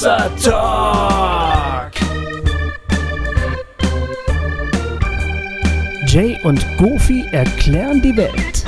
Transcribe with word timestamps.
Hossa 0.00 0.30
Talk. 0.42 1.92
Jay 6.06 6.40
und 6.42 6.64
Goofy 6.78 7.26
erklären 7.32 8.00
die 8.00 8.16
Welt. 8.16 8.64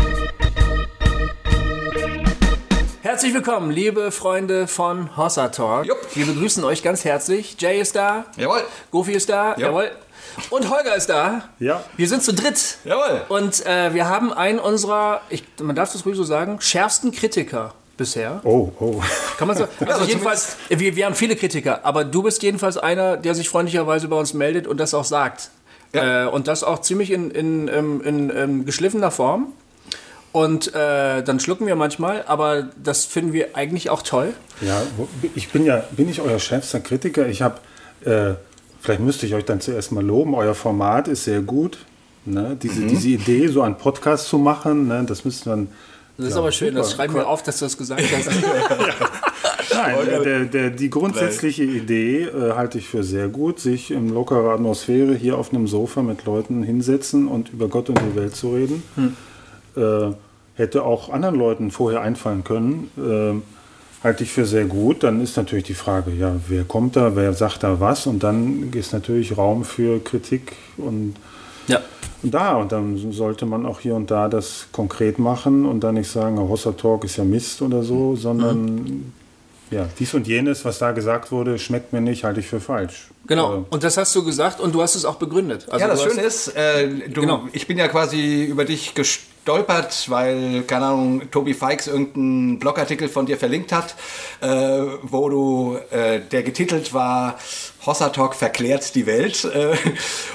Herzlich 3.01 3.33
willkommen, 3.33 3.71
liebe 3.71 4.13
Freunde 4.13 4.67
von 4.67 5.17
Hossa 5.17 5.49
Talk. 5.49 5.87
Jupp. 5.87 6.01
Wir 6.15 6.27
begrüßen 6.27 6.63
euch 6.65 6.83
ganz 6.83 7.03
herzlich. 7.07 7.57
Jay 7.59 7.81
ist 7.81 7.97
da. 7.97 8.27
Jawohl. 8.37 8.61
Goofy 8.91 9.13
ist 9.13 9.31
da. 9.31 9.57
Jawohl. 9.57 9.91
Und 10.51 10.69
Holger 10.69 10.95
ist 10.97 11.09
da. 11.09 11.49
Ja. 11.59 11.83
Wir 11.97 12.09
sind 12.09 12.23
zu 12.23 12.35
dritt. 12.35 12.77
Jawohl. 12.85 13.23
Und 13.31 13.65
äh, 13.65 13.95
wir 13.95 14.07
haben 14.07 14.35
einen 14.35 14.59
unserer, 14.59 15.23
ich, 15.31 15.45
man 15.63 15.77
darf 15.77 15.95
das 15.95 16.05
ruhig 16.05 16.15
so 16.15 16.25
sagen, 16.25 16.61
schärfsten 16.61 17.11
Kritiker 17.11 17.73
bisher. 17.97 18.41
Oh, 18.45 18.71
oh. 18.81 19.01
Kann 19.39 19.49
man 19.49 19.57
so? 19.57 19.65
Also 19.81 19.93
also 19.93 20.05
jedenfalls, 20.05 20.57
wir, 20.69 20.97
wir 20.97 21.07
haben 21.07 21.15
viele 21.15 21.37
Kritiker, 21.37 21.85
aber 21.85 22.05
du 22.05 22.23
bist 22.23 22.43
jedenfalls 22.43 22.77
einer, 22.77 23.17
der 23.17 23.35
sich 23.35 23.49
freundlicherweise 23.49 24.09
bei 24.09 24.17
uns 24.17 24.35
meldet 24.35 24.67
und 24.67 24.79
das 24.79 24.95
auch 24.95 25.05
sagt. 25.05 25.51
Ja. 25.95 26.25
Äh, 26.25 26.29
und 26.29 26.49
das 26.49 26.65
auch 26.65 26.81
ziemlich 26.81 27.11
in, 27.11 27.31
in, 27.31 27.69
in, 27.69 28.01
in, 28.01 28.31
in 28.31 28.65
geschliffener 28.65 29.11
Form. 29.11 29.53
Und 30.33 30.75
äh, 30.75 31.23
dann 31.23 31.41
schlucken 31.41 31.67
wir 31.67 31.77
manchmal, 31.77 32.25
aber 32.27 32.71
das 32.83 33.05
finden 33.05 33.35
wir 33.35 33.55
eigentlich 33.55 33.91
auch 33.91 34.01
toll. 34.01 34.33
Ja, 34.63 34.81
ich 35.35 35.51
bin 35.51 35.67
ja, 35.67 35.85
bin 35.91 36.09
ich 36.09 36.23
euer 36.23 36.39
schärfster 36.39 36.81
Kritiker? 36.81 37.29
Ich 37.29 37.43
habe, 37.43 37.59
äh, 38.07 38.35
vielleicht 38.81 39.01
müsste 39.01 39.27
ich 39.27 39.35
euch 39.35 39.45
dann 39.45 39.61
zuerst 39.61 39.93
mal 39.93 40.03
loben, 40.03 40.35
euer 40.35 40.55
Format 40.55 41.07
ist 41.07 41.25
sehr 41.25 41.43
gut. 41.43 41.79
Ne? 42.25 42.57
Diese, 42.63 42.87
diese 42.87 43.09
Idee, 43.09 43.49
so 43.49 43.61
einen 43.61 43.77
Podcast 43.77 44.29
zu 44.29 44.39
machen, 44.39 44.89
ne? 44.89 45.05
das 45.07 45.25
müsste 45.25 45.51
man. 45.51 45.69
Das 46.19 46.29
ist 46.29 46.37
aber 46.37 46.53
schön, 46.53 46.75
das 46.75 46.91
super. 46.91 47.03
schreiben 47.03 47.15
wir 47.15 47.29
auf, 47.29 47.43
dass 47.43 47.59
du 47.59 47.65
das 47.65 47.77
gesagt 47.77 48.03
hast. 48.03 48.31
Nein, 49.75 49.97
der, 50.25 50.45
der, 50.45 50.71
die 50.71 50.91
grundsätzliche 50.91 51.65
Idee 51.65 52.23
äh, 52.23 52.53
halte 52.53 52.79
ich 52.79 52.89
für 52.89 53.03
sehr 53.03 53.29
gut, 53.29 53.61
sich 53.61 53.91
in 53.91 54.09
lockerer 54.09 54.53
Atmosphäre 54.53 55.15
hier 55.15 55.39
auf 55.39 55.53
einem 55.53 55.67
Sofa 55.67 56.03
mit 56.03 56.25
Leuten 56.25 56.63
hinsetzen 56.63 57.29
und 57.29 57.53
über 57.53 57.69
Gott 57.69 57.89
und 57.89 57.99
die 58.01 58.17
Welt 58.17 58.37
zu 58.37 58.55
reden. 58.55 58.83
Äh, 59.77 60.15
hätte 60.55 60.83
auch 60.83 61.09
anderen 61.09 61.37
Leuten 61.37 61.71
vorher 61.71 62.03
einfallen 62.03 62.45
können. 62.45 62.91
Äh, 62.97 64.05
halte 64.05 64.25
ich 64.25 64.33
für 64.33 64.45
sehr 64.45 64.65
gut. 64.65 65.03
Dann 65.03 65.21
ist 65.21 65.37
natürlich 65.37 65.65
die 65.65 65.75
Frage, 65.75 66.13
ja, 66.13 66.35
wer 66.49 66.65
kommt 66.65 66.97
da, 66.97 67.17
wer 67.17 67.33
sagt 67.33 67.63
da 67.63 67.81
was? 67.81 68.07
Und 68.07 68.23
dann 68.23 68.71
ist 68.73 68.93
natürlich 68.93 69.37
Raum 69.37 69.65
für 69.65 70.03
Kritik 70.03 70.53
und 70.77 71.15
ja. 71.69 71.81
und 72.23 72.33
da, 72.35 72.57
und 72.57 72.73
dann 72.73 73.13
sollte 73.13 73.47
man 73.47 73.67
auch 73.67 73.81
hier 73.81 73.95
und 73.95 74.11
da 74.11 74.29
das 74.29 74.67
konkret 74.73 75.19
machen 75.19 75.65
und 75.67 75.81
dann 75.81 75.95
nicht 75.95 76.11
sagen, 76.11 76.39
Hossa 76.39 76.73
Talk 76.73 77.05
ist 77.05 77.17
ja 77.17 77.25
Mist 77.25 77.63
oder 77.63 77.83
so, 77.83 78.17
sondern 78.17 79.13
ja, 79.71 79.89
dies 79.99 80.13
und 80.13 80.27
jenes, 80.27 80.65
was 80.67 80.79
da 80.79 80.93
gesagt 80.93 81.33
wurde, 81.33 81.59
schmeckt 81.59 81.93
mir 81.95 82.01
nicht, 82.03 82.25
halte 82.25 82.41
ich 82.41 82.47
für 82.47 82.61
falsch. 82.61 83.09
Genau, 83.27 83.55
Äh, 83.55 83.65
und 83.71 83.83
das 83.85 83.97
hast 83.97 84.15
du 84.15 84.23
gesagt 84.25 84.61
und 84.61 84.75
du 84.75 84.83
hast 84.83 84.95
es 84.97 85.05
auch 85.07 85.15
begründet. 85.15 85.67
Also 85.71 85.81
ja, 85.81 85.89
das 85.89 86.03
Schöne 86.03 86.21
ist, 86.23 86.49
äh, 86.49 86.89
du, 87.09 87.23
Genau. 87.23 87.49
ich 87.53 87.67
bin 87.67 87.79
ja 87.79 87.89
quasi 87.89 88.45
über 88.45 88.65
dich 88.67 88.95
gestolpert, 88.95 90.11
weil, 90.11 90.63
keine 90.67 90.87
Ahnung, 90.87 91.31
Tobi 91.31 91.55
Fikes 91.55 91.87
irgendeinen 91.87 92.59
Blogartikel 92.59 93.09
von 93.09 93.25
dir 93.25 93.39
verlinkt 93.39 93.73
hat, 93.73 93.95
äh, 94.41 94.49
wo 95.03 95.29
du, 95.31 95.79
äh, 95.91 96.21
der 96.21 96.43
getitelt 96.43 96.93
war, 96.93 97.39
Hossa 97.85 98.11
Talk 98.11 98.37
verklärt 98.37 98.95
die 98.95 99.07
Welt. 99.07 99.45
Äh, 99.45 99.77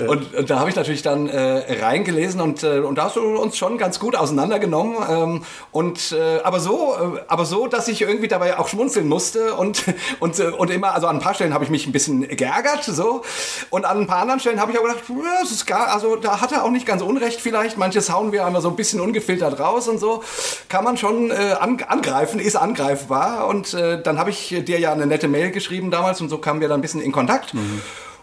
und, 0.05 0.35
und 0.35 0.49
da 0.49 0.59
habe 0.59 0.69
ich 0.69 0.75
natürlich 0.75 1.01
dann 1.01 1.29
äh, 1.29 1.81
reingelesen 1.81 2.41
und, 2.41 2.63
äh, 2.63 2.79
und 2.79 2.97
da 2.97 3.05
hast 3.05 3.15
du 3.15 3.21
uns 3.37 3.57
schon 3.57 3.77
ganz 3.77 3.99
gut 3.99 4.15
auseinandergenommen. 4.15 4.95
Ähm, 5.09 5.43
und, 5.71 6.11
äh, 6.11 6.39
aber, 6.43 6.59
so, 6.59 6.95
äh, 6.95 7.21
aber 7.27 7.45
so, 7.45 7.67
dass 7.67 7.87
ich 7.87 8.01
irgendwie 8.01 8.27
dabei 8.27 8.59
auch 8.59 8.67
schmunzeln 8.67 9.07
musste 9.07 9.53
und, 9.53 9.83
und, 10.19 10.39
äh, 10.39 10.47
und 10.47 10.69
immer, 10.71 10.93
also 10.93 11.07
an 11.07 11.17
ein 11.17 11.21
paar 11.21 11.35
Stellen 11.35 11.53
habe 11.53 11.63
ich 11.63 11.69
mich 11.69 11.87
ein 11.87 11.93
bisschen 11.93 12.27
geärgert, 12.27 12.83
so. 12.83 13.23
Und 13.69 13.85
an 13.85 14.01
ein 14.01 14.07
paar 14.07 14.21
anderen 14.21 14.41
Stellen 14.41 14.59
habe 14.59 14.73
ich 14.73 14.79
auch 14.79 14.83
gedacht, 14.83 15.03
das 15.41 15.51
ist 15.51 15.65
gar, 15.65 15.93
also 15.93 16.17
da 16.17 16.41
hat 16.41 16.51
er 16.51 16.65
auch 16.65 16.71
nicht 16.71 16.85
ganz 16.85 17.01
unrecht 17.01 17.39
vielleicht. 17.39 17.77
Manches 17.77 18.11
hauen 18.11 18.33
wir 18.33 18.45
einmal 18.45 18.61
so 18.61 18.69
ein 18.69 18.75
bisschen 18.75 18.99
ungefiltert 18.99 19.59
raus 19.59 19.87
und 19.87 19.99
so. 19.99 20.23
Kann 20.67 20.83
man 20.83 20.97
schon 20.97 21.31
an, 21.31 21.81
angreifen, 21.87 22.39
ist 22.39 22.55
angreifbar. 22.55 23.47
Und 23.47 23.73
dann 23.73 24.17
habe 24.17 24.29
ich 24.29 24.49
dir 24.65 24.79
ja 24.79 24.91
eine 24.91 25.05
nette 25.05 25.27
Mail 25.27 25.51
geschrieben 25.51 25.91
damals 25.91 26.19
und 26.21 26.29
so 26.29 26.37
kamen 26.37 26.61
wir 26.61 26.67
dann 26.67 26.79
ein 26.79 26.81
bisschen 26.81 27.01
in 27.01 27.11
Kontakt. 27.11 27.36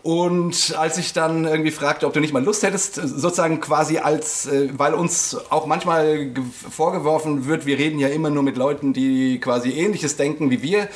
Und 0.02 0.74
als 0.78 0.98
ich 0.98 1.14
dann 1.14 1.46
irgendwie 1.46 1.70
fragte, 1.70 2.06
ob 2.06 2.12
du 2.12 2.20
nicht 2.20 2.34
mal 2.34 2.44
Lust 2.44 2.62
hättest, 2.62 2.96
sozusagen 2.96 3.58
quasi 3.60 3.96
als, 3.96 4.44
äh, 4.44 4.68
weil 4.76 4.92
uns 4.92 5.34
auch 5.48 5.64
manchmal 5.64 6.26
ge- 6.26 6.44
vorgeworfen 6.70 7.46
wird, 7.46 7.64
wir 7.64 7.78
reden 7.78 7.98
ja 7.98 8.08
immer 8.08 8.28
nur 8.28 8.42
mit 8.42 8.58
Leuten, 8.58 8.92
die 8.92 9.40
quasi 9.40 9.70
ähnliches 9.70 10.16
denken 10.16 10.50
wie 10.50 10.60
wir, 10.60 10.88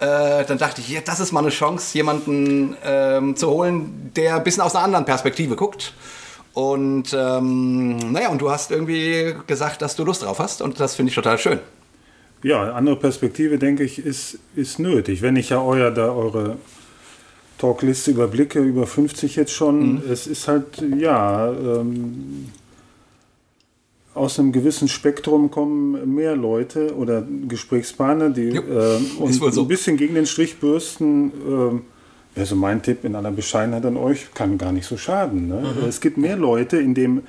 äh, 0.00 0.44
dann 0.44 0.58
dachte 0.58 0.82
ich, 0.82 0.90
ja, 0.90 1.00
das 1.02 1.20
ist 1.20 1.32
mal 1.32 1.40
eine 1.40 1.48
Chance, 1.48 1.96
jemanden 1.96 2.76
ähm, 2.84 3.34
zu 3.34 3.48
holen, 3.48 4.12
der 4.14 4.36
ein 4.36 4.44
bisschen 4.44 4.62
aus 4.62 4.74
einer 4.74 4.84
anderen 4.84 5.06
Perspektive 5.06 5.56
guckt. 5.56 5.94
Und 6.52 7.16
ähm, 7.16 7.96
naja, 8.12 8.28
und 8.28 8.42
du 8.42 8.50
hast 8.50 8.72
irgendwie 8.72 9.36
gesagt, 9.46 9.80
dass 9.80 9.96
du 9.96 10.04
Lust 10.04 10.22
drauf 10.22 10.38
hast 10.38 10.60
und 10.60 10.80
das 10.80 10.96
finde 10.96 11.08
ich 11.08 11.14
total 11.14 11.38
schön. 11.38 11.60
Ja, 12.42 12.72
andere 12.72 12.96
Perspektive, 12.96 13.56
denke 13.58 13.84
ich, 13.84 14.04
ist, 14.04 14.38
ist 14.54 14.78
nötig. 14.78 15.22
Wenn 15.22 15.36
ich 15.36 15.48
ja 15.48 15.62
euer, 15.62 15.90
da 15.90 16.12
eure 16.12 16.58
Talkliste 17.60 18.10
überblicke, 18.12 18.60
über 18.60 18.86
50 18.86 19.36
jetzt 19.36 19.52
schon, 19.52 19.94
Mhm. 19.94 20.02
es 20.10 20.26
ist 20.26 20.48
halt, 20.48 20.82
ja, 20.98 21.50
ähm, 21.52 22.46
aus 24.14 24.38
einem 24.38 24.50
gewissen 24.52 24.88
Spektrum 24.88 25.50
kommen 25.50 26.14
mehr 26.14 26.34
Leute 26.36 26.94
oder 26.96 27.22
Gesprächspartner, 27.48 28.30
die 28.30 28.48
Jo, 28.48 28.62
ähm, 28.62 29.06
und 29.20 29.32
so. 29.32 29.60
ein 29.62 29.68
bisschen 29.68 29.96
gegen 29.96 30.14
den 30.14 30.26
Strich 30.26 30.58
bürsten. 30.58 31.30
Ähm, 31.48 31.82
also 32.34 32.56
mein 32.56 32.82
Tipp 32.82 33.04
in 33.04 33.14
aller 33.14 33.30
Bescheidenheit 33.30 33.84
an 33.84 33.96
euch 33.96 34.32
kann 34.34 34.56
gar 34.58 34.72
nicht 34.72 34.86
so 34.86 34.96
schaden. 34.96 35.48
Ne? 35.48 35.74
Mhm. 35.80 35.88
Es 35.88 36.00
gibt 36.00 36.16
mehr 36.16 36.36
Leute, 36.36 36.78
in 36.78 36.94
dem 36.94 37.22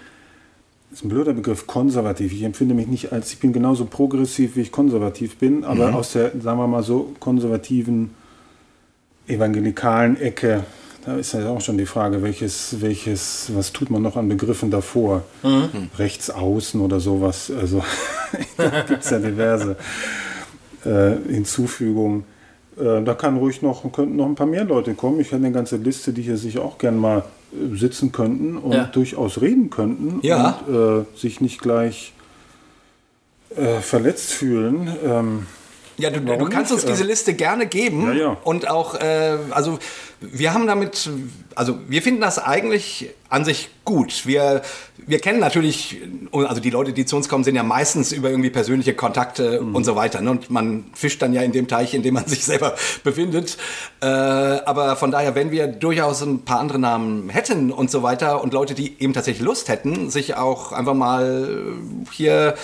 das 0.90 1.00
ist 1.00 1.06
ein 1.06 1.09
blöder 1.09 1.31
Begriff, 1.34 1.68
konservativ. 1.68 2.34
Ich 2.34 2.44
empfinde 2.44 2.74
mich 2.75 2.88
nicht 2.88 3.14
als, 3.14 3.31
ich 3.31 3.40
bin 3.40 3.53
genauso 3.53 3.86
progressiv, 3.86 4.58
wie 4.58 4.62
ich 4.62 4.74
konservativ 4.74 5.38
bin, 5.38 5.64
aber 5.64 5.88
Mhm. 5.90 5.96
aus 5.96 6.12
der, 6.14 6.31
sagen 6.41 6.59
wir 6.59 6.68
mal 6.68 6.84
so, 6.84 7.14
konservativen, 7.22 8.09
evangelikalen 9.31 10.19
Ecke, 10.19 10.64
da 11.06 11.16
ist 11.16 11.34
ja 11.34 11.50
auch 11.50 11.62
schon 11.62 11.78
die 11.78 11.86
Frage, 11.88 12.22
welches, 12.22 12.80
welches, 12.81 13.50
was 13.56 13.74
tut 13.74 13.90
man 13.90 14.02
noch 14.03 14.16
an 14.18 14.30
Begriffen 14.30 14.69
davor? 14.69 15.24
Rechts 15.97 16.30
außen 16.30 16.80
oder 16.80 17.00
sowas, 17.00 17.52
also 17.59 17.84
da 18.58 18.81
gibt 18.81 19.03
es 19.03 19.09
ja 19.09 19.18
diverse 19.20 19.75
äh, 20.86 21.14
Hinzufügungen. 21.31 22.24
Äh, 22.80 23.02
da 23.03 23.14
kann 23.16 23.38
ruhig 23.38 23.62
noch, 23.64 23.91
könnten 23.91 24.16
noch 24.16 24.28
ein 24.28 24.36
paar 24.36 24.47
mehr 24.47 24.64
Leute 24.64 24.94
kommen. 24.94 25.20
Ich 25.20 25.28
hätte 25.28 25.38
eine 25.38 25.52
ganze 25.52 25.78
Liste, 25.78 26.14
die 26.14 26.22
hier 26.22 26.38
sich 26.38 26.59
auch 26.59 26.78
gern 26.78 26.97
mal 26.97 27.24
äh, 27.52 27.75
sitzen 27.75 28.12
könnten 28.12 28.58
und 28.58 28.74
Ja. 28.74 28.84
durchaus 28.86 29.41
reden 29.41 29.70
könnten 29.72 30.20
Ja. 30.22 30.59
und 30.68 30.75
äh, 30.75 31.06
sich 31.18 31.41
nicht 31.41 31.62
gleich 31.62 32.14
verletzt 33.81 34.31
fühlen. 34.31 34.88
Ähm, 35.06 35.46
Ja, 35.97 36.09
du, 36.09 36.19
du 36.19 36.46
kannst 36.50 36.72
nicht? 36.72 36.84
uns 36.84 36.85
diese 36.85 37.03
Liste 37.03 37.34
gerne 37.34 37.68
geben. 37.68 38.07
Ja, 38.07 38.13
ja. 38.13 38.38
Und 38.44 38.68
auch, 38.69 38.96
äh, 38.96 39.38
also 39.52 39.78
wir 40.19 40.53
haben 40.53 40.68
damit, 40.68 41.09
also 41.56 41.78
wir 41.88 42.02
finden 42.02 42.22
das 42.22 42.38
eigentlich 42.40 43.09
an 43.29 43.44
sich 43.46 43.69
gut. 43.85 44.25
Wir, 44.28 44.62
wir 44.97 45.19
kennen 45.19 45.40
natürlich, 45.40 45.97
also 46.31 46.62
die 46.62 46.69
Leute, 46.69 46.94
die 46.94 47.06
zu 47.06 47.16
uns 47.16 47.28
kommen, 47.28 47.44
sind 47.44 47.56
ja 47.56 47.63
meistens 47.63 48.12
über 48.12 48.29
irgendwie 48.29 48.50
persönliche 48.52 48.94
Kontakte 48.94 49.62
Mhm. 49.62 49.75
und 49.75 49.84
so 49.84 49.96
weiter. 49.96 50.22
Ne? 50.22 50.31
Und 50.31 50.50
man 50.52 50.85
fischt 50.94 51.22
dann 51.22 51.34
ja 51.34 51.41
in 51.41 51.52
dem 51.52 51.68
Teich, 51.68 51.94
in 51.94 52.03
dem 52.03 52.13
man 52.13 52.25
sich 52.28 52.46
selber 52.46 52.75
befindet. 53.03 53.58
Äh, 54.02 54.06
aber 54.06 54.96
von 54.96 55.12
daher, 55.12 55.34
wenn 55.35 55.52
wir 55.52 55.68
durchaus 55.68 56.22
ein 56.22 56.46
paar 56.46 56.59
andere 56.59 56.79
Namen 56.79 57.29
hätten 57.29 57.72
und 57.72 57.90
so 57.91 58.03
weiter 58.03 58.44
und 58.44 58.53
Leute, 58.53 58.73
die 58.75 58.96
eben 59.02 59.13
tatsächlich 59.13 59.44
Lust 59.44 59.69
hätten, 59.69 60.09
sich 60.09 60.35
auch 60.35 60.72
einfach 60.72 60.94
mal 60.94 61.63
hier 62.12 62.56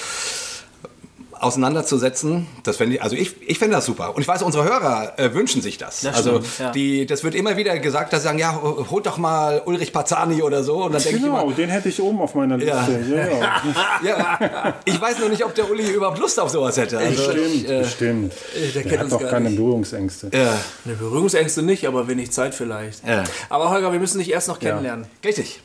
auseinanderzusetzen, 1.41 2.47
das 2.63 2.77
fände 2.77 2.95
ich, 2.95 3.01
also 3.01 3.15
ich, 3.15 3.35
ich 3.47 3.59
fände 3.59 3.75
das 3.75 3.85
super. 3.85 4.15
Und 4.15 4.21
ich 4.21 4.27
weiß, 4.27 4.41
unsere 4.43 4.63
Hörer 4.63 5.17
äh, 5.17 5.33
wünschen 5.33 5.61
sich 5.61 5.77
das. 5.77 6.01
Das 6.01 6.15
also 6.17 6.39
stimmt, 6.41 6.59
ja. 6.59 6.71
die, 6.71 7.05
das 7.05 7.23
wird 7.23 7.35
immer 7.35 7.57
wieder 7.57 7.77
gesagt, 7.79 8.13
dass 8.13 8.21
sie 8.21 8.27
sagen, 8.27 8.39
ja, 8.39 8.59
holt 8.61 9.05
doch 9.05 9.17
mal 9.17 9.61
Ulrich 9.65 9.93
Pazani 9.93 10.41
oder 10.41 10.63
so. 10.63 10.83
Und 10.85 10.93
dann 10.93 11.01
denke 11.01 11.17
ich 11.17 11.23
genau, 11.23 11.43
immer, 11.43 11.53
den 11.53 11.69
hätte 11.69 11.89
ich 11.89 12.01
oben 12.01 12.19
auf 12.21 12.35
meiner. 12.35 12.57
Liste. 12.57 13.03
Ja, 13.09 13.27
ja. 13.27 13.61
ja, 14.03 14.73
ich 14.85 14.99
weiß 14.99 15.19
nur 15.19 15.29
nicht, 15.29 15.43
ob 15.45 15.53
der 15.55 15.69
Uli 15.69 15.89
überhaupt 15.91 16.19
Lust 16.19 16.39
auf 16.39 16.49
sowas 16.49 16.77
hätte. 16.77 16.97
Also, 16.97 17.27
Bestimmt, 17.27 17.69
äh, 17.69 17.79
bestimmt. 17.79 18.33
der 18.75 18.83
Der, 18.83 18.99
hat 18.99 19.11
doch 19.11 19.27
keine 19.29 19.49
nicht. 19.49 19.57
Berührungsängste. 19.57 20.29
ja, 20.33 20.57
Eine 20.85 20.95
Berührungsängste 20.95 21.61
nicht, 21.61 21.87
aber 21.87 22.07
wenig 22.07 22.31
Zeit 22.31 22.55
vielleicht. 22.55 23.07
Ja. 23.07 23.23
Aber 23.49 23.69
Holger, 23.69 23.91
wir 23.91 23.99
müssen 23.99 24.19
dich 24.19 24.31
erst 24.31 24.47
noch 24.47 24.59
kennenlernen. 24.59 25.05
richtig. 25.23 25.61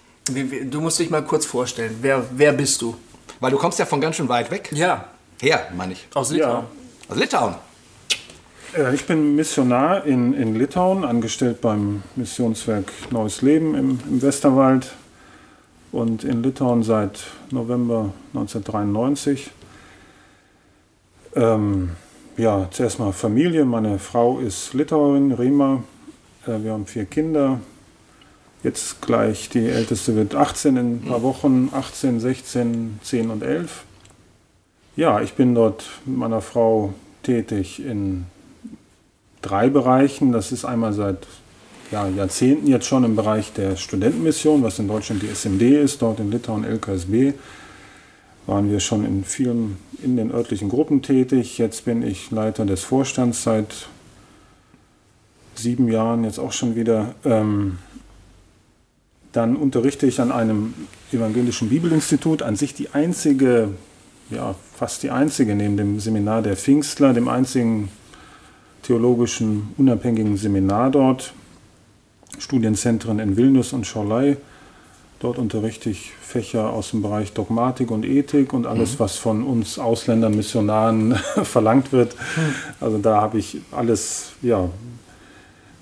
Du 0.71 0.81
musst 0.81 1.01
dich 1.01 1.11
mal 1.11 1.23
kurz 1.25 1.47
vorstellen. 1.47 1.99
Wer, 2.01 2.25
wer 2.31 2.53
bist 2.53 2.81
du? 2.81 2.95
Weil 3.41 3.51
du 3.51 3.57
kommst 3.59 3.81
ja 3.81 3.87
von 3.87 4.01
ganz 4.01 4.15
schön 4.15 4.29
weit 4.29 4.53
weg. 4.53 4.71
Ja, 4.73 5.07
Her, 5.43 5.67
meine 5.77 5.94
ich. 5.94 6.06
aus 6.15 6.31
Litauen. 6.31 6.50
Ja. 6.53 6.65
Aus 7.09 7.19
Litauen. 7.19 7.55
Äh, 8.77 8.94
Ich 8.94 9.06
bin 9.06 9.35
Missionar 9.35 10.05
in, 10.06 10.35
in 10.35 10.55
Litauen, 10.55 11.05
angestellt 11.05 11.61
beim 11.61 12.05
Missionswerk 12.15 12.93
Neues 13.11 13.43
Leben 13.43 13.75
im, 13.75 13.99
im 14.09 14.23
Westerwald 14.23 14.93
und 15.91 16.23
in 16.23 16.44
Litauen 16.44 16.85
seit 16.85 17.25
November 17.50 18.12
1993. 18.35 19.50
Ähm, 21.35 21.91
ja, 22.37 22.69
zuerst 22.71 23.00
mal 23.00 23.12
Familie. 23.12 23.65
Meine 23.65 23.99
Frau 23.99 24.38
ist 24.38 24.75
Litauerin, 24.75 25.33
Rema. 25.33 25.83
Äh, 26.47 26.62
wir 26.62 26.71
haben 26.71 26.87
vier 26.87 27.06
Kinder. 27.06 27.59
Jetzt 28.62 29.03
gleich 29.03 29.49
die 29.49 29.67
älteste 29.67 30.15
wird 30.15 30.37
18 30.37 30.77
in 30.77 30.95
ein 30.99 31.03
paar 31.03 31.23
Wochen, 31.25 31.71
18, 31.75 32.21
16, 32.21 33.00
10 33.03 33.31
und 33.31 33.43
11. 33.43 33.83
Ja, 34.94 35.23
ich 35.23 35.33
bin 35.33 35.55
dort 35.55 35.87
mit 36.05 36.19
meiner 36.19 36.43
Frau 36.43 36.93
tätig 37.23 37.83
in 37.83 38.27
drei 39.41 39.71
Bereichen. 39.71 40.33
Das 40.33 40.53
ist 40.53 40.67
einmal 40.67 40.93
seit 40.93 41.27
ja, 41.91 42.09
Jahrzehnten 42.09 42.67
jetzt 42.67 42.87
schon 42.87 43.05
im 43.05 43.17
Bereich 43.17 43.55
der 43.55 43.77
Studentenmission, 43.77 44.62
was 44.62 44.79
in 44.79 44.89
Deutschland 44.89 45.23
die 45.23 45.29
SMD 45.29 45.62
ist, 45.62 46.03
dort 46.03 46.21
in 46.21 46.31
Litauen 46.31 46.65
LKSB. 46.65 47.33
Waren 48.47 48.71
wir 48.71 48.81
schon 48.81 49.06
in 49.06 49.25
vielen 49.25 49.79
in 50.03 50.17
den 50.17 50.31
örtlichen 50.31 50.69
Gruppen 50.69 51.00
tätig. 51.00 51.56
Jetzt 51.56 51.87
bin 51.87 52.03
ich 52.03 52.31
Leiter 52.31 52.67
des 52.67 52.83
Vorstands 52.83 53.45
seit 53.45 53.88
sieben 55.55 55.88
Jahren, 55.88 56.25
jetzt 56.25 56.38
auch 56.38 56.53
schon 56.53 56.77
wieder. 56.77 57.15
Ähm, 57.25 57.79
dann 59.33 59.56
unterrichte 59.56 60.06
ich 60.06 60.21
an 60.21 60.33
einem 60.33 60.75
evangelischen 61.12 61.71
Bibelinstitut, 61.71 62.43
an 62.43 62.56
sich 62.56 62.75
die 62.75 62.91
einzige, 62.91 63.71
ja, 64.29 64.55
fast 64.82 65.05
die 65.05 65.12
einzige 65.12 65.55
neben 65.55 65.76
dem 65.76 66.00
Seminar 66.00 66.43
der 66.43 66.56
Pfingstler, 66.56 67.12
dem 67.12 67.29
einzigen 67.29 67.88
theologischen 68.82 69.69
unabhängigen 69.76 70.37
Seminar 70.37 70.90
dort. 70.90 71.34
Studienzentren 72.40 73.20
in 73.20 73.37
Vilnius 73.37 73.73
und 73.73 73.87
Schorlei. 73.87 74.38
Dort 75.20 75.38
unterrichte 75.38 75.88
ich 75.88 76.11
Fächer 76.20 76.70
aus 76.70 76.90
dem 76.90 77.00
Bereich 77.00 77.32
Dogmatik 77.32 77.93
und 77.93 78.05
Ethik 78.05 78.52
und 78.52 78.67
alles, 78.67 78.94
mhm. 78.94 78.99
was 78.99 79.19
von 79.19 79.44
uns 79.44 79.79
Ausländern, 79.79 80.34
Missionaren 80.34 81.14
verlangt 81.44 81.93
wird. 81.93 82.17
Mhm. 82.17 82.55
Also 82.81 82.99
da 82.99 83.20
habe 83.20 83.38
ich 83.38 83.58
alles, 83.70 84.32
ja, 84.43 84.69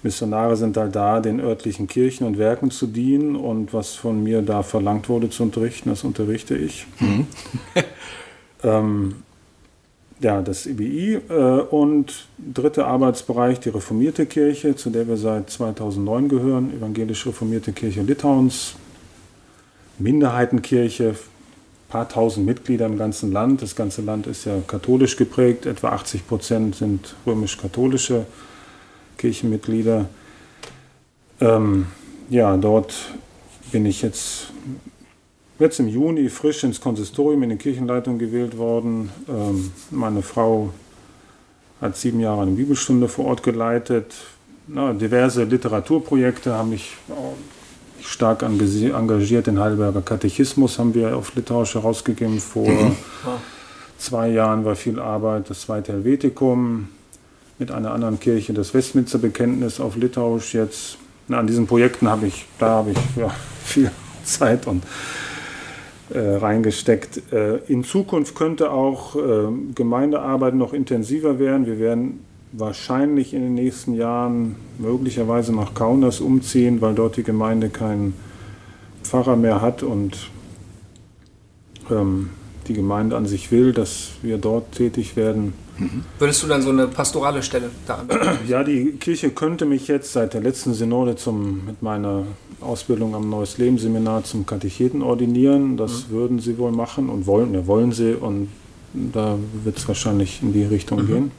Missionare 0.03 0.59
sind 0.59 0.77
halt 0.77 0.95
da, 0.95 1.21
den 1.21 1.41
örtlichen 1.41 1.87
Kirchen 1.87 2.27
und 2.27 2.37
Werken 2.37 2.71
zu 2.71 2.87
dienen 2.87 3.35
und 3.35 3.73
was 3.73 3.95
von 3.95 4.23
mir 4.23 4.43
da 4.43 4.63
verlangt 4.63 5.09
wurde 5.09 5.31
zu 5.31 5.43
unterrichten, 5.43 5.89
das 5.89 6.05
unterrichte 6.05 6.55
ich. 6.55 6.87
Mhm. 6.99 7.27
ähm, 8.63 9.17
ja, 10.21 10.43
das 10.43 10.67
IBI 10.67 11.15
äh, 11.29 11.33
und 11.33 12.27
dritter 12.39 12.87
Arbeitsbereich 12.87 13.61
die 13.61 13.71
reformierte 13.71 14.27
Kirche, 14.27 14.77
zu 14.77 14.91
der 14.91 15.09
wir 15.09 15.17
seit 15.17 15.51
2009 15.51 16.29
gehören, 16.29 16.77
evangelisch 16.77 17.27
reformierte 17.27 17.73
Kirche 17.73 18.03
Litauens, 18.03 18.75
Minderheitenkirche, 19.99 21.15
paar 21.89 22.09
tausend 22.09 22.47
Mitglieder 22.47 22.87
im 22.87 22.97
ganzen 22.97 23.33
Land. 23.33 23.63
Das 23.63 23.75
ganze 23.75 24.03
Land 24.03 24.27
ist 24.27 24.45
ja 24.45 24.61
katholisch 24.67 25.17
geprägt, 25.17 25.67
etwa 25.67 25.91
80 25.91 26.27
Prozent 26.27 26.77
sind 26.77 27.15
römisch-katholische 27.27 28.27
Kirchenmitglieder. 29.19 30.09
Ähm, 31.41 31.87
ja, 32.29 32.57
dort 32.57 32.95
bin 33.73 33.87
ich 33.87 34.03
jetzt 34.03 34.53
jetzt 35.61 35.79
im 35.79 35.89
Juni 35.89 36.29
frisch 36.29 36.65
ins 36.65 36.81
Konsistorium 36.81 37.43
in 37.43 37.51
die 37.51 37.57
Kirchenleitung 37.57 38.19
gewählt 38.19 38.59
worden. 38.59 39.11
Ähm, 39.29 39.71
meine 39.91 40.23
Frau 40.23 40.71
hat 41.81 41.97
sieben 41.97 42.21
Jahre 42.21 42.43
eine 42.43 42.53
Bibelstunde 42.53 43.09
vor 43.09 43.27
Ort 43.27 43.43
geleitet. 43.43 44.15
Na, 44.67 44.93
diverse 44.93 45.45
Literaturprojekte 45.45 46.55
haben 46.55 46.71
mich 46.71 46.97
stark 48.03 48.43
engagiert. 48.43 49.47
Den 49.47 49.59
Heidelberger 49.59 50.03
Katechismus 50.03 50.79
haben 50.79 50.95
wir 50.95 51.17
auf 51.17 51.35
Litauisch 51.35 51.75
herausgegeben. 51.75 52.41
Vor 52.41 52.69
mhm. 52.69 52.97
zwei 53.99 54.29
Jahren 54.29 54.65
war 54.65 54.77
viel 54.77 54.99
Arbeit. 54.99 55.51
Das 55.51 55.63
zweite 55.63 55.93
Helvetikum 55.93 56.89
mit 57.59 57.71
einer 57.71 57.93
anderen 57.93 58.19
Kirche, 58.19 58.55
das 58.55 58.73
Westminster 58.73 59.19
Bekenntnis 59.19 59.81
auf 59.81 59.97
Litauisch 59.97 60.55
jetzt. 60.55 60.97
An 61.29 61.47
diesen 61.47 61.67
Projekten 61.67 62.09
habe 62.09 62.27
ich, 62.27 62.47
da 62.59 62.71
habe 62.71 62.91
ich 62.91 62.99
ja, 63.17 63.31
viel 63.65 63.91
Zeit 64.25 64.67
und 64.67 64.83
reingesteckt. 66.19 67.33
Äh, 67.33 67.59
in 67.69 67.85
Zukunft 67.85 68.35
könnte 68.35 68.73
auch 68.73 69.17
äh, 69.17 69.21
Gemeindearbeit 69.75 70.55
noch 70.55 70.73
intensiver 70.73 71.39
werden. 71.39 71.67
Wir 71.67 71.79
werden 71.79 72.21
wahrscheinlich 72.53 73.33
in 73.33 73.43
den 73.43 73.55
nächsten 73.55 73.95
Jahren 73.95 74.57
möglicherweise 74.79 75.55
nach 75.55 75.75
Kaunas 75.75 76.21
umziehen, 76.21 76.81
weil 76.81 76.95
dort 76.95 77.17
die 77.17 77.23
Gemeinde 77.23 77.69
keinen 77.69 78.15
Pfarrer 79.05 79.37
mehr 79.37 79.61
hat 79.63 79.83
und 79.83 80.31
ähm, 81.91 82.31
die 82.69 82.75
Gemeinde 82.75 83.17
an 83.17 83.27
sich 83.27 83.51
will, 83.51 83.73
dass 83.73 84.11
wir 84.23 84.39
dort 84.39 84.73
tätig 84.73 85.17
werden. 85.17 85.55
Mhm. 85.79 86.05
Würdest 86.19 86.43
du 86.43 86.47
dann 86.47 86.63
so 86.63 86.71
eine 86.71 86.87
pastorale 86.87 87.43
Stelle 87.43 87.71
da 87.87 87.97
anbieten? 87.97 88.39
Ja, 88.49 88.63
die 88.63 88.93
Kirche 88.93 89.31
könnte 89.31 89.65
mich 89.65 89.89
jetzt 89.89 90.13
seit 90.13 90.35
der 90.35 90.41
letzten 90.41 90.75
Synode 90.75 91.17
zum, 91.17 91.65
mit 91.65 91.83
meiner 91.83 92.25
Ausbildung 92.61 93.15
am 93.15 93.31
Neues 93.31 93.59
Leben 93.59 93.79
Seminar 93.79 94.25
zum 94.25 94.47
Katecheten 94.47 95.03
ordinieren. 95.03 95.77
Das 95.77 96.09
mhm. 96.09 96.13
würden 96.13 96.39
sie 96.41 96.59
wohl 96.59 96.73
machen 96.73 97.09
und 97.09 97.27
wollen, 97.27 97.55
ja, 97.55 97.67
wollen 97.67 97.93
sie 97.93 98.15
und 98.15 98.49
da 98.93 99.39
wird 99.65 99.79
es 99.79 99.89
wahrscheinlich 99.89 100.43
in 100.43 100.53
die 100.53 100.65
Richtung 100.65 101.03
mhm. 101.03 101.07
gehen. 101.07 101.31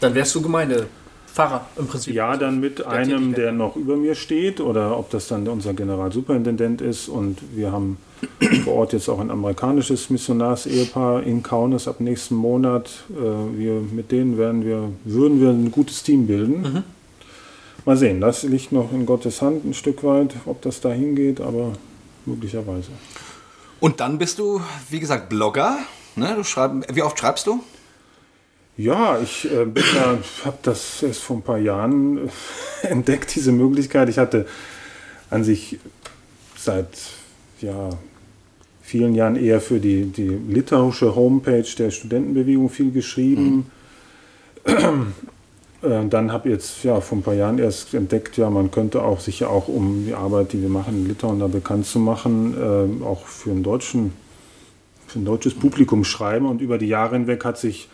Dann 0.00 0.14
wärst 0.14 0.34
du 0.34 0.40
Gemeindepfarrer 0.40 1.66
im 1.76 1.86
Prinzip. 1.86 2.14
Ja, 2.14 2.36
dann 2.36 2.60
mit 2.60 2.86
einem, 2.86 3.34
der 3.34 3.52
noch 3.52 3.76
über 3.76 3.96
mir 3.96 4.14
steht 4.14 4.60
oder 4.60 4.98
ob 4.98 5.10
das 5.10 5.28
dann 5.28 5.46
unser 5.48 5.74
Generalsuperintendent 5.74 6.80
ist 6.80 7.08
und 7.08 7.38
wir 7.54 7.72
haben 7.72 7.98
vor 8.64 8.74
Ort 8.74 8.92
jetzt 8.92 9.08
auch 9.08 9.20
ein 9.20 9.30
amerikanisches 9.30 10.10
Missionarsehepaar 10.10 11.22
in 11.22 11.42
Kaunas 11.42 11.88
ab 11.88 12.00
nächsten 12.00 12.34
Monat. 12.34 13.04
Äh, 13.10 13.58
wir, 13.58 13.80
mit 13.80 14.12
denen 14.12 14.38
werden 14.38 14.64
wir, 14.64 14.90
würden 15.04 15.40
wir 15.40 15.50
ein 15.50 15.70
gutes 15.70 16.02
Team 16.02 16.26
bilden. 16.26 16.62
Mhm. 16.62 16.84
Mal 17.84 17.96
sehen, 17.96 18.20
das 18.20 18.42
liegt 18.42 18.72
noch 18.72 18.92
in 18.92 19.06
Gottes 19.06 19.40
Hand 19.40 19.64
ein 19.64 19.74
Stück 19.74 20.04
weit, 20.04 20.34
ob 20.44 20.60
das 20.62 20.80
da 20.80 20.90
hingeht, 20.90 21.40
aber 21.40 21.72
möglicherweise. 22.26 22.90
Und 23.80 24.00
dann 24.00 24.18
bist 24.18 24.38
du, 24.38 24.60
wie 24.90 25.00
gesagt, 25.00 25.30
Blogger. 25.30 25.78
Ne? 26.14 26.34
Du 26.36 26.44
schreib, 26.44 26.94
wie 26.94 27.02
oft 27.02 27.18
schreibst 27.18 27.46
du? 27.46 27.60
Ja, 28.76 29.18
ich 29.18 29.50
äh, 29.50 29.66
ja, 29.94 30.18
habe 30.44 30.58
das 30.62 31.02
erst 31.02 31.22
vor 31.22 31.36
ein 31.36 31.42
paar 31.42 31.58
Jahren 31.58 32.18
äh, 32.18 32.30
entdeckt, 32.86 33.34
diese 33.34 33.52
Möglichkeit. 33.52 34.08
Ich 34.08 34.18
hatte 34.18 34.46
an 35.30 35.44
sich 35.44 35.78
seit 36.56 36.88
ja, 37.60 37.90
vielen 38.90 39.14
Jahren 39.14 39.36
eher 39.36 39.60
für 39.60 39.78
die, 39.78 40.06
die 40.06 40.28
litauische 40.28 41.14
Homepage 41.14 41.64
der 41.78 41.90
Studentenbewegung 41.90 42.68
viel 42.68 42.90
geschrieben. 42.90 43.66
Mhm. 44.66 45.12
Dann 46.10 46.32
habe 46.32 46.48
ich 46.48 46.54
jetzt 46.54 46.84
ja, 46.84 47.00
vor 47.00 47.18
ein 47.18 47.22
paar 47.22 47.34
Jahren 47.34 47.58
erst 47.58 47.94
entdeckt, 47.94 48.36
ja, 48.36 48.50
man 48.50 48.70
könnte 48.70 49.02
auch 49.02 49.20
sicher 49.20 49.48
auch, 49.48 49.68
um 49.68 50.04
die 50.04 50.12
Arbeit, 50.12 50.52
die 50.52 50.60
wir 50.60 50.68
machen 50.68 50.94
in 50.94 51.08
Litauen 51.08 51.38
da 51.38 51.46
bekannt 51.46 51.86
zu 51.86 51.98
machen, 51.98 52.54
äh, 52.54 53.04
auch 53.04 53.24
für, 53.24 53.50
einen 53.50 53.62
deutschen, 53.62 54.12
für 55.06 55.20
ein 55.20 55.24
deutsches 55.24 55.54
Publikum 55.54 56.04
schreiben. 56.04 56.46
Und 56.46 56.60
über 56.60 56.76
die 56.76 56.88
Jahre 56.88 57.14
hinweg 57.14 57.44
hat 57.46 57.56
sich 57.58 57.88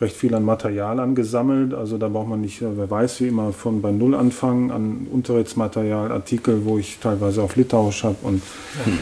recht 0.00 0.14
viel 0.14 0.34
an 0.34 0.44
Material 0.44 1.00
angesammelt. 1.00 1.74
Also 1.74 1.96
da 1.98 2.08
braucht 2.08 2.28
man 2.28 2.42
nicht, 2.42 2.60
wer 2.60 2.90
weiß, 2.90 3.20
wie 3.22 3.28
immer 3.28 3.52
von 3.52 3.82
bei 3.82 3.90
Null 3.90 4.14
anfangen 4.14 4.70
an 4.70 5.08
Unterrichtsmaterial, 5.10 6.12
Artikel, 6.12 6.64
wo 6.64 6.78
ich 6.78 6.98
teilweise 7.00 7.42
auf 7.42 7.56
Litauisch 7.56 8.04
habe. 8.04 8.16
Und 8.22 8.42
hm. 8.84 8.98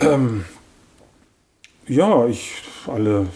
Ähm, 0.00 0.44
ja, 1.86 2.26
ich 2.26 2.52
alle 2.86 3.26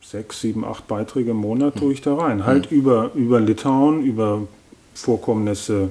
sechs, 0.00 0.40
sieben, 0.40 0.64
acht 0.64 0.86
Beiträge 0.86 1.32
im 1.32 1.38
Monat 1.38 1.76
tue 1.76 1.92
ich 1.92 2.00
da 2.00 2.14
rein. 2.14 2.46
Halt 2.46 2.70
hm. 2.70 2.78
über, 2.78 3.10
über 3.14 3.40
Litauen, 3.40 4.02
über 4.04 4.46
Vorkommnisse 4.94 5.90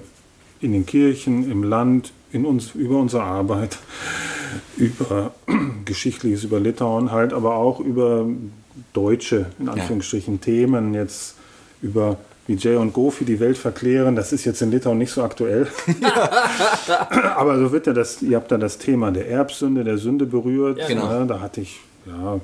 in 0.62 0.71
den 0.71 0.85
Kirchen, 0.85 1.50
im 1.51 1.63
Land, 1.63 2.13
in 2.31 2.45
uns, 2.45 2.74
über 2.75 2.97
unsere 3.00 3.24
Arbeit 3.24 3.77
über 4.77 5.31
Geschichtliches 5.85 6.43
über 6.43 6.59
Litauen, 6.59 7.12
halt 7.12 7.33
aber 7.33 7.55
auch 7.55 7.79
über 7.79 8.25
deutsche, 8.93 9.47
in 9.59 9.69
Anführungsstrichen, 9.69 10.35
ja. 10.35 10.41
Themen, 10.41 10.93
jetzt 10.93 11.35
über 11.81 12.17
Vijay 12.48 12.75
und 12.75 12.94
Gofi 12.94 13.25
die 13.25 13.40
Welt 13.40 13.58
verklären, 13.58 14.16
das 14.16 14.32
ist 14.32 14.46
jetzt 14.46 14.62
in 14.62 14.72
Litauen 14.72 14.98
nicht 15.00 15.12
so 15.12 15.24
aktuell. 15.24 15.68
aber 17.36 17.58
so 17.58 17.72
wird 17.72 17.88
ja 17.88 17.94
das, 17.94 18.22
ihr 18.22 18.38
habt 18.38 18.52
da 18.52 18.58
das 18.58 18.78
Thema 18.78 19.12
der 19.12 19.28
Erbsünde, 19.30 19.84
der 19.84 19.98
Sünde 19.98 20.25
berührt. 20.25 20.78
Ja, 20.78 20.88
genau. 20.88 21.06
ja, 21.06 21.25
da 21.25 21.40
hatte 21.40 21.62
ich, 21.62 21.80
ja, 22.06 22.40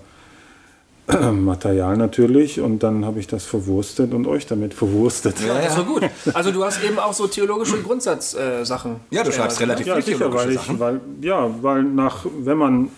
Material 1.31 1.97
natürlich 1.97 2.59
und 2.59 2.83
dann 2.83 3.05
habe 3.05 3.19
ich 3.19 3.27
das 3.27 3.45
verwurstet 3.45 4.13
und 4.13 4.27
euch 4.27 4.47
damit 4.47 4.73
verwurstet. 4.73 5.35
Ja, 5.39 5.61
ja. 5.61 5.77
war 5.77 5.83
gut. 5.83 6.03
Also 6.33 6.51
du 6.51 6.63
hast 6.63 6.83
eben 6.83 6.97
auch 6.99 7.13
so 7.13 7.27
theologische 7.27 7.81
Grundsatzsachen. 7.81 8.95
Äh, 9.11 9.15
ja, 9.15 9.23
du 9.23 9.31
schreibst 9.31 9.59
ne? 9.59 9.67
relativ 9.67 9.87
ja, 9.87 9.95
viel 9.95 10.03
sicher, 10.03 10.33
weil 10.33 10.51
ich. 10.51 10.79
Weil, 10.79 11.01
ja, 11.21 11.49
weil 11.61 11.83
nach, 11.83 12.25
wenn 12.39 12.57
man 12.57 12.89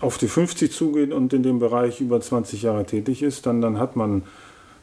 auf 0.00 0.18
die 0.18 0.28
50 0.28 0.72
zugeht 0.72 1.12
und 1.12 1.32
in 1.32 1.42
dem 1.42 1.58
Bereich 1.58 2.00
über 2.00 2.20
20 2.20 2.62
Jahre 2.62 2.84
tätig 2.84 3.22
ist, 3.22 3.46
dann, 3.46 3.60
dann 3.60 3.78
hat 3.78 3.96
man 3.96 4.22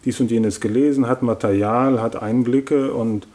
dies 0.06 0.20
und 0.22 0.32
jenes 0.32 0.62
gelesen, 0.62 1.08
hat 1.08 1.22
Material, 1.24 2.02
hat 2.02 2.16
Einblicke 2.22 2.94
und 2.94 3.28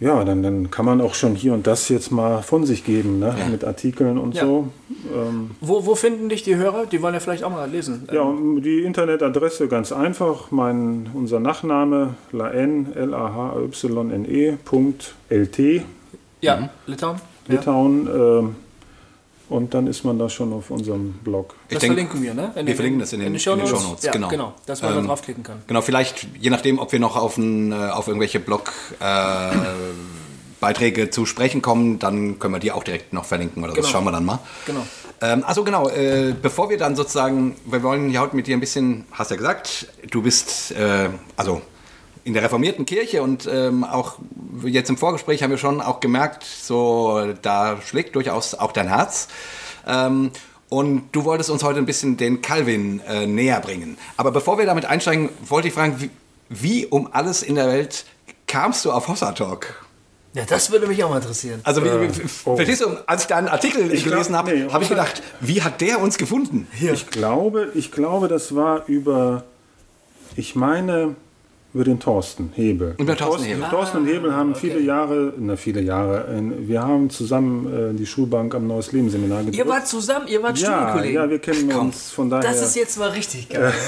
Ja, 0.00 0.22
dann, 0.22 0.44
dann 0.44 0.70
kann 0.70 0.84
man 0.84 1.00
auch 1.00 1.14
schon 1.14 1.34
hier 1.34 1.52
und 1.54 1.66
das 1.66 1.88
jetzt 1.88 2.12
mal 2.12 2.40
von 2.42 2.64
sich 2.64 2.84
geben, 2.84 3.18
ne? 3.18 3.34
Ja. 3.36 3.48
mit 3.48 3.64
Artikeln 3.64 4.16
und 4.16 4.36
Ja. 4.36 4.44
so. 4.44 4.68
Ähm, 5.12 5.50
Wo, 5.60 5.86
wo 5.86 5.96
finden 5.96 6.28
dich 6.28 6.44
die 6.44 6.54
Hörer? 6.54 6.86
Die 6.86 7.02
wollen 7.02 7.14
ja 7.14 7.20
vielleicht 7.20 7.42
auch 7.42 7.50
mal 7.50 7.68
lesen. 7.68 8.06
ja, 8.12 8.32
die 8.60 8.82
Internetadresse 8.82 9.66
ganz 9.66 9.90
einfach. 9.90 10.52
Mein, 10.52 11.10
unser 11.14 11.40
Nachname 11.40 12.14
laen, 12.30 12.92
l 12.94 13.12
a 13.12 13.32
h 13.34 13.56
y 13.56 14.10
n 14.12 14.24
e 14.24 14.56
Punkt 14.64 15.16
lt, 15.30 15.58
Ja, 16.42 16.68
Litauen? 16.86 17.16
Ja. 17.48 17.54
Litauen. 17.56 18.54
Und 19.48 19.72
dann 19.74 19.86
ist 19.86 20.04
man 20.04 20.18
da 20.18 20.28
schon 20.28 20.52
auf 20.52 20.70
unserem 20.70 21.12
Blog. 21.24 21.54
Ich 21.68 21.74
Das 21.74 21.80
denk, 21.80 21.92
verlinken 21.94 22.22
wir, 22.22 22.34
ne? 22.34 22.52
In 22.56 22.66
wir 22.66 22.74
verlinken 22.74 23.00
das 23.00 23.12
in 23.12 23.20
den- 23.20 23.28
in 23.28 23.32
den 23.34 23.40
Shownotes. 23.40 23.70
Shownotes, 23.70 24.04
ja, 24.04 24.12
genau. 24.12 24.28
genau. 24.28 24.52
Dass 24.66 24.82
man 24.82 24.92
da 24.92 24.98
Ähm, 25.00 25.06
draufklicken 25.06 25.42
kann. 25.42 25.62
Genau, 25.66 25.80
vielleicht, 25.80 26.26
je 26.38 26.50
nachdem, 26.50 26.78
ob 26.78 26.92
wir 26.92 27.00
noch 27.00 27.16
auf, 27.16 27.36
ein, 27.38 27.72
äh, 27.72 27.74
auf 27.90 28.08
irgendwelche 28.08 28.40
Blog-Beiträge 28.40 31.10
zu 31.10 31.26
sprechen 31.26 31.62
kommen, 31.62 31.98
dann 31.98 32.38
können 32.38 32.54
wir 32.54 32.60
die 32.60 32.72
auch 32.72 32.84
direkt 32.84 33.12
noch 33.12 33.24
verlinken 33.24 33.62
oder 33.62 33.72
Genau. 33.72 33.82
das 33.82 33.90
schauen 33.90 34.04
wir 34.04 34.12
dann 34.12 34.24
mal. 34.24 34.38
Genau. 34.66 34.86
Ähm, 35.20 35.44
also 35.44 35.64
genau, 35.64 35.88
äh, 35.88 36.34
bevor 36.40 36.70
wir 36.70 36.78
dann 36.78 36.94
sozusagen, 36.96 37.56
wir 37.64 37.82
wollen 37.82 38.10
ja 38.10 38.20
heute 38.20 38.36
mit 38.36 38.46
dir 38.46 38.56
ein 38.56 38.60
bisschen, 38.60 39.04
hast 39.12 39.30
ja 39.30 39.36
gesagt, 39.36 39.88
du 40.10 40.22
bist 40.22 40.72
äh, 40.72 41.08
also 41.36 41.62
in 42.28 42.34
der 42.34 42.42
reformierten 42.42 42.84
Kirche 42.84 43.22
und 43.22 43.48
ähm, 43.50 43.84
auch 43.84 44.18
jetzt 44.62 44.90
im 44.90 44.98
Vorgespräch 44.98 45.42
haben 45.42 45.50
wir 45.50 45.56
schon 45.56 45.80
auch 45.80 46.00
gemerkt, 46.00 46.44
so 46.44 47.32
da 47.40 47.78
schlägt 47.80 48.14
durchaus 48.14 48.54
auch 48.54 48.72
dein 48.72 48.86
Herz. 48.86 49.28
Ähm, 49.86 50.30
und 50.68 51.08
du 51.12 51.24
wolltest 51.24 51.48
uns 51.48 51.64
heute 51.64 51.78
ein 51.78 51.86
bisschen 51.86 52.18
den 52.18 52.42
Calvin 52.42 53.00
äh, 53.08 53.26
näher 53.26 53.60
bringen. 53.60 53.96
Aber 54.18 54.30
bevor 54.30 54.58
wir 54.58 54.66
damit 54.66 54.84
einsteigen, 54.84 55.30
wollte 55.46 55.68
ich 55.68 55.74
fragen, 55.74 55.96
wie, 56.00 56.10
wie 56.50 56.84
um 56.84 57.08
alles 57.10 57.42
in 57.42 57.54
der 57.54 57.68
Welt 57.68 58.04
kamst 58.46 58.84
du 58.84 58.92
auf 58.92 59.08
Hossa 59.08 59.32
Talk? 59.32 59.82
Ja, 60.34 60.44
das 60.44 60.70
würde 60.70 60.86
mich 60.86 61.02
auch 61.02 61.08
mal 61.08 61.16
interessieren. 61.16 61.60
Also, 61.64 61.82
wie, 61.82 61.88
Äh, 61.88 62.14
wie, 62.14 62.22
oh. 62.44 62.56
verstehst 62.56 62.82
du, 62.82 62.88
als 63.06 63.22
ich 63.22 63.28
deinen 63.28 63.48
Artikel 63.48 63.90
Ich 63.90 64.04
gelesen 64.04 64.36
habe, 64.36 64.52
nee, 64.52 64.70
habe 64.70 64.84
ich 64.84 64.90
gedacht, 64.90 65.22
wie 65.40 65.62
hat 65.62 65.80
der 65.80 66.02
uns 66.02 66.18
gefunden? 66.18 66.68
Ich 66.78 67.06
glaube, 67.06 67.70
ich 67.74 67.90
glaube, 67.90 68.28
das 68.28 68.54
war 68.54 68.84
über, 68.86 69.44
ich 70.36 70.54
meine, 70.54 71.16
über 71.74 71.84
den 71.84 72.00
Thorsten 72.00 72.50
Hebel. 72.54 72.94
Über 72.98 73.16
Thorsten 73.16 73.44
Hebel. 73.44 73.64
Thorsten 73.70 73.98
und 73.98 74.06
Hebel 74.06 74.34
haben 74.34 74.54
viele 74.54 74.80
Jahre, 74.80 75.34
na 75.38 75.56
viele 75.56 75.80
Jahre, 75.80 76.26
äh, 76.26 76.68
wir 76.68 76.82
haben 76.82 77.10
zusammen 77.10 77.92
äh, 77.92 77.94
die 77.94 78.06
Schulbank 78.06 78.54
am 78.54 78.66
Neues 78.66 78.92
Leben 78.92 79.10
Seminar 79.10 79.40
gedrückt. 79.40 79.56
ihr 79.58 79.68
wart 79.68 79.86
zusammen, 79.86 80.26
ihr 80.28 80.42
wart 80.42 80.58
ja, 80.58 80.66
Studienkollegen. 80.66 81.14
ja, 81.14 81.30
wir 81.30 81.38
kennen 81.38 81.70
komm. 81.70 81.86
uns 81.86 82.10
von 82.10 82.30
daher. 82.30 82.48
das 82.50 82.62
ist 82.62 82.76
jetzt 82.76 82.98
mal 82.98 83.10
richtig 83.10 83.48
geil. 83.48 83.72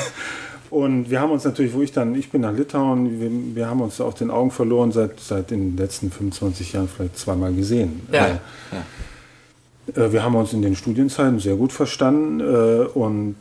Und 0.70 1.10
wir 1.10 1.20
haben 1.20 1.32
uns 1.32 1.44
natürlich, 1.44 1.74
wo 1.74 1.82
ich 1.82 1.90
dann, 1.90 2.14
ich 2.14 2.30
bin 2.30 2.42
nach 2.42 2.52
Litauen, 2.52 3.20
wir, 3.20 3.56
wir 3.56 3.66
haben 3.66 3.80
uns 3.80 4.00
aus 4.00 4.14
den 4.14 4.30
Augen 4.30 4.52
verloren 4.52 4.92
seit, 4.92 5.18
seit 5.18 5.50
den 5.50 5.76
letzten 5.76 6.12
25 6.12 6.74
Jahren 6.74 6.88
vielleicht 6.88 7.18
zweimal 7.18 7.52
gesehen. 7.52 8.02
Ja. 8.12 8.26
Äh, 8.26 10.00
äh, 10.00 10.12
wir 10.12 10.22
haben 10.22 10.36
uns 10.36 10.52
in 10.52 10.62
den 10.62 10.76
Studienzeiten 10.76 11.40
sehr 11.40 11.56
gut 11.56 11.72
verstanden 11.72 12.40
äh, 12.40 12.86
und 12.86 13.36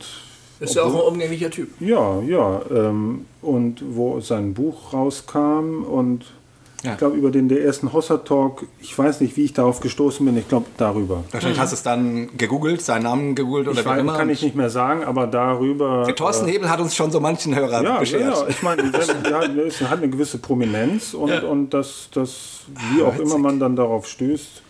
ist 0.59 0.75
ja 0.75 0.83
auch 0.83 0.93
ein 0.93 1.13
umgänglicher 1.13 1.49
Typ. 1.49 1.69
ja, 1.79 2.19
ja. 2.21 2.61
Ähm, 2.71 3.25
und 3.41 3.83
wo 3.95 4.19
sein 4.19 4.53
Buch 4.53 4.93
rauskam 4.93 5.83
und 5.83 6.25
Ja. 6.83 6.93
ich 6.93 6.97
glaube 6.97 7.17
über 7.17 7.29
den 7.31 7.49
der 7.49 7.61
ersten 7.63 7.91
Hossa 7.91 8.17
Talk, 8.17 8.65
ich 8.81 8.97
weiß 8.97 9.19
nicht, 9.21 9.35
wie 9.35 9.43
ich 9.43 9.51
darauf 9.53 9.79
gestoßen 9.81 10.25
bin, 10.25 10.37
ich 10.37 10.47
glaube 10.47 10.65
darüber. 10.77 11.23
Wahrscheinlich 11.31 11.59
hast 11.59 11.71
du 11.71 11.75
es 11.75 11.83
dann 11.83 12.37
gegoogelt, 12.37 12.81
seinen 12.81 13.03
Namen 13.03 13.35
gegoogelt 13.35 13.67
oder 13.67 13.79
Ich 13.79 13.85
wie 13.85 13.89
weiß, 13.89 13.99
immer. 13.99 14.17
kann 14.17 14.29
ich 14.29 14.41
nicht 14.41 14.55
mehr 14.55 14.69
sagen, 14.69 15.03
aber 15.03 15.27
darüber. 15.27 16.03
Der 16.05 16.15
Thorsten 16.15 16.47
Hebel 16.47 16.69
hat 16.69 16.79
uns 16.79 16.95
schon 16.95 17.11
so 17.11 17.19
manchen 17.19 17.53
Hörer 17.55 17.83
Ja, 17.83 17.93
ja, 17.95 17.99
beschert. 17.99 18.21
ja, 18.21 18.47
ich 18.47 18.61
meine, 18.63 18.89
der, 18.91 19.01
der, 19.07 19.37
hat, 19.39 19.55
der 19.57 19.65
ist- 19.65 19.81
hat 19.81 19.97
eine 19.97 20.09
gewisse 20.09 20.37
Prominenz 20.37 21.13
und, 21.13 21.29
Ja. 21.29 21.41
und 21.43 21.73
das, 21.73 22.09
das, 22.13 22.61
wie 22.93 23.01
auch 23.03 23.17
immer 23.19 23.37
man 23.37 23.59
dann 23.59 23.75
darauf 23.75 24.07
stößt. 24.07 24.61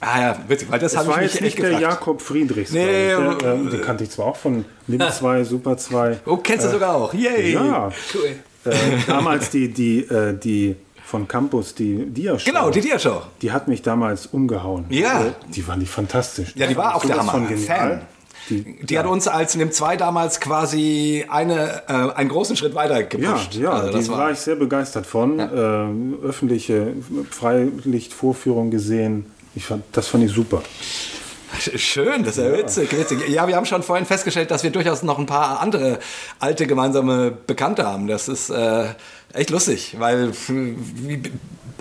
Ah 0.00 0.20
ja, 0.20 0.38
witzig, 0.48 0.70
weil 0.70 0.78
das 0.78 0.94
ich 0.94 0.98
war 0.98 1.18
mich 1.18 1.32
jetzt 1.32 1.40
nicht 1.42 1.58
der 1.58 1.70
gefragt. 1.70 1.82
Jakob 1.82 2.22
Friedrichs, 2.22 2.72
Nee, 2.72 3.08
der, 3.08 3.18
äh, 3.42 3.70
den 3.70 3.82
kannte 3.82 4.04
ich 4.04 4.10
zwar 4.10 4.26
auch 4.26 4.36
von 4.36 4.64
Lim 4.86 5.00
2, 5.10 5.44
Super 5.44 5.76
2. 5.76 6.20
Oh, 6.26 6.36
kennst 6.38 6.64
du 6.66 6.70
sogar 6.70 6.94
auch. 6.94 7.12
Yay! 7.12 7.52
Ja, 7.52 7.90
Cool. 8.14 8.72
äh, 8.72 8.76
damals 9.06 9.50
die, 9.50 9.68
die, 9.68 10.00
äh, 10.00 10.32
die 10.38 10.76
von 11.04 11.26
Campus, 11.28 11.74
die 11.74 12.06
Dia-Show. 12.06 12.50
Genau, 12.50 12.70
die 12.70 12.80
Dia-Show. 12.80 13.20
Die 13.42 13.52
hat 13.52 13.68
mich 13.68 13.82
damals 13.82 14.26
umgehauen. 14.26 14.86
Ja. 14.90 15.22
Äh, 15.26 15.30
Die 15.48 15.60
fand 15.60 15.82
ich 15.82 15.90
fantastisch. 15.90 16.52
Ja, 16.54 16.66
die 16.66 16.76
war 16.76 16.94
auch 16.94 17.04
der 17.04 17.18
Hammer. 17.18 17.32
von 17.32 17.48
genial. 17.48 17.66
Fan. 17.66 18.00
Die, 18.48 18.78
Die 18.86 18.98
hat 18.98 19.06
uns 19.06 19.28
als 19.28 19.54
NIM 19.54 19.70
2 19.70 19.96
damals 19.96 20.40
quasi 20.40 21.26
eine, 21.28 21.82
äh, 21.88 21.92
einen 22.14 22.30
großen 22.30 22.56
Schritt 22.56 22.74
weiter 22.74 23.00
ja, 23.00 23.06
gepusht. 23.06 23.54
ja, 23.54 23.70
also 23.70 23.92
das 23.92 24.08
war, 24.08 24.18
war, 24.18 24.30
ich 24.30 24.38
sehr 24.38 24.56
begeistert 24.56 25.04
von. 25.06 25.38
Ähm, 25.38 26.18
öffentliche 26.24 26.94
Freilichtvorführung 27.30 28.70
gesehen. 28.70 29.26
Ich 29.54 29.64
fand, 29.64 29.84
das 29.92 30.08
fand 30.08 30.24
ich 30.24 30.32
super. 30.32 30.62
Schön, 31.74 32.22
das 32.22 32.38
ist 32.38 32.44
ja 32.44 32.52
witzig, 32.56 32.92
witzig. 32.96 33.28
Ja, 33.28 33.48
wir 33.48 33.56
haben 33.56 33.66
schon 33.66 33.82
vorhin 33.82 34.06
festgestellt, 34.06 34.50
dass 34.52 34.62
wir 34.62 34.70
durchaus 34.70 35.02
noch 35.02 35.18
ein 35.18 35.26
paar 35.26 35.60
andere 35.60 35.98
alte 36.38 36.66
gemeinsame 36.68 37.32
Bekannte 37.32 37.84
haben. 37.84 38.06
Das 38.06 38.28
ist 38.28 38.50
äh, 38.50 38.84
echt 39.32 39.50
lustig, 39.50 39.96
weil 39.98 40.30
f- 40.30 40.48
wie, 40.48 41.20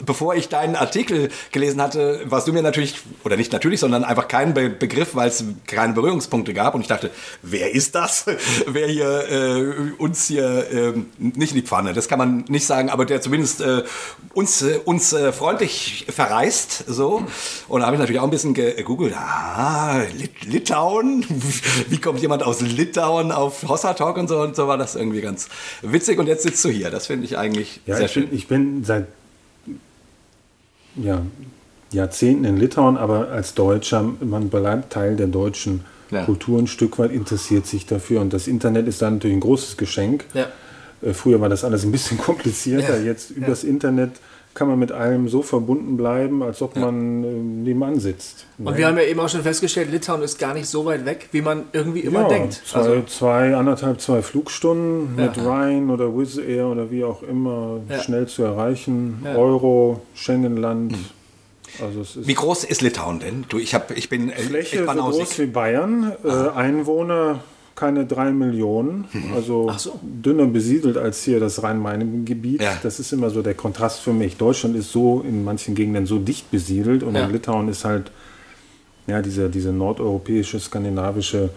bevor 0.06 0.36
ich 0.36 0.50
deinen 0.50 0.76
Artikel 0.76 1.30
gelesen 1.52 1.82
hatte, 1.82 2.22
warst 2.26 2.48
du 2.48 2.54
mir 2.54 2.62
natürlich, 2.62 2.96
oder 3.24 3.38
nicht 3.38 3.52
natürlich, 3.52 3.80
sondern 3.80 4.04
einfach 4.04 4.28
keinen 4.28 4.54
Be 4.54 4.70
Begriff, 4.70 5.16
weil 5.16 5.30
es 5.30 5.44
keine 5.68 5.94
Berührungspunkte 5.94 6.54
gab. 6.54 6.76
Und 6.76 6.82
ich 6.82 6.88
dachte, 6.88 7.12
wer 7.42 7.74
ist 7.74 7.96
das? 7.96 8.26
wer 8.68 8.88
hier 8.88 9.30
äh, 9.30 9.92
uns 9.98 10.28
hier 10.28 10.72
äh, 10.72 10.94
nicht 11.18 11.52
in 11.52 11.62
die 11.62 11.68
Pfanne, 11.68 11.94
das 11.94 12.08
kann 12.08 12.20
man 12.20 12.46
nicht 12.48 12.66
sagen, 12.66 12.90
aber 12.90 13.06
der 13.06 13.22
zumindest 13.22 13.62
äh, 13.62 13.84
uns, 14.34 14.62
äh, 14.62 14.80
uns 14.86 15.14
äh, 15.14 15.32
freundlich 15.32 16.06
verreist. 16.10 16.86
So. 16.88 17.24
Und 17.68 17.82
da 17.82 17.86
habe 17.88 17.96
ich 17.96 18.00
natürlich 18.00 18.20
auch 18.20 18.26
ein 18.26 18.30
bisschen 18.30 18.54
gegoogelt. 18.54 19.14
Ah, 19.16 20.02
Lit 20.18 20.46
Litauen? 20.46 21.26
Wie 21.90 22.00
kommt 22.00 22.22
jemand 22.22 22.44
aus 22.44 22.62
Litauen 22.62 23.32
auf 23.32 23.68
Hossa 23.68 23.94
Talk 23.94 24.18
und 24.18 24.28
so? 24.28 24.40
Und 24.42 24.56
so 24.56 24.68
war 24.68 24.78
das 24.78 24.96
irgendwie 24.96 25.22
ganz 25.22 25.50
witzig. 25.82 26.20
Und 26.20 26.28
jetzt 26.28 26.44
sitzt 26.44 26.64
du 26.64 26.70
hier. 26.70 26.90
Das 26.90 27.08
finde 27.08 27.26
ich 27.26 27.38
eigentlich 27.38 27.82
Ja, 27.86 27.96
sehr 27.96 28.06
ich, 28.06 28.12
schön. 28.12 28.28
bin, 28.28 28.38
ich 28.38 28.48
bin 28.48 28.84
seit 28.84 29.08
ja, 31.02 31.22
Jahrzehnten 31.92 32.46
in 32.46 32.58
Litauen, 32.58 32.98
aber 32.98 33.30
als 33.30 33.54
Deutscher, 33.56 34.04
man 34.22 34.50
bleibt 34.50 34.94
Teil 34.94 35.16
der 35.16 35.28
deutschen 35.28 35.82
Ja. 36.12 36.26
Kultur 36.26 36.60
ein 36.60 36.68
Stück 36.68 36.98
weit, 37.00 37.12
interessiert 37.12 37.68
sich 37.68 37.86
dafür. 37.86 38.22
Und 38.22 38.34
das 38.34 38.48
Internet 38.48 38.88
ist 38.88 39.02
da 39.02 39.10
natürlich 39.10 39.38
ein 39.38 39.42
großes 39.42 39.78
Geschenk. 39.78 40.26
Ja. 40.34 40.48
Äh, 41.02 41.14
Früher 41.14 41.40
war 41.42 41.50
das 41.50 41.64
alles 41.64 41.84
ein 41.84 41.92
bisschen 41.92 42.18
komplizierter. 42.30 42.98
Ja. 42.98 43.04
Jetzt 43.04 43.32
übers 43.32 43.64
Internet 43.64 44.12
kann 44.60 44.68
man 44.68 44.78
mit 44.78 44.92
allem 44.92 45.30
so 45.30 45.42
verbunden 45.42 45.96
bleiben, 45.96 46.44
als 46.44 46.62
ob 46.62 46.76
man 46.76 47.24
äh, 47.24 47.28
nebenan 47.28 47.98
sitzt. 48.00 48.46
Und 48.58 48.78
wir 48.78 48.88
haben 48.88 48.98
ja 48.98 49.04
eben 49.06 49.18
auch 49.22 49.30
schon 49.30 49.42
festgestellt, 49.42 49.90
Litauen 49.90 50.22
ist 50.22 50.38
gar 50.38 50.54
nicht 50.54 50.68
so 50.68 50.84
weit 50.86 51.06
weg, 51.06 51.30
wie 51.32 51.42
man 51.42 51.64
irgendwie 51.72 52.02
immer 52.02 52.24
ja, 52.24 52.28
denkt. 52.28 52.62
Zwei, 52.66 52.80
Also, 52.80 53.02
zwei, 53.08 53.56
anderthalb, 53.56 54.02
zwei 54.02 54.22
Flugstunden 54.22 55.18
Ja. 55.18 55.28
mit 55.28 55.46
Rhein 55.46 55.90
oder 55.90 56.16
Wizz 56.16 56.38
Air 56.38 56.68
oder 56.68 56.92
wie 56.92 57.06
auch 57.06 57.24
immer 57.24 57.80
Ja. 57.90 58.00
schnell 58.04 58.28
zu 58.28 58.44
erreichen. 58.44 59.22
Ja. 59.24 59.36
Euro, 59.36 60.02
Schengenland. 60.14 60.94
Also 61.82 62.02
es 62.02 62.18
ist 62.18 62.28
Wie 62.28 62.34
groß 62.34 62.66
ist 62.66 62.82
Litauen 62.82 63.20
denn? 63.20 63.46
Du, 63.48 63.60
ich, 63.60 63.74
hab, 63.74 63.96
ich 63.96 64.10
bin 64.10 64.30
äh, 64.30 64.34
Fläche 64.36 64.76
echt 64.76 64.80
so 64.82 64.86
banausig. 64.88 65.24
groß 65.24 65.40
wie 65.40 65.46
Bayern, 65.46 66.12
äh, 66.26 66.50
Einwohner 66.54 67.40
keine 67.80 68.06
drei 68.06 68.32
Millionen, 68.32 69.06
also 69.34 69.72
so. 69.78 69.98
dünner 70.04 70.46
besiedelt 70.48 70.98
als 70.98 71.24
hier 71.24 71.40
das 71.40 71.64
Rhein-Main-Gebiet. 71.64 72.62
Ja. 72.62 72.78
Das 72.84 73.00
ist 73.00 73.14
immer 73.14 73.30
so 73.30 73.42
der 73.42 73.54
Kontrast 73.54 74.02
für 74.02 74.12
mich. 74.12 74.36
Deutschland 74.36 74.76
ist 74.76 74.92
so 74.92 75.22
in 75.26 75.46
manchen 75.46 75.76
Gegenden 75.76 76.06
so 76.06 76.20
dicht 76.20 76.52
besiedelt 76.52 77.04
und 77.04 77.16
Ja. 77.16 77.26
in 77.26 77.32
Litauen 77.32 77.70
ist 77.70 77.86
halt 77.86 78.12
ja 79.08 79.22
diese, 79.22 79.50
diese 79.50 79.72
nordeuropäische, 79.72 80.60
skandinavische 80.60 81.52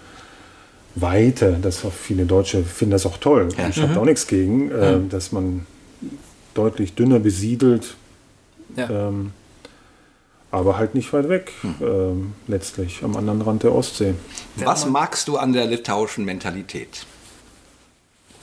Weite. 0.95 1.59
Das 1.61 1.85
auch 1.85 1.93
viele 1.93 2.25
Deutsche 2.25 2.63
finden 2.63 2.93
das 2.93 3.05
auch 3.05 3.17
toll. 3.17 3.49
Ja. 3.59 3.69
Ich 3.69 3.83
habe 3.83 3.93
da 3.95 4.01
auch 4.01 4.05
nichts 4.05 4.29
gegen, 4.29 4.71
äh, 4.71 4.99
dass 5.11 5.33
man 5.33 5.67
deutlich 6.55 6.95
dünner 6.95 7.19
besiedelt, 7.19 7.97
ähm, 8.77 9.33
aber 10.53 10.77
halt 10.77 10.95
nicht 10.95 11.13
weit 11.13 11.29
weg, 11.29 11.53
ähm, 11.81 12.35
letztlich 12.47 13.03
am 13.03 13.17
anderen 13.17 13.41
Rand 13.41 13.63
der 13.63 13.75
Ostsee. 13.75 14.15
Was 14.57 14.87
magst 14.87 15.27
du 15.27 15.39
an 15.39 15.53
der 15.55 15.67
litauischen 15.67 16.25
Mentalität? 16.25 17.07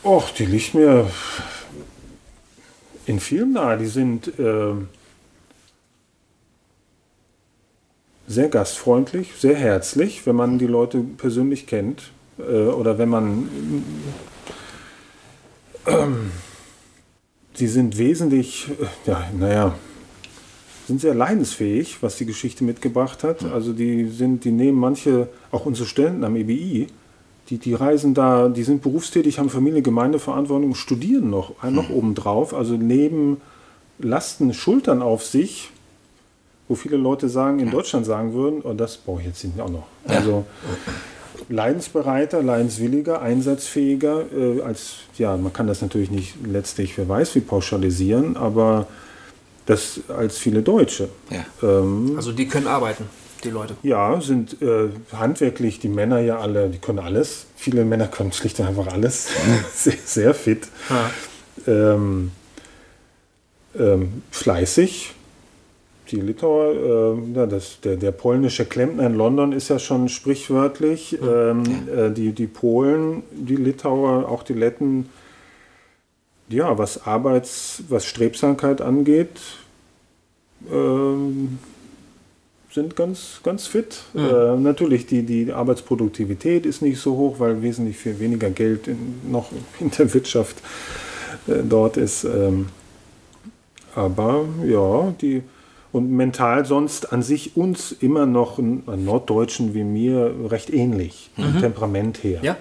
Och, 0.04 0.32
die 0.32 0.46
liegt 0.46 0.74
mir 0.74 1.10
in 3.06 3.20
vielem 3.20 3.54
nahe. 3.54 3.78
Die 3.78 3.86
sind 3.86 4.32
ähm, 4.40 4.88
sehr 8.28 8.50
gastfreundlich, 8.50 9.34
sehr 9.38 9.56
herzlich, 9.56 10.26
wenn 10.26 10.36
man 10.36 10.58
die 10.58 10.68
Leute 10.68 11.00
persönlich 11.00 11.68
kennt. 11.68 12.12
Äh, 12.40 12.42
oder 12.42 12.98
wenn 12.98 13.10
man. 13.10 13.50
Ähm, 15.86 16.32
sie 17.54 17.68
sind 17.68 17.98
wesentlich, 17.98 18.70
äh, 18.70 19.10
ja, 19.10 19.24
naja, 19.38 19.76
sind 20.90 21.00
sehr 21.00 21.14
leidensfähig, 21.14 22.02
was 22.02 22.18
die 22.18 22.26
Geschichte 22.26 22.64
mitgebracht 22.64 23.24
hat. 23.24 23.46
Also 23.46 23.74
die 23.74 24.10
sind, 24.10 24.44
die 24.44 24.52
nehmen 24.52 24.80
manche, 24.80 25.30
auch 25.52 25.68
unsere 25.68 25.88
Studenten 25.88 26.24
am 26.24 26.36
EBI, 26.36 26.88
die, 27.50 27.60
die 27.60 27.76
reisen 27.76 28.16
da, 28.16 28.50
die 28.50 28.64
sind 28.64 28.82
berufstätig, 28.82 29.38
haben 29.38 29.52
Familie, 29.52 29.84
Gemeindeverantwortung, 29.84 30.74
studieren 30.74 31.30
noch, 31.30 31.62
einen 31.62 31.76
noch 31.76 31.92
obendrauf. 31.92 32.56
Also 32.56 32.74
neben 32.74 33.38
Lasten 34.00 34.52
schultern 34.52 35.04
auf 35.04 35.24
sich, 35.24 35.70
wo 36.68 36.74
viele 36.74 36.98
Leute 36.98 37.30
sagen, 37.30 37.60
in 37.60 37.70
Deutschland 37.70 38.08
sagen 38.08 38.34
würden, 38.34 38.62
oh, 38.64 38.74
das 38.74 38.98
brauche 38.98 39.22
ich 39.22 39.28
jetzt 39.28 39.44
nicht 39.44 39.62
auch 39.62 39.70
noch. 39.70 39.86
Also 40.08 40.44
leidensbereiter, 41.50 42.42
leidenswilliger, 42.42 43.22
einsatzfähiger, 43.22 44.26
äh, 44.36 44.62
als, 44.62 45.02
ja, 45.20 45.38
man 45.38 45.54
kann 45.54 45.68
das 45.68 45.84
natürlich 45.84 46.10
nicht 46.10 46.34
letztlich, 46.44 46.98
wer 46.98 47.08
weiß, 47.08 47.36
wie 47.36 47.42
pauschalisieren, 47.42 48.38
aber 48.38 48.88
das 49.66 50.00
als 50.10 50.38
viele 50.38 50.62
Deutsche. 50.62 51.10
Ja. 51.30 51.46
Ähm, 51.62 52.14
Also 52.16 52.32
die 52.32 52.48
können 52.48 52.68
arbeiten, 52.68 53.06
die 53.44 53.50
Leute. 53.50 53.76
ja, 53.84 54.20
sind 54.22 54.62
äh, 54.62 54.90
handwerklich 55.14 55.80
die 55.80 55.90
Männer 55.90 56.20
ja 56.20 56.40
alle, 56.40 56.70
die 56.70 56.80
können 56.80 57.00
alles. 57.00 57.46
Viele 57.56 57.86
Männer 57.86 58.08
können 58.08 58.32
schlicht 58.32 58.60
und 58.60 58.68
einfach 58.68 58.88
alles. 58.88 59.30
sehr, 59.74 59.94
sehr 60.04 60.34
fit. 60.34 60.68
Ja. 60.90 61.12
Ähm, 61.68 62.32
ähm, 63.78 64.24
fleißig. 64.32 65.14
Die 66.12 66.20
Litauer, 66.22 67.20
ja, 67.36 67.46
das, 67.46 67.82
der, 67.82 67.96
der 67.96 68.12
polnische 68.12 68.66
Klempner 68.66 69.06
in 69.06 69.14
London 69.14 69.52
ist 69.52 69.70
ja 69.70 69.78
schon 69.78 70.10
sprichwörtlich. 70.10 71.20
Ähm, 71.22 71.64
äh, 71.96 72.10
die, 72.10 72.32
die 72.32 72.48
Polen, 72.48 73.22
die 73.32 73.56
Litauer, 73.58 74.28
auch 74.28 74.42
die 74.42 74.54
Letten, 74.54 75.10
ja, 76.50 76.78
was 76.78 77.06
Arbeits-, 77.06 77.84
was 77.90 78.06
Strebsamkeit 78.06 78.82
angeht, 78.82 79.40
ähm, 80.72 81.60
sind 82.72 82.96
ganz, 82.96 83.40
ganz 83.44 83.68
fit. 83.68 84.04
Äh, 84.16 84.56
natürlich, 84.58 85.06
die, 85.08 85.24
die 85.24 85.52
Arbeitsproduktivität 85.52 86.66
ist 86.66 86.82
nicht 86.82 87.00
so 87.00 87.16
hoch, 87.18 87.40
weil 87.40 87.62
wesentlich 87.62 87.98
viel 87.98 88.20
weniger 88.20 88.50
Geld 88.50 88.88
in, 88.88 89.32
noch 89.32 89.52
in 89.80 89.92
der 89.92 90.14
Wirtschaft 90.14 90.58
äh, 91.48 91.64
dort 91.68 91.98
ist. 91.98 92.26
Ähm, 92.26 92.68
aber 93.96 94.46
ja, 94.66 95.14
die 95.22 95.44
und 95.92 96.12
mental 96.12 96.66
sonst 96.66 97.12
an 97.12 97.24
sich 97.24 97.58
uns 97.58 97.92
immer 97.92 98.28
noch 98.28 98.60
Norddeutschen 98.60 99.74
wie 99.74 99.84
mir 99.84 100.32
recht 100.50 100.72
ähnlich, 100.72 101.32
vom 101.36 101.60
Temperament 101.60 102.24
her. 102.24 102.40
Ja, 102.44 102.58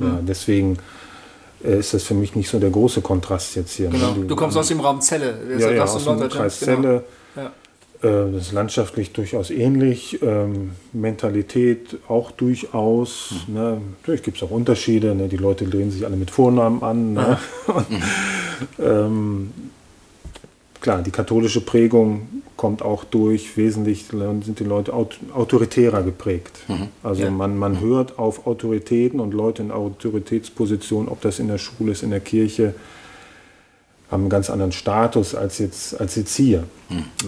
Ja, 0.00 0.18
deswegen 0.20 0.78
ist 1.62 1.94
das 1.94 2.02
für 2.04 2.14
mich 2.14 2.34
nicht 2.34 2.48
so 2.48 2.58
der 2.58 2.70
große 2.70 3.00
Kontrast 3.02 3.54
jetzt 3.56 3.72
hier. 3.74 3.88
genau. 3.88 4.12
ne? 4.14 4.20
Die- 4.22 4.26
Du 4.28 4.36
kommst 4.36 4.56
aus 4.56 4.68
dem 4.68 4.80
Raum 4.80 5.00
Celle. 5.00 5.34
Das 5.52 5.62
ja, 5.62 5.68
ist 5.70 5.76
ja, 5.76 5.84
aus 5.84 6.04
dem. 6.04 6.28
Kreis 6.28 6.60
Genau. 6.60 6.76
Celle. 6.82 7.04
Ja. 7.36 7.46
Äh, 8.02 8.32
Das 8.32 8.42
ist 8.46 8.52
landschaftlich 8.52 9.12
durchaus 9.12 9.50
ähnlich, 9.50 10.20
ähm, 10.22 10.72
Mentalität 10.92 11.98
auch 12.08 12.30
durchaus. 12.32 13.34
Hm. 13.46 13.54
Ne? 13.54 13.80
Natürlich 14.00 14.22
gibt 14.24 14.36
es 14.38 14.42
auch 14.42 14.50
Unterschiede. 14.50 15.14
Ne? 15.14 15.28
Die 15.28 15.36
Leute 15.36 15.64
drehen 15.66 15.90
sich 15.90 16.04
alle 16.04 16.16
mit 16.16 16.30
Vornamen 16.30 16.82
an. 16.82 17.12
Ne? 17.14 17.38
Und, 17.68 17.86
ähm, 18.84 19.52
klar, 20.82 21.02
die 21.02 21.10
katholische 21.10 21.60
Prägung 21.60 22.42
kommt 22.56 22.82
auch 22.82 23.04
durch. 23.04 23.56
Wesentlich 23.56 24.06
sind 24.06 24.58
die 24.58 24.64
Leute 24.64 24.92
aut 24.92 25.18
autoritärer 25.34 26.02
geprägt. 26.02 26.60
Also 27.02 27.22
Ja. 27.22 27.30
man, 27.30 27.56
man 27.56 27.80
hört 27.80 28.18
auf 28.18 28.46
Autoritäten 28.46 29.20
und 29.20 29.32
Leute 29.32 29.62
in 29.62 29.70
Autoritätspositionen, 29.70 31.08
ob 31.08 31.20
das 31.22 31.38
in 31.38 31.48
der 31.48 31.58
Schule 31.58 31.92
ist, 31.92 32.02
in 32.02 32.10
der 32.10 32.20
Kirche, 32.20 32.74
haben 34.10 34.24
einen 34.24 34.30
ganz 34.30 34.50
anderen 34.50 34.72
Status 34.72 35.34
als 35.34 35.58
jetzt, 35.58 35.98
als 35.98 36.16
jetzt 36.16 36.36
hier. 36.36 36.64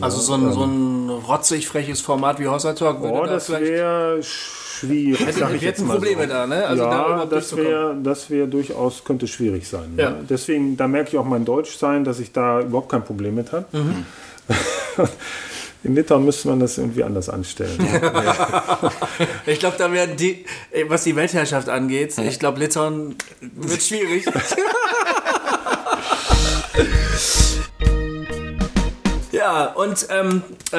Also 0.02 0.18
so 0.20 0.34
ein, 0.34 0.52
so 0.52 0.64
ein 0.64 1.08
rotzig 1.08 1.66
freches 1.66 2.02
Format 2.02 2.38
wie 2.38 2.46
Hossa 2.46 2.74
Talk 2.74 3.00
würde 3.00 3.18
Oh, 3.18 3.24
da 3.24 3.32
das 3.32 3.46
vielleicht... 3.46 4.63
schwierig. 4.80 5.20
Hätte- 5.26 5.38
sag 5.38 5.54
ich 5.54 5.62
jetzt 5.62 5.78
hätten 5.78 5.88
mal 5.88 5.94
Probleme 5.94 6.22
so. 6.22 6.28
da, 6.28 6.46
ne? 6.46 6.66
Also 6.66 6.84
da 6.84 6.90
ja, 6.90 7.06
überhaupt 7.06 7.32
das 7.32 7.56
wäre 7.56 7.96
das 8.02 8.30
wär 8.30 8.46
durchaus, 8.46 9.04
könnte 9.04 9.26
schwierig 9.26 9.68
sein. 9.68 9.94
Ja. 9.96 10.10
Ne? 10.10 10.24
Deswegen, 10.28 10.76
da 10.76 10.88
merke 10.88 11.10
ich 11.10 11.18
auch 11.18 11.24
mein 11.24 11.44
Deutsch 11.44 11.76
sein, 11.76 12.04
dass 12.04 12.18
ich 12.20 12.32
da 12.32 12.60
überhaupt 12.60 12.90
kein 12.90 13.04
Problem 13.04 13.34
mit 13.34 13.52
habe. 13.52 13.66
Mhm. 13.72 14.06
In 15.84 15.94
Litauen 15.94 16.24
müsste 16.24 16.48
man 16.48 16.60
das 16.60 16.78
irgendwie 16.78 17.04
anders 17.04 17.28
anstellen. 17.28 17.76
Ich 19.46 19.58
glaube, 19.58 19.76
da 19.78 19.92
werden 19.92 20.16
die, 20.16 20.44
was 20.88 21.04
die 21.04 21.14
Weltherrschaft 21.14 21.68
angeht, 21.68 22.16
ich 22.18 22.38
glaube, 22.38 22.58
Litauen 22.58 23.16
wird 23.40 23.82
schwierig. 23.82 24.24
Ja, 29.44 29.66
und 29.74 30.06
ähm, 30.08 30.42
äh, 30.72 30.76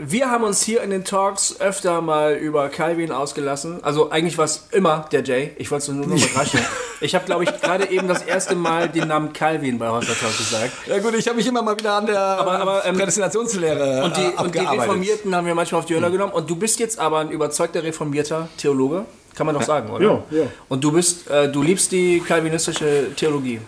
wir 0.00 0.32
haben 0.32 0.42
uns 0.42 0.62
hier 0.62 0.82
in 0.82 0.90
den 0.90 1.04
Talks 1.04 1.60
öfter 1.60 2.00
mal 2.00 2.34
über 2.34 2.68
Calvin 2.68 3.12
ausgelassen. 3.12 3.84
Also 3.84 4.10
eigentlich 4.10 4.36
war 4.36 4.46
es 4.46 4.66
immer 4.72 5.06
der 5.12 5.22
Jay. 5.22 5.52
Ich 5.58 5.70
wollte 5.70 5.82
es 5.82 5.88
nur 5.96 6.08
noch 6.08 6.18
mal 6.18 6.40
raschen. 6.40 6.58
Ich 7.00 7.14
habe, 7.14 7.24
glaube 7.24 7.44
ich, 7.44 7.60
gerade 7.60 7.88
eben 7.88 8.08
das 8.08 8.22
erste 8.22 8.56
Mal 8.56 8.88
den 8.88 9.06
Namen 9.06 9.32
Calvin 9.32 9.78
bei 9.78 9.88
Hossa 9.88 10.12
Talk 10.12 10.36
gesagt. 10.36 10.72
Ja 10.86 10.98
gut, 10.98 11.14
ich 11.14 11.28
habe 11.28 11.36
mich 11.36 11.46
immer 11.46 11.62
mal 11.62 11.78
wieder 11.78 11.94
an 11.94 12.06
der 12.06 12.18
aber, 12.18 12.84
ähm, 12.84 12.96
Prädestinationslehre 12.96 14.02
Und 14.02 14.16
die, 14.16 14.22
äh, 14.22 14.42
und 14.42 14.54
die. 14.56 14.58
Reformierten 14.58 15.32
haben 15.32 15.46
wir 15.46 15.54
manchmal 15.54 15.78
auf 15.78 15.86
die 15.86 15.94
Hölle 15.94 16.10
genommen. 16.10 16.32
Und 16.32 16.50
du 16.50 16.56
bist 16.56 16.80
jetzt 16.80 16.98
aber 16.98 17.20
ein 17.20 17.30
überzeugter 17.30 17.84
reformierter 17.84 18.48
Theologe. 18.56 19.04
Kann 19.36 19.46
man 19.46 19.54
doch 19.54 19.62
sagen, 19.62 19.88
oder? 19.88 20.04
Ja, 20.04 20.22
ja. 20.32 20.42
Und 20.68 20.82
du 20.82 20.90
bist, 20.90 21.30
äh, 21.30 21.48
du 21.50 21.62
liebst 21.62 21.92
die 21.92 22.18
kalvinistische 22.20 23.14
Theologie. 23.14 23.60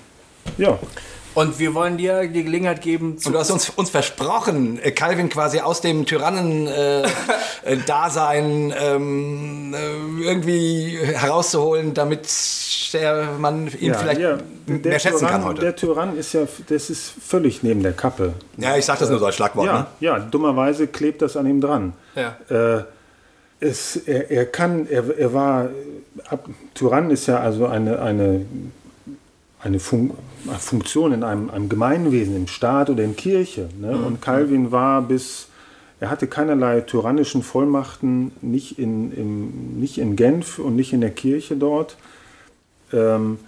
ja, 0.59 0.81
Und 1.35 1.59
wir 1.59 1.75
wollen 1.75 1.97
dir 1.97 2.27
die 2.29 2.45
Gelegenheit 2.45 2.83
geben, 2.83 3.19
zu 3.19 3.29
Und 3.29 3.33
du 3.35 3.39
hast 3.39 3.51
uns, 3.51 3.71
uns 3.71 3.91
versprochen, 3.91 4.79
äh, 4.83 4.91
Calvin 4.91 5.29
quasi 5.29 5.61
aus 5.61 5.81
dem 5.81 6.05
Tyrannen-Dasein 6.05 8.75
ähm, 8.79 9.75
äh, 9.75 10.25
irgendwie 10.25 10.99
herauszuholen, 10.99 11.95
damit 11.95 12.29
der 12.93 13.29
man 13.39 13.69
ihn 13.69 13.93
ja, 13.93 13.99
vielleicht 13.99 14.21
ja. 14.21 14.39
mehr 14.67 14.99
schätzen 14.99 15.21
Tyrann, 15.21 15.33
kann 15.33 15.45
heute. 15.45 15.61
Der 15.63 15.77
Tyrann 15.77 16.17
ist 16.17 16.35
ja, 16.35 16.43
das 16.69 16.91
ist 16.91 17.13
völlig 17.25 17.63
neben 17.63 17.83
der 17.83 17.93
Kappe. 17.93 18.35
ja, 18.59 18.77
ich 18.77 18.85
sag 18.85 18.99
das 18.99 19.09
nur 19.09 19.19
so 19.19 19.27
als 19.27 19.37
Schlagwort. 19.37 19.67
Ja, 19.67 19.73
Ne? 19.73 19.87
ja, 20.01 20.19
dummerweise 20.19 20.87
klebt 20.87 21.23
das 21.23 21.37
an 21.37 21.47
ihm 21.47 21.61
dran. 21.63 21.95
Ja. 22.15 22.37
Äh, 22.49 22.85
es, 23.61 23.97
er, 23.97 24.31
er 24.31 24.45
kann, 24.47 24.87
er, 24.91 25.17
er 25.17 25.33
war, 25.33 25.69
ab, 26.29 26.47
Tyrann 26.75 27.11
ist 27.11 27.27
ja 27.27 27.39
also 27.39 27.67
eine, 27.67 28.03
eine, 28.03 28.45
eine 29.63 29.79
Fun 29.79 30.11
Funktion 30.59 31.13
in 31.13 31.23
einem, 31.23 31.51
einem 31.51 31.69
Gemeinwesen, 31.69 32.37
im 32.37 32.47
Staat 32.47 32.91
oder 32.91 33.05
in 33.05 33.17
Kirche. 33.17 33.69
Ne? 33.81 33.97
Und 33.97 34.21
Calvin 34.21 34.73
war 34.73 35.03
bis, 35.03 35.49
er 36.01 36.11
hatte 36.11 36.27
keinerlei 36.27 36.81
tyrannischen 36.81 37.43
Vollmachten, 37.43 38.33
nicht 38.41 38.79
in, 38.79 39.13
im, 39.13 39.81
nicht 39.81 39.99
in 39.99 40.17
Genf 40.17 40.59
und 40.59 40.77
nicht 40.77 40.93
in 40.93 41.01
der 41.01 41.11
Kirche 41.11 41.57
dort. 41.57 41.97
Ähm, 42.93 43.39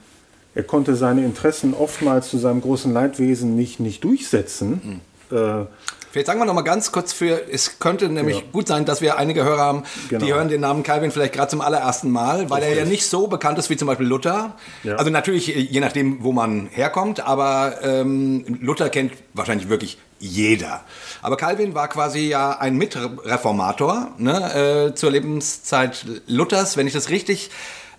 er 0.55 0.63
konnte 0.63 0.95
seine 0.95 1.25
Interessen 1.25 1.75
oftmals 1.75 2.31
zu 2.31 2.39
seinem 2.39 2.61
großen 2.61 2.93
Leidwesen 2.93 3.57
nicht, 3.57 3.81
nicht 3.81 4.05
durchsetzen. 4.05 5.01
Äh, 5.31 5.67
Vielleicht 6.11 6.29
sagen 6.29 6.39
wir 6.39 6.45
noch 6.45 6.55
mal 6.55 6.63
ganz 6.63 6.93
kurz 6.93 7.13
für, 7.13 7.51
es 7.51 7.81
könnte 7.81 8.09
nämlich 8.09 8.37
Ja. 8.37 8.43
gut 8.53 8.69
sein, 8.69 8.85
dass 8.85 9.01
wir 9.01 9.17
einige 9.19 9.43
Hörer 9.43 9.59
haben, 9.63 9.83
Genau. 10.09 10.25
die 10.25 10.33
hören 10.33 10.47
den 10.49 10.61
Namen 10.61 10.85
Calvin 10.85 11.11
vielleicht 11.11 11.33
gerade 11.33 11.49
zum 11.49 11.61
allerersten 11.61 12.09
Mal, 12.09 12.51
weil 12.51 12.63
er 12.63 12.73
ja 12.73 12.85
nicht 12.85 13.05
so 13.09 13.27
bekannt 13.27 13.59
ist 13.59 13.69
wie 13.69 13.77
zum 13.77 13.89
Beispiel 13.89 14.07
Luther. 14.07 14.55
Ja. 14.85 14.95
Also 14.95 15.11
natürlich, 15.11 15.57
äh, 15.57 15.59
je 15.59 15.81
nachdem, 15.81 16.23
wo 16.23 16.31
man 16.31 16.69
herkommt, 16.71 17.19
aber 17.19 17.79
ähm, 17.83 18.45
Luther 18.61 18.91
kennt 18.91 19.11
wahrscheinlich 19.33 19.69
wirklich 19.69 19.99
jeder. 20.21 20.83
Aber 21.21 21.37
Calvin 21.37 21.75
war 21.75 21.89
quasi 21.89 22.21
ja 22.29 22.59
ein 22.61 22.77
Mitreformator 22.77 24.09
ne, 24.19 24.91
äh, 24.91 24.95
zur 24.95 25.11
Lebenszeit 25.11 26.05
Luthers. 26.29 26.77
Wenn 26.77 26.87
ich 26.87 26.93
das 26.93 27.09
richtig 27.09 27.51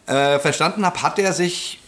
äh, 0.07 0.39
verstanden 0.39 0.85
habe, 0.85 1.01
hat 1.01 1.19
er 1.19 1.33
sich 1.33 1.81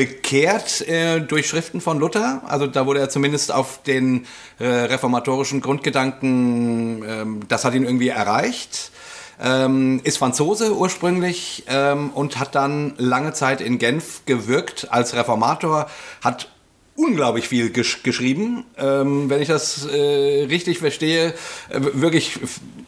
bekehrt 0.00 0.88
äh, 0.88 1.20
durch 1.20 1.46
Schriften 1.46 1.82
von 1.82 1.98
Luther. 1.98 2.40
Also 2.46 2.66
da 2.66 2.86
wurde 2.86 3.00
er 3.00 3.10
zumindest 3.10 3.52
auf 3.52 3.82
den 3.82 4.24
äh, 4.58 4.64
reformatorischen 4.64 5.60
Grundgedanken, 5.60 7.04
ähm, 7.06 7.40
das 7.48 7.66
hat 7.66 7.74
ihn 7.74 7.84
irgendwie 7.84 8.08
erreicht. 8.08 8.92
Ähm, 9.38 10.00
ist 10.02 10.16
Franzose 10.16 10.74
ursprünglich 10.74 11.64
ähm, 11.68 12.12
und 12.14 12.38
hat 12.38 12.54
dann 12.54 12.94
lange 12.96 13.34
Zeit 13.34 13.60
in 13.60 13.78
Genf 13.78 14.22
gewirkt 14.24 14.88
als 14.90 15.14
Reformator, 15.14 15.90
hat 16.22 16.48
unglaublich 16.96 17.46
viel 17.46 17.68
gesch 17.68 18.02
geschrieben, 18.02 18.64
ähm, 18.78 19.28
wenn 19.28 19.42
ich 19.42 19.48
das 19.48 19.84
äh, 19.84 20.46
richtig 20.48 20.78
verstehe, 20.78 21.34
äh, 21.68 21.80
wirklich 21.92 22.38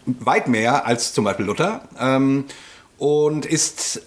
weit 0.07 0.49
mehr 0.49 0.87
als 0.87 1.13
zum 1.13 1.25
Beispiel 1.25 1.45
Luther 1.45 1.83
ähm, 2.01 2.47
und 2.97 3.45
ist 3.45 4.01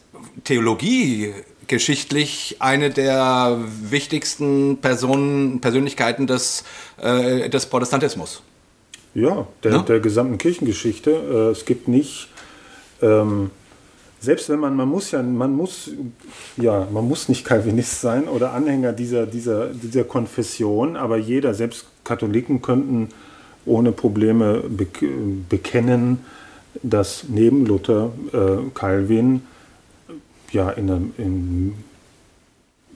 Theologie 0.44 1.36
geschichtlich 1.68 2.58
eine 2.60 2.90
der 2.90 3.60
wichtigsten 3.90 4.78
Personen, 4.78 5.62
Persönlichkeiten 5.62 6.28
des, 6.28 6.64
äh, 7.02 7.50
des 7.50 7.66
Protestantismus. 7.66 8.42
Ja, 9.14 9.48
der, 9.64 9.72
Ne? 9.72 9.84
der 9.88 10.00
gesamten 10.00 10.38
Kirchengeschichte. 10.38 11.12
Äh, 11.12 11.52
es 11.52 11.66
gibt 11.66 11.88
nicht, 11.88 12.28
ähm, 13.02 13.50
selbst 14.20 14.50
wenn 14.50 14.60
man, 14.60 14.76
man 14.76 14.90
muss 14.90 15.12
ja, 15.12 15.24
man 15.24 15.56
muss, 15.56 15.92
ja, 16.58 16.88
man 16.92 17.08
muss 17.08 17.30
nicht 17.30 17.46
Calvinist 17.46 18.02
sein 18.02 18.28
oder 18.28 18.54
Anhänger 18.54 18.92
dieser, 18.92 19.26
dieser, 19.26 19.68
dieser 19.68 20.04
Konfession, 20.04 20.96
aber 20.98 21.18
jeder, 21.18 21.54
selbst 21.54 21.86
Katholiken 22.04 22.62
könnten 22.62 23.10
ohne 23.66 23.92
Probleme 23.92 24.64
bek 24.68 25.04
bekennen, 25.50 26.20
dass 26.84 27.26
neben 27.30 27.66
Luther 27.66 28.12
äh, 28.34 28.70
Calvin 28.74 29.42
ja 30.56 30.72
in, 30.72 30.90
einem, 30.90 31.14
in, 31.18 31.74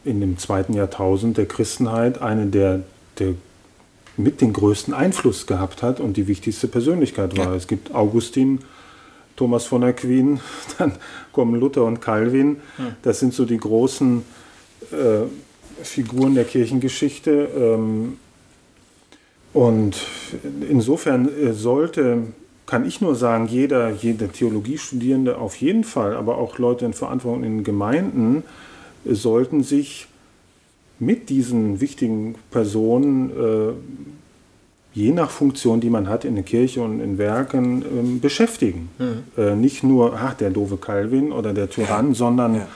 in 0.03 0.19
dem 0.19 0.37
zweiten 0.39 0.73
Jahrtausend 0.73 1.37
der 1.37 1.45
Christenheit 1.45 2.21
eine 2.21 2.47
der, 2.47 2.81
der 3.19 3.35
mit 4.17 4.41
den 4.41 4.51
größten 4.51 4.93
Einfluss 4.93 5.47
gehabt 5.47 5.83
hat 5.83 5.99
und 5.99 6.17
die 6.17 6.27
wichtigste 6.27 6.67
Persönlichkeit 6.67 7.37
war. 7.37 7.51
Ja. 7.51 7.55
Es 7.55 7.67
gibt 7.67 7.93
Augustin, 7.93 8.59
Thomas 9.35 9.65
von 9.65 9.83
Aquin, 9.83 10.39
dann 10.77 10.93
kommen 11.31 11.59
Luther 11.59 11.85
und 11.85 12.01
Calvin. 12.01 12.57
Das 13.01 13.19
sind 13.19 13.33
so 13.33 13.45
die 13.45 13.57
großen 13.57 14.23
äh, 14.91 15.83
Figuren 15.83 16.35
der 16.35 16.43
Kirchengeschichte. 16.43 17.49
Ähm, 17.55 18.17
und 19.53 19.95
insofern 20.69 21.29
äh, 21.29 21.53
sollte, 21.53 22.23
kann 22.69 22.85
ich 22.85 23.01
nur 23.01 23.15
sagen, 23.15 23.47
jeder, 23.47 23.89
jeder 23.89 24.31
Theologiestudierende 24.31 25.39
auf 25.39 25.55
jeden 25.55 25.83
Fall, 25.83 26.15
aber 26.15 26.37
auch 26.37 26.59
Leute 26.59 26.85
in 26.85 26.93
Verantwortung 26.93 27.43
in 27.43 27.63
Gemeinden, 27.63 28.43
äh, 29.05 29.15
sollten 29.15 29.63
sich 29.63 30.07
mit 30.99 31.29
diesen 31.29 31.81
wichtigen 31.81 32.35
Personen 32.51 33.31
äh, 33.31 33.73
je 34.93 35.11
nach 35.11 35.31
Funktion, 35.31 35.81
die 35.81 35.89
man 35.89 36.07
hat 36.07 36.25
in 36.25 36.35
der 36.35 36.43
Kirche 36.43 36.81
und 36.81 36.99
in 36.99 37.17
Werken, 37.17 37.81
ähm, 37.81 38.19
beschäftigen. 38.19 38.89
Mhm. 38.99 39.23
Äh, 39.35 39.55
nicht 39.55 39.83
nur, 39.83 40.13
ach, 40.13 40.35
der 40.35 40.51
doofe 40.51 40.77
Calvin 40.77 41.31
oder 41.31 41.53
der 41.53 41.71
Tyrann, 41.71 42.13
sondern 42.13 42.53
ja. 42.53 42.67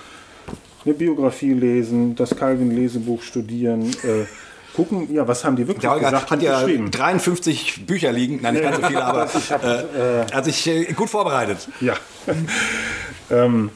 eine 0.86 0.94
Biografie 0.96 1.54
lesen, 1.54 2.16
das 2.16 2.36
Calvin-Lesebuch 2.36 3.22
studieren. 3.22 3.92
Äh, 4.04 4.26
gucken, 4.74 5.14
ja, 5.14 5.28
was 5.28 5.44
haben 5.44 5.56
die 5.56 5.68
wirklich 5.68 5.82
der 5.82 6.00
gesagt 6.00 6.32
hat 6.32 6.42
ja 6.42 6.66
53 6.66 7.86
Bücher 7.86 8.12
liegen, 8.12 8.40
nein, 8.42 8.54
nicht 8.54 8.64
ganz 8.64 8.78
so 8.78 8.84
viele, 8.84 9.04
aber 9.04 9.28
ich 9.38 9.52
hab, 9.52 9.64
äh, 9.64 10.22
äh, 10.22 10.32
hat 10.32 10.46
sich 10.46 10.68
äh, 10.68 10.94
gut 10.94 11.10
vorbereitet. 11.10 11.68
Ja. 11.80 11.96
ähm, 13.32 13.70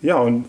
ja, 0.00 0.16
und 0.16 0.46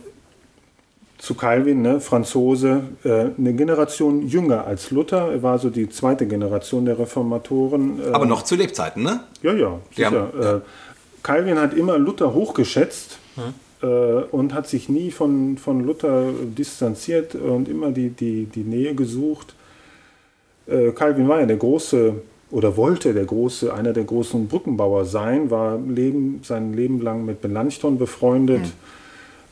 zu 1.23 1.35
Calvin, 1.35 1.81
ne, 1.81 2.01
Franzose, 2.01 2.83
äh, 3.05 3.27
eine 3.37 3.53
Generation 3.53 4.27
jünger 4.27 4.65
als 4.65 4.91
Luther. 4.91 5.31
Er 5.31 5.41
war 5.41 5.57
so 5.57 5.69
die 5.69 5.87
zweite 5.87 6.27
Generation 6.27 6.83
der 6.83 6.99
Reformatoren. 6.99 8.01
Äh, 8.01 8.11
Aber 8.11 8.25
noch 8.25 8.41
zu 8.41 8.55
Lebzeiten, 8.55 9.03
ne? 9.03 9.21
Ja, 9.41 9.53
ja, 9.53 9.79
sicher. 9.95 10.11
Haben, 10.11 10.41
ja. 10.41 10.55
Äh, 10.55 10.61
Calvin 11.21 11.59
hat 11.59 11.73
immer 11.73 11.97
Luther 11.97 12.33
hochgeschätzt 12.33 13.19
hm. 13.35 13.53
Und 13.83 14.53
hat 14.53 14.67
sich 14.67 14.87
nie 14.87 15.11
von, 15.11 15.57
von 15.57 15.81
Luther 15.81 16.31
distanziert 16.57 17.35
und 17.35 17.67
immer 17.67 17.91
die, 17.91 18.09
die, 18.09 18.45
die 18.45 18.63
Nähe 18.63 18.95
gesucht. 18.95 19.55
Calvin 20.95 21.27
war 21.27 21.41
ja 21.41 21.45
der 21.45 21.57
große 21.57 22.15
oder 22.53 22.77
wollte 22.77 23.15
der 23.15 23.25
große, 23.25 23.73
einer 23.73 23.93
der 23.93 24.03
großen 24.03 24.47
Brückenbauer 24.47 25.05
sein, 25.05 25.49
war 25.49 25.79
Leben, 25.79 26.41
sein 26.43 26.73
Leben 26.73 27.01
lang 27.01 27.25
mit 27.25 27.43
Melanchthon 27.43 27.97
befreundet 27.97 28.61
hm. 28.61 28.71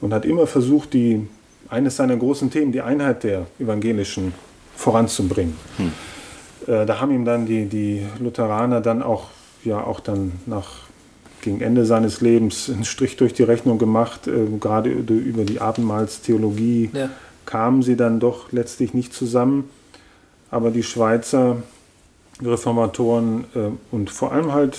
und 0.01 0.13
hat 0.13 0.23
immer 0.23 0.45
versucht, 0.45 0.93
die 0.93 1.27
eines 1.67 1.95
seiner 1.97 2.15
großen 2.15 2.51
Themen, 2.51 2.71
die 2.71 2.81
Einheit 2.81 3.23
der 3.23 3.47
Evangelischen 3.57 4.33
voranzubringen. 4.75 5.55
Hm. 5.77 5.91
Äh, 6.67 6.85
da 6.85 7.01
haben 7.01 7.11
ihm 7.11 7.25
dann 7.25 7.47
die, 7.47 7.65
die 7.65 8.05
Lutheraner 8.19 8.81
dann 8.81 9.01
auch, 9.01 9.29
ja, 9.63 9.83
auch 9.83 9.99
dann 9.99 10.33
nach 10.45 10.83
gegen 11.41 11.61
Ende 11.61 11.85
seines 11.85 12.21
Lebens 12.21 12.69
einen 12.69 12.85
Strich 12.85 13.17
durch 13.17 13.33
die 13.33 13.43
Rechnung 13.43 13.77
gemacht. 13.77 14.27
Äh, 14.27 14.45
gerade 14.59 14.89
über 14.89 15.43
die 15.43 15.59
Abendmahlstheologie 15.59 16.91
ja. 16.93 17.09
kamen 17.45 17.81
sie 17.83 17.95
dann 17.95 18.19
doch 18.19 18.51
letztlich 18.51 18.93
nicht 18.93 19.13
zusammen. 19.13 19.69
Aber 20.49 20.71
die 20.71 20.83
Schweizer 20.83 21.63
Reformatoren 22.41 23.45
äh, 23.55 23.69
und 23.91 24.09
vor 24.09 24.31
allem 24.31 24.53
halt 24.53 24.77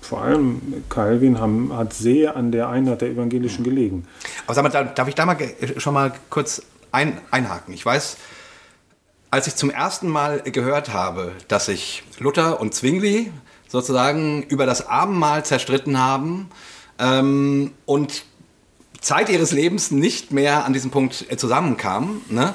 vor 0.00 0.22
allem 0.22 0.60
Calvin 0.88 1.38
haben, 1.38 1.72
hat 1.76 1.92
sehr 1.92 2.36
an 2.36 2.50
der 2.50 2.68
Einheit 2.68 3.00
der 3.02 3.10
Evangelischen 3.10 3.62
gelegen. 3.62 4.04
Aber 4.46 4.54
sag 4.54 4.64
mal, 4.64 4.92
darf 4.94 5.08
ich 5.08 5.14
da 5.14 5.24
mal 5.24 5.36
schon 5.76 5.94
mal 5.94 6.12
kurz 6.28 6.62
ein, 6.90 7.20
einhaken? 7.30 7.72
Ich 7.72 7.86
weiß, 7.86 8.16
als 9.30 9.46
ich 9.46 9.54
zum 9.54 9.70
ersten 9.70 10.08
Mal 10.08 10.40
gehört 10.40 10.92
habe, 10.92 11.32
dass 11.48 11.66
sich 11.66 12.02
Luther 12.18 12.60
und 12.60 12.74
Zwingli 12.74 13.32
sozusagen 13.72 14.42
über 14.44 14.66
das 14.66 14.86
Abendmahl 14.86 15.44
zerstritten 15.44 15.98
haben 15.98 16.50
ähm, 16.98 17.72
und 17.86 18.24
Zeit 19.00 19.30
ihres 19.30 19.50
Lebens 19.50 19.90
nicht 19.90 20.30
mehr 20.30 20.64
an 20.64 20.74
diesem 20.74 20.90
Punkt 20.90 21.26
zusammenkamen, 21.36 22.20
ne? 22.28 22.54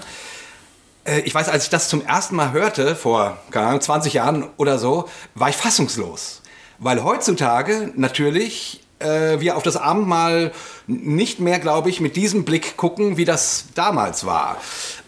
Äh, 1.03 1.21
ich 1.21 1.34
weiß, 1.34 1.49
als 1.49 1.65
ich 1.65 1.69
das 1.71 1.89
zum 1.89 2.06
ersten 2.06 2.36
Mal 2.36 2.51
hörte, 2.51 2.95
vor 2.95 3.38
keine 3.49 3.67
Ahnung, 3.67 3.82
20 3.82 4.13
Jahren 4.13 4.47
oder 4.58 4.77
so, 4.77 5.10
war 5.34 5.49
ich 5.49 5.56
fassungslos. 5.56 6.43
Weil 6.77 7.03
heutzutage 7.03 7.91
natürlich 7.95 8.84
äh, 8.99 9.39
wir 9.39 9.58
auf 9.58 9.63
das 9.63 9.75
Abendmahl 9.75 10.51
nicht 10.86 11.39
mehr, 11.39 11.60
glaube 11.60 11.89
ich, 11.89 11.99
mit 11.99 12.15
diesem 12.15 12.45
Blick 12.45 12.77
gucken, 12.77 13.17
wie 13.17 13.25
das 13.25 13.65
damals 13.73 14.25
war. 14.25 14.58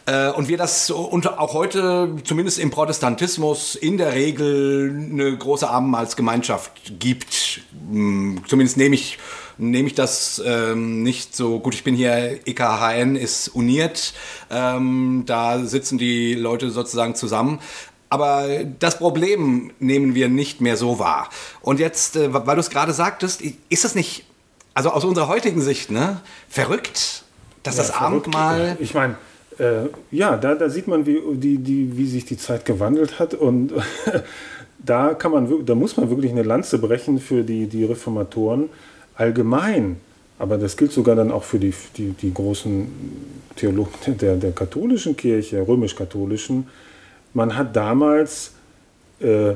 Äh, 0.09 0.31
und 0.31 0.47
wir 0.47 0.57
das 0.57 0.89
und 0.89 1.37
auch 1.37 1.53
heute, 1.53 2.15
zumindest 2.23 2.57
im 2.57 2.71
Protestantismus, 2.71 3.75
in 3.75 3.97
der 3.97 4.13
Regel 4.13 5.07
eine 5.11 5.37
große 5.37 5.69
Abendmahlsgemeinschaft 5.69 6.99
gibt. 6.99 7.61
Hm, 7.91 8.41
zumindest 8.47 8.77
nehme 8.77 8.95
ich 8.95 9.19
nehme 9.59 9.87
ich 9.87 9.93
das 9.93 10.41
ähm, 10.43 11.03
nicht 11.03 11.35
so 11.35 11.59
gut. 11.59 11.73
Ich 11.73 11.83
bin 11.83 11.93
hier, 11.93 12.39
EKHN 12.47 13.17
ist 13.17 13.49
uniert, 13.49 14.13
ähm, 14.49 15.23
da 15.25 15.59
sitzen 15.59 15.97
die 15.97 16.33
Leute 16.33 16.71
sozusagen 16.71 17.13
zusammen. 17.13 17.59
Aber 18.09 18.47
das 18.79 18.97
Problem 18.97 19.71
nehmen 19.79 20.15
wir 20.15 20.29
nicht 20.29 20.61
mehr 20.61 20.77
so 20.77 20.97
wahr. 20.97 21.29
Und 21.61 21.79
jetzt, 21.79 22.15
äh, 22.15 22.33
weil 22.33 22.55
du 22.55 22.61
es 22.61 22.69
gerade 22.69 22.93
sagtest, 22.93 23.41
ist 23.67 23.83
das 23.83 23.95
nicht, 23.95 24.23
also 24.73 24.91
aus 24.91 25.03
unserer 25.03 25.27
heutigen 25.27 25.61
Sicht, 25.61 25.91
ne, 25.91 26.21
verrückt, 26.47 27.25
dass 27.61 27.75
ja, 27.75 27.83
das 27.83 27.91
verrückt. 27.91 28.27
Abendmahl. 28.27 28.77
Ich 28.79 28.93
meine, 28.93 29.17
äh, 29.59 29.89
ja, 30.11 30.37
da, 30.37 30.55
da 30.55 30.69
sieht 30.69 30.87
man, 30.87 31.05
wie, 31.05 31.21
die, 31.33 31.57
die, 31.57 31.97
wie 31.97 32.07
sich 32.07 32.25
die 32.25 32.37
Zeit 32.37 32.65
gewandelt 32.65 33.19
hat. 33.19 33.33
Und 33.33 33.73
da, 34.79 35.13
kann 35.13 35.31
man, 35.31 35.65
da 35.65 35.75
muss 35.75 35.97
man 35.97 36.09
wirklich 36.09 36.31
eine 36.31 36.43
Lanze 36.43 36.79
brechen 36.79 37.19
für 37.19 37.43
die, 37.43 37.67
die 37.67 37.85
Reformatoren 37.85 38.69
allgemein. 39.15 39.97
Aber 40.37 40.57
das 40.57 40.77
gilt 40.77 40.93
sogar 40.93 41.15
dann 41.15 41.31
auch 41.31 41.43
für 41.43 41.59
die, 41.59 41.73
die, 41.97 42.11
die 42.11 42.33
großen 42.33 42.87
Theologen 43.57 44.17
der, 44.17 44.37
der 44.37 44.51
katholischen 44.53 45.17
Kirche, 45.17 45.67
römisch-katholischen 45.67 46.65
man 47.33 47.55
hat 47.55 47.75
damals 47.75 48.53
äh, 49.19 49.53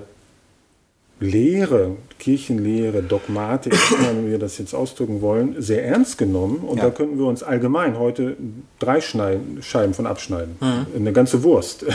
Lehre, 1.24 1.96
Kirchenlehre, 2.20 3.02
Dogmatik, 3.02 3.74
wie 3.74 4.32
wir 4.32 4.40
das 4.40 4.58
jetzt 4.58 4.74
ausdrücken 4.74 5.22
wollen, 5.22 5.56
sehr 5.62 5.86
ernst 5.86 6.18
genommen. 6.18 6.58
Und 6.58 6.78
ja. 6.78 6.84
da 6.84 6.90
könnten 6.92 7.18
wir 7.18 7.26
uns 7.26 7.44
allgemein 7.44 7.98
heute 7.98 8.36
drei 8.80 9.00
Scheiben 9.02 9.94
von 9.94 10.06
abschneiden. 10.06 10.58
Mhm. 10.60 10.86
Eine 10.96 11.14
ganze 11.14 11.44
Wurst. 11.44 11.86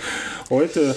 heute, 0.50 0.94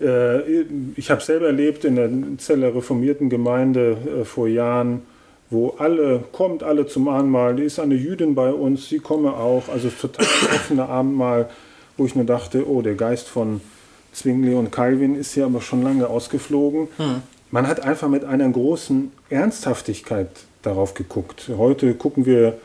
äh, 0.00 0.64
ich 0.96 1.10
habe 1.10 1.22
selber 1.22 1.46
erlebt 1.46 1.84
in 1.84 1.96
der 1.96 2.10
Zeller 2.38 2.74
reformierten 2.74 3.30
Gemeinde 3.30 3.96
äh, 4.20 4.24
vor 4.24 4.46
Jahren, 4.46 5.02
wo 5.48 5.74
alle, 5.78 6.22
kommt 6.32 6.62
alle 6.62 6.86
zum 6.86 7.08
Abendmahl, 7.08 7.56
die 7.56 7.64
ist 7.64 7.80
eine 7.80 7.94
Jüdin 7.94 8.34
bei 8.34 8.52
uns, 8.52 8.88
sie 8.88 8.98
komme 8.98 9.34
auch, 9.34 9.68
also 9.68 9.88
total 9.88 10.26
offene 10.54 10.88
Abendmahl, 10.88 11.48
wo 11.96 12.04
ich 12.04 12.14
mir 12.14 12.24
dachte, 12.24 12.68
oh, 12.68 12.82
der 12.82 12.94
Geist 12.94 13.28
von 13.28 13.60
Zwingli 14.12 14.54
und 14.54 14.70
Calvin 14.72 15.14
ist 15.14 15.34
ja 15.34 15.46
aber 15.46 15.60
schon 15.60 15.82
lange 15.82 16.08
ausgeflogen. 16.08 16.88
Hm. 16.96 17.22
Man 17.50 17.66
hat 17.66 17.80
einfach 17.80 18.08
mit 18.08 18.24
einer 18.24 18.48
großen 18.48 19.10
Ernsthaftigkeit 19.28 20.28
darauf 20.62 20.94
geguckt. 20.94 21.50
Heute 21.56 21.94
gucken 21.94 22.26
wir 22.26 22.58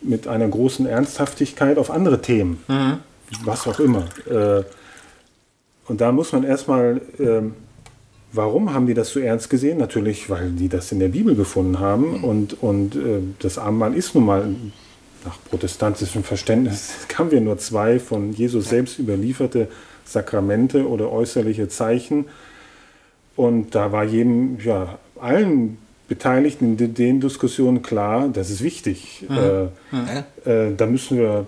mit 0.00 0.26
einer 0.26 0.48
großen 0.48 0.86
Ernsthaftigkeit 0.86 1.78
auf 1.78 1.90
andere 1.90 2.20
Themen, 2.20 2.62
hm. 2.66 2.98
was 3.44 3.66
auch 3.66 3.78
immer. 3.78 4.04
Äh, 4.28 4.64
und 5.88 6.00
da 6.00 6.12
muss 6.12 6.32
man 6.32 6.44
erstmal, 6.44 7.00
ähm, 7.18 7.54
warum 8.32 8.72
haben 8.72 8.86
die 8.86 8.94
das 8.94 9.10
so 9.10 9.20
ernst 9.20 9.50
gesehen? 9.50 9.78
Natürlich, 9.78 10.30
weil 10.30 10.50
die 10.50 10.68
das 10.68 10.90
in 10.92 10.98
der 10.98 11.08
Bibel 11.08 11.34
gefunden 11.34 11.78
haben 11.78 12.14
hm. 12.14 12.24
und, 12.24 12.62
und 12.62 12.96
äh, 12.96 13.20
das 13.38 13.58
Abendmahl 13.58 13.94
ist 13.94 14.14
nun 14.14 14.26
mal 14.26 14.48
nach 15.24 15.38
protestantischem 15.50 16.24
Verständnis, 16.24 16.94
haben 17.18 17.30
wir 17.30 17.40
nur 17.40 17.58
zwei 17.58 17.98
von 17.98 18.32
Jesus 18.32 18.68
selbst 18.68 18.98
überlieferte 18.98 19.68
Sakramente 20.04 20.88
oder 20.88 21.10
äußerliche 21.10 21.68
Zeichen. 21.68 22.26
Und 23.36 23.74
da 23.74 23.92
war 23.92 24.04
jedem, 24.04 24.58
ja, 24.60 24.98
allen 25.20 25.78
Beteiligten 26.08 26.76
in 26.76 26.94
den 26.94 27.20
Diskussionen 27.20 27.82
klar, 27.82 28.28
das 28.32 28.50
ist 28.50 28.62
wichtig. 28.62 29.24
Mhm. 29.28 29.36
Äh, 29.36 29.62
mhm. 29.90 30.24
Äh, 30.44 30.74
da 30.76 30.86
müssen 30.86 31.18
wir 31.18 31.46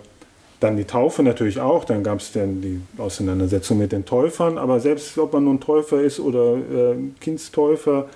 dann 0.61 0.77
die 0.77 0.85
Taufe 0.85 1.23
natürlich 1.23 1.61
auch, 1.61 1.85
dann 1.85 2.03
gab 2.03 2.21
es 2.21 2.33
dann 2.33 2.63
die 2.63 2.81
Auseinandersetzung 2.97 3.77
mit 3.77 3.93
den 3.93 4.07
Täufern, 4.07 4.57
aber 4.57 4.81
selbst 4.81 5.19
ob 5.19 5.35
man 5.35 5.45
nun 5.45 5.61
Täufer 5.61 6.01
ist 6.01 6.19
oder 6.21 6.55
äh, 6.55 6.95
Kindstäufer, 7.21 8.09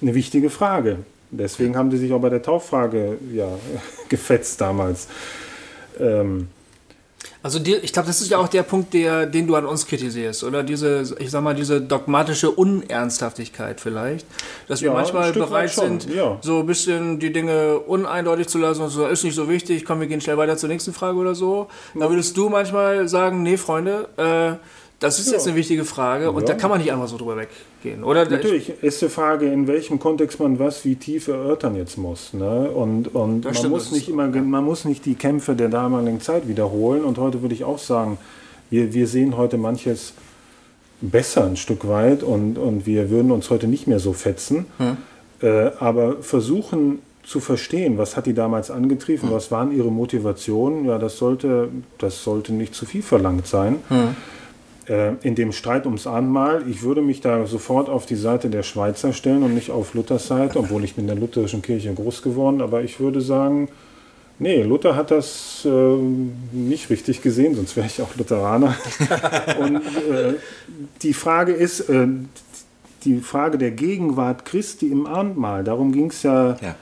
eine 0.00 0.14
wichtige 0.14 0.50
Frage. 0.50 0.98
Deswegen 1.32 1.76
haben 1.76 1.90
die 1.90 1.96
sich 1.96 2.12
auch 2.12 2.20
bei 2.20 2.28
der 2.28 2.42
Tauffrage 2.42 3.18
ja, 3.32 3.48
gefetzt 4.08 4.60
damals. 4.60 5.08
Ähm, 5.98 6.48
also 7.42 7.58
die, 7.58 7.74
ich 7.76 7.92
glaube, 7.92 8.06
das 8.06 8.20
ist 8.20 8.30
ja 8.30 8.38
auch 8.38 8.48
der 8.48 8.62
Punkt, 8.62 8.92
der, 8.92 9.24
den 9.26 9.46
du 9.46 9.54
an 9.54 9.64
uns 9.64 9.86
kritisierst, 9.86 10.44
oder 10.44 10.62
diese, 10.62 11.14
ich 11.18 11.30
sag 11.30 11.42
mal, 11.42 11.54
diese 11.54 11.80
dogmatische 11.80 12.50
Unernsthaftigkeit 12.50 13.80
vielleicht, 13.80 14.26
dass 14.68 14.82
wir 14.82 14.88
ja, 14.88 14.94
manchmal 14.94 15.32
bereit 15.32 15.70
sind, 15.70 16.06
ja. 16.14 16.38
so 16.42 16.60
ein 16.60 16.66
bisschen 16.66 17.18
die 17.18 17.32
Dinge 17.32 17.78
uneindeutig 17.78 18.48
zu 18.48 18.58
lassen 18.58 18.82
und 18.82 18.90
so, 18.90 19.06
ist 19.06 19.24
nicht 19.24 19.34
so 19.34 19.48
wichtig, 19.48 19.84
komm, 19.86 20.00
wir 20.00 20.06
gehen 20.06 20.20
schnell 20.20 20.36
weiter 20.36 20.56
zur 20.58 20.68
nächsten 20.68 20.92
Frage 20.92 21.16
oder 21.16 21.34
so. 21.34 21.68
Da 21.94 22.10
würdest 22.10 22.36
du 22.36 22.50
manchmal 22.50 23.08
sagen, 23.08 23.42
nee, 23.42 23.56
Freunde, 23.56 24.08
äh, 24.16 24.56
Das 25.00 25.18
ist 25.18 25.32
jetzt 25.32 25.46
eine 25.46 25.56
wichtige 25.56 25.86
Frage 25.86 26.30
und 26.30 26.42
Ja. 26.42 26.48
da 26.48 26.54
kann 26.54 26.68
man 26.68 26.78
nicht 26.78 26.92
einfach 26.92 27.08
so 27.08 27.16
drüber 27.16 27.34
weggehen, 27.36 28.04
oder? 28.04 28.28
Natürlich 28.28 28.70
ist 28.82 29.00
die 29.00 29.08
Frage, 29.08 29.50
in 29.50 29.66
welchem 29.66 29.98
Kontext 29.98 30.38
man 30.38 30.58
was 30.58 30.84
wie 30.84 30.94
tief 30.94 31.28
erörtern 31.28 31.74
jetzt 31.74 31.96
muss. 31.96 32.34
Ne? 32.34 32.70
Und, 32.70 33.14
und 33.14 33.44
man, 33.44 33.54
stimmt, 33.54 33.70
muss 33.72 33.92
nicht 33.92 34.10
immer, 34.10 34.26
man 34.26 34.62
muss 34.62 34.84
nicht 34.84 35.06
die 35.06 35.14
Kämpfe 35.14 35.54
der 35.54 35.70
damaligen 35.70 36.20
Zeit 36.20 36.48
wiederholen. 36.48 37.02
Und 37.02 37.16
heute 37.16 37.40
würde 37.40 37.54
ich 37.54 37.64
auch 37.64 37.78
sagen, 37.78 38.18
wir, 38.68 38.92
wir 38.92 39.06
sehen 39.06 39.38
heute 39.38 39.56
manches 39.56 40.12
besser 41.00 41.46
ein 41.46 41.56
Stück 41.56 41.88
weit 41.88 42.22
und, 42.22 42.58
und 42.58 42.84
wir 42.84 43.08
würden 43.08 43.30
uns 43.32 43.48
heute 43.48 43.66
nicht 43.68 43.86
mehr 43.86 44.00
so 44.00 44.12
fetzen. 44.12 44.66
Äh, 45.40 45.70
aber 45.78 46.22
versuchen 46.22 46.98
zu 47.22 47.40
verstehen, 47.40 47.96
was 47.96 48.18
hat 48.18 48.26
die 48.26 48.34
damals 48.34 48.70
angetrieben, 48.70 49.30
was 49.30 49.50
waren 49.50 49.72
ihre 49.74 49.90
Motivationen, 49.90 50.84
ja, 50.84 50.98
das 50.98 51.16
sollte, 51.16 51.68
das 51.96 52.22
sollte 52.22 52.52
nicht 52.52 52.74
zu 52.74 52.84
viel 52.84 53.02
verlangt 53.02 53.46
sein. 53.46 53.76
Äh, 53.88 53.94
in 55.22 55.34
dem 55.36 55.52
Streit 55.52 55.86
ums 55.86 56.06
Abendmahl, 56.06 56.64
ich 56.68 56.82
würde 56.82 57.00
mich 57.00 57.20
da 57.20 57.46
sofort 57.46 57.88
auf 57.88 58.06
die 58.06 58.16
Seite 58.16 58.50
der 58.50 58.62
Schweizer 58.64 59.12
stellen 59.12 59.42
und 59.42 59.54
nicht 59.54 59.70
auf 59.70 59.94
Luthers 59.94 60.26
Seite, 60.26 60.58
obwohl 60.58 60.82
ich 60.82 60.94
bin 60.94 61.04
in 61.04 61.08
der 61.08 61.16
lutherischen 61.16 61.62
Kirche 61.62 61.92
groß 61.94 62.22
geworden, 62.22 62.60
aber 62.60 62.82
ich 62.82 62.98
würde 62.98 63.20
sagen, 63.20 63.68
nee, 64.40 64.62
Luther 64.62 64.96
hat 64.96 65.10
das 65.12 65.64
äh, 65.64 65.96
nicht 66.52 66.90
richtig 66.90 67.22
gesehen, 67.22 67.54
sonst 67.54 67.76
wäre 67.76 67.86
ich 67.86 68.02
auch 68.02 68.16
Lutheraner. 68.16 68.74
und 69.60 69.76
äh, 69.76 70.34
die 71.02 71.12
Frage 71.12 71.52
ist, 71.52 71.88
äh, 71.88 72.08
die 73.04 73.20
Frage 73.20 73.58
der 73.58 73.70
Gegenwart 73.70 74.44
Christi 74.44 74.88
im 74.88 75.06
Abendmahl, 75.06 75.62
darum 75.62 75.92
ging 75.92 76.06
es 76.10 76.22
ja, 76.22 76.56
Ja. 76.60 76.74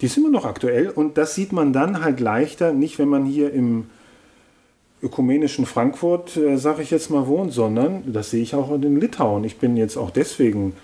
die 0.00 0.06
ist 0.06 0.16
immer 0.16 0.30
noch 0.30 0.44
aktuell 0.46 0.88
und 0.88 1.18
das 1.18 1.34
sieht 1.34 1.52
man 1.52 1.72
dann 1.72 2.02
halt 2.02 2.20
leichter, 2.20 2.72
nicht 2.72 2.98
wenn 2.98 3.08
man 3.08 3.26
hier 3.26 3.52
im 3.52 3.86
ökumenischen 5.02 5.66
Frankfurt, 5.66 6.36
äh, 6.36 6.56
sage 6.56 6.82
ich 6.82 6.90
jetzt 6.90 7.10
mal, 7.10 7.26
wohnt, 7.26 7.52
sondern 7.52 8.12
das 8.12 8.30
sehe 8.30 8.42
ich 8.42 8.54
auch 8.54 8.72
in 8.72 9.00
Litauen. 9.00 9.44
Ich 9.44 9.58
bin 9.58 9.76
jetzt 9.76 9.96
auch 9.96 10.10
deswegen, 10.10 10.74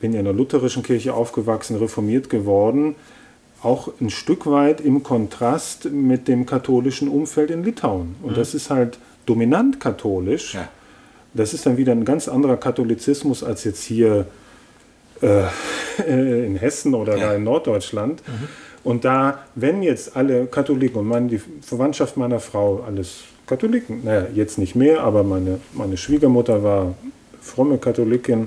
bin 0.00 0.12
ja 0.12 0.18
in 0.18 0.24
der 0.24 0.34
lutherischen 0.34 0.82
Kirche 0.82 1.14
aufgewachsen, 1.14 1.76
reformiert 1.76 2.28
geworden, 2.28 2.96
auch 3.62 3.88
ein 4.00 4.10
Stück 4.10 4.46
weit 4.46 4.80
im 4.80 5.02
Kontrast 5.02 5.86
mit 5.86 6.28
dem 6.28 6.46
katholischen 6.46 7.08
Umfeld 7.08 7.50
in 7.50 7.64
Litauen. 7.64 8.16
Und 8.22 8.36
das 8.36 8.54
ist 8.54 8.70
halt 8.70 8.98
dominant 9.24 9.80
katholisch. 9.80 10.54
Ja. 10.54 10.68
Das 11.34 11.54
ist 11.54 11.66
dann 11.66 11.76
wieder 11.76 11.92
ein 11.92 12.04
ganz 12.04 12.28
anderer 12.28 12.56
Katholizismus 12.56 13.42
als 13.42 13.64
jetzt 13.64 13.84
hier 13.84 14.26
äh, 15.20 15.44
in 16.46 16.56
Hessen 16.56 16.94
oder 16.94 17.16
da 17.16 17.34
in 17.34 17.44
Norddeutschland. 17.44 18.22
Und 18.86 19.04
da, 19.04 19.40
wenn 19.56 19.82
jetzt 19.82 20.16
alle 20.16 20.46
Katholiken 20.46 21.00
und 21.00 21.08
meine, 21.08 21.26
die 21.26 21.40
Verwandtschaft 21.60 22.16
meiner 22.16 22.38
Frau, 22.38 22.84
alles 22.86 23.24
Katholiken, 23.48 24.04
naja, 24.04 24.28
jetzt 24.32 24.58
nicht 24.58 24.76
mehr, 24.76 25.00
aber 25.00 25.24
meine, 25.24 25.58
meine 25.72 25.96
Schwiegermutter 25.96 26.62
war 26.62 26.94
fromme 27.40 27.78
Katholikin, 27.78 28.46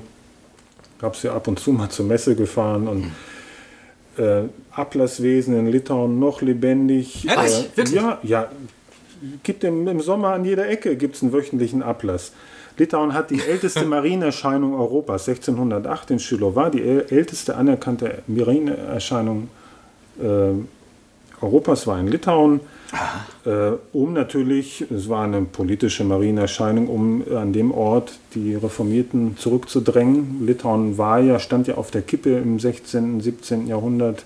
habe 1.01 1.17
sie 1.17 1.27
ab 1.29 1.49
und 1.49 1.59
zu 1.59 1.73
mal 1.73 1.89
zur 1.89 2.05
Messe 2.05 2.37
gefahren 2.37 2.87
und 2.87 3.11
äh, 4.17 4.43
Ablasswesen 4.71 5.59
in 5.59 5.67
Litauen 5.67 6.19
noch 6.19 6.41
lebendig. 6.41 7.27
Ehrlich? 7.27 7.65
Äh, 7.73 7.77
Wirklich? 7.77 7.95
ja, 7.95 8.19
ja, 8.23 8.47
gibt 9.43 9.65
im, 9.65 9.89
im 9.89 9.99
Sommer 9.99 10.29
an 10.29 10.45
jeder 10.45 10.69
Ecke 10.69 10.95
gibt's 10.95 11.21
einen 11.21 11.33
wöchentlichen 11.33 11.83
Ablass. 11.83 12.31
Litauen 12.77 13.13
hat 13.13 13.29
die 13.29 13.41
älteste 13.49 13.83
Marienerscheinung 13.83 14.73
Europas, 14.73 15.27
1608 15.27 16.11
in 16.11 16.19
Shilowa, 16.19 16.69
die 16.69 16.79
äl- 16.81 17.11
älteste 17.11 17.57
anerkannte 17.57 18.19
Marienerscheinung 18.27 19.43
äh, 19.43 19.58
Europas 21.41 21.87
war 21.87 21.99
in 21.99 22.07
Litauen, 22.07 22.59
äh, 23.45 23.71
um 23.93 24.13
natürlich, 24.13 24.85
es 24.91 25.09
war 25.09 25.23
eine 25.23 25.41
politische 25.41 26.03
Marienerscheinung, 26.03 26.87
um 26.87 27.23
an 27.35 27.53
dem 27.53 27.71
Ort 27.71 28.19
die 28.35 28.55
Reformierten 28.55 29.37
zurückzudrängen. 29.37 30.45
Litauen 30.45 30.97
war 30.97 31.19
ja, 31.19 31.39
stand 31.39 31.67
ja 31.67 31.75
auf 31.75 31.91
der 31.91 32.01
Kippe 32.01 32.37
im 32.37 32.59
16., 32.59 33.21
17. 33.21 33.67
Jahrhundert 33.67 34.25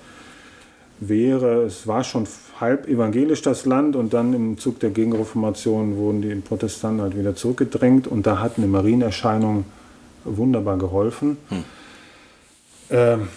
wäre, 1.00 1.64
es 1.64 1.88
war 1.88 2.04
schon 2.04 2.26
halb 2.60 2.88
evangelisch 2.88 3.42
das 3.42 3.66
Land 3.66 3.96
und 3.96 4.14
dann 4.14 4.34
im 4.34 4.58
Zug 4.58 4.80
der 4.80 4.92
Gegenreformation 4.92 5.98
wurden 5.98 6.22
die 6.22 6.36
Protestanten 6.36 7.02
halt 7.02 7.18
wieder 7.18 7.36
zurückgedrängt 7.36 8.08
und 8.08 8.26
da 8.26 8.40
hat 8.40 8.58
eine 8.58 8.68
Marienerscheinung 8.68 9.66
wunderbar 10.24 10.78
geholfen. 10.78 11.38
Ähm, 12.90 13.28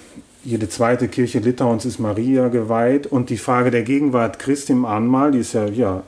jede 0.46 0.68
zweite 0.68 1.08
Kirche 1.08 1.40
Litauens 1.40 1.84
ist 1.84 1.98
Maria 1.98 2.48
geweiht 2.48 3.08
und 3.08 3.30
die 3.30 3.36
Frage 3.36 3.72
der 3.72 3.82
Gegenwart 3.82 4.38
Christi 4.38 4.72
im 4.72 4.84
Abendmahl, 4.84 5.32
die 5.32 5.40
ist 5.40 5.54
ja, 5.54 5.66
ja, 5.66 6.02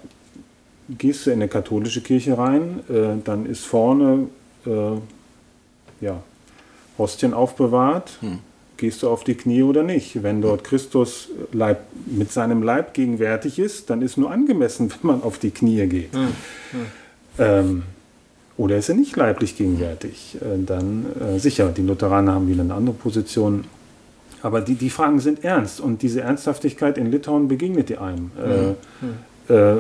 gehst 0.89 1.27
du 1.27 1.31
in 1.31 1.41
eine 1.41 1.49
katholische 1.49 2.01
Kirche 2.03 2.39
rein, 2.39 2.81
äh, 2.89 3.21
dann 3.25 3.47
ist 3.47 3.67
vorne, 3.67 4.29
äh, 4.65 4.71
ja, 6.01 6.23
Hostien 6.99 7.35
aufbewahrt, 7.35 8.19
gehst 8.77 9.03
du 9.03 9.09
auf 9.09 9.25
die 9.25 9.35
Knie 9.35 9.63
oder 9.63 9.83
nicht. 9.83 10.23
Wenn 10.23 10.41
dort 10.41 10.65
Christus 10.65 11.29
Leib, 11.53 11.81
mit 12.07 12.33
seinem 12.33 12.63
Leib 12.63 12.95
gegenwärtig 12.95 13.59
ist, 13.59 13.91
dann 13.91 14.03
ist 14.03 14.17
nur 14.17 14.31
angemessen, 14.31 14.91
wenn 15.03 15.11
man 15.11 15.23
auf 15.23 15.39
die 15.39 15.51
Knie 15.51 15.87
geht. 15.87 16.11
Ähm, 17.39 17.83
oder 18.57 18.77
ist 18.77 18.89
er 18.89 18.97
nicht 18.97 19.17
leiblich 19.17 19.57
gegenwärtig? 19.57 20.39
Äh, 20.41 20.65
dann 20.65 21.07
äh, 21.21 21.39
sicher, 21.39 21.69
die 21.69 21.83
Lutheraner 21.83 22.35
haben 22.35 22.49
wieder 22.49 22.63
eine 22.63 22.75
andere 22.75 22.97
Position. 22.97 23.65
Aber 24.43 24.61
die, 24.61 24.75
die 24.75 24.91
Fragen 24.91 25.21
sind 25.21 25.45
ernst 25.45 25.81
und 25.81 26.03
diese 26.03 26.21
Ernsthaftigkeit 26.21 26.97
in 26.99 27.11
Litauen 27.11 27.49
begegnet 27.49 27.89
die 27.89 27.99
einem. 27.99 28.31
Äh, 29.49 29.53
äh, 29.53 29.79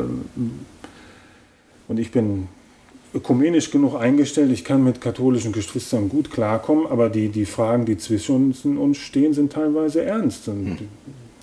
und 1.88 1.98
ich 1.98 2.10
bin 2.10 2.48
ökumenisch 3.14 3.70
genug 3.70 3.94
eingestellt, 3.96 4.50
ich 4.52 4.64
kann 4.64 4.84
mit 4.84 5.00
katholischen 5.00 5.52
Geschwistern 5.52 6.08
gut 6.08 6.30
klarkommen, 6.30 6.86
aber 6.86 7.08
die, 7.08 7.28
die 7.28 7.46
Fragen, 7.46 7.86
die 7.86 7.96
zwischen 7.96 8.54
uns, 8.76 8.96
stehen, 8.98 9.32
sind 9.32 9.52
teilweise 9.52 10.02
ernst. 10.02 10.48
Und 10.48 10.78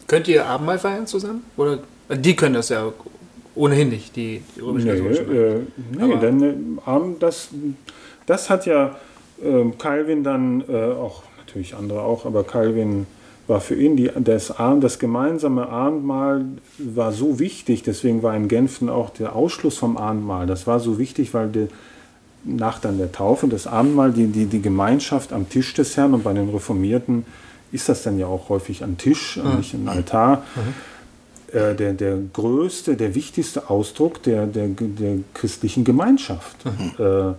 Könnt 0.07 0.27
ihr 0.27 0.45
Abendmahl 0.45 0.77
feiern 0.77 1.07
zusammen? 1.07 1.43
Oder 1.57 1.79
die 2.15 2.35
können 2.35 2.53
das 2.53 2.69
ja 2.69 2.91
ohnehin 3.55 3.89
nicht, 3.89 4.15
die, 4.15 4.41
die 4.55 4.59
Nee, 4.59 4.65
römisch-katholischen. 4.67 5.35
äh, 5.35 5.59
nee 5.97 6.15
denn 6.17 6.77
äh, 6.85 7.01
das, 7.19 7.49
das 8.25 8.49
hat 8.49 8.65
ja 8.65 8.97
ähm, 9.43 9.77
Calvin 9.77 10.23
dann, 10.23 10.63
äh, 10.69 10.73
auch 10.73 11.23
natürlich 11.55 11.75
andere 11.75 12.01
auch, 12.01 12.25
aber 12.25 12.43
Calvin 12.43 13.07
war 13.47 13.61
für 13.61 13.75
ihn 13.75 13.95
die, 13.95 14.09
das, 14.19 14.53
das 14.81 14.99
gemeinsame 14.99 15.69
Abendmahl 15.69 16.45
war 16.79 17.11
so 17.11 17.39
wichtig, 17.39 17.83
deswegen 17.83 18.23
war 18.23 18.35
in 18.35 18.47
Genfen 18.47 18.89
auch 18.89 19.09
der 19.11 19.35
Ausschluss 19.35 19.77
vom 19.77 19.97
Abendmahl, 19.97 20.47
das 20.47 20.67
war 20.67 20.79
so 20.79 20.97
wichtig, 20.97 21.33
weil 21.33 21.49
die, 21.49 21.67
nach 22.43 22.79
dann 22.79 22.97
der 22.97 23.11
Taufe, 23.11 23.47
das 23.47 23.67
Abendmahl, 23.67 24.11
die, 24.11 24.27
die, 24.27 24.45
die 24.47 24.61
Gemeinschaft 24.61 25.31
am 25.31 25.47
Tisch 25.47 25.73
des 25.73 25.95
Herrn 25.95 26.13
und 26.13 26.23
bei 26.23 26.33
den 26.33 26.49
Reformierten 26.49 27.25
ist 27.71 27.87
das 27.87 28.03
dann 28.03 28.19
ja 28.19 28.27
auch 28.27 28.49
häufig 28.49 28.83
ein 28.83 28.97
Tisch, 28.97 29.37
und 29.37 29.57
nicht 29.57 29.73
ein 29.73 29.87
Altar. 29.87 30.43
Äh, 31.51 31.75
der, 31.75 31.93
der 31.93 32.17
größte, 32.33 32.95
der 32.95 33.15
wichtigste 33.15 33.69
Ausdruck 33.69 34.21
der, 34.23 34.45
der, 34.45 34.67
der 34.67 35.17
christlichen 35.33 35.83
Gemeinschaft. 35.83 36.57
Äh, 36.99 37.33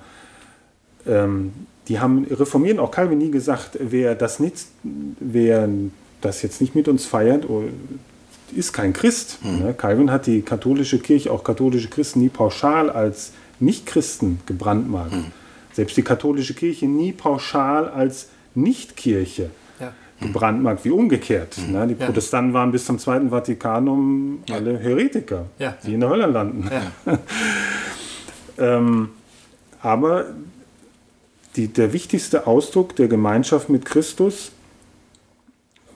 ähm, 1.09 1.53
die 1.89 2.01
haben 2.01 2.25
reformieren 2.31 2.79
auch 2.79 2.91
Calvin 2.91 3.19
nie 3.19 3.31
gesagt, 3.31 3.79
wer 3.81 4.15
das 4.15 4.41
nicht, 4.41 4.57
wer 5.21 5.69
das 6.21 6.43
jetzt 6.43 6.61
nicht 6.61 6.75
mit 6.75 6.89
uns 6.89 7.07
feiert, 7.07 7.49
oh, 7.49 7.65
ist 8.55 8.73
kein 8.73 8.93
Christ. 8.93 9.39
Ne? 9.45 9.75
Calvin 9.77 10.11
hat 10.11 10.27
die 10.27 10.43
katholische 10.43 10.99
Kirche, 10.99 11.31
auch 11.33 11.45
katholische 11.45 11.89
Christen 11.89 12.21
nie 12.21 12.29
pauschal 12.29 12.91
als 12.91 13.33
Nicht-Christen 13.61 14.41
gebrandmarkt. 14.47 15.15
Selbst 15.73 15.97
die 15.97 16.03
katholische 16.03 16.55
Kirche 16.55 16.87
nie 16.87 17.13
pauschal 17.13 17.89
als 17.89 18.29
Nicht-Kirche 18.55 19.51
Ja. 19.81 19.93
gebrandmarkt, 20.21 20.85
wie 20.85 20.91
umgekehrt. 20.91 21.59
Ne? 21.71 21.87
Die 21.89 21.95
Protestanten 21.95 22.53
waren 22.55 22.73
bis 22.73 22.85
zum 22.87 22.99
Zweiten 22.99 23.31
Vatikanum 23.31 24.39
alle 24.51 24.79
Heretiker, 24.79 25.47
Ja. 25.59 25.77
die 25.85 25.95
in 25.95 26.01
der 26.01 26.09
Hölle 26.09 26.27
landen. 26.27 26.69
Ja. 26.71 27.19
Ähm, 28.59 29.11
aber 29.83 30.27
die, 31.57 31.69
der 31.69 31.93
wichtigste 31.93 32.47
Ausdruck 32.47 32.95
der 32.97 33.09
Gemeinschaft 33.09 33.69
mit 33.69 33.85
Christus, 33.85 34.53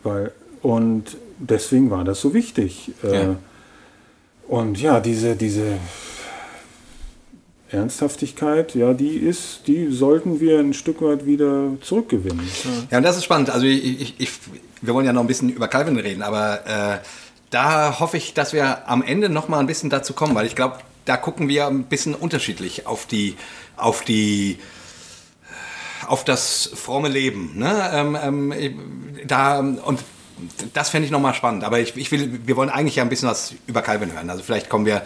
weil, 0.02 0.32
und 0.62 1.16
deswegen 1.38 1.90
war 1.90 2.04
das 2.04 2.20
so 2.20 2.34
wichtig. 2.34 2.92
Äh, 3.02 3.14
Ja. 3.14 3.36
Und 4.48 4.80
ja, 4.80 4.98
diese, 4.98 5.36
diese 5.36 5.78
Ernsthaftigkeit, 7.70 8.74
ja, 8.74 8.94
die 8.94 9.16
ist, 9.16 9.60
die 9.68 9.92
sollten 9.92 10.40
wir 10.40 10.58
ein 10.58 10.74
Stück 10.74 11.02
weit 11.02 11.24
wieder 11.24 11.68
zurückgewinnen. 11.82 12.48
Ja, 12.90 12.98
und 12.98 13.04
das 13.04 13.16
ist 13.16 13.24
spannend. 13.24 13.50
Also 13.50 13.66
ich, 13.66 14.00
ich, 14.00 14.14
ich, 14.18 14.30
wir 14.82 14.92
wollen 14.94 15.06
ja 15.06 15.12
noch 15.12 15.20
ein 15.20 15.28
bisschen 15.28 15.50
über 15.50 15.68
Calvin 15.68 15.96
reden, 15.96 16.22
aber 16.22 16.66
äh, 16.66 16.98
da 17.50 18.00
hoffe 18.00 18.16
ich, 18.16 18.34
dass 18.34 18.52
wir 18.52 18.88
am 18.88 19.02
Ende 19.02 19.28
noch 19.28 19.48
mal 19.48 19.60
ein 19.60 19.66
bisschen 19.68 19.88
dazu 19.88 20.14
kommen, 20.14 20.34
weil 20.34 20.46
ich 20.46 20.56
glaube, 20.56 20.78
da 21.04 21.16
gucken 21.16 21.48
wir 21.48 21.68
ein 21.68 21.84
bisschen 21.84 22.16
unterschiedlich 22.16 22.88
auf 22.88 23.06
die, 23.06 23.36
auf 23.76 24.02
die, 24.02 24.58
auf 26.10 26.24
das 26.24 26.68
fromme 26.74 27.08
Leben. 27.08 27.52
Ne? 27.54 27.90
Ähm, 27.92 28.52
ähm, 28.52 28.52
da, 29.28 29.60
und 29.60 30.00
das 30.72 30.88
fände 30.88 31.06
ich 31.06 31.12
nochmal 31.12 31.34
spannend. 31.34 31.62
Aber 31.62 31.78
ich, 31.78 31.96
ich 31.96 32.10
will, 32.10 32.40
wir 32.44 32.56
wollen 32.56 32.68
eigentlich 32.68 32.96
ja 32.96 33.04
ein 33.04 33.08
bisschen 33.08 33.28
was 33.28 33.54
über 33.68 33.80
Calvin 33.80 34.12
hören. 34.12 34.28
Also 34.28 34.42
vielleicht 34.42 34.68
kommen 34.68 34.86
wir 34.86 35.02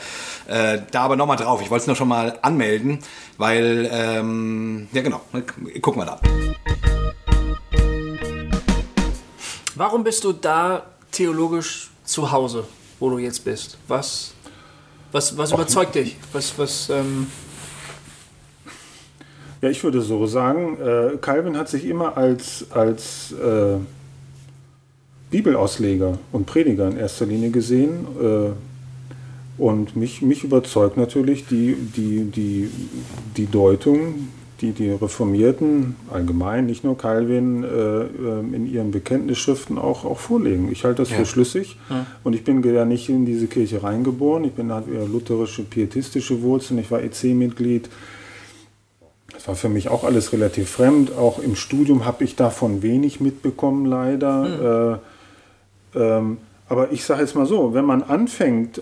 äh, 0.49 0.79
da 0.91 1.03
aber 1.03 1.17
nochmal 1.17 1.37
drauf. 1.37 1.61
Ich 1.61 1.71
wollte 1.71 1.83
es 1.83 1.87
nur 1.89 1.97
schon 1.97 2.09
mal 2.09 2.39
anmelden, 2.41 3.01
weil, 3.37 3.91
ähm, 3.93 4.89
ja 4.93 5.03
genau, 5.03 5.21
gucken 5.83 6.01
wir 6.01 6.07
da. 6.07 6.21
Warum 9.75 10.05
bist 10.05 10.25
du 10.25 10.33
da 10.33 10.87
theologisch 11.13 11.91
zu 12.05 12.33
Hause, 12.33 12.67
wo 12.99 13.11
du 13.11 13.19
jetzt 13.19 13.45
bist? 13.45 13.77
Was, 13.89 14.33
was, 15.13 15.37
was 15.37 15.53
überzeugt 15.53 15.97
dich? 15.97 16.17
Was, 16.33 16.59
was, 16.59 16.89
ähm 16.89 17.27
ja, 19.65 19.71
ich 19.71 19.83
würde 19.83 20.03
so 20.03 20.27
sagen, 20.27 20.77
äh, 20.79 21.17
Calvin 21.17 21.57
hat 21.57 21.71
sich 21.71 21.87
immer 21.87 22.19
als, 22.19 22.67
als 22.71 23.33
äh, 23.33 23.79
Bibelausleger 25.31 26.19
und 26.33 26.45
Prediger 26.45 26.87
in 26.87 26.99
erster 26.99 27.25
Linie 27.25 27.49
gesehen. 27.49 28.07
Äh, 28.21 28.51
und 29.57 29.97
mich, 29.97 30.21
mich 30.21 30.45
überzeugt 30.45 30.99
natürlich 30.99 31.47
die, 31.47 31.77
die, 31.97 32.25
die, 32.25 32.71
die 33.39 33.47
Deutung, 33.47 34.29
die 34.61 34.73
die 34.73 34.91
Reformierten 34.91 35.97
allgemein, 36.13 36.67
nicht 36.67 36.85
nur 36.85 36.99
Calvin, 36.99 37.65
äh, 37.65 37.67
ähm, 37.67 38.53
in 38.53 38.71
ihren 38.71 38.91
Bekenntnisschriften 38.91 39.79
auch, 39.79 40.05
auch 40.05 40.19
vorlegen. 40.19 40.71
Ich 40.71 40.85
halte 40.85 41.01
das 41.01 41.11
ja. 41.11 41.17
für 41.17 41.25
schlüssig 41.25 41.79
ja. 41.89 42.05
und 42.23 42.35
ich 42.35 42.45
bin 42.45 42.63
ja 42.63 42.85
nicht 42.85 43.09
in 43.09 43.25
diese 43.25 43.47
Kirche 43.47 43.83
reingeboren. 43.83 44.45
Ich 44.45 44.53
bin 44.53 44.71
halt 44.71 44.89
eher 44.93 45.07
lutherische, 45.07 45.63
pietistische 45.63 46.43
Wurzeln. 46.43 46.79
Ich 46.81 46.91
war 46.91 47.03
EC-Mitglied. 47.03 47.89
Das 49.45 49.49
war 49.49 49.57
für 49.57 49.69
mich 49.69 49.89
auch 49.89 50.05
alles 50.05 50.33
relativ 50.33 50.71
fremd. 50.71 51.13
Auch 51.13 51.39
im 51.39 51.55
Studium 51.55 52.07
habe 52.07 52.25
ich 52.25 52.35
davon 52.35 52.81
wenig 52.81 53.21
mitbekommen, 53.21 53.85
leider. 53.85 54.99
Mhm. 55.93 55.93
Äh, 55.95 56.01
ähm, 56.01 56.39
aber 56.67 56.93
ich 56.93 57.05
sage 57.05 57.21
jetzt 57.21 57.37
mal 57.37 57.45
so, 57.45 57.75
wenn 57.75 57.85
man 57.85 58.03
anfängt, 58.03 58.81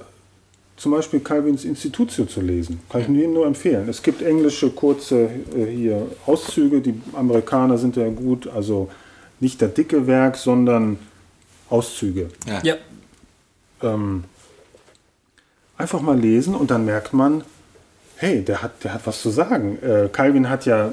zum 0.77 0.93
Beispiel 0.93 1.19
Calvins 1.19 1.65
Institutio 1.65 2.27
zu 2.27 2.41
lesen. 2.41 2.79
Kann 2.89 3.01
ich 3.01 3.09
Ihnen 3.09 3.35
nur 3.35 3.45
empfehlen. 3.45 3.89
Es 3.89 4.05
gibt 4.05 4.23
englische 4.23 4.71
kurze 4.71 5.31
äh, 5.57 5.67
hier 5.67 6.07
Auszüge, 6.27 6.81
die 6.81 6.95
Amerikaner 7.13 7.77
sind 7.77 7.97
ja 7.97 8.09
gut, 8.09 8.47
also 8.47 8.89
nicht 9.41 9.61
das 9.61 9.75
dicke 9.75 10.07
Werk, 10.07 10.37
sondern 10.37 10.97
Auszüge. 11.71 12.31
Ja. 12.47 12.61
ja. 12.63 12.75
Ähm, 13.83 14.23
einfach 15.77 16.03
mal 16.03 16.17
lesen 16.17 16.55
und 16.55 16.71
dann 16.71 16.85
merkt 16.85 17.13
man, 17.13 17.43
hey, 18.23 18.41
der 18.41 18.63
hat, 18.63 18.85
der 18.85 18.95
hat 18.95 19.05
was 19.05 19.21
zu 19.21 19.31
sagen. 19.31 19.79
Äh, 19.83 20.09
Calvin 20.13 20.49
hat 20.49 20.65
ja 20.65 20.93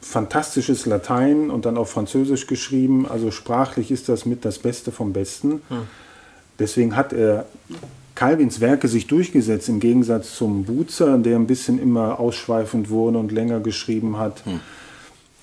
fantastisches 0.00 0.86
Latein 0.86 1.50
und 1.50 1.66
dann 1.66 1.76
auch 1.76 1.86
Französisch 1.86 2.46
geschrieben, 2.46 3.06
also 3.06 3.30
sprachlich 3.30 3.90
ist 3.90 4.08
das 4.08 4.24
mit 4.24 4.46
das 4.46 4.58
Beste 4.58 4.90
vom 4.90 5.12
Besten. 5.12 5.60
Hm. 5.68 5.86
Deswegen 6.58 6.96
hat 6.96 7.12
er 7.12 7.44
Calvins 8.14 8.60
Werke 8.60 8.88
sich 8.88 9.06
durchgesetzt, 9.06 9.68
im 9.68 9.80
Gegensatz 9.80 10.34
zum 10.34 10.64
Buzer, 10.64 11.18
der 11.18 11.36
ein 11.36 11.46
bisschen 11.46 11.78
immer 11.78 12.18
ausschweifend 12.18 12.88
wurde 12.88 13.18
und 13.18 13.32
länger 13.32 13.60
geschrieben 13.60 14.16
hat. 14.16 14.42
Hm. 14.46 14.60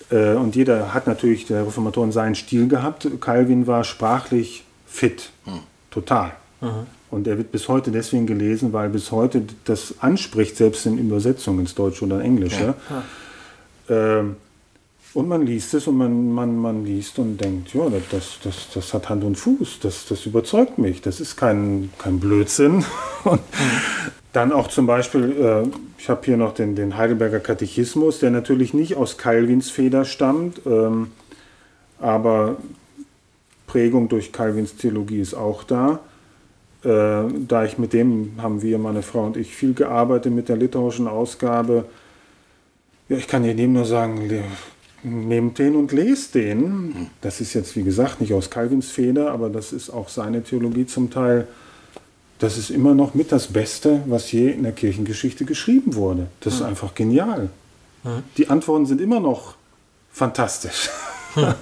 Äh, 0.09 0.33
und 0.33 0.55
jeder 0.55 0.95
hat 0.95 1.05
natürlich, 1.05 1.45
der 1.45 1.67
Reformatoren, 1.67 2.11
seinen 2.11 2.33
Stil 2.33 2.67
gehabt. 2.67 3.07
Calvin 3.21 3.67
war 3.67 3.83
sprachlich 3.83 4.63
fit, 4.87 5.29
hm. 5.45 5.59
total. 5.91 6.31
Mhm. 6.59 6.87
Und 7.11 7.27
er 7.27 7.37
wird 7.37 7.51
bis 7.51 7.67
heute 7.67 7.91
deswegen 7.91 8.27
gelesen, 8.27 8.71
weil 8.71 8.89
bis 8.89 9.11
heute 9.11 9.43
das 9.65 9.95
anspricht, 9.99 10.57
selbst 10.57 10.85
in 10.85 10.97
Übersetzungen 10.97 11.61
ins 11.61 11.75
Deutsche 11.75 12.05
oder 12.05 12.21
Englische. 12.21 12.75
Ja. 12.89 13.03
Ja. 13.89 14.19
Ähm, 14.19 14.35
und 15.15 15.27
man 15.27 15.43
liest 15.43 15.73
es 15.73 15.87
und 15.87 15.97
man, 15.97 16.31
man, 16.31 16.55
man 16.55 16.85
liest 16.85 17.17
und 17.17 17.37
denkt, 17.37 17.73
ja, 17.73 17.81
das, 18.11 18.37
das, 18.43 18.67
das 18.73 18.93
hat 18.93 19.09
Hand 19.09 19.23
und 19.23 19.35
Fuß, 19.37 19.79
das, 19.81 20.05
das 20.07 20.25
überzeugt 20.27 20.77
mich, 20.77 21.01
das 21.01 21.19
ist 21.19 21.35
kein, 21.35 21.89
kein 21.97 22.19
Blödsinn. 22.19 22.85
Und 23.23 23.41
dann 24.31 24.51
auch 24.51 24.67
zum 24.67 24.85
Beispiel, 24.85 25.31
äh, 25.31 25.67
ich 25.97 26.09
habe 26.09 26.21
hier 26.23 26.37
noch 26.37 26.53
den, 26.53 26.75
den 26.75 26.95
Heidelberger 26.95 27.39
Katechismus, 27.39 28.19
der 28.19 28.29
natürlich 28.29 28.75
nicht 28.75 28.95
aus 28.95 29.17
Calvins 29.17 29.71
Feder 29.71 30.05
stammt, 30.05 30.61
ähm, 30.67 31.09
aber 31.99 32.57
Prägung 33.65 34.09
durch 34.09 34.31
Calvins 34.31 34.75
Theologie 34.75 35.19
ist 35.19 35.33
auch 35.33 35.63
da. 35.63 35.99
Äh, 36.83 37.23
da 37.47 37.65
ich 37.65 37.77
mit 37.77 37.93
dem, 37.93 38.33
haben 38.37 38.61
wir, 38.61 38.77
meine 38.77 39.01
Frau 39.01 39.25
und 39.25 39.37
ich, 39.37 39.55
viel 39.55 39.73
gearbeitet 39.73 40.33
mit 40.33 40.49
der 40.49 40.57
litauischen 40.57 41.07
Ausgabe. 41.07 41.85
Ja, 43.09 43.17
ich 43.17 43.27
kann 43.27 43.41
neben 43.41 43.73
nur 43.73 43.85
sagen, 43.85 44.29
nehmt 45.03 45.59
den 45.59 45.75
und 45.75 45.91
lest 45.91 46.35
den. 46.35 47.09
Das 47.21 47.41
ist 47.41 47.53
jetzt, 47.53 47.75
wie 47.75 47.83
gesagt, 47.83 48.21
nicht 48.21 48.33
aus 48.33 48.49
Calvins 48.49 48.91
Feder, 48.91 49.31
aber 49.31 49.49
das 49.49 49.73
ist 49.73 49.89
auch 49.89 50.09
seine 50.09 50.43
Theologie 50.43 50.85
zum 50.85 51.09
Teil. 51.09 51.47
Das 52.39 52.57
ist 52.57 52.69
immer 52.69 52.93
noch 52.95 53.13
mit 53.13 53.31
das 53.31 53.47
Beste, 53.47 54.01
was 54.05 54.31
je 54.31 54.49
in 54.49 54.63
der 54.63 54.71
Kirchengeschichte 54.71 55.43
geschrieben 55.43 55.95
wurde. 55.95 56.27
Das 56.39 56.55
ist 56.55 56.61
einfach 56.61 56.95
genial. 56.95 57.49
Die 58.37 58.47
Antworten 58.47 58.85
sind 58.85 59.01
immer 59.01 59.19
noch 59.19 59.55
fantastisch. 60.11 60.89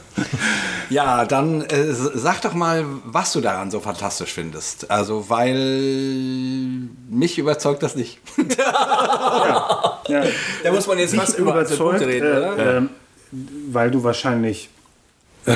Ja, 0.89 1.25
dann 1.25 1.62
äh, 1.62 1.91
sag 1.91 2.41
doch 2.41 2.53
mal, 2.53 2.86
was 3.03 3.34
du 3.34 3.41
daran 3.41 3.71
so 3.71 3.80
fantastisch 3.80 4.34
findest. 4.34 4.89
Also, 4.89 5.30
weil 5.30 6.88
mich 7.10 7.38
überzeugt 7.38 7.84
das 7.84 7.95
nicht. 7.95 8.19
ja, 8.58 10.01
ja. 10.08 10.23
Da 10.63 10.71
muss 10.71 10.88
man 10.88 10.97
jetzt 10.99 11.15
fast 11.15 11.38
über 11.38 11.51
überzeugt, 11.51 12.01
reden, 12.01 12.25
äh, 12.25 12.38
oder? 12.38 12.77
Äh, 12.77 12.82
weil 13.69 13.91
du 13.91 14.03
wahrscheinlich. 14.03 14.69
Äh, 15.45 15.56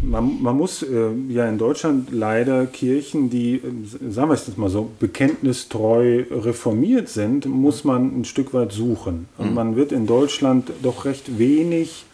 man, 0.00 0.42
man, 0.42 0.56
muss 0.56 0.82
äh, 0.82 1.10
ja 1.28 1.46
in 1.46 1.58
Deutschland 1.58 2.08
leider 2.10 2.66
Kirchen, 2.66 3.28
die, 3.28 3.60
sagen 4.08 4.30
wir 4.30 4.34
es 4.34 4.46
jetzt 4.46 4.56
mal 4.56 4.70
so, 4.70 4.90
bekenntnistreu 4.98 6.24
reformiert 6.30 7.10
sind, 7.10 7.44
muss 7.44 7.84
man 7.84 8.20
ein 8.20 8.24
Stück 8.24 8.54
weit 8.54 8.72
suchen. 8.72 9.28
Und 9.36 9.50
mhm. 9.50 9.54
man 9.54 9.76
wird 9.76 9.92
in 9.92 10.06
Deutschland 10.06 10.72
doch 10.82 11.04
recht 11.04 11.38
wenig 11.38 12.06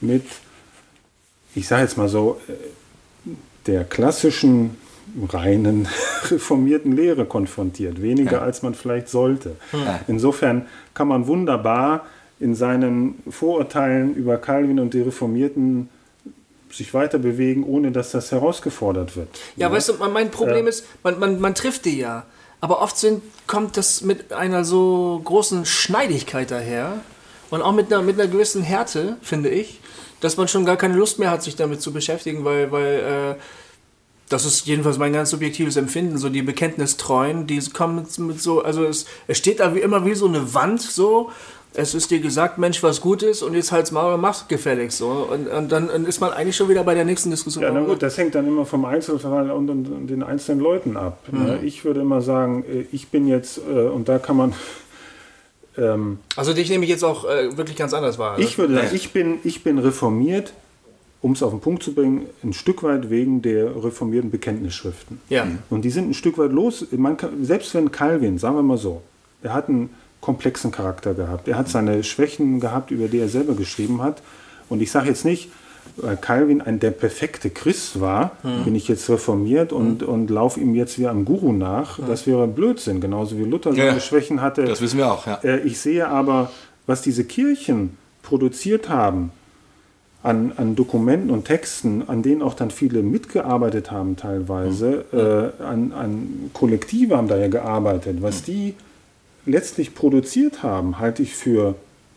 mit, 0.00 0.24
ich 1.56 1.66
sage 1.66 1.82
jetzt 1.82 1.96
mal 1.96 2.08
so, 2.08 2.40
äh, 2.48 2.52
der 3.66 3.84
klassischen 3.84 4.76
reinen 5.28 5.88
reformierten 6.30 6.92
Lehre 6.92 7.24
konfrontiert. 7.24 8.00
Weniger 8.02 8.32
ja. 8.32 8.42
als 8.42 8.62
man 8.62 8.74
vielleicht 8.74 9.08
sollte. 9.08 9.56
Ja. 9.72 10.00
Insofern 10.06 10.66
kann 10.94 11.08
man 11.08 11.26
wunderbar 11.26 12.06
in 12.38 12.54
seinen 12.54 13.22
Vorurteilen 13.28 14.14
über 14.14 14.36
Calvin 14.36 14.78
und 14.78 14.92
die 14.94 15.00
Reformierten 15.00 15.88
sich 16.70 16.92
weiter 16.92 17.18
bewegen, 17.18 17.64
ohne 17.64 17.92
dass 17.92 18.10
das 18.10 18.30
herausgefordert 18.30 19.16
wird. 19.16 19.28
Ja, 19.56 19.68
ja. 19.68 19.72
weißt 19.72 19.88
du, 19.88 19.94
mein 20.12 20.30
Problem 20.30 20.66
äh, 20.66 20.70
ist, 20.70 20.84
man, 21.02 21.18
man, 21.18 21.40
man 21.40 21.54
trifft 21.54 21.86
die 21.86 21.98
ja, 21.98 22.26
aber 22.60 22.82
oft 22.82 22.98
sind, 22.98 23.22
kommt 23.46 23.78
das 23.78 24.02
mit 24.02 24.32
einer 24.32 24.64
so 24.64 25.20
großen 25.24 25.64
Schneidigkeit 25.64 26.50
daher 26.50 27.00
und 27.50 27.62
auch 27.62 27.72
mit 27.72 27.90
einer, 27.92 28.02
mit 28.02 28.20
einer 28.20 28.30
gewissen 28.30 28.62
Härte, 28.62 29.16
finde 29.22 29.48
ich, 29.48 29.80
dass 30.20 30.36
man 30.36 30.48
schon 30.48 30.64
gar 30.64 30.76
keine 30.76 30.96
Lust 30.96 31.18
mehr 31.18 31.30
hat, 31.30 31.42
sich 31.42 31.56
damit 31.56 31.82
zu 31.82 31.92
beschäftigen, 31.92 32.44
weil, 32.44 32.72
weil 32.72 33.36
äh, 33.36 33.40
das 34.28 34.44
ist 34.44 34.66
jedenfalls 34.66 34.98
mein 34.98 35.12
ganz 35.12 35.30
subjektives 35.30 35.76
Empfinden, 35.76 36.18
so 36.18 36.28
die 36.28 36.42
Bekenntnistreuen, 36.42 37.46
die 37.46 37.60
kommen 37.70 37.96
mit, 37.96 38.18
mit 38.18 38.40
so, 38.40 38.62
also 38.62 38.84
es, 38.84 39.06
es 39.28 39.38
steht 39.38 39.60
da 39.60 39.74
wie 39.74 39.80
immer 39.80 40.04
wie 40.04 40.14
so 40.14 40.26
eine 40.26 40.54
Wand 40.54 40.82
so 40.82 41.30
es 41.76 41.94
ist 41.94 42.10
dir 42.10 42.20
gesagt, 42.20 42.58
Mensch, 42.58 42.82
was 42.82 43.00
gut 43.00 43.22
ist 43.22 43.42
und 43.42 43.54
jetzt 43.54 43.70
halt's 43.70 43.92
Maul 43.92 44.14
und 44.14 44.20
mach's 44.20 44.48
gefälligst. 44.48 44.98
So. 44.98 45.28
Und, 45.30 45.48
und 45.48 45.70
dann 45.70 45.88
ist 46.06 46.20
man 46.20 46.32
eigentlich 46.32 46.56
schon 46.56 46.68
wieder 46.68 46.82
bei 46.84 46.94
der 46.94 47.04
nächsten 47.04 47.30
Diskussion. 47.30 47.62
Ja, 47.62 47.70
na 47.70 47.80
gut, 47.80 48.02
das 48.02 48.16
hängt 48.16 48.34
dann 48.34 48.46
immer 48.46 48.64
vom 48.64 48.84
Einzelfall 48.84 49.50
und, 49.50 49.68
und, 49.68 49.86
und 49.86 50.06
den 50.06 50.22
einzelnen 50.22 50.60
Leuten 50.60 50.96
ab. 50.96 51.18
Mhm. 51.30 51.58
Ich 51.62 51.84
würde 51.84 52.00
immer 52.00 52.22
sagen, 52.22 52.64
äh, 52.64 52.86
ich 52.92 53.08
bin 53.08 53.28
jetzt, 53.28 53.58
äh, 53.58 53.88
und 53.88 54.08
da 54.08 54.18
kann 54.18 54.36
man. 54.36 54.54
Ähm, 55.78 56.18
also 56.36 56.52
dich 56.52 56.70
nehme 56.70 56.84
ich 56.84 56.90
jetzt 56.90 57.04
auch 57.04 57.24
äh, 57.24 57.56
wirklich 57.56 57.76
ganz 57.76 57.92
anders 57.94 58.18
wahr. 58.18 58.38
Ich 58.38 58.58
würde 58.58 58.74
sagen, 58.74 58.88
ich 58.92 59.12
bin, 59.12 59.38
ich 59.44 59.62
bin 59.62 59.78
reformiert, 59.78 60.52
um 61.22 61.32
es 61.32 61.42
auf 61.42 61.50
den 61.50 61.60
Punkt 61.60 61.82
zu 61.82 61.94
bringen, 61.94 62.26
ein 62.42 62.52
Stück 62.52 62.82
weit 62.82 63.10
wegen 63.10 63.42
der 63.42 63.82
reformierten 63.82 64.30
Bekenntnisschriften. 64.30 65.20
Ja. 65.28 65.46
Und 65.70 65.82
die 65.82 65.90
sind 65.90 66.10
ein 66.10 66.14
Stück 66.14 66.38
weit 66.38 66.52
los. 66.52 66.86
Man 66.92 67.16
kann, 67.16 67.44
selbst 67.44 67.74
wenn 67.74 67.90
Calvin, 67.90 68.38
sagen 68.38 68.56
wir 68.56 68.62
mal 68.62 68.78
so, 68.78 69.02
er 69.42 69.52
hat 69.52 69.68
einen 69.68 69.90
komplexen 70.20 70.70
Charakter 70.70 71.14
gehabt. 71.14 71.48
Er 71.48 71.56
hat 71.56 71.68
seine 71.68 72.02
Schwächen 72.04 72.60
gehabt, 72.60 72.90
über 72.90 73.08
die 73.08 73.18
er 73.18 73.28
selber 73.28 73.54
geschrieben 73.54 74.02
hat. 74.02 74.22
Und 74.68 74.82
ich 74.82 74.90
sage 74.90 75.08
jetzt 75.08 75.24
nicht, 75.24 75.50
Calvin 76.20 76.60
ein 76.60 76.78
der 76.78 76.90
perfekte 76.90 77.50
Christ 77.50 78.00
war, 78.00 78.32
mhm. 78.42 78.64
bin 78.64 78.74
ich 78.74 78.88
jetzt 78.88 79.08
reformiert 79.08 79.72
und, 79.72 80.02
mhm. 80.02 80.08
und 80.08 80.30
laufe 80.30 80.60
ihm 80.60 80.74
jetzt 80.74 80.98
wie 80.98 81.06
einem 81.06 81.24
Guru 81.24 81.52
nach. 81.52 81.98
Mhm. 81.98 82.06
Das 82.08 82.26
wäre 82.26 82.46
Blödsinn, 82.46 83.00
genauso 83.00 83.38
wie 83.38 83.44
Luther 83.44 83.72
seine 83.72 83.86
ja, 83.86 84.00
Schwächen 84.00 84.42
hatte. 84.42 84.64
Das 84.64 84.80
wissen 84.80 84.98
wir 84.98 85.10
auch, 85.10 85.26
ja. 85.26 85.40
Äh, 85.42 85.60
ich 85.60 85.78
sehe 85.78 86.08
aber, 86.08 86.50
was 86.86 87.02
diese 87.02 87.24
Kirchen 87.24 87.96
produziert 88.22 88.88
haben, 88.88 89.30
an, 90.22 90.52
an 90.56 90.74
Dokumenten 90.74 91.30
und 91.30 91.44
Texten, 91.44 92.02
an 92.08 92.22
denen 92.22 92.42
auch 92.42 92.54
dann 92.54 92.72
viele 92.72 93.02
mitgearbeitet 93.02 93.92
haben 93.92 94.16
teilweise, 94.16 95.04
mhm. 95.12 95.18
äh, 95.18 95.62
an, 95.62 95.92
an 95.92 96.50
Kollektive 96.52 97.16
haben 97.16 97.28
da 97.28 97.36
ja 97.36 97.48
gearbeitet, 97.48 98.18
was 98.20 98.40
mhm. 98.40 98.44
die 98.46 98.74
letztlich 99.46 99.94
produziert 99.94 100.62
haben, 100.62 100.98
halte 100.98 101.22
ich 101.22 101.34
für 101.34 101.76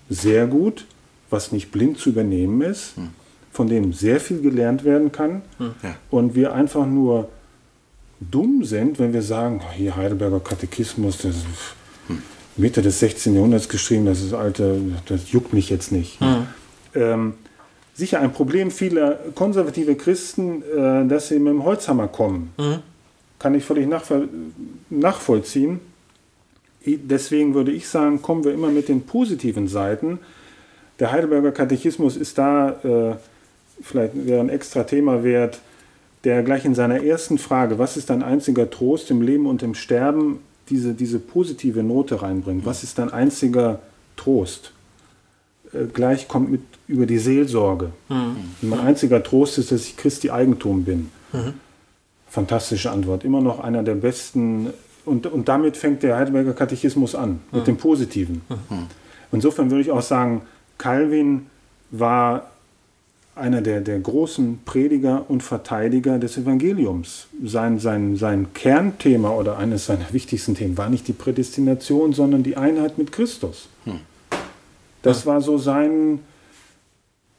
sehr 0.10 0.48
gut, 0.48 0.86
was 1.30 1.52
nicht 1.52 1.72
blind 1.72 2.00
zu 2.00 2.10
übernehmen 2.10 2.62
ist. 2.62 2.98
Hm. 2.98 3.10
Von 3.60 3.68
dem 3.68 3.92
sehr 3.92 4.22
viel 4.22 4.40
gelernt 4.42 4.86
werden 4.86 5.12
kann 5.12 5.42
Ja. 5.60 5.96
und 6.10 6.34
wir 6.34 6.54
einfach 6.54 6.86
nur 6.86 7.28
dumm 8.22 8.64
sind, 8.64 9.00
wenn 9.00 9.12
wir 9.12 9.22
sagen, 9.22 9.60
"Oh, 9.62 9.72
hier 9.74 9.98
Heidelberger 9.98 10.40
Katechismus, 10.40 11.18
das 11.18 11.36
ist 11.36 11.46
Mitte 12.56 12.82
des 12.82 13.00
16. 13.02 13.36
Jahrhunderts 13.36 13.68
geschrieben, 13.68 14.06
das 14.06 14.22
ist 14.22 14.34
alte, 14.34 14.80
das 15.08 15.34
juckt 15.34 15.52
mich 15.52 15.70
jetzt 15.70 15.92
nicht. 15.92 16.20
Ähm, 16.96 17.34
sicher 17.96 18.22
ein 18.22 18.32
Problem 18.32 18.72
vieler 18.72 19.20
konservative 19.36 19.96
Christen, 19.96 20.64
äh, 20.64 21.06
dass 21.06 21.28
sie 21.28 21.38
mit 21.40 21.52
dem 21.52 21.66
Holzhammer 21.66 22.08
kommen. 22.08 22.54
Kann 23.40 23.56
ich 23.56 23.66
völlig 23.66 23.90
nachvoll 23.90 24.30
nachvollziehen. 24.90 25.82
I- 26.88 26.96
Deswegen 26.98 27.54
würde 27.56 27.74
ich 27.74 27.90
sagen, 27.90 28.22
kommen 28.22 28.46
wir 28.46 28.54
immer 28.54 28.70
mit 28.70 28.88
den 28.88 29.02
positiven 29.02 29.68
Seiten. 29.68 30.20
Der 31.00 31.12
Heidelberger 31.12 31.52
Katechismus 31.54 32.16
ist 32.18 32.38
da, 32.38 32.70
äh, 32.84 33.16
vielleicht 33.82 34.26
wäre 34.26 34.40
ein 34.40 34.50
extra 34.50 34.84
Thema 34.84 35.24
wert, 35.24 35.60
der 36.24 36.44
gleich 36.44 36.66
in 36.66 36.76
seiner 36.76 37.04
ersten 37.04 37.38
Frage, 37.38 37.80
was 37.80 37.98
ist 37.98 38.10
dein 38.10 38.24
einziger 38.24 38.70
Trost 38.70 39.10
im 39.10 39.22
Leben 39.22 39.46
und 39.46 39.64
im 39.64 39.74
Sterben, 39.74 40.40
diese, 40.70 40.94
diese 40.94 41.20
positive 41.20 41.82
Note 41.82 42.22
reinbringt. 42.22 42.66
Was 42.66 42.84
ist 42.84 43.00
dein 43.00 43.12
einziger 43.12 43.80
Trost? 44.18 44.72
Äh, 45.74 45.86
gleich 45.94 46.28
kommt 46.28 46.52
mit 46.52 46.62
über 46.88 47.06
die 47.06 47.18
Seelsorge. 47.20 47.92
Und 48.62 48.70
mein 48.70 48.80
einziger 48.80 49.24
Trost 49.24 49.58
ist, 49.58 49.72
dass 49.72 49.86
ich 49.86 49.96
Christi 49.96 50.32
Eigentum 50.32 50.84
bin. 50.84 51.10
Fantastische 52.28 52.92
Antwort. 52.92 53.24
Immer 53.24 53.42
noch 53.42 53.60
einer 53.60 53.84
der 53.84 53.96
besten. 53.96 54.74
Und, 55.06 55.28
und 55.28 55.48
damit 55.48 55.78
fängt 55.78 56.04
der 56.04 56.18
Heidelberger 56.18 56.54
Katechismus 56.54 57.16
an, 57.16 57.40
mit 57.52 57.68
dem 57.68 57.78
Positiven. 57.78 58.42
Insofern 59.32 59.70
würde 59.70 59.82
ich 59.82 59.92
auch 59.92 60.02
sagen, 60.02 60.42
Calvin 60.80 61.46
war 61.92 62.50
einer 63.40 63.62
der, 63.62 63.82
der 63.82 64.00
großen 64.00 64.62
Prediger 64.66 65.26
und 65.30 65.44
Verteidiger 65.44 66.20
des 66.20 66.38
Evangeliums. 66.38 67.28
Sein, 67.44 67.80
sein, 67.80 68.16
sein 68.16 68.54
Kernthema 68.54 69.32
oder 69.32 69.58
eines 69.58 69.86
seiner 69.86 70.12
wichtigsten 70.12 70.56
Themen 70.56 70.78
war 70.78 70.90
nicht 70.90 71.08
die 71.08 71.14
Prädestination, 71.14 72.14
sondern 72.14 72.44
die 72.44 72.58
Einheit 72.58 72.98
mit 72.98 73.12
Christus. 73.12 73.70
Das 75.02 75.26
war 75.26 75.42
so 75.42 75.58
sein, 75.58 76.20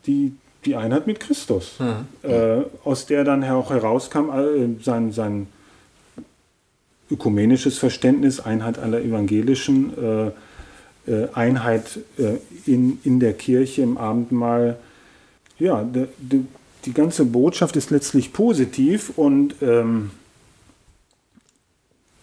die, 0.07 0.33
die 0.65 0.77
Einheit 0.77 1.07
mit 1.07 1.21
Christus, 1.21 1.79
äh, 2.23 2.63
aus 2.85 3.07
der 3.07 3.25
dann 3.25 3.45
auch 3.45 3.71
herauskam 3.71 4.31
äh, 4.31 4.83
sein, 4.83 5.13
sein 5.13 5.47
ökumenisches 7.11 7.79
Verständnis, 7.79 8.41
Einheit 8.41 8.79
aller 8.79 9.01
Evangelischen, 9.01 9.93
äh, 9.99 10.31
äh, 11.11 11.29
Einheit 11.35 11.99
äh, 12.19 12.37
in, 12.67 12.99
in 13.05 13.21
der 13.21 13.33
Kirche 13.33 13.83
im 13.83 13.99
Abendmahl. 13.99 14.77
Ja, 15.61 15.85
de, 15.85 16.09
de, 16.19 16.41
die 16.85 16.93
ganze 16.93 17.25
Botschaft 17.25 17.77
ist 17.77 17.91
letztlich 17.91 18.33
positiv 18.33 19.13
und 19.17 19.55
ähm, 19.61 20.11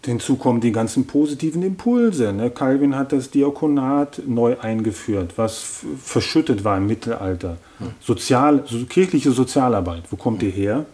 hinzu 0.04 0.36
kommen 0.36 0.60
die 0.60 0.72
ganzen 0.72 1.06
positiven 1.06 1.62
Impulse. 1.62 2.32
Ne? 2.32 2.50
Calvin 2.50 2.96
hat 2.96 3.12
das 3.12 3.30
Diakonat 3.30 4.22
neu 4.26 4.58
eingeführt, 4.58 5.34
was 5.36 5.80
verschüttet 6.02 6.64
war 6.64 6.78
im 6.78 6.86
Mittelalter. 6.86 7.58
Sozial, 8.00 8.64
so, 8.66 8.84
kirchliche 8.86 9.30
Sozialarbeit, 9.30 10.04
wo 10.10 10.16
kommt 10.16 10.42
die 10.42 10.50
her? 10.50 10.84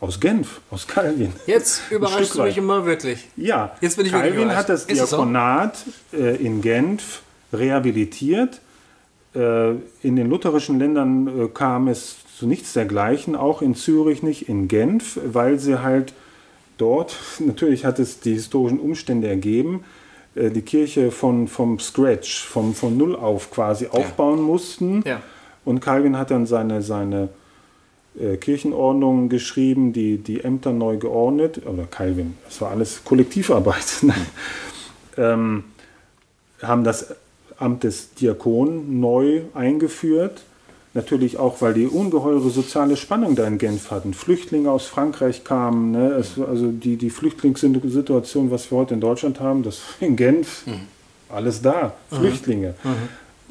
Aus 0.00 0.18
Genf, 0.18 0.62
aus 0.70 0.86
Calvin. 0.86 1.32
Jetzt 1.46 1.82
überraschst 1.90 2.34
du 2.34 2.42
mich 2.42 2.56
immer 2.56 2.86
wirklich. 2.86 3.28
Ja, 3.36 3.76
Jetzt 3.82 3.98
bin 3.98 4.06
ich 4.06 4.12
Calvin 4.12 4.56
hat 4.56 4.70
das 4.70 4.86
es 4.86 5.10
so? 5.10 5.16
Diakonat 5.16 5.84
äh, 6.12 6.36
in 6.36 6.62
Genf 6.62 7.20
rehabilitiert. 7.52 8.60
Äh, 9.34 9.70
in 10.02 10.16
den 10.16 10.28
lutherischen 10.28 10.78
Ländern 10.78 11.26
äh, 11.28 11.48
kam 11.48 11.88
es 11.88 12.16
zu 12.36 12.46
nichts 12.46 12.72
dergleichen, 12.72 13.36
auch 13.36 13.62
in 13.62 13.74
Zürich 13.74 14.22
nicht, 14.22 14.48
in 14.48 14.66
Genf, 14.66 15.20
weil 15.24 15.58
sie 15.58 15.82
halt 15.82 16.14
dort, 16.78 17.16
natürlich 17.38 17.84
hat 17.84 17.98
es 17.98 18.20
die 18.20 18.34
historischen 18.34 18.80
Umstände 18.80 19.28
ergeben, 19.28 19.84
äh, 20.34 20.50
die 20.50 20.62
Kirche 20.62 21.10
von, 21.10 21.46
vom 21.46 21.78
Scratch, 21.78 22.44
vom, 22.44 22.74
von 22.74 22.96
Null 22.96 23.14
auf 23.14 23.50
quasi 23.50 23.86
aufbauen 23.86 24.40
mussten. 24.42 25.02
Ja. 25.06 25.20
Und 25.64 25.80
Calvin 25.80 26.16
hat 26.18 26.30
dann 26.30 26.46
seine, 26.46 26.82
seine 26.82 27.28
äh, 28.18 28.36
Kirchenordnungen 28.36 29.28
geschrieben, 29.28 29.92
die, 29.92 30.18
die 30.18 30.42
Ämter 30.42 30.72
neu 30.72 30.96
geordnet. 30.96 31.64
Oder 31.66 31.84
Calvin, 31.84 32.36
das 32.46 32.60
war 32.60 32.70
alles 32.70 33.04
Kollektivarbeit. 33.04 34.04
ähm, 35.16 35.64
haben 36.62 36.84
das 36.84 37.14
Amt 37.60 37.84
des 37.84 38.14
Diakon 38.14 39.00
neu 39.00 39.42
eingeführt. 39.54 40.42
Natürlich 40.92 41.38
auch, 41.38 41.60
weil 41.60 41.72
die 41.74 41.86
ungeheure 41.86 42.50
soziale 42.50 42.96
Spannung 42.96 43.36
da 43.36 43.46
in 43.46 43.58
Genf 43.58 43.92
hatten. 43.92 44.12
Flüchtlinge 44.12 44.72
aus 44.72 44.86
Frankreich 44.86 45.44
kamen. 45.44 45.92
Ne? 45.92 46.08
Es, 46.14 46.32
also 46.36 46.72
die, 46.72 46.96
die 46.96 47.10
Flüchtlingssituation, 47.10 48.50
was 48.50 48.72
wir 48.72 48.78
heute 48.78 48.94
in 48.94 49.00
Deutschland 49.00 49.38
haben, 49.38 49.62
das 49.62 49.82
in 50.00 50.16
Genf, 50.16 50.64
alles 51.28 51.62
da. 51.62 51.94
Flüchtlinge. 52.10 52.74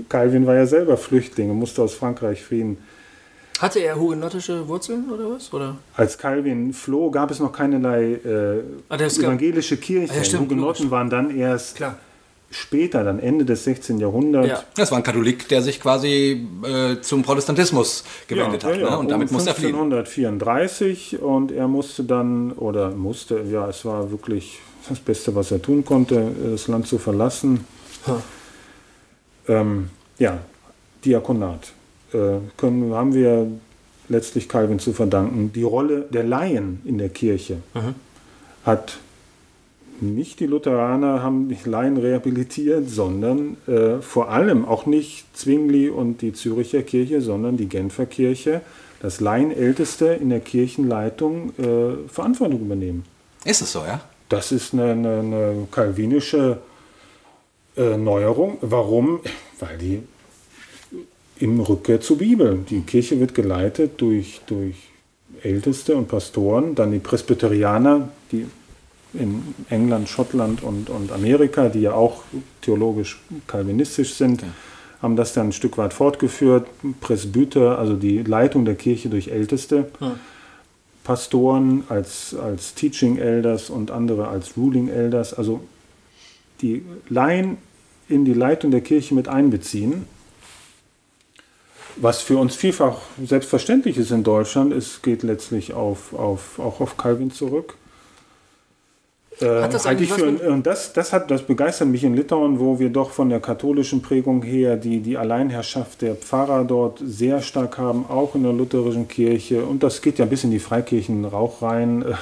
Calvin 0.10 0.46
war 0.46 0.56
ja 0.56 0.66
selber 0.66 0.98
Flüchtling 0.98 1.50
und 1.50 1.60
musste 1.60 1.82
aus 1.82 1.94
Frankreich 1.94 2.44
fliehen. 2.44 2.78
Hatte 3.60 3.80
er 3.80 3.98
hugenottische 4.00 4.68
Wurzeln 4.68 5.10
oder 5.10 5.30
was? 5.32 5.54
Oder? 5.54 5.78
Als 5.96 6.18
Calvin 6.18 6.74
floh, 6.74 7.12
gab 7.12 7.30
es 7.30 7.40
noch 7.40 7.52
keinerlei 7.52 8.14
äh, 8.14 8.64
Ah, 8.88 8.96
evangelische 8.96 9.76
Kirche. 9.78 10.14
Ah, 10.14 10.24
ja, 10.24 10.40
Hugenotten 10.40 10.90
waren 10.92 11.10
dann 11.10 11.36
erst 11.36 11.76
Klar. 11.76 11.98
Später, 12.52 13.04
dann 13.04 13.20
Ende 13.20 13.46
des 13.46 13.64
16. 13.64 14.00
Jahrhunderts. 14.00 14.48
Ja. 14.48 14.64
Das 14.76 14.92
war 14.92 14.98
ein 14.98 15.04
Katholik, 15.04 15.48
der 15.50 15.62
sich 15.62 15.80
quasi 15.80 16.48
äh, 16.64 17.02
zum 17.02 17.22
Protestantismus 17.22 18.04
gewendet 18.28 18.64
hat. 18.64 18.78
Ne? 18.78 18.98
Und 18.98 19.12
damit 19.12 19.30
um 19.30 19.36
musste 19.36 19.52
er 19.52 19.56
fliehen. 19.56 19.76
1534 19.76 21.22
und 21.22 21.52
er 21.52 21.68
musste 21.68 22.04
dann, 22.04 22.52
oder 22.54 22.92
musste, 22.92 23.42
ja, 23.52 23.68
es 23.70 23.86
war 23.86 24.12
wirklich 24.12 24.60
das 24.88 25.00
Beste, 25.00 25.36
was 25.36 25.52
er 25.52 25.62
tun 25.62 25.86
konnte, 25.86 26.32
das 26.52 26.68
Land 26.68 26.88
zu 26.88 26.98
verlassen. 26.98 27.66
Ähm, 29.48 29.90
ja, 30.18 30.40
Diakonat. 31.06 31.72
Äh, 32.14 32.38
können, 32.58 32.94
haben 32.94 33.14
wir 33.14 33.48
letztlich 34.08 34.50
Calvin 34.50 34.80
zu 34.80 34.94
verdanken. 34.94 35.52
Die 35.54 35.64
Rolle 35.64 36.08
der 36.10 36.24
Laien 36.24 36.82
in 36.86 36.98
der 36.98 37.10
Kirche 37.10 37.58
hat 38.66 38.98
nicht 40.02 40.40
die 40.40 40.46
Lutheraner 40.46 41.24
haben 41.24 41.50
die 41.50 41.70
Laien 41.70 41.98
rehabilitiert, 41.98 42.90
sondern 42.90 43.58
äh, 43.68 44.02
vor 44.02 44.30
allem 44.30 44.66
auch 44.66 44.86
nicht 44.86 45.26
Zwingli 45.36 45.90
und 45.90 46.22
die 46.22 46.34
Züricher 46.34 46.82
Kirche, 46.84 47.22
sondern 47.22 47.58
die 47.58 47.68
Genfer 47.68 48.06
Kirche, 48.06 48.62
das 49.02 49.22
Laienälteste 49.22 50.08
in 50.08 50.30
der 50.30 50.40
Kirchenleitung 50.40 51.54
äh, 51.58 52.10
Verantwortung 52.10 52.62
übernehmen. 52.62 53.06
Ist 53.46 53.62
es 53.62 53.72
so, 53.72 53.80
ja? 53.80 54.02
Das 54.28 54.52
ist 54.52 54.74
eine, 54.74 54.92
eine, 54.92 55.20
eine 55.20 55.68
kalvinische 55.72 56.60
äh, 57.76 57.98
Neuerung. 57.98 58.58
Warum? 58.62 59.22
Weil 59.60 59.78
die 59.78 60.04
im 61.40 61.60
Rückkehr 61.60 62.02
zur 62.02 62.18
Bibel. 62.18 62.60
Die 62.70 62.82
Kirche 62.82 63.20
wird 63.20 63.34
geleitet 63.34 64.02
durch, 64.02 64.42
durch 64.46 64.76
Älteste 65.42 65.96
und 65.96 66.08
Pastoren, 66.08 66.76
dann 66.76 66.92
die 66.92 67.00
Presbyterianer, 67.00 68.10
die 68.32 68.46
in 69.14 69.56
England, 69.70 70.08
Schottland 70.08 70.62
und, 70.64 70.90
und 70.90 71.12
Amerika, 71.12 71.70
die 71.70 71.82
ja 71.82 71.94
auch 71.94 72.24
theologisch 72.62 73.20
kalvinistisch 73.48 74.14
sind, 74.14 74.44
haben 75.02 75.16
das 75.16 75.34
dann 75.34 75.48
ein 75.48 75.52
Stück 75.52 75.78
weit 75.78 75.94
fortgeführt. 75.94 76.68
Presbyter, 77.00 77.80
also 77.80 77.96
die 77.96 78.20
Leitung 78.20 78.66
der 78.66 78.76
Kirche 78.76 79.10
durch 79.10 79.30
Älteste. 79.30 79.90
Pastoren 81.04 81.86
als, 81.90 82.36
als 82.36 82.76
Teaching 82.76 83.18
Elders 83.18 83.70
und 83.72 83.90
andere 83.90 84.28
als 84.28 84.56
Ruling 84.56 84.90
Elders, 84.90 85.34
also 85.34 85.62
die 86.62 86.84
Laien 87.08 87.58
in 88.10 88.26
die 88.26 88.34
Leitung 88.34 88.70
der 88.70 88.82
Kirche 88.82 89.16
mit 89.16 89.28
einbeziehen. 89.28 90.06
Was 91.96 92.22
für 92.22 92.38
uns 92.38 92.56
vielfach 92.56 93.02
selbstverständlich 93.26 93.98
ist 93.98 94.12
in 94.12 94.24
Deutschland, 94.24 94.72
es 94.72 95.02
geht 95.02 95.24
letztlich 95.24 95.74
auf, 95.74 96.14
auf, 96.14 96.60
auch 96.60 96.80
auf 96.80 96.96
Calvin 96.96 97.32
zurück. 97.32 97.76
Äh, 99.42 99.62
Hat 99.62 99.74
das 99.74 99.86
eigentlich 99.86 100.10
ich 100.10 100.16
für, 100.16 100.52
und 100.52 100.68
das, 100.68 100.92
das, 100.94 101.14
hat, 101.14 101.32
das 101.32 101.44
begeistert 101.44 101.88
mich 101.88 102.04
in 102.04 102.14
Litauen, 102.14 102.60
wo 102.60 102.80
wir 102.80 102.90
doch 102.90 103.12
von 103.12 103.30
der 103.30 103.40
katholischen 103.40 104.02
Prägung 104.02 104.44
her 104.44 104.76
die, 104.76 105.00
die 105.00 105.18
Alleinherrschaft 105.18 106.02
der 106.02 106.16
Pfarrer 106.16 106.66
dort 106.66 107.00
sehr 107.04 107.42
stark 107.42 107.78
haben, 107.78 108.06
auch 108.10 108.36
in 108.36 108.44
der 108.44 108.54
lutherischen 108.54 109.08
Kirche. 109.08 109.64
Und 109.64 109.84
das 109.84 110.02
geht 110.02 110.20
ja 110.20 110.26
bis 110.26 110.44
in 110.44 110.52
die 110.52 110.60
Freikirchenrauch 110.60 111.62
rein. 111.62 112.06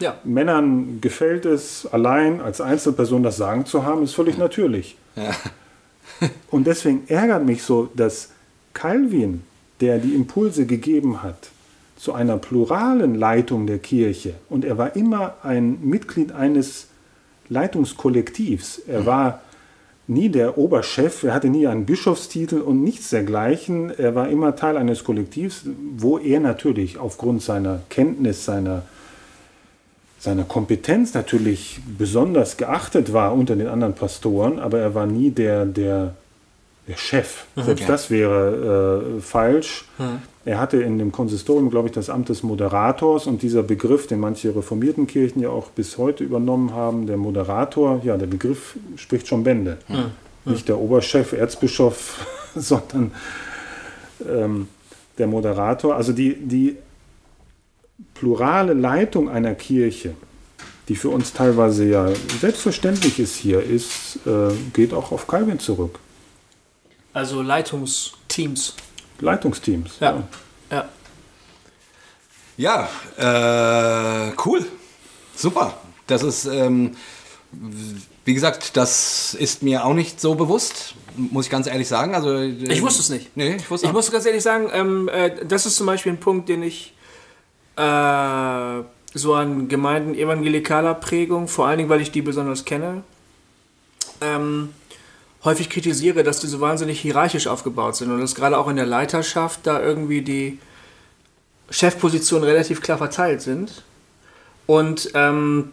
Ja. 0.00 0.16
Männern 0.24 0.98
gefällt 1.00 1.44
es, 1.44 1.86
allein 1.90 2.40
als 2.40 2.60
Einzelperson 2.60 3.22
das 3.22 3.36
Sagen 3.36 3.66
zu 3.66 3.84
haben, 3.84 4.02
ist 4.02 4.14
völlig 4.14 4.36
natürlich. 4.38 4.96
Und 6.50 6.66
deswegen 6.66 7.04
ärgert 7.06 7.44
mich 7.44 7.62
so, 7.62 7.88
dass 7.94 8.30
Calvin, 8.74 9.42
der 9.80 9.98
die 9.98 10.14
Impulse 10.14 10.66
gegeben 10.66 11.22
hat 11.22 11.51
zu 12.02 12.14
einer 12.14 12.36
pluralen 12.36 13.14
Leitung 13.14 13.68
der 13.68 13.78
Kirche, 13.78 14.34
und 14.50 14.64
er 14.64 14.76
war 14.76 14.96
immer 14.96 15.36
ein 15.44 15.78
Mitglied 15.82 16.32
eines 16.32 16.88
Leitungskollektivs, 17.48 18.82
er 18.88 19.06
war 19.06 19.40
nie 20.08 20.28
der 20.28 20.58
Oberchef, 20.58 21.22
er 21.22 21.32
hatte 21.32 21.48
nie 21.48 21.68
einen 21.68 21.86
Bischofstitel 21.86 22.60
und 22.60 22.82
nichts 22.82 23.10
dergleichen. 23.10 23.96
Er 23.96 24.16
war 24.16 24.28
immer 24.28 24.56
Teil 24.56 24.76
eines 24.76 25.04
Kollektivs, 25.04 25.62
wo 25.96 26.18
er 26.18 26.40
natürlich 26.40 26.98
aufgrund 26.98 27.40
seiner 27.40 27.82
Kenntnis, 27.88 28.44
seiner, 28.44 28.82
seiner 30.18 30.42
Kompetenz 30.42 31.14
natürlich 31.14 31.80
besonders 31.96 32.56
geachtet 32.56 33.12
war 33.12 33.32
unter 33.32 33.54
den 33.54 33.68
anderen 33.68 33.94
Pastoren, 33.94 34.58
aber 34.58 34.80
er 34.80 34.96
war 34.96 35.06
nie 35.06 35.30
der, 35.30 35.66
der, 35.66 36.16
der 36.88 36.96
Chef. 36.96 37.44
Mhm. 37.54 37.62
Selbst 37.62 37.88
das 37.88 38.10
wäre 38.10 39.16
äh, 39.16 39.20
falsch. 39.20 39.84
Mhm. 39.98 40.22
Er 40.44 40.58
hatte 40.58 40.82
in 40.82 40.98
dem 40.98 41.12
Konsistorium, 41.12 41.70
glaube 41.70 41.88
ich, 41.88 41.94
das 41.94 42.10
Amt 42.10 42.28
des 42.28 42.42
Moderators 42.42 43.26
und 43.26 43.42
dieser 43.42 43.62
Begriff, 43.62 44.08
den 44.08 44.18
manche 44.18 44.54
reformierten 44.54 45.06
Kirchen 45.06 45.40
ja 45.40 45.50
auch 45.50 45.68
bis 45.68 45.98
heute 45.98 46.24
übernommen 46.24 46.74
haben, 46.74 47.06
der 47.06 47.16
Moderator, 47.16 48.00
ja, 48.02 48.16
der 48.16 48.26
Begriff 48.26 48.76
spricht 48.96 49.28
schon 49.28 49.44
Bände. 49.44 49.78
Mhm. 49.88 50.52
Nicht 50.52 50.68
der 50.68 50.78
Oberchef, 50.78 51.32
Erzbischof, 51.32 52.26
sondern 52.56 53.12
ähm, 54.28 54.68
der 55.18 55.28
Moderator. 55.28 55.94
Also 55.94 56.12
die, 56.12 56.34
die 56.34 56.76
plurale 58.14 58.72
Leitung 58.72 59.28
einer 59.28 59.54
Kirche, 59.54 60.14
die 60.88 60.96
für 60.96 61.10
uns 61.10 61.32
teilweise 61.32 61.84
ja 61.84 62.08
selbstverständlich 62.40 63.20
ist 63.20 63.36
hier, 63.36 63.62
ist, 63.62 64.18
äh, 64.26 64.52
geht 64.72 64.92
auch 64.92 65.12
auf 65.12 65.28
Calvin 65.28 65.60
zurück. 65.60 66.00
Also 67.12 67.42
Leitungsteams. 67.42 68.74
Leitungsteams. 69.20 69.98
Ja. 70.00 70.24
Ja, 70.70 70.88
ja. 72.56 72.88
ja 73.18 74.28
äh, 74.28 74.32
cool. 74.44 74.66
Super. 75.34 75.78
Das 76.06 76.22
ist, 76.22 76.46
ähm, 76.46 76.96
wie 78.24 78.34
gesagt, 78.34 78.76
das 78.76 79.34
ist 79.34 79.62
mir 79.62 79.84
auch 79.84 79.94
nicht 79.94 80.20
so 80.20 80.34
bewusst, 80.34 80.94
muss 81.16 81.46
ich 81.46 81.50
ganz 81.50 81.66
ehrlich 81.66 81.88
sagen. 81.88 82.14
Also, 82.14 82.34
äh, 82.34 82.48
ich 82.48 82.82
wusste 82.82 83.00
es 83.00 83.10
nicht. 83.10 83.36
Nee, 83.36 83.56
ich 83.56 83.70
wusste 83.70 83.86
Ich 83.86 83.92
muss 83.92 84.10
ganz 84.10 84.26
ehrlich 84.26 84.42
sagen, 84.42 84.68
ähm, 84.72 85.08
äh, 85.08 85.44
das 85.44 85.66
ist 85.66 85.76
zum 85.76 85.86
Beispiel 85.86 86.12
ein 86.12 86.20
Punkt, 86.20 86.48
den 86.48 86.62
ich 86.62 86.94
äh, 87.76 88.82
so 89.14 89.34
an 89.34 89.68
Gemeinden 89.68 90.14
evangelikaler 90.14 90.94
Prägung, 90.94 91.48
vor 91.48 91.66
allen 91.66 91.78
Dingen, 91.78 91.90
weil 91.90 92.00
ich 92.00 92.10
die 92.10 92.22
besonders 92.22 92.64
kenne, 92.64 93.02
ähm, 94.20 94.70
häufig 95.44 95.68
kritisiere, 95.68 96.22
dass 96.22 96.40
die 96.40 96.46
so 96.46 96.60
wahnsinnig 96.60 97.00
hierarchisch 97.00 97.46
aufgebaut 97.46 97.96
sind 97.96 98.10
und 98.10 98.20
dass 98.20 98.34
gerade 98.34 98.56
auch 98.58 98.68
in 98.68 98.76
der 98.76 98.86
Leiterschaft 98.86 99.60
da 99.64 99.80
irgendwie 99.80 100.22
die 100.22 100.58
Chefpositionen 101.70 102.44
relativ 102.48 102.80
klar 102.80 102.98
verteilt 102.98 103.42
sind. 103.42 103.82
Und 104.66 105.10
ähm, 105.14 105.70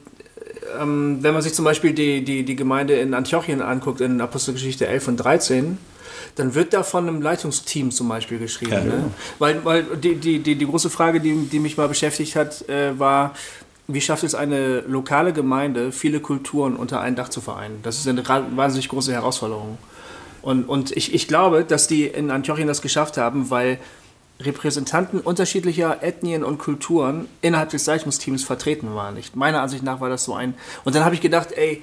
ähm, 0.79 1.19
wenn 1.21 1.33
man 1.33 1.41
sich 1.41 1.53
zum 1.53 1.65
Beispiel 1.65 1.93
die, 1.93 2.23
die, 2.23 2.43
die 2.43 2.55
Gemeinde 2.55 2.95
in 2.95 3.13
Antiochien 3.13 3.61
anguckt, 3.61 4.01
in 4.01 4.19
Apostelgeschichte 4.21 4.87
11 4.87 5.07
und 5.09 5.17
13, 5.17 5.77
dann 6.35 6.55
wird 6.55 6.73
da 6.73 6.83
von 6.83 7.07
einem 7.07 7.21
Leitungsteam 7.21 7.91
zum 7.91 8.09
Beispiel 8.09 8.39
geschrieben. 8.39 8.71
Ja, 8.71 8.83
ne? 8.83 8.93
ja. 8.93 9.11
Weil, 9.39 9.65
weil 9.65 9.83
die, 9.83 10.15
die, 10.15 10.39
die, 10.39 10.55
die 10.55 10.65
große 10.65 10.89
Frage, 10.89 11.19
die, 11.19 11.47
die 11.47 11.59
mich 11.59 11.77
mal 11.77 11.87
beschäftigt 11.87 12.35
hat, 12.35 12.67
äh, 12.69 12.97
war, 12.97 13.35
wie 13.91 14.01
schafft 14.01 14.23
es 14.23 14.35
eine 14.35 14.81
lokale 14.81 15.33
Gemeinde, 15.33 15.91
viele 15.91 16.19
Kulturen 16.19 16.75
unter 16.75 17.01
ein 17.01 17.15
Dach 17.15 17.29
zu 17.29 17.41
vereinen? 17.41 17.79
Das 17.81 17.97
ist 17.97 18.07
eine 18.07 18.23
wahnsinnig 18.27 18.87
große 18.87 19.11
Herausforderung. 19.11 19.79
Und, 20.43 20.65
und 20.69 20.95
ich, 20.95 21.13
ich 21.13 21.27
glaube, 21.27 21.65
dass 21.65 21.87
die 21.87 22.05
in 22.05 22.29
Antiochien 22.29 22.67
das 22.67 22.83
geschafft 22.83 23.17
haben, 23.17 23.49
weil 23.49 23.79
Repräsentanten 24.39 25.19
unterschiedlicher 25.19 26.03
Ethnien 26.03 26.43
und 26.43 26.59
Kulturen 26.59 27.27
innerhalb 27.41 27.69
des 27.69 27.87
Leitungsteams 27.87 28.43
vertreten 28.43 28.93
waren. 28.93 29.17
Ich, 29.17 29.35
meiner 29.35 29.61
Ansicht 29.61 29.83
nach 29.83 29.99
war 29.99 30.09
das 30.09 30.23
so 30.23 30.35
ein. 30.35 30.53
Und 30.85 30.95
dann 30.95 31.03
habe 31.03 31.15
ich 31.15 31.21
gedacht, 31.21 31.51
ey, 31.51 31.81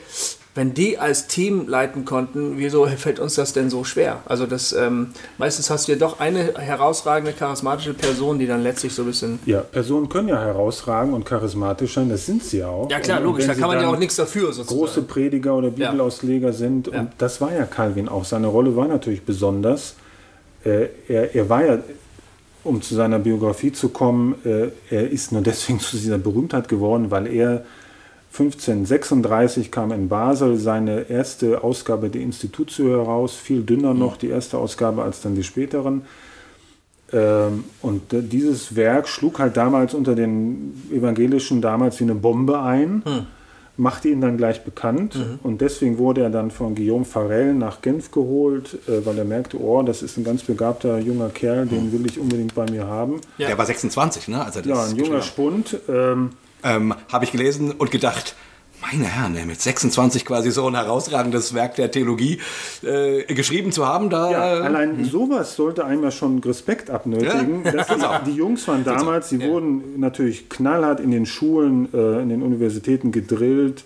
wenn 0.56 0.74
die 0.74 0.98
als 0.98 1.26
Team 1.26 1.68
leiten 1.68 2.04
konnten, 2.04 2.54
wieso 2.56 2.86
fällt 2.86 3.20
uns 3.20 3.34
das 3.34 3.52
denn 3.52 3.70
so 3.70 3.84
schwer? 3.84 4.22
Also 4.24 4.46
das 4.46 4.72
ähm, 4.72 5.08
meistens 5.38 5.70
hast 5.70 5.86
du 5.86 5.92
ja 5.92 5.98
doch 5.98 6.18
eine 6.18 6.54
herausragende 6.56 7.32
charismatische 7.32 7.94
Person, 7.94 8.38
die 8.38 8.46
dann 8.46 8.62
letztlich 8.62 8.94
so 8.94 9.02
ein 9.02 9.08
bisschen. 9.08 9.38
Ja, 9.44 9.60
Personen 9.60 10.08
können 10.08 10.28
ja 10.28 10.40
herausragen 10.40 11.12
und 11.12 11.24
charismatisch 11.24 11.94
sein, 11.94 12.08
das 12.08 12.26
sind 12.26 12.42
sie 12.42 12.64
auch. 12.64 12.90
Ja 12.90 13.00
klar, 13.00 13.20
logisch, 13.20 13.46
da 13.46 13.54
kann 13.54 13.68
man 13.68 13.80
ja 13.80 13.88
auch 13.88 13.98
nichts 13.98 14.16
dafür. 14.16 14.52
Sozusagen. 14.52 14.78
Große 14.78 15.02
Prediger 15.02 15.54
oder 15.54 15.70
Bibelausleger 15.70 16.48
ja. 16.48 16.52
sind 16.52 16.88
und 16.88 16.94
ja. 16.94 17.06
das 17.18 17.40
war 17.40 17.52
ja 17.52 17.64
Calvin 17.66 18.08
auch. 18.08 18.24
Seine 18.24 18.46
Rolle 18.46 18.74
war 18.76 18.88
natürlich 18.88 19.22
besonders. 19.22 19.94
Äh, 20.64 20.88
er, 21.06 21.34
er 21.34 21.48
war 21.48 21.64
ja 21.64 21.78
um 22.66 22.82
zu 22.82 22.94
seiner 22.94 23.18
Biografie 23.18 23.72
zu 23.72 23.90
kommen, 23.90 24.34
äh, 24.44 24.68
er 24.90 25.10
ist 25.10 25.32
nur 25.32 25.42
deswegen 25.42 25.80
zu 25.80 25.96
dieser 25.96 26.18
Berühmtheit 26.18 26.68
geworden, 26.68 27.10
weil 27.10 27.26
er 27.28 27.64
1536 28.38 29.70
kam 29.70 29.92
in 29.92 30.08
Basel 30.08 30.58
seine 30.58 31.08
erste 31.08 31.64
Ausgabe 31.64 32.10
der 32.10 32.20
Institutio 32.20 32.90
heraus, 32.90 33.34
viel 33.34 33.62
dünner 33.62 33.94
noch 33.94 34.18
die 34.18 34.28
erste 34.28 34.58
Ausgabe 34.58 35.02
als 35.02 35.22
dann 35.22 35.34
die 35.34 35.42
späteren. 35.42 36.02
Ähm, 37.12 37.64
und 37.82 38.02
dieses 38.10 38.76
Werk 38.76 39.08
schlug 39.08 39.38
halt 39.38 39.56
damals 39.56 39.94
unter 39.94 40.14
den 40.14 40.74
Evangelischen 40.92 41.62
damals 41.62 41.98
wie 42.00 42.04
eine 42.04 42.14
Bombe 42.14 42.60
ein, 42.60 43.02
hm. 43.04 43.26
machte 43.78 44.08
ihn 44.08 44.20
dann 44.20 44.36
gleich 44.36 44.64
bekannt 44.64 45.14
mhm. 45.14 45.38
und 45.42 45.60
deswegen 45.60 45.98
wurde 45.98 46.22
er 46.22 46.30
dann 46.30 46.50
von 46.50 46.74
Guillaume 46.74 47.04
Farel 47.04 47.54
nach 47.54 47.80
Genf 47.80 48.10
geholt, 48.10 48.78
äh, 48.88 49.06
weil 49.06 49.16
er 49.16 49.24
merkte, 49.24 49.58
oh, 49.60 49.82
das 49.82 50.02
ist 50.02 50.16
ein 50.18 50.24
ganz 50.24 50.42
begabter 50.42 50.98
junger 50.98 51.28
Kerl, 51.28 51.66
den 51.66 51.84
hm. 51.84 51.92
will 51.92 52.06
ich 52.06 52.18
unbedingt 52.18 52.54
bei 52.54 52.68
mir 52.68 52.86
haben. 52.86 53.20
Ja. 53.38 53.46
Der 53.46 53.56
war 53.56 53.66
26, 53.66 54.28
ne? 54.28 54.44
Also 54.44 54.60
ja, 54.60 54.84
ein 54.84 54.96
junger 54.96 55.22
Spund. 55.22 55.78
Ähm, 55.88 56.30
ähm, 56.66 56.94
habe 57.12 57.24
ich 57.24 57.32
gelesen 57.32 57.72
und 57.72 57.90
gedacht, 57.90 58.34
meine 58.82 59.04
Herren, 59.04 59.34
mit 59.46 59.60
26 59.60 60.24
quasi 60.24 60.50
so 60.50 60.66
ein 60.66 60.74
herausragendes 60.74 61.54
Werk 61.54 61.76
der 61.76 61.90
Theologie 61.90 62.40
äh, 62.82 63.22
geschrieben 63.34 63.72
zu 63.72 63.86
haben, 63.86 64.10
da. 64.10 64.30
Ja, 64.30 64.40
allein 64.60 64.98
hm. 64.98 65.04
sowas 65.06 65.56
sollte 65.56 65.84
einem 65.84 66.02
ja 66.02 66.10
schon 66.10 66.38
Respekt 66.40 66.90
abnötigen. 66.90 67.64
Ja? 67.64 67.72
Das, 67.72 67.88
die 68.26 68.32
Jungs 68.32 68.68
waren 68.68 68.84
damals, 68.84 69.30
sie 69.30 69.38
ja. 69.38 69.48
wurden 69.48 69.98
natürlich 69.98 70.48
knallhart 70.48 71.00
in 71.00 71.10
den 71.10 71.24
Schulen, 71.24 71.88
äh, 71.94 72.20
in 72.20 72.28
den 72.28 72.42
Universitäten 72.42 73.12
gedrillt. 73.12 73.84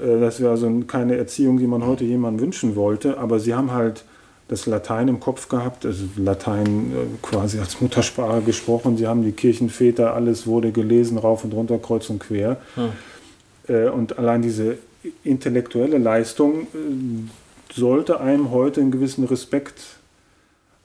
Äh, 0.00 0.18
das 0.20 0.40
wäre 0.40 0.52
also 0.52 0.70
keine 0.86 1.16
Erziehung, 1.16 1.58
die 1.58 1.66
man 1.66 1.84
heute 1.84 2.04
jemandem 2.04 2.46
wünschen 2.46 2.74
wollte, 2.74 3.18
aber 3.18 3.38
sie 3.38 3.54
haben 3.54 3.72
halt 3.72 4.04
das 4.48 4.66
Latein 4.66 5.08
im 5.08 5.20
Kopf 5.20 5.48
gehabt, 5.48 5.84
also 5.84 6.04
Latein 6.16 6.92
äh, 6.92 7.26
quasi 7.26 7.58
als 7.58 7.80
Muttersprache 7.80 8.42
gesprochen. 8.42 8.96
Sie 8.96 9.06
haben 9.06 9.24
die 9.24 9.32
Kirchenväter, 9.32 10.14
alles 10.14 10.46
wurde 10.46 10.72
gelesen, 10.72 11.18
rauf 11.18 11.44
und 11.44 11.52
runter, 11.52 11.78
kreuz 11.78 12.08
und 12.10 12.20
quer. 12.20 12.58
Hm. 12.74 13.92
und 13.92 14.18
allein 14.18 14.42
diese 14.42 14.78
intellektuelle 15.24 15.98
Leistung 15.98 16.62
äh, 16.62 17.74
sollte 17.74 18.20
einem 18.20 18.50
heute 18.50 18.80
einen 18.80 18.90
gewissen 18.90 19.24
Respekt 19.24 19.82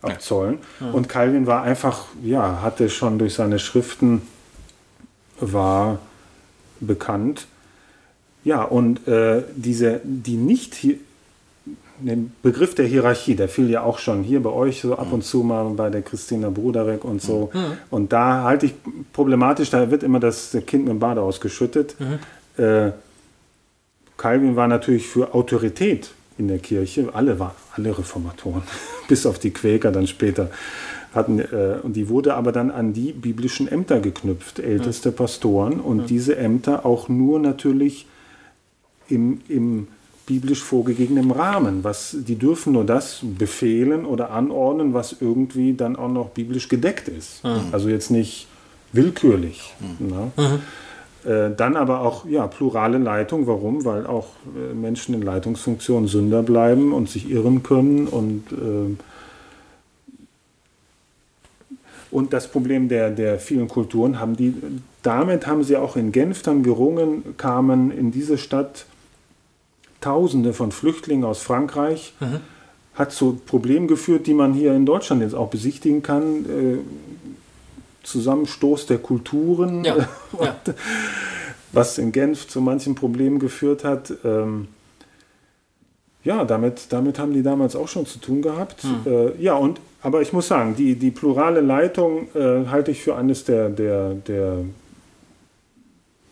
abzollen. 0.01 0.59
Ja. 0.79 0.87
Hm. 0.87 0.95
Und 0.95 1.09
Calvin 1.09 1.47
war 1.47 1.63
einfach, 1.63 2.05
ja, 2.23 2.61
hatte 2.61 2.89
schon 2.89 3.19
durch 3.19 3.35
seine 3.35 3.59
Schriften, 3.59 4.23
war 5.39 5.99
bekannt. 6.79 7.47
Ja, 8.43 8.63
und 8.63 9.07
äh, 9.07 9.43
diese, 9.55 10.01
die 10.03 10.37
nicht 10.37 10.73
den 12.05 12.33
Begriff 12.41 12.75
der 12.75 12.85
Hierarchie, 12.85 13.35
der 13.35 13.49
fiel 13.49 13.69
ja 13.69 13.83
auch 13.83 13.99
schon 13.99 14.23
hier 14.23 14.41
bei 14.41 14.49
euch 14.49 14.81
so 14.81 14.97
ab 14.97 15.11
und 15.11 15.23
zu 15.23 15.43
mal 15.43 15.69
bei 15.71 15.89
der 15.89 16.01
Christina 16.01 16.49
Bruderek 16.49 17.03
und 17.03 17.21
so. 17.21 17.49
Mhm. 17.53 17.77
Und 17.89 18.13
da 18.13 18.43
halte 18.43 18.65
ich 18.67 18.73
problematisch, 19.13 19.69
da 19.69 19.91
wird 19.91 20.03
immer 20.03 20.19
das 20.19 20.51
Kind 20.65 20.85
mit 20.85 20.89
dem 20.89 20.99
Bade 20.99 21.21
ausgeschüttet. 21.21 21.95
Mhm. 21.99 22.63
Äh, 22.63 22.91
Calvin 24.17 24.55
war 24.55 24.67
natürlich 24.67 25.07
für 25.07 25.33
Autorität 25.33 26.11
in 26.37 26.47
der 26.47 26.59
Kirche, 26.59 27.09
alle 27.13 27.39
waren, 27.39 27.55
alle 27.75 27.97
Reformatoren, 27.97 28.63
bis 29.07 29.25
auf 29.25 29.39
die 29.39 29.51
Quäker 29.51 29.91
dann 29.91 30.07
später 30.07 30.49
hatten, 31.13 31.39
äh, 31.39 31.77
und 31.83 31.93
die 31.95 32.09
wurde 32.09 32.35
aber 32.35 32.51
dann 32.51 32.71
an 32.71 32.93
die 32.93 33.11
biblischen 33.11 33.67
Ämter 33.67 33.99
geknüpft, 33.99 34.59
älteste 34.59 35.11
mhm. 35.11 35.15
Pastoren, 35.15 35.79
und 35.79 36.09
diese 36.09 36.37
Ämter 36.37 36.85
auch 36.85 37.09
nur 37.09 37.39
natürlich 37.39 38.07
im, 39.09 39.41
im 39.47 39.87
biblisch 40.31 40.63
vorgegebenem 40.63 41.31
Rahmen. 41.31 41.83
Was, 41.83 42.15
die 42.17 42.35
dürfen 42.35 42.71
nur 42.71 42.85
das 42.85 43.19
befehlen 43.21 44.05
oder 44.05 44.31
anordnen, 44.31 44.93
was 44.93 45.17
irgendwie 45.19 45.73
dann 45.73 45.97
auch 45.97 46.07
noch 46.07 46.29
biblisch 46.29 46.69
gedeckt 46.69 47.09
ist. 47.09 47.43
Mhm. 47.43 47.73
Also 47.73 47.89
jetzt 47.89 48.11
nicht 48.11 48.47
willkürlich. 48.93 49.73
Mhm. 49.99 50.07
Ne? 50.07 50.31
Mhm. 50.37 51.29
Äh, 51.29 51.55
dann 51.57 51.75
aber 51.75 51.99
auch 51.99 52.25
ja, 52.25 52.47
plurale 52.47 52.97
Leitung. 52.97 53.45
Warum? 53.45 53.83
Weil 53.83 54.07
auch 54.07 54.27
äh, 54.55 54.73
Menschen 54.73 55.13
in 55.13 55.21
Leitungsfunktionen 55.21 56.07
Sünder 56.07 56.43
bleiben 56.43 56.93
und 56.93 57.09
sich 57.09 57.29
irren 57.29 57.61
können 57.61 58.07
und 58.07 58.51
äh, 58.53 58.95
und 62.09 62.33
das 62.33 62.49
Problem 62.49 62.89
der, 62.89 63.09
der 63.09 63.39
vielen 63.39 63.69
Kulturen 63.69 64.19
haben 64.19 64.35
die, 64.35 64.53
damit 65.01 65.47
haben 65.47 65.63
sie 65.63 65.77
auch 65.77 65.95
in 65.95 66.11
Genf 66.11 66.41
dann 66.41 66.61
gerungen, 66.61 67.37
kamen 67.37 67.89
in 67.89 68.11
diese 68.11 68.37
Stadt 68.37 68.85
Tausende 70.01 70.53
von 70.53 70.71
Flüchtlingen 70.71 71.23
aus 71.23 71.41
Frankreich. 71.41 72.13
Mhm. 72.19 72.39
Hat 72.95 73.11
zu 73.11 73.39
Problemen 73.45 73.87
geführt, 73.87 74.27
die 74.27 74.33
man 74.33 74.53
hier 74.53 74.73
in 74.73 74.85
Deutschland 74.85 75.21
jetzt 75.21 75.35
auch 75.35 75.49
besichtigen 75.49 76.03
kann. 76.03 76.45
Äh, 76.45 76.77
Zusammenstoß 78.03 78.87
der 78.87 78.97
Kulturen, 78.97 79.83
ja. 79.83 79.95
ja. 80.41 80.55
was 81.71 81.97
in 81.97 82.11
Genf 82.11 82.47
zu 82.47 82.59
manchen 82.59 82.95
Problemen 82.95 83.39
geführt 83.39 83.83
hat. 83.83 84.11
Ähm, 84.25 84.67
ja, 86.23 86.43
damit, 86.45 86.87
damit 86.89 87.17
haben 87.17 87.33
die 87.33 87.43
damals 87.43 87.75
auch 87.75 87.87
schon 87.87 88.05
zu 88.05 88.19
tun 88.19 88.41
gehabt. 88.41 88.83
Hm. 88.83 88.99
Äh, 89.05 89.41
ja, 89.41 89.55
und 89.55 89.79
aber 90.03 90.21
ich 90.21 90.33
muss 90.33 90.47
sagen, 90.47 90.75
die, 90.75 90.95
die 90.95 91.11
plurale 91.11 91.61
Leitung 91.61 92.27
äh, 92.35 92.65
halte 92.67 92.91
ich 92.91 93.01
für 93.01 93.15
eines 93.15 93.43
der, 93.45 93.69
der, 93.69 94.15
der 94.15 94.65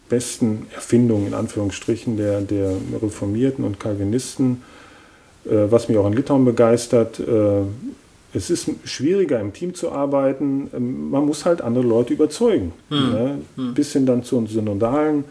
besten 0.09 0.67
Erfindungen, 0.73 1.27
in 1.27 1.33
Anführungsstrichen, 1.33 2.17
der, 2.17 2.41
der 2.41 2.73
Reformierten 3.01 3.63
und 3.63 3.79
Calvinisten, 3.79 4.61
äh, 5.45 5.51
was 5.69 5.87
mich 5.87 5.97
auch 5.97 6.07
in 6.07 6.13
Litauen 6.13 6.45
begeistert. 6.45 7.19
Äh, 7.19 7.61
es 8.33 8.49
ist 8.49 8.69
schwieriger 8.83 9.39
im 9.39 9.53
Team 9.53 9.73
zu 9.73 9.91
arbeiten. 9.91 10.69
Ähm, 10.75 11.09
man 11.09 11.25
muss 11.25 11.45
halt 11.45 11.61
andere 11.61 11.85
Leute 11.85 12.13
überzeugen. 12.13 12.73
Hm. 12.89 13.11
Ne? 13.11 13.37
Hm. 13.55 13.73
Bis 13.73 13.93
hin 13.93 14.05
dann 14.05 14.23
zu 14.23 14.45
Synodalen. 14.45 15.23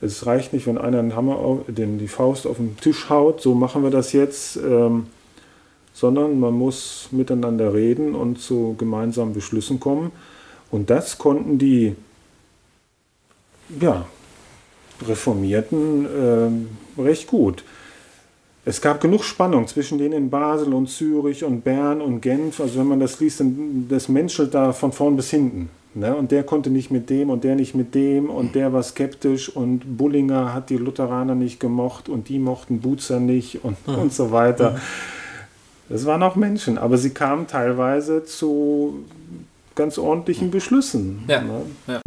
Es 0.00 0.26
reicht 0.26 0.52
nicht, 0.52 0.66
wenn 0.66 0.78
einer 0.78 1.02
den 1.02 1.16
Hammer, 1.16 1.36
auf, 1.36 1.60
den, 1.66 1.98
die 1.98 2.08
Faust 2.08 2.46
auf 2.46 2.58
den 2.58 2.76
Tisch 2.76 3.10
haut, 3.10 3.40
so 3.40 3.54
machen 3.54 3.82
wir 3.82 3.90
das 3.90 4.12
jetzt, 4.12 4.56
ähm, 4.56 5.06
sondern 5.92 6.38
man 6.38 6.54
muss 6.54 7.08
miteinander 7.10 7.74
reden 7.74 8.14
und 8.14 8.40
zu 8.40 8.76
gemeinsamen 8.78 9.34
Beschlüssen 9.34 9.80
kommen. 9.80 10.12
Und 10.70 10.90
das 10.90 11.18
konnten 11.18 11.58
die 11.58 11.96
ja, 13.80 14.06
Reformierten 15.06 16.06
äh, 16.06 17.00
recht 17.00 17.26
gut. 17.26 17.64
Es 18.64 18.80
gab 18.82 19.00
genug 19.00 19.24
Spannung 19.24 19.66
zwischen 19.66 19.98
denen 19.98 20.12
in 20.12 20.30
Basel 20.30 20.74
und 20.74 20.88
Zürich 20.88 21.42
und 21.42 21.62
Bern 21.62 22.02
und 22.02 22.20
Genf. 22.20 22.60
Also 22.60 22.80
wenn 22.80 22.88
man 22.88 23.00
das 23.00 23.18
liest, 23.18 23.40
dann 23.40 23.86
das 23.88 24.08
menschelt 24.08 24.52
da 24.52 24.72
von 24.72 24.92
vorn 24.92 25.16
bis 25.16 25.30
hinten. 25.30 25.70
Ne? 25.94 26.14
Und 26.14 26.30
der 26.32 26.42
konnte 26.42 26.68
nicht 26.68 26.90
mit 26.90 27.08
dem 27.08 27.30
und 27.30 27.44
der 27.44 27.54
nicht 27.54 27.74
mit 27.74 27.94
dem 27.94 28.28
und 28.28 28.54
der 28.54 28.72
war 28.72 28.82
skeptisch 28.82 29.48
und 29.48 29.96
Bullinger 29.96 30.52
hat 30.52 30.68
die 30.68 30.76
Lutheraner 30.76 31.34
nicht 31.34 31.60
gemocht 31.60 32.08
und 32.08 32.28
die 32.28 32.38
mochten 32.38 32.80
Buzer 32.80 33.20
nicht 33.20 33.64
und, 33.64 33.76
mhm. 33.88 33.94
und 33.94 34.12
so 34.12 34.32
weiter. 34.32 34.72
Mhm. 34.72 34.76
Das 35.88 36.04
waren 36.04 36.22
auch 36.22 36.36
Menschen, 36.36 36.76
aber 36.76 36.98
sie 36.98 37.10
kamen 37.10 37.46
teilweise 37.46 38.24
zu 38.24 39.06
ganz 39.74 39.96
ordentlichen 39.96 40.50
Beschlüssen. 40.50 41.24
Ja. 41.26 41.40
Ne? 41.40 42.00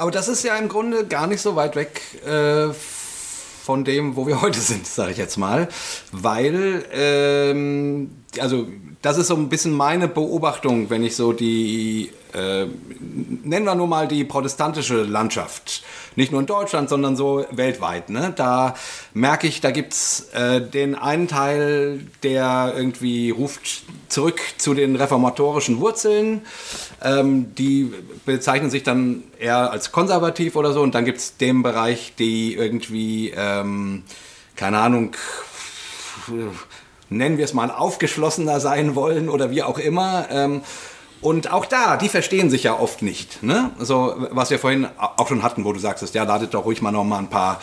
Aber 0.00 0.10
das 0.10 0.28
ist 0.28 0.42
ja 0.44 0.56
im 0.56 0.70
Grunde 0.70 1.04
gar 1.04 1.26
nicht 1.26 1.42
so 1.42 1.56
weit 1.56 1.76
weg 1.76 2.00
äh, 2.24 2.72
von 2.72 3.84
dem, 3.84 4.16
wo 4.16 4.26
wir 4.26 4.40
heute 4.42 4.58
sind, 4.58 4.86
sage 4.86 5.12
ich 5.12 5.18
jetzt 5.18 5.36
mal. 5.36 5.68
Weil, 6.10 6.86
ähm, 6.90 8.10
also 8.38 8.66
das 9.02 9.18
ist 9.18 9.26
so 9.26 9.36
ein 9.36 9.50
bisschen 9.50 9.72
meine 9.72 10.08
Beobachtung, 10.08 10.88
wenn 10.88 11.02
ich 11.02 11.16
so 11.16 11.34
die, 11.34 12.12
äh, 12.34 12.66
nennen 13.44 13.64
wir 13.64 13.74
nur 13.74 13.86
mal 13.86 14.08
die 14.08 14.24
protestantische 14.24 15.02
Landschaft 15.02 15.82
nicht 16.16 16.32
nur 16.32 16.40
in 16.40 16.46
Deutschland, 16.46 16.88
sondern 16.88 17.16
so 17.16 17.44
weltweit. 17.50 18.10
Ne? 18.10 18.32
Da 18.34 18.74
merke 19.14 19.46
ich, 19.46 19.60
da 19.60 19.70
gibt 19.70 19.92
es 19.92 20.28
äh, 20.32 20.60
den 20.60 20.94
einen 20.94 21.28
Teil, 21.28 22.00
der 22.22 22.74
irgendwie 22.76 23.30
ruft 23.30 23.84
zurück 24.08 24.40
zu 24.58 24.74
den 24.74 24.96
reformatorischen 24.96 25.80
Wurzeln. 25.80 26.42
Ähm, 27.02 27.54
die 27.54 27.92
bezeichnen 28.26 28.70
sich 28.70 28.82
dann 28.82 29.22
eher 29.38 29.70
als 29.70 29.92
konservativ 29.92 30.56
oder 30.56 30.72
so. 30.72 30.82
Und 30.82 30.94
dann 30.94 31.04
gibt 31.04 31.18
es 31.18 31.36
den 31.36 31.62
Bereich, 31.62 32.14
die 32.18 32.54
irgendwie, 32.54 33.32
ähm, 33.34 34.02
keine 34.56 34.78
Ahnung, 34.78 35.12
nennen 37.08 37.38
wir 37.38 37.44
es 37.44 37.54
mal 37.54 37.70
aufgeschlossener 37.70 38.60
sein 38.60 38.94
wollen 38.94 39.28
oder 39.28 39.50
wie 39.50 39.62
auch 39.62 39.78
immer. 39.78 40.26
Ähm, 40.30 40.62
und 41.20 41.52
auch 41.52 41.66
da, 41.66 41.96
die 41.96 42.08
verstehen 42.08 42.48
sich 42.48 42.62
ja 42.62 42.78
oft 42.78 43.02
nicht. 43.02 43.42
Ne? 43.42 43.70
So, 43.78 44.14
was 44.30 44.50
wir 44.50 44.58
vorhin 44.58 44.86
auch 44.96 45.28
schon 45.28 45.42
hatten, 45.42 45.64
wo 45.64 45.72
du 45.72 45.78
sagst, 45.78 46.14
ja, 46.14 46.24
ladet 46.24 46.54
doch 46.54 46.64
ruhig 46.64 46.80
mal 46.80 46.92
noch 46.92 47.04
mal 47.04 47.18
ein 47.18 47.28
paar 47.28 47.60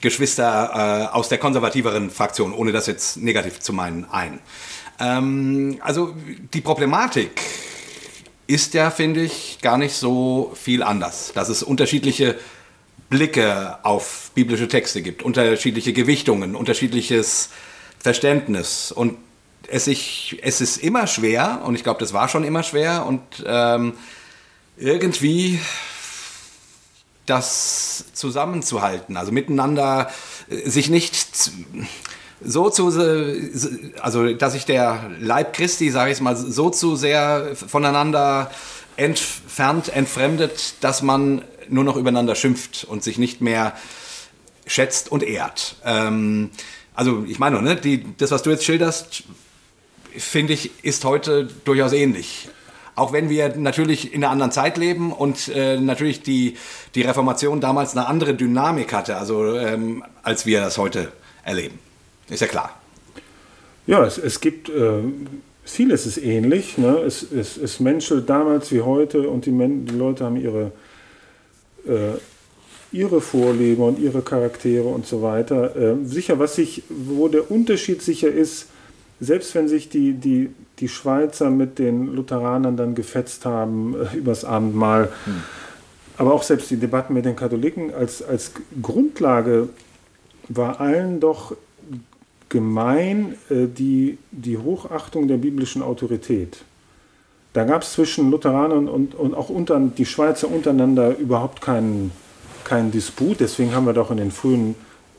Geschwister 0.00 1.08
äh, 1.12 1.14
aus 1.14 1.28
der 1.28 1.38
konservativeren 1.38 2.10
Fraktion, 2.10 2.52
ohne 2.52 2.72
das 2.72 2.86
jetzt 2.86 3.18
negativ 3.18 3.60
zu 3.60 3.72
meinen, 3.72 4.06
ein. 4.10 4.40
Ähm, 4.98 5.78
also 5.82 6.14
die 6.52 6.60
Problematik 6.60 7.40
ist 8.48 8.74
ja, 8.74 8.90
finde 8.90 9.22
ich, 9.22 9.58
gar 9.62 9.78
nicht 9.78 9.94
so 9.94 10.52
viel 10.54 10.82
anders. 10.82 11.32
Dass 11.32 11.48
es 11.48 11.62
unterschiedliche 11.62 12.36
Blicke 13.08 13.78
auf 13.84 14.32
biblische 14.34 14.66
Texte 14.66 15.00
gibt, 15.02 15.22
unterschiedliche 15.22 15.92
Gewichtungen, 15.92 16.56
unterschiedliches 16.56 17.50
Verständnis. 18.00 18.90
Und 18.90 19.16
es, 19.68 19.84
sich, 19.86 20.38
es 20.42 20.60
ist 20.60 20.78
immer 20.78 21.06
schwer, 21.06 21.62
und 21.64 21.74
ich 21.74 21.82
glaube, 21.82 22.00
das 22.00 22.12
war 22.12 22.28
schon 22.28 22.44
immer 22.44 22.62
schwer, 22.62 23.06
und 23.06 23.20
ähm, 23.46 23.94
irgendwie 24.76 25.60
das 27.26 28.04
zusammenzuhalten, 28.12 29.16
also 29.16 29.32
miteinander 29.32 30.10
äh, 30.48 30.68
sich 30.68 30.88
nicht 30.88 31.16
so 32.42 32.70
zu, 32.70 32.88
also 34.00 34.34
dass 34.34 34.52
sich 34.52 34.66
der 34.66 35.10
Leib 35.20 35.54
Christi, 35.54 35.90
sage 35.90 36.12
ich 36.12 36.20
mal, 36.20 36.36
so 36.36 36.70
zu 36.70 36.94
sehr 36.94 37.56
voneinander 37.56 38.50
entfernt, 38.96 39.88
entfremdet, 39.88 40.74
dass 40.82 41.02
man 41.02 41.42
nur 41.68 41.84
noch 41.84 41.96
übereinander 41.96 42.34
schimpft 42.34 42.84
und 42.84 43.02
sich 43.02 43.18
nicht 43.18 43.40
mehr 43.40 43.74
schätzt 44.66 45.10
und 45.10 45.22
ehrt. 45.22 45.76
Ähm, 45.84 46.50
also 46.94 47.24
ich 47.26 47.38
meine, 47.38 47.60
ne, 47.62 47.76
die, 47.76 48.04
das, 48.16 48.30
was 48.30 48.42
du 48.42 48.50
jetzt 48.50 48.64
schilderst, 48.64 49.24
finde 50.18 50.52
ich, 50.52 50.84
ist 50.84 51.04
heute 51.04 51.48
durchaus 51.64 51.92
ähnlich. 51.92 52.48
Auch 52.94 53.12
wenn 53.12 53.28
wir 53.28 53.54
natürlich 53.56 54.14
in 54.14 54.24
einer 54.24 54.32
anderen 54.32 54.52
Zeit 54.52 54.78
leben 54.78 55.12
und 55.12 55.48
äh, 55.48 55.78
natürlich 55.78 56.22
die, 56.22 56.56
die 56.94 57.02
Reformation 57.02 57.60
damals 57.60 57.94
eine 57.94 58.06
andere 58.06 58.34
Dynamik 58.34 58.94
hatte, 58.94 59.16
also 59.16 59.54
ähm, 59.56 60.02
als 60.22 60.46
wir 60.46 60.60
das 60.60 60.78
heute 60.78 61.12
erleben. 61.44 61.78
Ist 62.30 62.40
ja 62.40 62.46
klar. 62.46 62.74
Ja, 63.86 64.04
es, 64.04 64.16
es 64.16 64.40
gibt, 64.40 64.70
äh, 64.70 65.02
vieles 65.64 66.06
ist 66.06 66.16
ähnlich. 66.16 66.78
Ne? 66.78 66.98
Es, 67.06 67.22
es, 67.22 67.58
es 67.58 67.80
menschelt 67.80 68.30
damals 68.30 68.72
wie 68.72 68.80
heute 68.80 69.28
und 69.28 69.44
die, 69.44 69.52
Men 69.52 69.84
die 69.84 69.94
Leute 69.94 70.24
haben 70.24 70.36
ihre, 70.36 70.72
äh, 71.86 72.16
ihre 72.92 73.20
Vorlieben 73.20 73.84
und 73.84 73.98
ihre 73.98 74.22
Charaktere 74.22 74.88
und 74.88 75.06
so 75.06 75.20
weiter. 75.20 75.76
Äh, 75.76 75.96
sicher, 76.04 76.38
was 76.38 76.56
sich, 76.56 76.82
wo 76.88 77.28
der 77.28 77.50
Unterschied 77.50 78.00
sicher 78.02 78.28
ist, 78.28 78.68
selbst 79.20 79.54
wenn 79.54 79.68
sich 79.68 79.88
die, 79.88 80.12
die, 80.12 80.50
die 80.78 80.88
Schweizer 80.88 81.50
mit 81.50 81.78
den 81.78 82.14
Lutheranern 82.14 82.76
dann 82.76 82.94
gefetzt 82.94 83.46
haben 83.46 83.94
äh, 83.94 84.16
übers 84.16 84.44
Abendmahl, 84.44 85.10
hm. 85.24 85.42
aber 86.18 86.34
auch 86.34 86.42
selbst 86.42 86.70
die 86.70 86.76
Debatten 86.76 87.14
mit 87.14 87.24
den 87.24 87.36
Katholiken 87.36 87.94
als, 87.94 88.22
als 88.22 88.52
Grundlage 88.82 89.68
war 90.48 90.80
allen 90.80 91.20
doch 91.20 91.56
gemein 92.48 93.34
äh, 93.50 93.66
die, 93.66 94.18
die 94.30 94.58
Hochachtung 94.58 95.28
der 95.28 95.38
biblischen 95.38 95.82
Autorität. 95.82 96.58
Da 97.52 97.64
gab 97.64 97.82
es 97.82 97.94
zwischen 97.94 98.30
Lutheranern 98.30 98.86
und, 98.86 99.14
und 99.14 99.34
auch 99.34 99.48
unter, 99.48 99.80
die 99.80 100.04
Schweizer 100.04 100.50
untereinander 100.50 101.16
überhaupt 101.16 101.62
keinen, 101.62 102.12
keinen 102.64 102.90
Disput. 102.90 103.40
Deswegen 103.40 103.74
haben 103.74 103.86
wir 103.86 103.94
doch 103.94 104.10
in 104.10 104.18
den 104.18 104.30
frühen 104.30 104.74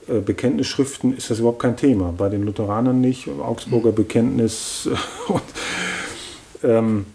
Bekenntnisschriften 0.08 1.16
ist 1.18 1.30
das 1.30 1.40
überhaupt 1.40 1.60
kein 1.60 1.76
Thema. 1.76 2.14
Bei 2.18 2.30
den 2.30 2.44
Lutheranern 2.44 3.02
nicht, 3.02 3.28
Augsburger 3.28 3.92
Bekenntnis. 3.92 4.90
Und, 5.28 5.44
ähm, 6.64 7.06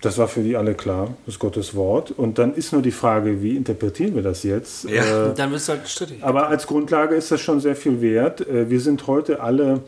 das 0.00 0.16
war 0.16 0.28
für 0.28 0.42
die 0.42 0.56
alle 0.56 0.74
klar, 0.74 1.14
das 1.26 1.34
ist 1.34 1.38
Gottes 1.38 1.74
Wort. 1.74 2.10
Und 2.10 2.38
dann 2.38 2.54
ist 2.54 2.72
nur 2.72 2.80
die 2.80 2.90
Frage, 2.90 3.42
wie 3.42 3.56
interpretieren 3.56 4.14
wir 4.14 4.22
das 4.22 4.42
jetzt? 4.42 4.84
Ja, 4.84 5.30
äh, 5.30 5.34
dann 5.34 5.50
wird 5.50 5.60
es 5.60 5.68
halt 5.68 5.86
strittig. 5.88 6.22
Aber 6.22 6.48
als 6.48 6.66
Grundlage 6.66 7.14
ist 7.14 7.30
das 7.30 7.40
schon 7.40 7.60
sehr 7.60 7.76
viel 7.76 8.00
wert. 8.00 8.46
Äh, 8.48 8.70
wir 8.70 8.80
sind 8.80 9.06
heute 9.06 9.40
alle 9.40 9.80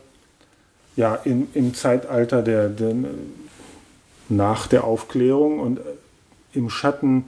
ja, 0.97 1.15
in, 1.15 1.49
im 1.55 1.75
Zeitalter 1.75 2.43
der, 2.43 2.69
der, 2.69 2.95
nach 4.29 4.67
der 4.67 4.85
Aufklärung 4.85 5.61
und 5.61 5.79
äh, 5.79 5.83
im 6.55 6.69
Schatten 6.69 7.25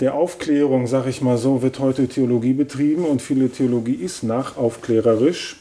der 0.00 0.14
Aufklärung, 0.14 0.86
sag 0.86 1.06
ich 1.06 1.22
mal 1.22 1.38
so, 1.38 1.62
wird 1.62 1.78
heute 1.78 2.08
Theologie 2.08 2.52
betrieben 2.52 3.04
und 3.04 3.22
viele 3.22 3.48
Theologie 3.48 3.94
ist 3.94 4.22
nachaufklärerisch. 4.22 5.56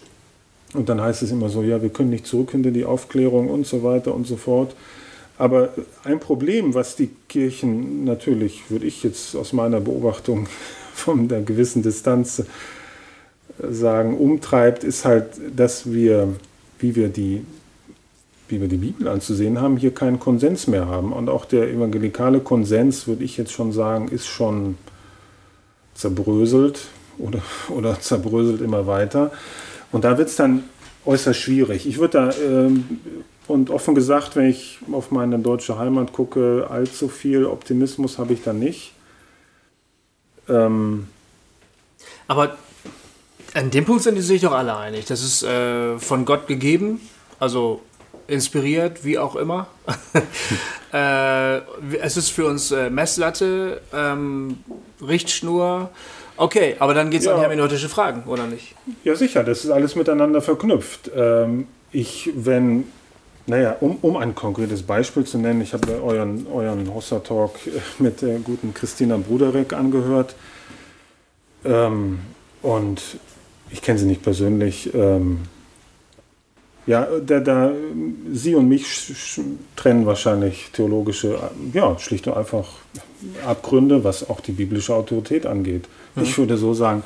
Und 0.74 0.90
dann 0.90 1.02
heißt 1.02 1.22
es 1.22 1.32
immer 1.32 1.50
so, 1.50 1.62
ja, 1.62 1.82
wir 1.82 1.90
können 1.90 2.10
nicht 2.10 2.26
zurück 2.26 2.52
hinter 2.52 2.72
die 2.72 2.86
Aufklärung 2.86 3.50
und 3.50 3.68
so 3.68 3.84
weiter 3.84 4.14
und 4.14 4.26
so 4.26 4.38
fort. 4.38 4.76
Aber 5.38 5.70
ein 6.04 6.20
Problem, 6.20 6.74
was 6.74 6.96
die 6.96 7.10
Kirchen 7.30 8.06
natürlich, 8.06 8.70
würde 8.70 8.86
ich 8.86 9.04
jetzt 9.04 9.36
aus 9.36 9.54
meiner 9.54 9.80
Beobachtung 9.80 10.48
von 10.94 11.32
einer 11.32 11.42
gewissen 11.42 11.84
Distanz 11.84 12.44
sagen, 13.60 14.18
umtreibt, 14.18 14.84
ist 14.84 15.06
halt, 15.06 15.26
dass 15.56 15.92
wir, 15.92 16.30
wie 16.80 16.96
wir 16.96 17.10
die 17.10 17.44
wie 18.54 18.62
wir 18.62 18.68
die 18.68 18.78
Bibel 18.78 19.08
anzusehen 19.08 19.60
haben, 19.60 19.78
hier 19.78 19.94
keinen 19.94 20.20
Konsens 20.20 20.68
mehr 20.68 20.88
haben. 20.88 21.12
Und 21.12 21.28
auch 21.28 21.46
der 21.46 21.70
evangelikale 21.70 22.40
Konsens, 22.40 23.08
würde 23.08 23.24
ich 23.24 23.36
jetzt 23.36 23.52
schon 23.52 23.72
sagen, 23.72 24.10
ist 24.10 24.28
schon 24.28 24.78
zerbröselt 25.96 26.88
oder, 27.18 27.42
oder 27.70 28.00
zerbröselt 28.00 28.62
immer 28.62 28.86
weiter. 28.86 29.32
Und 29.92 30.04
da 30.04 30.18
wird 30.18 30.30
es 30.30 30.36
dann 30.36 30.64
äußerst 31.06 31.40
schwierig. 31.40 31.88
Ich 31.88 31.98
würde 31.98 32.32
da, 32.32 32.32
ähm, 32.38 33.00
und 33.48 33.72
offen 33.72 33.96
gesagt, 33.96 34.36
wenn 34.36 34.46
ich 34.46 34.80
auf 34.92 35.10
meine 35.12 35.40
deutsche 35.40 35.78
Heimat 35.78 36.14
gucke, 36.14 36.68
allzu 36.70 37.10
viel 37.10 37.46
Optimismus 37.46 38.18
habe 38.20 38.34
ich 38.34 38.44
da 38.44 38.54
nicht. 38.54 38.94
Ähm, 40.48 41.08
Aber 42.28 42.56
An 43.54 43.70
dem 43.70 43.86
Punkt 43.86 44.04
sind 44.04 44.16
die 44.16 44.22
sich 44.22 44.42
doch 44.42 44.54
alle 44.54 44.76
einig. 44.76 45.06
Das 45.06 45.24
ist 45.24 45.44
äh, 45.44 46.00
von 46.00 46.26
Gott 46.26 46.48
gegeben, 46.48 47.02
also 47.40 47.82
inspiriert, 48.28 49.04
wie 49.04 49.18
auch 49.18 49.36
immer. 49.36 49.68
äh, 50.94 51.58
es 52.02 52.18
ist 52.18 52.30
für 52.30 52.46
uns 52.46 52.72
äh, 52.72 52.90
Messlatte, 52.90 53.82
ähm, 53.94 54.58
Richtschnur. 55.02 55.90
Okay, 56.36 56.76
aber 56.80 56.94
dann 56.94 57.10
geht 57.10 57.22
es 57.22 57.28
ja. 57.28 57.36
an 57.36 57.40
hermeneutische 57.40 57.90
Fragen, 57.90 58.24
oder 58.26 58.48
nicht? 58.48 58.76
Ja, 59.04 59.16
sicher, 59.16 59.44
das 59.44 59.64
ist 59.64 59.72
alles 59.72 59.96
miteinander 59.96 60.42
verknüpft. 60.42 61.12
Ähm, 61.16 61.68
ich, 61.92 62.32
wenn, 62.36 62.86
naja, 63.46 63.76
um, 63.80 63.98
um 64.02 64.18
ein 64.18 64.34
konkretes 64.34 64.82
Beispiel 64.82 65.26
zu 65.26 65.38
nennen, 65.38 65.62
ich 65.62 65.74
habe 65.74 66.02
euren, 66.02 66.48
euren 66.48 66.92
Hossa-Talk 66.94 67.52
mit 68.00 68.22
der 68.22 68.40
guten 68.40 68.74
Christina 68.74 69.18
Bruderek 69.18 69.74
angehört. 69.74 70.36
Ähm, 71.64 72.20
und 72.64 73.02
ich 73.70 73.82
kenne 73.82 74.00
sie 74.00 74.06
nicht 74.06 74.24
persönlich. 74.24 74.94
Ähm, 74.94 75.40
ja, 76.86 77.08
da, 77.26 77.40
da, 77.40 77.72
sie 78.32 78.56
und 78.56 78.68
mich 78.68 78.86
trennen 79.76 80.06
wahrscheinlich 80.06 80.70
theologische, 80.74 81.40
ja, 81.74 81.98
schlicht 82.00 82.28
und 82.28 82.36
einfach 82.36 82.68
Abgründe, 83.46 84.04
was 84.04 84.30
auch 84.30 84.42
die 84.42 84.52
biblische 84.52 84.94
Autorität 84.94 85.46
angeht. 85.46 85.86
Mhm. 86.16 86.24
Ich 86.24 86.38
würde 86.38 86.58
so 86.58 86.74
sagen, 86.74 87.04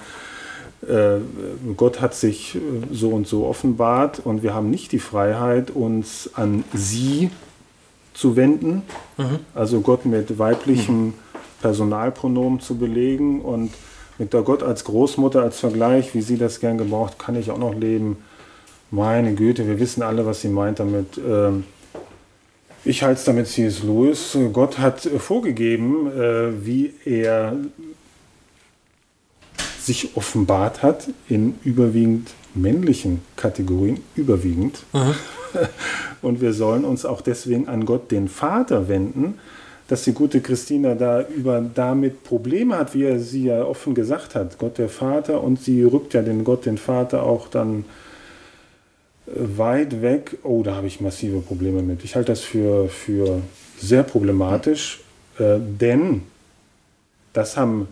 äh, 0.88 1.20
Gott 1.76 2.02
hat 2.02 2.16
sich 2.16 2.56
äh, 2.56 2.60
so 2.92 3.10
und 3.10 3.28
so 3.28 3.46
offenbart 3.46 4.20
und 4.24 4.44
wir 4.44 4.54
haben 4.54 4.70
nicht 4.70 4.92
die 4.92 5.00
Freiheit, 5.00 5.72
uns 5.72 6.32
an 6.34 6.64
sie 6.74 7.30
zu 8.14 8.36
wenden, 8.36 8.82
mhm. 9.18 9.40
also 9.54 9.82
Gott 9.82 10.06
mit 10.06 10.40
weiblichem 10.40 11.08
mhm. 11.08 11.14
Personalpronomen 11.62 12.60
zu 12.60 12.78
belegen 12.78 13.42
und 13.42 13.72
mit 14.18 14.34
der 14.34 14.42
Gott 14.42 14.64
als 14.64 14.84
Großmutter 14.84 15.42
als 15.44 15.60
Vergleich, 15.60 16.16
wie 16.16 16.22
sie 16.22 16.38
das 16.38 16.60
gern 16.60 16.78
gebraucht, 16.78 17.20
kann 17.20 17.36
ich 17.36 17.52
auch 17.52 17.60
noch 17.60 17.76
leben. 17.76 18.18
Meine 18.90 19.36
Güte, 19.36 19.68
wir 19.68 19.80
wissen 19.80 20.02
alle, 20.02 20.26
was 20.26 20.42
sie 20.42 20.48
meint 20.48 20.80
damit. 20.80 21.18
Ähm, 21.18 21.66
ich 22.86 23.04
halte 23.04 23.20
es 23.20 23.26
damit 23.26 23.48
C.S. 23.48 23.84
Lewis. 23.84 24.38
Gott 24.54 24.80
hat 24.80 25.02
vorgegeben, 25.02 26.08
äh, 26.08 26.66
wie 26.66 26.94
er 27.04 27.58
sich 29.80 30.16
offenbart 30.16 30.84
hat 30.84 31.10
in 31.28 31.56
überwiegend 31.66 32.30
männlichen 32.54 33.22
Kategorien, 33.36 34.00
überwiegend. 34.16 34.84
Aha. 34.94 35.14
Und 36.22 36.40
wir 36.40 36.54
sollen 36.54 36.86
uns 36.86 37.06
auch 37.06 37.22
deswegen 37.22 37.68
an 37.68 37.86
Gott, 37.86 38.10
den 38.12 38.30
Vater, 38.30 38.88
wenden, 38.88 39.36
dass 39.90 40.04
die 40.04 40.14
gute 40.14 40.40
Christina 40.42 40.96
da 40.96 41.22
über 41.28 41.62
damit 41.62 42.24
Probleme 42.24 42.78
hat, 42.78 42.94
wie 42.94 43.04
er 43.04 43.20
sie 43.20 43.46
ja 43.46 43.64
offen 43.64 43.96
gesagt 43.96 44.34
hat, 44.36 44.58
Gott 44.58 44.78
der 44.78 44.90
Vater, 44.90 45.44
und 45.44 45.62
sie 45.62 45.84
rückt 45.84 46.14
ja 46.14 46.22
den 46.22 46.44
Gott, 46.44 46.66
den 46.66 46.78
Vater 46.78 47.24
auch 47.24 47.48
dann 47.48 47.82
äh, 47.82 48.07
weit 49.28 50.02
weg. 50.02 50.38
Oh, 50.44 50.64
da 50.64 50.76
habe 50.76 50.88
ich 50.88 51.02
massive 51.02 51.42
Probleme 51.42 51.82
mit. 51.82 52.04
Ich 52.04 52.16
halte 52.16 52.32
das 52.32 52.42
für, 52.42 52.90
für 52.90 53.42
sehr 53.78 54.04
problematisch, 54.04 55.02
äh, 55.38 55.58
denn 55.60 56.24
das 57.34 57.58
haben 57.58 57.88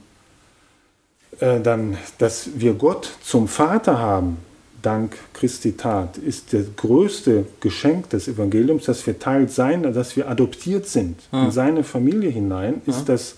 äh, 1.40 1.60
dann, 1.60 1.98
dass 2.18 2.50
wir 2.56 2.74
Gott 2.74 3.12
zum 3.22 3.48
Vater 3.48 4.00
haben, 4.00 4.38
dank 4.82 5.18
Christi 5.34 5.74
Tat, 5.74 6.18
ist 6.18 6.54
das 6.54 6.66
größte 6.76 7.46
Geschenk 7.60 8.10
des 8.12 8.28
Evangeliums, 8.28 8.86
dass 8.86 9.06
wir 9.06 9.20
Teil 9.20 9.50
seiner, 9.50 9.92
dass 9.92 10.16
wir 10.16 10.30
adoptiert 10.30 10.88
sind 10.88 11.20
ja. 11.32 11.46
in 11.46 11.52
seine 11.52 11.84
Familie 11.84 12.30
hinein, 12.30 12.82
ist 12.86 13.00
ja. 13.00 13.06
das 13.14 13.36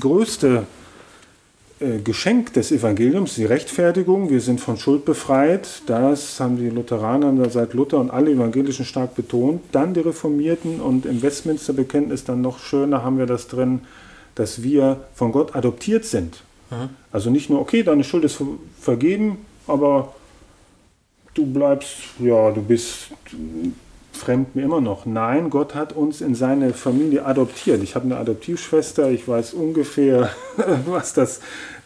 größte 0.00 0.48
äh, 0.48 0.75
Geschenk 1.78 2.54
des 2.54 2.72
Evangeliums, 2.72 3.34
die 3.34 3.44
Rechtfertigung. 3.44 4.30
Wir 4.30 4.40
sind 4.40 4.62
von 4.62 4.78
Schuld 4.78 5.04
befreit. 5.04 5.82
Das 5.86 6.40
haben 6.40 6.56
die 6.56 6.70
Lutheraner 6.70 7.50
seit 7.50 7.74
Luther 7.74 7.98
und 7.98 8.10
alle 8.10 8.30
Evangelischen 8.30 8.86
stark 8.86 9.14
betont. 9.14 9.60
Dann 9.72 9.92
die 9.92 10.00
Reformierten 10.00 10.80
und 10.80 11.04
im 11.04 11.20
Westminster-Bekenntnis 11.20 12.24
dann 12.24 12.40
noch 12.40 12.60
schöner 12.60 13.04
haben 13.04 13.18
wir 13.18 13.26
das 13.26 13.48
drin, 13.48 13.80
dass 14.36 14.62
wir 14.62 15.04
von 15.14 15.32
Gott 15.32 15.54
adoptiert 15.54 16.06
sind. 16.06 16.42
Mhm. 16.70 16.88
Also 17.12 17.28
nicht 17.28 17.50
nur, 17.50 17.60
okay, 17.60 17.82
deine 17.82 18.04
Schuld 18.04 18.24
ist 18.24 18.42
vergeben, 18.80 19.44
aber 19.66 20.14
du 21.34 21.44
bleibst, 21.44 21.96
ja, 22.18 22.52
du 22.52 22.62
bist 22.62 23.10
fremd 24.16 24.56
mir 24.56 24.62
immer 24.62 24.80
noch. 24.80 25.06
Nein, 25.06 25.50
Gott 25.50 25.74
hat 25.74 25.92
uns 25.92 26.20
in 26.20 26.34
seine 26.34 26.72
Familie 26.72 27.24
adoptiert. 27.24 27.82
Ich 27.82 27.94
habe 27.94 28.06
eine 28.06 28.16
Adoptivschwester, 28.16 29.10
ich 29.10 29.26
weiß 29.26 29.54
ungefähr, 29.54 30.30
was 30.86 31.12
das 31.12 31.40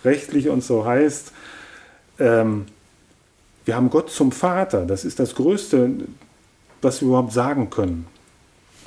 rechtlich 0.04 0.48
und 0.48 0.64
so 0.64 0.84
heißt. 0.84 1.32
Ähm, 2.18 2.66
wir 3.64 3.76
haben 3.76 3.90
Gott 3.90 4.10
zum 4.10 4.32
Vater. 4.32 4.84
Das 4.86 5.04
ist 5.04 5.18
das 5.18 5.34
Größte, 5.34 5.90
was 6.82 7.00
wir 7.00 7.08
überhaupt 7.08 7.32
sagen 7.32 7.70
können. 7.70 8.06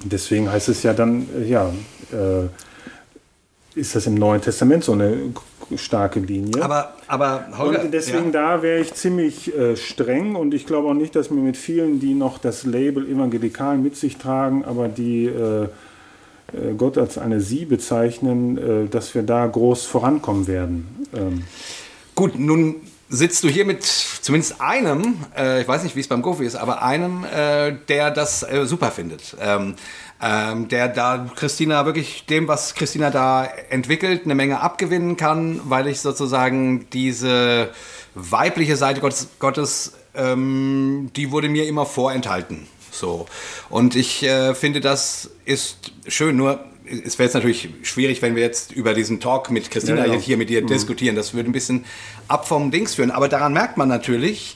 Deswegen 0.04 0.52
heißt 0.52 0.70
es 0.70 0.84
ja 0.84 0.94
dann, 0.94 1.28
ja, 1.48 1.72
äh, 2.12 2.48
ist 3.76 3.96
das 3.96 4.08
im 4.08 4.16
Neuen 4.16 4.41
Testament 4.41 4.84
so 4.84 4.91
eine 4.94 5.18
starke 5.78 6.19
Linie. 6.19 6.61
Aber, 6.61 6.93
aber 7.07 7.45
Holger, 7.57 7.82
und 7.84 7.91
deswegen 7.91 8.26
ja. 8.26 8.55
da 8.55 8.61
wäre 8.61 8.80
ich 8.80 8.93
ziemlich 8.93 9.55
äh, 9.55 9.76
streng 9.76 10.36
und 10.36 10.53
ich 10.53 10.65
glaube 10.65 10.89
auch 10.89 10.93
nicht, 10.93 11.15
dass 11.15 11.30
wir 11.30 11.38
mit 11.38 11.57
vielen, 11.57 11.99
die 11.99 12.13
noch 12.13 12.38
das 12.38 12.63
Label 12.65 13.07
evangelikal 13.07 13.78
mit 13.78 13.95
sich 13.95 14.17
tragen, 14.17 14.65
aber 14.65 14.88
die 14.88 15.26
äh, 15.26 15.63
äh 15.63 15.67
Gott 16.78 16.97
als 16.97 17.17
eine 17.17 17.41
Sie 17.41 17.65
bezeichnen, 17.65 18.57
äh, 18.57 18.88
dass 18.89 19.15
wir 19.15 19.24
da 19.24 19.45
groß 19.45 19.86
vorankommen 19.86 20.47
werden. 20.47 21.07
Ähm. 21.15 21.43
Gut, 22.15 22.38
nun 22.38 22.76
sitzt 23.09 23.43
du 23.43 23.47
hier 23.47 23.65
mit 23.65 23.84
zumindest 23.84 24.59
einem, 24.59 25.15
äh, 25.38 25.61
ich 25.61 25.67
weiß 25.67 25.84
nicht, 25.84 25.95
wie 25.95 25.99
es 25.99 26.07
beim 26.07 26.21
Gofi 26.21 26.45
ist, 26.45 26.55
aber 26.55 26.82
einem, 26.82 27.24
äh, 27.26 27.74
der 27.88 28.11
das 28.11 28.43
äh, 28.43 28.65
super 28.65 28.91
findet. 28.91 29.36
Ähm, 29.39 29.76
ähm, 30.24 30.69
der 30.69 30.88
da 30.88 31.30
Christina 31.36 31.86
wirklich 31.86 32.26
dem, 32.28 32.47
was 32.47 32.76
Christina 32.76 33.09
da 33.09 33.45
entwickelt, 33.69 34.21
eine 34.24 34.36
Menge 34.36 34.61
abgewinnen 34.61 35.17
kann, 35.17 35.59
weil 35.65 35.88
ich 35.88 35.99
sozusagen 35.99 36.88
diese 36.93 37.71
weibliche 38.15 38.78
Seite 38.78 39.01
Gottes, 39.01 39.28
Gottes 39.39 39.93
ähm, 40.15 41.09
die 41.15 41.32
wurde 41.32 41.49
mir 41.49 41.67
immer 41.67 41.86
vorenthalten. 41.86 42.67
So. 42.91 43.26
Und 43.69 43.95
ich 43.95 44.24
äh, 44.24 44.55
finde, 44.55 44.80
das 44.80 45.32
ist 45.45 45.91
schön. 46.07 46.38
Nur 46.38 46.63
es 46.86 47.17
wäre 47.17 47.28
jetzt 47.28 47.34
natürlich 47.34 47.69
schwierig, 47.82 48.21
wenn 48.21 48.36
wir 48.36 48.43
jetzt 48.43 48.71
über 48.71 48.93
diesen 48.93 49.19
Talk 49.19 49.49
mit 49.51 49.71
Christina 49.71 50.05
ja, 50.05 50.13
ja. 50.13 50.19
hier 50.19 50.38
mit 50.38 50.49
dir 50.49 50.61
mhm. 50.61 50.67
diskutieren. 50.67 51.15
Das 51.15 51.34
würde 51.34 51.49
ein 51.49 51.53
bisschen 51.53 51.86
ab 52.28 52.47
vom 52.47 52.71
Dings 52.71 52.95
führen. 52.95 53.11
Aber 53.11 53.28
daran 53.28 53.51
merkt 53.51 53.78
man 53.78 53.89
natürlich, 53.89 54.55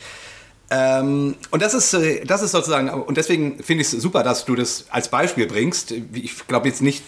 ähm, 0.69 1.35
und 1.51 1.61
das 1.61 1.73
ist, 1.73 1.93
äh, 1.93 2.25
das 2.25 2.41
ist 2.41 2.51
sozusagen, 2.51 2.89
und 2.89 3.17
deswegen 3.17 3.63
finde 3.63 3.81
ich 3.81 3.93
es 3.93 4.01
super, 4.01 4.23
dass 4.23 4.45
du 4.45 4.55
das 4.55 4.85
als 4.89 5.09
Beispiel 5.09 5.47
bringst. 5.47 5.93
Ich 6.13 6.47
glaube 6.47 6.67
jetzt 6.67 6.81
nicht, 6.81 7.03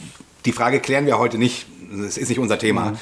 die 0.45 0.51
Frage 0.51 0.79
klären 0.79 1.05
wir 1.05 1.19
heute 1.19 1.37
nicht, 1.37 1.65
das 1.91 2.17
ist 2.17 2.29
nicht 2.29 2.39
unser 2.39 2.57
Thema. 2.57 2.91
Mhm. 2.91 2.97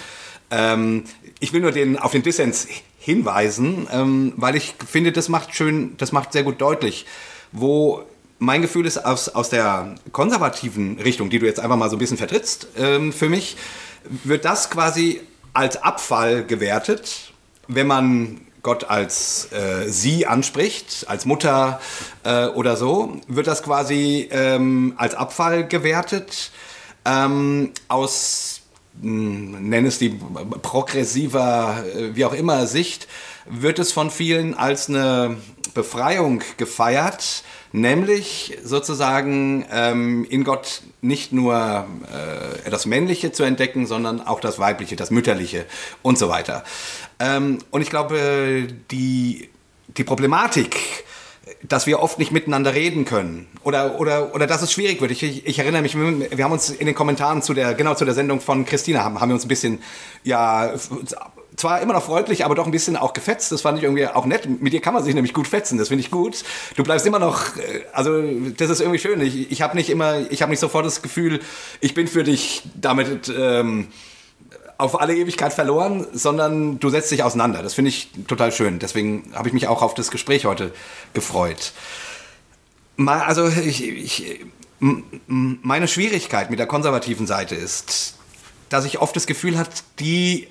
Ähm, 0.49 1.03
ich 1.39 1.53
will 1.53 1.61
nur 1.61 1.71
den, 1.71 1.99
auf 1.99 2.11
den 2.11 2.23
Dissens 2.23 2.67
hinweisen, 2.97 3.87
ähm, 3.91 4.33
weil 4.35 4.55
ich 4.55 4.73
finde, 4.89 5.11
das 5.11 5.29
macht 5.29 5.53
schön, 5.53 5.95
das 5.97 6.11
macht 6.11 6.33
sehr 6.33 6.43
gut 6.43 6.59
deutlich, 6.59 7.05
wo 7.51 8.03
mein 8.39 8.61
Gefühl 8.61 8.85
ist 8.85 8.97
aus, 8.97 9.29
aus 9.29 9.49
der 9.49 9.95
konservativen 10.11 10.99
Richtung, 10.99 11.29
die 11.29 11.39
du 11.39 11.45
jetzt 11.45 11.59
einfach 11.59 11.77
mal 11.77 11.89
so 11.89 11.95
ein 11.95 11.99
bisschen 11.99 12.17
vertrittst, 12.17 12.67
ähm, 12.77 13.13
für 13.13 13.29
mich, 13.29 13.57
wird 14.23 14.45
das 14.45 14.69
quasi 14.69 15.21
als 15.53 15.81
Abfall 15.81 16.45
gewertet, 16.45 17.33
wenn 17.67 17.87
man 17.87 18.41
Gott 18.63 18.89
als 18.89 19.51
äh, 19.51 19.87
sie 19.87 20.25
anspricht, 20.25 21.05
als 21.07 21.25
Mutter 21.25 21.79
äh, 22.23 22.47
oder 22.47 22.75
so, 22.75 23.17
wird 23.27 23.47
das 23.47 23.63
quasi 23.63 24.27
ähm, 24.31 24.93
als 24.97 25.15
Abfall 25.15 25.67
gewertet. 25.67 26.51
Ähm, 27.05 27.71
aus, 27.87 28.61
hm, 29.01 29.69
nenn 29.69 29.85
es 29.85 29.99
die 29.99 30.19
progressiver, 30.61 31.83
äh, 31.95 32.15
wie 32.15 32.25
auch 32.25 32.33
immer, 32.33 32.67
Sicht, 32.67 33.07
wird 33.45 33.79
es 33.79 33.91
von 33.91 34.11
vielen 34.11 34.53
als 34.53 34.89
eine 34.89 35.37
Befreiung 35.77 36.41
gefeiert, 36.57 37.43
nämlich 37.71 38.57
sozusagen 38.63 39.63
ähm, 39.71 40.25
in 40.27 40.43
Gott 40.43 40.81
nicht 41.01 41.31
nur 41.31 41.85
äh, 42.65 42.69
das 42.71 42.87
Männliche 42.87 43.31
zu 43.31 43.43
entdecken, 43.43 43.85
sondern 43.85 44.19
auch 44.19 44.39
das 44.39 44.57
Weibliche, 44.57 44.95
das 44.95 45.11
Mütterliche 45.11 45.65
und 46.01 46.17
so 46.17 46.29
weiter. 46.29 46.63
Ähm, 47.19 47.59
und 47.69 47.81
ich 47.81 47.91
glaube, 47.91 48.67
die, 48.89 49.49
die 49.95 50.03
Problematik, 50.03 51.05
dass 51.61 51.85
wir 51.85 51.99
oft 51.99 52.17
nicht 52.17 52.31
miteinander 52.31 52.73
reden 52.73 53.05
können 53.05 53.47
oder, 53.63 53.99
oder, 53.99 54.33
oder 54.33 54.47
dass 54.47 54.63
es 54.63 54.71
schwierig 54.71 54.99
wird. 54.99 55.11
Ich, 55.11 55.21
ich, 55.21 55.45
ich, 55.45 55.59
erinnere 55.59 55.83
mich, 55.83 55.95
wir 55.95 56.43
haben 56.43 56.51
uns 56.51 56.71
in 56.71 56.87
den 56.87 56.95
Kommentaren 56.95 57.41
zu 57.43 57.53
der, 57.53 57.75
genau 57.75 57.93
zu 57.93 58.03
der 58.03 58.15
Sendung 58.15 58.41
von 58.41 58.65
Christina, 58.65 59.03
haben, 59.03 59.21
haben 59.21 59.29
wir 59.29 59.35
uns 59.35 59.45
ein 59.45 59.49
bisschen, 59.49 59.81
ja, 60.23 60.73
zwar 61.57 61.81
immer 61.81 61.93
noch 61.93 62.03
freundlich, 62.03 62.45
aber 62.45 62.55
doch 62.55 62.65
ein 62.65 62.71
bisschen 62.71 62.95
auch 62.95 63.13
gefetzt. 63.13 63.51
Das 63.51 63.61
fand 63.61 63.79
ich 63.79 63.83
irgendwie 63.83 64.07
auch 64.07 64.25
nett. 64.25 64.47
Mit 64.61 64.73
dir 64.73 64.79
kann 64.79 64.93
man 64.93 65.03
sich 65.03 65.13
nämlich 65.13 65.33
gut 65.33 65.47
fetzen. 65.47 65.77
Das 65.77 65.89
finde 65.89 66.01
ich 66.01 66.11
gut. 66.11 66.43
Du 66.75 66.83
bleibst 66.83 67.05
immer 67.05 67.19
noch, 67.19 67.57
äh, 67.57 67.83
also 67.91 68.21
das 68.55 68.69
ist 68.69 68.79
irgendwie 68.79 68.99
schön. 68.99 69.19
Ich, 69.21 69.51
ich 69.51 69.61
habe 69.61 69.75
nicht 69.75 69.89
immer, 69.89 70.31
ich 70.31 70.41
habe 70.41 70.51
nicht 70.51 70.59
sofort 70.59 70.85
das 70.85 71.01
Gefühl, 71.01 71.41
ich 71.81 71.93
bin 71.93 72.07
für 72.07 72.23
dich 72.23 72.63
damit 72.75 73.33
ähm, 73.35 73.87
auf 74.77 75.01
alle 75.01 75.15
Ewigkeit 75.15 75.51
verloren, 75.51 76.05
sondern 76.13 76.79
du 76.79 76.89
setzt 76.89 77.11
dich 77.11 77.23
auseinander. 77.23 77.63
Das 77.63 77.73
finde 77.73 77.89
ich 77.89 78.11
total 78.27 78.51
schön. 78.51 78.77
Deswegen 78.77 79.31
habe 79.33 79.47
ich 79.47 79.53
mich 79.53 79.67
auch 79.67 79.81
auf 79.81 79.95
das 79.95 80.11
Gespräch 80.11 80.45
heute 80.45 80.71
gefreut. 81.13 81.73
Mal, 82.95 83.21
also 83.21 83.47
ich, 83.47 83.83
ich, 83.83 84.45
meine 84.79 85.87
Schwierigkeit 85.87 86.51
mit 86.51 86.59
der 86.59 86.67
konservativen 86.67 87.25
Seite 87.25 87.55
ist, 87.55 88.15
dass 88.69 88.85
ich 88.85 88.99
oft 88.99 89.15
das 89.15 89.25
Gefühl 89.25 89.57
habe, 89.57 89.69
die 89.99 90.47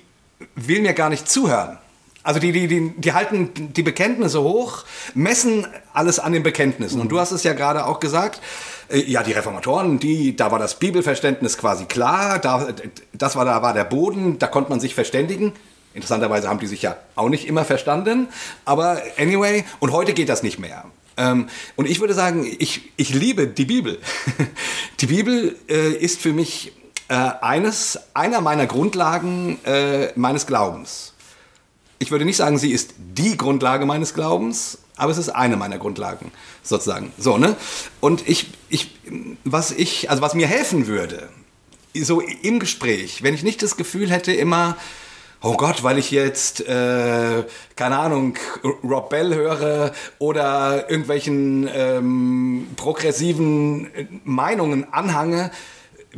will 0.55 0.81
mir 0.81 0.93
gar 0.93 1.09
nicht 1.09 1.29
zuhören. 1.29 1.77
Also 2.23 2.41
die, 2.41 2.51
die, 2.51 2.67
die, 2.67 2.93
die 2.97 3.13
halten 3.13 3.71
die 3.73 3.83
Bekenntnisse 3.83 4.41
hoch, 4.41 4.83
messen 5.13 5.65
alles 5.93 6.19
an 6.19 6.33
den 6.33 6.43
Bekenntnissen. 6.43 6.99
Und 6.99 7.09
du 7.09 7.19
hast 7.19 7.31
es 7.31 7.43
ja 7.43 7.53
gerade 7.53 7.85
auch 7.85 8.01
gesagt, 8.01 8.41
äh, 8.89 8.99
ja, 8.99 9.23
die 9.23 9.31
Reformatoren, 9.31 9.97
die, 9.97 10.35
da 10.35 10.51
war 10.51 10.59
das 10.59 10.77
Bibelverständnis 10.77 11.57
quasi 11.57 11.85
klar, 11.85 12.39
da, 12.39 12.67
das 13.13 13.37
war, 13.37 13.45
da 13.45 13.61
war 13.61 13.73
der 13.73 13.85
Boden, 13.85 14.39
da 14.39 14.47
konnte 14.47 14.69
man 14.69 14.81
sich 14.81 14.93
verständigen. 14.93 15.53
Interessanterweise 15.93 16.49
haben 16.49 16.59
die 16.59 16.67
sich 16.67 16.81
ja 16.81 16.97
auch 17.15 17.29
nicht 17.29 17.47
immer 17.47 17.63
verstanden. 17.63 18.27
Aber 18.65 19.01
anyway, 19.17 19.63
und 19.79 19.93
heute 19.93 20.13
geht 20.13 20.27
das 20.27 20.43
nicht 20.43 20.59
mehr. 20.59 20.83
Ähm, 21.15 21.47
und 21.75 21.89
ich 21.89 21.99
würde 21.99 22.13
sagen, 22.13 22.45
ich, 22.59 22.91
ich 22.97 23.13
liebe 23.13 23.47
die 23.47 23.65
Bibel. 23.65 23.99
die 24.99 25.07
Bibel 25.07 25.55
äh, 25.69 25.93
ist 25.93 26.21
für 26.21 26.33
mich 26.33 26.73
äh, 27.07 27.13
eines, 27.13 27.99
einer 28.13 28.41
meiner 28.41 28.67
Grundlagen 28.67 29.63
äh, 29.65 30.11
meines 30.15 30.45
Glaubens 30.45 31.13
ich 31.99 32.11
würde 32.11 32.25
nicht 32.25 32.37
sagen, 32.37 32.57
sie 32.57 32.71
ist 32.71 32.93
die 32.97 33.37
Grundlage 33.37 33.85
meines 33.85 34.13
Glaubens, 34.13 34.79
aber 34.95 35.11
es 35.11 35.17
ist 35.17 35.29
eine 35.29 35.57
meiner 35.57 35.77
Grundlagen, 35.77 36.31
sozusagen. 36.63 37.11
So, 37.17 37.37
ne? 37.37 37.55
Und 37.99 38.27
ich, 38.27 38.51
ich, 38.69 38.95
was 39.43 39.71
ich, 39.71 40.09
also 40.09 40.21
was 40.21 40.33
mir 40.33 40.47
helfen 40.47 40.87
würde, 40.87 41.29
so 41.95 42.21
im 42.21 42.59
Gespräch, 42.59 43.23
wenn 43.23 43.33
ich 43.33 43.43
nicht 43.43 43.63
das 43.63 43.77
Gefühl 43.77 44.11
hätte, 44.11 44.31
immer, 44.31 44.77
oh 45.41 45.55
Gott, 45.55 45.83
weil 45.83 45.97
ich 45.97 46.11
jetzt, 46.11 46.61
äh, 46.61 47.43
keine 47.75 47.97
Ahnung, 47.97 48.35
Rob 48.83 49.09
Bell 49.09 49.33
höre 49.33 49.93
oder 50.19 50.89
irgendwelchen 50.89 51.67
ähm, 51.73 52.67
progressiven 52.75 53.87
Meinungen 54.23 54.93
anhange, 54.93 55.51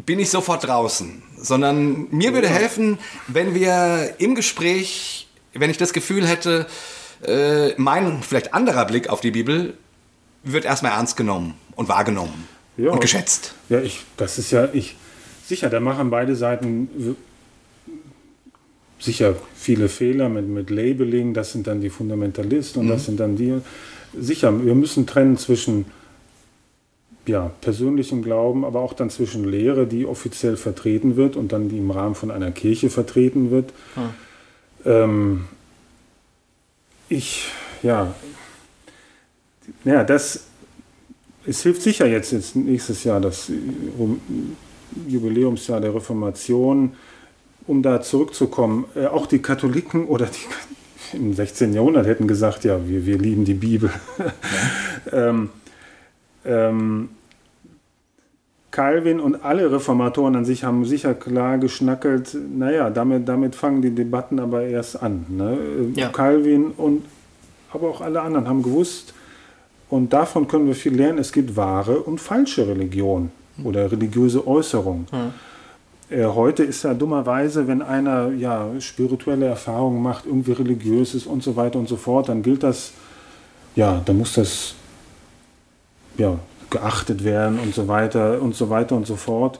bin 0.05 0.19
ich 0.19 0.29
sofort 0.29 0.67
draußen. 0.67 1.23
Sondern 1.37 2.07
mir 2.11 2.33
würde 2.33 2.49
helfen, 2.49 2.99
wenn 3.27 3.55
wir 3.55 4.15
im 4.17 4.35
Gespräch 4.35 5.29
wenn 5.53 5.69
ich 5.69 5.77
das 5.77 5.93
Gefühl 5.93 6.27
hätte, 6.27 6.67
äh, 7.25 7.73
mein 7.77 8.21
vielleicht 8.21 8.53
anderer 8.53 8.85
Blick 8.85 9.09
auf 9.09 9.21
die 9.21 9.31
Bibel 9.31 9.73
wird 10.43 10.65
erstmal 10.65 10.93
ernst 10.93 11.17
genommen 11.17 11.55
und 11.75 11.89
wahrgenommen 11.89 12.47
ja, 12.77 12.91
und 12.91 13.01
geschätzt. 13.01 13.53
Ja, 13.69 13.81
ich, 13.81 14.01
das 14.17 14.37
ist 14.37 14.51
ja, 14.51 14.69
ich, 14.73 14.95
sicher, 15.45 15.69
da 15.69 15.79
machen 15.79 16.09
beide 16.09 16.35
Seiten 16.35 17.15
sicher 18.99 19.35
viele 19.55 19.89
Fehler 19.89 20.29
mit, 20.29 20.47
mit 20.47 20.69
Labeling, 20.69 21.33
das 21.33 21.51
sind 21.51 21.67
dann 21.67 21.81
die 21.81 21.89
Fundamentalisten 21.89 22.81
und 22.81 22.87
mhm. 22.87 22.91
das 22.91 23.05
sind 23.05 23.19
dann 23.19 23.35
die. 23.35 23.59
Sicher, 24.17 24.65
wir 24.65 24.75
müssen 24.75 25.05
trennen 25.05 25.37
zwischen 25.37 25.85
ja, 27.25 27.51
persönlichem 27.61 28.21
Glauben, 28.21 28.65
aber 28.65 28.79
auch 28.79 28.93
dann 28.93 29.09
zwischen 29.09 29.43
Lehre, 29.43 29.85
die 29.85 30.05
offiziell 30.05 30.57
vertreten 30.57 31.15
wird 31.15 31.35
und 31.35 31.51
dann 31.51 31.69
die 31.69 31.77
im 31.77 31.91
Rahmen 31.91 32.15
von 32.15 32.31
einer 32.31 32.51
Kirche 32.51 32.89
vertreten 32.89 33.51
wird. 33.51 33.73
Mhm 33.95 34.29
ähm, 34.85 35.45
ich, 37.07 37.51
ja, 37.83 38.13
ja, 39.83 40.03
das, 40.03 40.45
es 41.45 41.63
hilft 41.63 41.81
sicher 41.81 42.05
jetzt, 42.05 42.31
jetzt 42.31 42.55
nächstes 42.55 43.03
Jahr, 43.03 43.19
das 43.19 43.51
Jubiläumsjahr 45.07 45.81
der 45.81 45.93
Reformation, 45.93 46.95
um 47.67 47.83
da 47.83 48.01
zurückzukommen. 48.01 48.85
Äh, 48.95 49.07
auch 49.07 49.25
die 49.25 49.39
Katholiken 49.39 50.05
oder 50.05 50.27
die 50.27 51.17
im 51.17 51.33
16. 51.33 51.73
Jahrhundert 51.73 52.07
hätten 52.07 52.27
gesagt, 52.27 52.63
ja, 52.63 52.87
wir, 52.87 53.05
wir 53.05 53.17
lieben 53.17 53.45
die 53.45 53.55
Bibel. 53.55 53.91
Ja. 55.11 55.29
ähm, 55.29 55.49
ähm, 56.49 57.09
Calvin 58.71 59.19
und 59.19 59.43
alle 59.43 59.71
Reformatoren 59.71 60.35
an 60.35 60.45
sich 60.45 60.63
haben 60.63 60.85
sicher 60.85 61.13
klar 61.13 61.57
geschnackelt, 61.57 62.37
naja, 62.55 62.89
damit, 62.89 63.27
damit 63.27 63.55
fangen 63.55 63.81
die 63.81 63.93
Debatten 63.93 64.39
aber 64.39 64.63
erst 64.63 65.01
an. 65.01 65.25
Ne? 65.29 65.57
Ja. 65.95 66.09
Calvin 66.09 66.71
und 66.77 67.05
aber 67.71 67.89
auch 67.89 68.01
alle 68.01 68.21
anderen 68.21 68.47
haben 68.47 68.63
gewusst, 68.63 69.13
und 69.89 70.13
davon 70.13 70.47
können 70.47 70.67
wir 70.67 70.75
viel 70.75 70.95
lernen, 70.95 71.17
es 71.17 71.31
gibt 71.31 71.55
wahre 71.55 71.99
und 72.01 72.19
falsche 72.21 72.67
Religion 72.67 73.31
oder 73.63 73.91
religiöse 73.91 74.45
Äußerung. 74.45 75.07
Mhm. 75.11 76.15
Äh, 76.15 76.25
heute 76.25 76.63
ist 76.63 76.83
ja 76.83 76.93
dummerweise, 76.93 77.67
wenn 77.67 77.81
einer 77.81 78.29
ja, 78.31 78.67
spirituelle 78.79 79.47
Erfahrungen 79.47 80.01
macht, 80.01 80.25
irgendwie 80.25 80.51
religiöses 80.51 81.25
und 81.25 81.43
so 81.43 81.55
weiter 81.55 81.79
und 81.79 81.89
so 81.89 81.97
fort, 81.97 82.29
dann 82.29 82.43
gilt 82.43 82.63
das, 82.63 82.91
ja, 83.75 84.01
dann 84.05 84.19
muss 84.19 84.33
das 84.33 84.75
ja, 86.19 86.37
geachtet 86.69 87.23
werden 87.23 87.59
und 87.59 87.73
so 87.73 87.87
weiter 87.87 88.41
und 88.41 88.55
so 88.55 88.69
weiter 88.69 88.95
und 88.95 89.07
so 89.07 89.15
fort. 89.15 89.59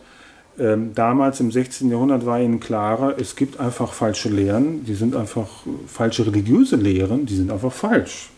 Ähm, 0.59 0.93
damals 0.93 1.39
im 1.39 1.51
16. 1.51 1.89
Jahrhundert 1.89 2.25
war 2.25 2.39
ihnen 2.39 2.59
klarer, 2.59 3.17
es 3.17 3.35
gibt 3.35 3.59
einfach 3.59 3.93
falsche 3.93 4.29
Lehren, 4.29 4.83
die 4.83 4.93
sind 4.93 5.15
einfach 5.15 5.47
falsche 5.87 6.25
religiöse 6.25 6.75
Lehren, 6.75 7.25
die 7.25 7.35
sind 7.35 7.49
einfach 7.49 7.71
falsch. 7.71 8.29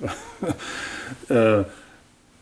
äh, 1.29 1.63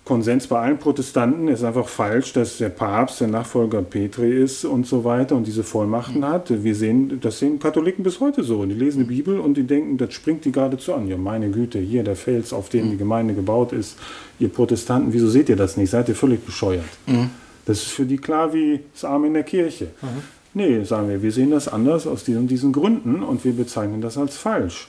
Konsens 0.09 0.47
bei 0.47 0.59
allen 0.59 0.79
Protestanten 0.79 1.47
ist 1.49 1.63
einfach 1.63 1.87
falsch, 1.87 2.33
dass 2.33 2.57
der 2.57 2.69
Papst 2.69 3.21
der 3.21 3.27
Nachfolger 3.27 3.83
Petri 3.83 4.41
ist 4.41 4.65
und 4.65 4.87
so 4.87 5.03
weiter 5.03 5.35
und 5.35 5.45
diese 5.45 5.63
Vollmachten 5.63 6.25
hat. 6.27 6.63
Wir 6.63 6.73
sehen, 6.73 7.19
das 7.21 7.37
sehen 7.37 7.59
Katholiken 7.59 8.03
bis 8.03 8.19
heute 8.19 8.43
so. 8.43 8.65
Die 8.65 8.73
lesen 8.73 9.01
die 9.07 9.15
Bibel 9.15 9.39
und 9.39 9.53
die 9.53 9.67
denken, 9.67 9.99
das 9.99 10.15
springt 10.15 10.45
die 10.45 10.51
geradezu 10.51 10.95
an. 10.95 11.07
Ja, 11.07 11.15
meine 11.15 11.51
Güte, 11.51 11.77
hier 11.77 12.03
der 12.03 12.15
Fels, 12.15 12.53
auf 12.53 12.69
dem 12.69 12.89
die 12.89 12.97
Gemeinde 12.97 13.35
gebaut 13.35 13.71
ist. 13.71 13.99
Ihr 14.39 14.49
Protestanten, 14.49 15.13
wieso 15.13 15.29
seht 15.29 15.47
ihr 15.47 15.55
das 15.55 15.77
nicht? 15.77 15.91
Seid 15.91 16.09
ihr 16.09 16.15
völlig 16.15 16.43
bescheuert? 16.43 16.89
Mhm. 17.05 17.29
Das 17.67 17.77
ist 17.77 17.91
für 17.91 18.05
die 18.05 18.17
klar 18.17 18.51
wie 18.51 18.79
das 18.91 19.05
Arm 19.05 19.25
in 19.25 19.35
der 19.35 19.43
Kirche. 19.43 19.89
Mhm. 20.01 20.23
Nee, 20.55 20.83
sagen 20.85 21.07
wir, 21.07 21.21
wir 21.21 21.31
sehen 21.31 21.51
das 21.51 21.67
anders 21.67 22.07
aus 22.07 22.23
diesen, 22.23 22.47
diesen 22.47 22.71
Gründen 22.71 23.21
und 23.21 23.45
wir 23.45 23.53
bezeichnen 23.53 24.01
das 24.01 24.17
als 24.17 24.37
falsch. 24.37 24.87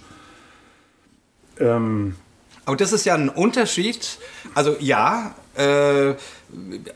Ähm, 1.59 2.15
aber 2.65 2.77
das 2.77 2.93
ist 2.93 3.05
ja 3.05 3.15
ein 3.15 3.29
Unterschied. 3.29 4.19
Also 4.55 4.77
ja, 4.81 5.35
äh, 5.57 6.15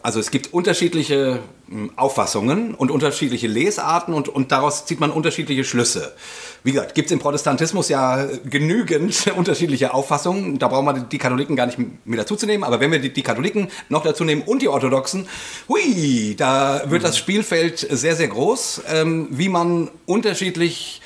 also 0.03 0.21
es 0.21 0.31
gibt 0.31 0.53
unterschiedliche 0.53 1.41
hm, 1.69 1.93
Auffassungen 1.97 2.75
und 2.75 2.91
unterschiedliche 2.91 3.47
Lesarten 3.47 4.15
und, 4.15 4.29
und 4.29 4.53
daraus 4.53 4.87
zieht 4.87 5.01
man 5.01 5.11
unterschiedliche 5.11 5.65
Schlüsse. 5.65 6.15
Wie 6.63 6.73
gesagt, 6.73 6.95
gibt 6.95 7.07
es 7.07 7.13
im 7.13 7.19
Protestantismus 7.19 7.89
ja 7.89 8.27
genügend 8.45 9.27
unterschiedliche 9.37 9.95
Auffassungen. 9.95 10.59
Da 10.59 10.69
brauchen 10.69 10.87
wir 10.87 10.93
die 10.95 11.19
Katholiken 11.19 11.57
gar 11.57 11.67
nicht 11.67 11.79
mehr 11.79 12.19
dazuzunehmen. 12.19 12.65
Aber 12.65 12.81
wenn 12.81 12.91
wir 12.91 12.99
die, 12.99 13.13
die 13.13 13.23
Katholiken 13.23 13.69
noch 13.89 14.03
dazu 14.03 14.25
nehmen 14.25 14.43
und 14.43 14.63
die 14.63 14.69
Orthodoxen, 14.69 15.29
hui, 15.69 16.35
da 16.37 16.83
wird 16.91 17.05
das 17.05 17.19
Spielfeld 17.19 17.79
sehr, 17.79 18.17
sehr 18.17 18.29
groß, 18.29 18.83
ähm, 18.93 19.29
wie 19.31 19.49
man 19.49 19.91
unterschiedlich 20.07 21.01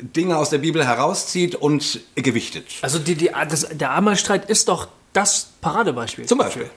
Dinge 0.00 0.36
aus 0.36 0.50
der 0.50 0.58
Bibel 0.58 0.86
herauszieht 0.86 1.54
und 1.54 2.00
gewichtet. 2.14 2.66
Also 2.82 2.98
die, 2.98 3.14
die, 3.14 3.30
das, 3.48 3.68
der 3.68 3.92
Amalstreit 3.92 4.48
ist 4.48 4.68
doch 4.68 4.88
das 5.12 5.50
Paradebeispiel. 5.60 6.26
Zum 6.26 6.38
Beispiel. 6.38 6.70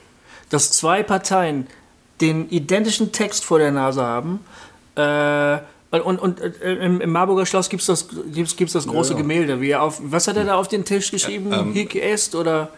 Dass 0.50 0.72
zwei 0.72 1.02
Parteien 1.02 1.66
den 2.20 2.48
identischen 2.50 3.12
Text 3.12 3.44
vor 3.44 3.58
der 3.58 3.72
Nase 3.72 4.02
haben. 4.02 4.40
Äh, 4.94 5.58
und, 5.90 6.18
und 6.18 6.40
äh, 6.40 6.74
im, 6.74 7.00
im, 7.00 7.10
Marburger 7.10 7.46
Schloss 7.46 7.68
gibt 7.70 7.80
es 7.80 7.86
das, 7.86 8.08
gibt's, 8.32 8.56
gibt's 8.56 8.74
das 8.74 8.86
große 8.86 9.10
ja, 9.10 9.16
ja. 9.16 9.22
Gemälde. 9.22 9.60
Wie 9.60 9.74
auf, 9.74 10.00
was 10.02 10.28
hat 10.28 10.36
er 10.36 10.44
da 10.44 10.56
auf 10.56 10.68
den 10.68 10.84
Tisch 10.84 11.10
geschrieben? 11.10 11.52
Ja, 11.52 11.60
ähm, 11.60 11.72
Hic 11.72 11.94
est 11.94 12.34
oder 12.34 12.70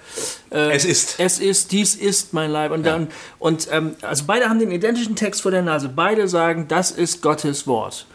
äh, 0.50 0.74
Es 0.74 0.84
ist. 0.84 1.18
Es 1.18 1.38
ist, 1.38 1.72
dies 1.72 1.94
ist 1.94 2.32
mein 2.32 2.50
Leib. 2.50 2.70
Und, 2.70 2.84
dann, 2.84 3.08
und 3.38 3.68
ähm, 3.72 3.96
also 4.02 4.24
beide 4.26 4.48
haben 4.48 4.58
den 4.58 4.70
identischen 4.70 5.16
Text 5.16 5.42
vor 5.42 5.50
der 5.50 5.62
Nase. 5.62 5.88
Beide 5.88 6.28
sagen, 6.28 6.66
das 6.68 6.90
ist 6.90 7.22
Gottes 7.22 7.66
Wort. 7.66 8.06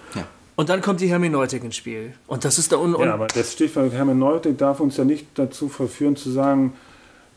Und 0.55 0.69
dann 0.69 0.81
kommt 0.81 1.01
die 1.01 1.07
Hermeneutik 1.07 1.63
ins 1.63 1.75
Spiel. 1.75 2.13
Und 2.27 2.45
das 2.45 2.59
ist 2.59 2.71
da 2.71 2.77
unten. 2.77 3.01
Ja, 3.01 3.15
aber 3.15 3.27
das 3.27 3.53
Stichwort 3.53 3.91
Hermeneutik 3.91 4.57
darf 4.57 4.79
uns 4.79 4.97
ja 4.97 5.03
nicht 5.03 5.27
dazu 5.35 5.67
verführen 5.67 6.15
zu 6.15 6.29
sagen, 6.29 6.73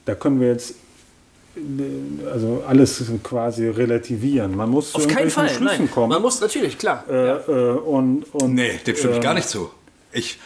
da 0.04 0.14
können 0.14 0.40
wir 0.40 0.48
jetzt 0.48 0.74
äh, 1.56 2.28
also 2.30 2.62
alles 2.66 3.02
quasi 3.22 3.68
relativieren. 3.68 4.56
Man 4.56 4.70
muss 4.70 4.94
Auf 4.94 5.02
zu 5.02 5.08
keinen 5.08 5.30
Fall, 5.30 5.48
Schlüssen 5.48 5.64
nein. 5.64 5.90
kommen. 5.90 6.10
Man 6.10 6.22
muss 6.22 6.40
natürlich, 6.40 6.76
klar. 6.78 7.04
Äh, 7.08 7.26
ja. 7.26 7.36
äh, 7.48 7.52
und, 7.78 8.24
und, 8.32 8.54
nee, 8.54 8.78
dem 8.86 8.96
stimme 8.96 9.14
ich 9.14 9.22
gar 9.22 9.34
nicht 9.34 9.48
zu. 9.48 9.70
Ich, 10.12 10.38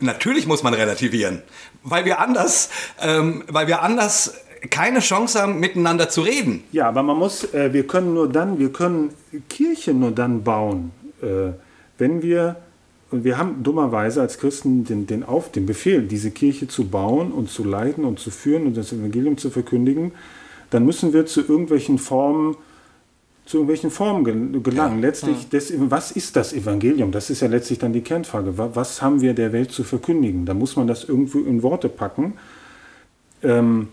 natürlich 0.00 0.46
muss 0.46 0.62
man 0.62 0.74
relativieren, 0.74 1.42
weil 1.82 2.04
wir 2.04 2.20
anders, 2.20 2.68
ähm, 3.00 3.44
weil 3.48 3.66
wir 3.66 3.82
anders 3.82 4.34
keine 4.70 5.00
Chance 5.00 5.40
haben, 5.40 5.60
miteinander 5.60 6.08
zu 6.08 6.20
reden. 6.20 6.62
Ja, 6.72 6.88
aber 6.88 7.02
man 7.02 7.16
muss, 7.16 7.52
äh, 7.52 7.72
wir 7.72 7.86
können 7.86 8.14
nur 8.14 8.28
dann, 8.28 8.58
wir 8.58 8.72
können 8.72 9.12
Kirche 9.48 9.92
nur 9.92 10.12
dann 10.12 10.44
bauen, 10.44 10.92
äh, 11.20 11.52
wenn 12.02 12.20
wir, 12.20 12.56
und 13.12 13.22
wir 13.22 13.38
haben 13.38 13.62
dummerweise 13.62 14.20
als 14.20 14.38
Christen 14.38 14.84
den, 14.84 15.06
den, 15.06 15.22
Auf, 15.22 15.52
den 15.52 15.66
Befehl, 15.66 16.02
diese 16.02 16.32
Kirche 16.32 16.66
zu 16.66 16.88
bauen 16.88 17.30
und 17.30 17.48
zu 17.48 17.62
leiten 17.62 18.04
und 18.04 18.18
zu 18.18 18.32
führen 18.32 18.66
und 18.66 18.76
das 18.76 18.92
Evangelium 18.92 19.38
zu 19.38 19.50
verkündigen, 19.50 20.10
dann 20.70 20.84
müssen 20.84 21.12
wir 21.12 21.26
zu 21.26 21.42
irgendwelchen 21.42 21.98
Formen 21.98 22.56
zu 23.44 23.58
irgendwelchen 23.58 23.90
Formen 23.90 24.62
gelangen. 24.62 25.02
Ja. 25.02 25.08
Letztlich, 25.08 25.48
das, 25.48 25.72
was 25.76 26.12
ist 26.12 26.36
das 26.36 26.52
Evangelium? 26.52 27.10
Das 27.10 27.28
ist 27.28 27.40
ja 27.40 27.48
letztlich 27.48 27.78
dann 27.78 27.92
die 27.92 28.00
Kernfrage. 28.00 28.54
Was 28.56 29.02
haben 29.02 29.20
wir 29.20 29.34
der 29.34 29.52
Welt 29.52 29.72
zu 29.72 29.82
verkündigen? 29.82 30.46
Da 30.46 30.54
muss 30.54 30.76
man 30.76 30.86
das 30.86 31.04
irgendwo 31.04 31.40
in 31.40 31.62
Worte 31.62 31.88
packen. 31.88 32.34
Ähm, 33.42 33.88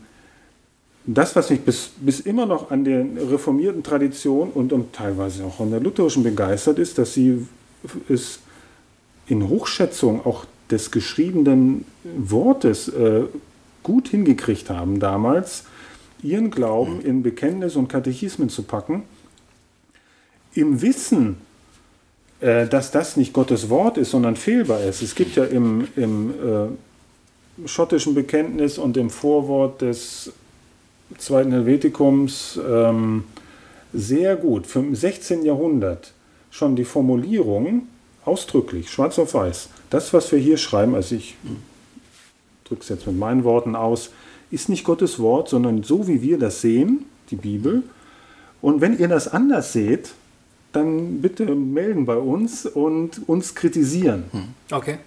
das, 1.05 1.35
was 1.35 1.49
mich 1.49 1.61
bis, 1.61 1.91
bis 1.99 2.19
immer 2.19 2.45
noch 2.45 2.69
an 2.69 2.83
der 2.83 3.03
reformierten 3.31 3.81
Tradition 3.81 4.49
und, 4.53 4.71
und 4.71 4.93
teilweise 4.93 5.43
auch 5.45 5.59
an 5.59 5.71
der 5.71 5.79
lutherischen 5.79 6.21
begeistert, 6.23 6.77
ist, 6.77 6.99
dass 6.99 7.15
sie 7.15 7.47
es 8.07 8.39
in 9.27 9.47
Hochschätzung 9.47 10.25
auch 10.25 10.45
des 10.69 10.91
geschriebenen 10.91 11.85
Wortes 12.03 12.87
äh, 12.89 13.23
gut 13.83 14.09
hingekriegt 14.09 14.69
haben, 14.69 14.99
damals 14.99 15.63
ihren 16.21 16.51
Glauben 16.51 17.01
in 17.01 17.23
Bekenntnis 17.23 17.75
und 17.75 17.87
Katechismen 17.87 18.49
zu 18.49 18.63
packen 18.63 19.03
im 20.53 20.81
Wissen, 20.81 21.37
äh, 22.41 22.67
dass 22.67 22.91
das 22.91 23.17
nicht 23.17 23.33
Gottes 23.33 23.69
Wort 23.69 23.97
ist, 23.97 24.11
sondern 24.11 24.35
fehlbar 24.35 24.81
ist. 24.83 25.01
Es 25.01 25.15
gibt 25.15 25.35
ja 25.35 25.45
im, 25.45 25.87
im 25.95 26.31
äh, 26.31 27.67
schottischen 27.67 28.15
Bekenntnis 28.15 28.77
und 28.77 28.97
im 28.97 29.09
Vorwort 29.09 29.81
des 29.81 30.31
Zweiten 31.17 31.51
Helvetikums 31.51 32.59
ähm, 32.67 33.23
sehr 33.93 34.35
gut, 34.35 34.73
im 34.75 34.95
16. 34.95 35.43
Jahrhundert 35.43 36.13
schon 36.59 36.75
die 36.75 36.85
Formulierung 36.85 37.87
ausdrücklich, 38.25 38.91
schwarz 38.91 39.17
auf 39.17 39.33
weiß. 39.33 39.69
Das, 39.89 40.13
was 40.13 40.31
wir 40.31 40.39
hier 40.39 40.57
schreiben, 40.57 40.93
also 40.93 41.15
ich 41.15 41.35
drücke 42.65 42.81
es 42.83 42.89
jetzt 42.89 43.07
mit 43.07 43.17
meinen 43.17 43.43
Worten 43.43 43.75
aus, 43.75 44.11
ist 44.51 44.69
nicht 44.69 44.83
Gottes 44.83 45.19
Wort, 45.19 45.49
sondern 45.49 45.83
so 45.83 46.07
wie 46.07 46.21
wir 46.21 46.37
das 46.37 46.61
sehen, 46.61 47.05
die 47.31 47.37
Bibel. 47.37 47.83
Und 48.61 48.81
wenn 48.81 48.99
ihr 48.99 49.07
das 49.07 49.27
anders 49.27 49.73
seht, 49.73 50.13
dann 50.71 51.21
bitte 51.21 51.45
melden 51.55 52.05
bei 52.05 52.17
uns 52.17 52.65
und 52.65 53.27
uns 53.27 53.55
kritisieren. 53.55 54.25
Hm. 54.31 54.43
Okay. 54.71 54.97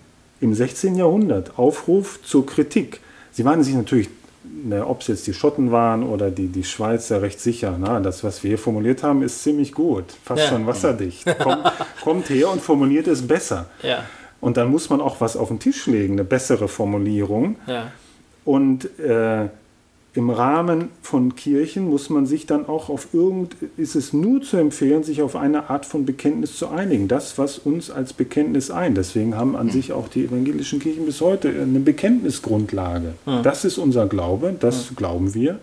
Im 0.41 0.55
16. 0.55 0.97
Jahrhundert, 0.97 1.59
Aufruf 1.59 2.21
zur 2.25 2.47
Kritik. 2.47 3.01
Sie 3.31 3.45
waren 3.45 3.63
sich 3.63 3.75
natürlich, 3.75 4.09
ne, 4.45 4.87
ob 4.87 5.01
es 5.01 5.09
jetzt 5.09 5.27
die 5.27 5.35
Schotten 5.35 5.73
waren 5.73 6.03
oder 6.03 6.31
die, 6.31 6.49
die 6.49 6.65
Schweizer, 6.65 7.23
recht 7.23 7.41
sicher. 7.41 7.77
Na, 7.79 8.01
das, 8.01 8.25
was 8.25 8.43
wir 8.43 8.49
hier 8.49 8.59
formuliert 8.59 9.03
haben, 9.03 9.23
ist 9.23 9.43
ziemlich 9.43 9.73
gut, 9.73 10.05
fast 10.25 10.45
ja. 10.45 10.49
schon 10.49 10.67
wasserdicht. 10.67 11.27
Kommt, 11.39 11.73
kommt 12.05 12.31
her 12.31 12.51
und 12.51 12.61
formuliert 12.61 13.07
es 13.07 13.27
besser. 13.27 13.67
Ja. 13.83 14.05
Und 14.41 14.57
dann 14.57 14.71
muss 14.71 14.91
man 14.91 15.01
auch 15.01 15.21
was 15.21 15.37
auf 15.37 15.49
den 15.49 15.61
Tisch 15.61 15.87
legen, 15.87 16.15
eine 16.15 16.25
bessere 16.25 16.69
Formulierung. 16.69 17.57
Ja. 17.67 17.93
Und 18.45 18.99
äh, 18.99 19.49
im 20.15 20.29
Rahmen 20.29 20.91
von 21.01 21.37
Kirchen 21.37 21.89
muss 21.89 22.11
man 22.11 22.27
sich 22.27 22.45
dann 22.45 22.67
auch 22.67 22.91
auf 22.91 23.09
irgend, 23.15 23.57
ist 23.79 23.95
es 23.95 24.13
nur 24.13 24.43
zu 24.43 24.59
empfehlen, 24.59 25.05
sich 25.05 25.23
auf 25.23 25.37
eine 25.37 25.71
Art 25.71 25.87
von 25.87 26.05
Bekenntnis 26.05 26.57
zu 26.57 26.69
einigen. 26.69 27.09
Das, 27.09 27.39
was 27.39 27.59
uns 27.59 27.91
als 27.91 28.13
Bekenntnis 28.13 28.71
ein. 28.71 28.95
Deswegen 28.95 29.37
haben 29.37 29.57
an 29.57 29.71
sich 29.71 29.93
auch 29.93 30.09
die 30.09 30.25
evangelischen 30.25 30.81
Kirchen 30.81 31.07
bis 31.07 31.23
heute 31.23 31.49
eine 31.49 31.81
Bekenntnisgrundlage. 31.81 33.15
Das 33.43 33.65
ist 33.65 33.79
unser 33.79 34.07
Glaube, 34.07 34.55
das 34.59 34.93
glauben 34.97 35.33
wir. 35.35 35.59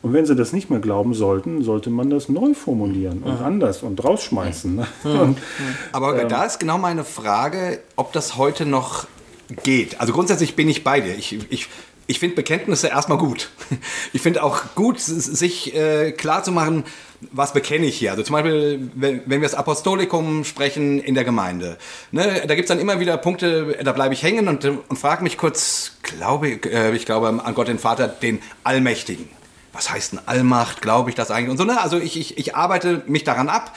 Und 0.00 0.12
wenn 0.12 0.26
sie 0.26 0.34
das 0.34 0.52
nicht 0.52 0.68
mehr 0.68 0.80
glauben 0.80 1.14
sollten, 1.14 1.62
sollte 1.62 1.88
man 1.88 2.10
das 2.10 2.28
neu 2.28 2.54
formulieren 2.54 3.22
und 3.22 3.40
anders 3.40 3.82
und 3.82 4.02
rausschmeißen. 4.02 4.84
Und, 5.04 5.38
Aber 5.92 6.20
ähm, 6.20 6.28
da 6.28 6.44
ist 6.44 6.58
genau 6.58 6.76
meine 6.78 7.04
Frage, 7.04 7.78
ob 7.94 8.12
das 8.12 8.36
heute 8.36 8.66
noch 8.66 9.06
geht. 9.62 10.00
Also 10.00 10.12
grundsätzlich 10.12 10.56
bin 10.56 10.68
ich 10.68 10.82
bei 10.82 11.00
dir. 11.00 11.16
Ich, 11.16 11.38
ich 11.50 11.68
ich 12.06 12.18
finde 12.18 12.36
Bekenntnisse 12.36 12.88
erstmal 12.88 13.18
gut. 13.18 13.50
Ich 14.12 14.20
finde 14.20 14.42
auch 14.42 14.74
gut, 14.74 15.00
sich 15.00 15.74
äh, 15.74 16.12
klar 16.12 16.44
zu 16.44 16.52
machen, 16.52 16.84
was 17.30 17.52
bekenne 17.52 17.86
ich 17.86 17.96
hier. 17.96 18.10
Also 18.10 18.22
zum 18.22 18.34
Beispiel, 18.34 18.90
wenn, 18.94 19.22
wenn 19.26 19.40
wir 19.40 19.48
das 19.48 19.54
Apostolikum 19.54 20.44
sprechen 20.44 21.00
in 21.00 21.14
der 21.14 21.24
Gemeinde. 21.24 21.78
Ne, 22.10 22.42
da 22.46 22.54
gibt 22.54 22.66
es 22.66 22.68
dann 22.68 22.78
immer 22.78 23.00
wieder 23.00 23.16
Punkte, 23.16 23.78
da 23.82 23.92
bleibe 23.92 24.12
ich 24.12 24.22
hängen 24.22 24.48
und, 24.48 24.64
und 24.64 24.98
frage 24.98 25.22
mich 25.22 25.38
kurz, 25.38 25.92
glaube, 26.02 26.48
äh, 26.48 26.94
ich 26.94 27.06
glaube 27.06 27.28
an 27.28 27.54
Gott 27.54 27.68
den 27.68 27.78
Vater, 27.78 28.08
den 28.08 28.40
Allmächtigen. 28.64 29.28
Was 29.72 29.90
heißt 29.90 30.12
denn 30.12 30.20
Allmacht? 30.26 30.82
Glaube 30.82 31.08
ich 31.08 31.16
das 31.16 31.30
eigentlich? 31.30 31.50
Und 31.50 31.56
so, 31.56 31.64
ne? 31.64 31.80
Also 31.80 31.98
ich, 31.98 32.18
ich, 32.18 32.36
ich 32.36 32.54
arbeite 32.54 33.02
mich 33.06 33.24
daran 33.24 33.48
ab 33.48 33.74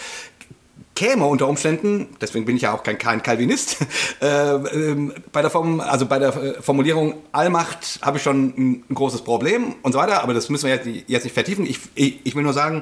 käme 0.96 1.26
unter 1.26 1.48
Umständen, 1.48 2.08
deswegen 2.22 2.46
bin 2.46 2.56
ich 2.56 2.64
ja 2.64 2.74
auch 2.74 2.82
kein, 2.82 2.98
kein 2.98 3.22
Calvinist, 3.22 3.78
äh, 4.22 4.56
äh, 4.56 5.12
bei, 5.32 5.42
der 5.42 5.52
Form, 5.52 5.82
also 5.82 6.06
bei 6.06 6.20
der 6.20 6.36
äh, 6.36 6.62
Formulierung 6.62 7.16
Allmacht 7.34 8.00
habe 8.02 8.18
ich 8.18 8.24
schon 8.24 8.54
ein, 8.58 8.84
ein, 8.90 8.96
großes 8.96 9.22
Problem 9.22 9.76
und 9.84 9.92
so 9.92 10.00
weiter, 10.00 10.24
aber 10.24 10.34
das 10.34 10.50
müssen 10.50 10.68
wir 10.68 10.76
jetzt, 10.76 10.88
jetzt 11.08 11.24
nicht 11.26 11.34
vertiefen. 11.34 11.66
Ich, 11.66 11.80
ich, 11.96 12.22
ich 12.24 12.36
will 12.36 12.44
nur 12.44 12.54
sagen, 12.54 12.82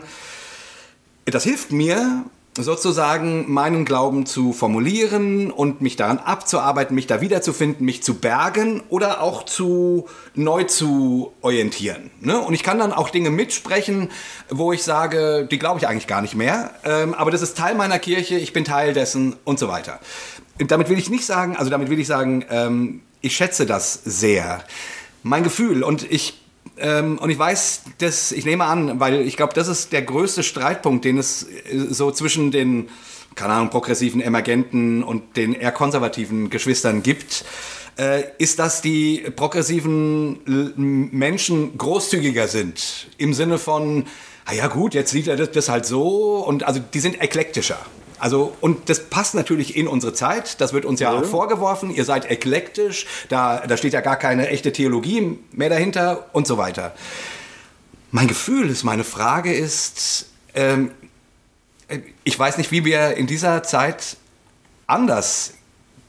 das 1.26 1.43
hilft 1.43 1.72
mir, 1.72 2.24
sozusagen 2.58 3.51
meinen 3.51 3.86
Glauben 3.86 4.26
zu 4.26 4.54
formulieren 4.54 5.51
und 5.51 5.82
mich 5.82 5.95
daran 5.95 6.20
abzuarbeiten, 6.20 6.95
mich 6.95 7.08
da 7.08 7.22
wiederzufinden, 7.22 7.86
mich 7.86 8.04
zu 8.04 8.16
bergen 8.16 8.84
oder 8.89 9.22
auch 9.22 9.43
zu 9.43 10.08
neu 10.36 10.64
zu 10.64 11.34
orientieren. 11.41 12.12
Ne? 12.20 12.39
Und 12.39 12.54
ich 12.54 12.64
kann 12.64 12.80
dann 12.80 12.93
auch 12.93 13.10
Dinge 13.10 13.30
mitsprechen, 13.30 14.10
wo 14.49 14.72
ich 14.72 14.84
sage, 14.84 15.47
die 15.49 15.60
glaube 15.60 15.80
ich 15.80 15.88
eigentlich 15.88 16.08
gar 16.08 16.22
nicht 16.22 16.36
mehr, 16.36 16.72
ähm, 16.84 17.14
aber 17.14 17.32
das 17.32 17.41
ist 17.41 17.58
Teil 17.58 17.76
meiner 17.76 17.99
Kirche, 17.99 18.36
ich 18.36 18.54
bin 18.54 18.66
Teil 18.66 18.93
dessen 18.93 19.36
und 19.43 19.58
so 19.58 19.68
weiter. 19.68 19.99
Damit 20.60 20.89
will 20.89 20.99
ich 20.99 21.10
nicht 21.10 21.26
sagen, 21.26 21.56
also 21.58 21.72
damit 21.72 21.89
will 21.89 21.99
ich 21.99 22.08
sagen, 22.08 22.45
ähm, 22.49 23.01
ich 23.22 23.36
schätze 23.36 23.66
das 23.66 23.93
sehr. 24.06 24.64
Mein 25.24 25.43
Gefühl 25.43 25.84
und 25.84 26.10
ich 26.12 26.43
ähm, 26.78 27.18
und 27.20 27.30
ich 27.30 27.38
weiß, 27.38 27.84
dass, 28.00 28.32
ich 28.32 28.46
nehme 28.46 28.66
an, 28.66 29.00
weil 29.00 29.22
ich 29.22 29.38
glaube, 29.38 29.54
das 29.54 29.68
ist 29.68 29.92
der 29.92 30.02
größte 30.02 30.44
Streitpunkt, 30.44 31.06
den 31.06 31.18
es 31.18 31.44
äh, 31.44 31.88
so 31.90 32.12
zwischen 32.12 32.52
den, 32.52 32.90
keine 33.36 33.54
Ahnung, 33.54 33.70
progressiven 33.70 34.22
Emergenten 34.22 35.04
und 35.04 35.38
den 35.38 35.54
eher 35.54 35.72
konservativen 35.72 36.50
Geschwistern 36.50 37.04
gibt, 37.04 37.46
äh, 37.98 38.24
ist, 38.40 38.60
dass 38.60 38.82
die 38.82 39.24
progressiven 39.36 40.40
Menschen 41.12 41.78
großzügiger 41.78 42.48
sind. 42.48 43.08
Im 43.18 43.34
Sinne 43.34 43.60
von, 43.60 44.06
ah 44.46 44.54
ja 44.54 44.68
gut, 44.68 44.96
jetzt 44.96 45.12
sieht 45.12 45.28
er 45.28 45.36
das, 45.36 45.52
das 45.52 45.70
halt 45.70 45.86
so 45.86 46.44
und 46.46 46.64
also 46.64 46.80
die 46.94 47.00
sind 47.00 47.22
eklektischer. 47.22 47.80
Also, 48.20 48.55
und 48.61 48.89
das 48.89 49.09
passt 49.09 49.36
natürlich 49.36 49.76
in 49.76 49.88
unsere 49.88 50.14
Zeit. 50.14 50.61
Das 50.61 50.74
wird 50.74 50.86
uns 50.86 50.99
ja, 50.99 51.14
ja. 51.14 51.20
auch 51.20 51.26
vorgeworfen. 51.26 51.89
Ihr 51.89 52.05
seid 52.05 52.30
eklektisch. 52.30 53.05
Da, 53.30 53.66
da 53.68 53.78
steht 53.78 53.93
ja 53.93 54.01
gar 54.01 54.18
keine 54.18 54.49
echte 54.49 54.72
Theologie 54.72 55.39
mehr 55.51 55.70
dahinter 55.70 56.30
und 56.34 56.47
so 56.47 56.57
weiter. 56.57 56.93
Mein 58.11 58.28
Gefühl 58.28 58.70
ist, 58.70 58.84
meine 58.84 59.03
Frage 59.03 59.53
ist, 59.53 60.28
ähm, 60.53 60.91
ich 62.24 62.38
weiß 62.38 62.57
nicht, 62.57 62.72
wie 62.72 62.86
wir 62.86 63.16
in 63.18 63.28
dieser 63.28 63.64
Zeit 63.64 64.18
anders 64.88 65.53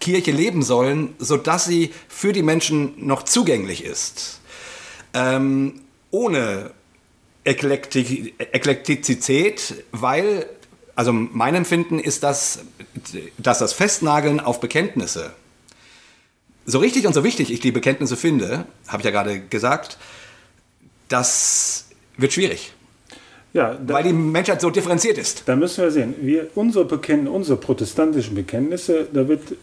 Kirche 0.00 0.32
leben 0.32 0.62
sollen, 0.62 1.14
sodass 1.18 1.64
sie 1.64 1.92
für 2.08 2.32
die 2.32 2.42
Menschen 2.42 3.06
noch 3.06 3.22
zugänglich 3.22 3.84
ist. 3.84 4.40
Ähm, 5.14 5.80
ohne 6.10 6.72
Eklektik 7.44 8.34
Eklektizität, 8.38 9.84
weil 9.92 10.46
also 10.96 11.12
mein 11.12 11.54
Empfinden 11.54 11.98
ist, 11.98 12.22
dass, 12.22 12.60
dass 13.38 13.58
das 13.58 13.72
Festnageln 13.72 14.40
auf 14.40 14.60
Bekenntnisse, 14.60 15.32
so 16.66 16.78
richtig 16.78 17.06
und 17.06 17.12
so 17.12 17.24
wichtig 17.24 17.52
ich 17.52 17.60
die 17.60 17.72
Bekenntnisse 17.72 18.16
finde, 18.16 18.66
habe 18.88 19.00
ich 19.00 19.04
ja 19.04 19.10
gerade 19.10 19.40
gesagt, 19.40 19.98
das 21.08 21.86
wird 22.16 22.32
schwierig. 22.32 22.72
Ja, 23.52 23.74
da, 23.74 23.94
weil 23.94 24.04
die 24.04 24.12
Menschheit 24.12 24.60
so 24.60 24.70
differenziert 24.70 25.16
ist. 25.16 25.44
Da 25.46 25.54
müssen 25.54 25.84
wir 25.84 25.90
sehen, 25.90 26.14
wir, 26.20 26.48
unsere, 26.56 26.84
Bekenn 26.84 27.28
unsere 27.28 27.56
protestantischen 27.56 28.34
Bekenntnisse, 28.34 29.06
da 29.12 29.28
wird 29.28 29.54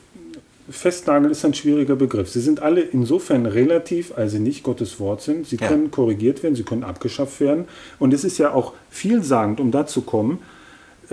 Festnageln 0.69 1.31
ist 1.31 1.43
ein 1.43 1.53
schwieriger 1.53 1.97
Begriff. 1.97 2.29
Sie 2.29 2.39
sind 2.39 2.61
alle 2.61 2.81
insofern 2.81 3.45
relativ, 3.45 4.17
als 4.17 4.31
sie 4.31 4.39
nicht 4.39 4.63
Gottes 4.63 4.99
Wort 4.99 5.21
sind. 5.21 5.47
Sie 5.47 5.57
können 5.57 5.85
ja. 5.85 5.89
korrigiert 5.89 6.43
werden, 6.43 6.55
sie 6.55 6.63
können 6.63 6.85
abgeschafft 6.85 7.41
werden. 7.41 7.65
Und 7.99 8.13
es 8.13 8.23
ist 8.23 8.37
ja 8.37 8.53
auch 8.53 8.73
vielsagend, 8.89 9.59
um 9.59 9.71
da 9.71 9.85
zu 9.85 10.01
kommen, 10.01 10.39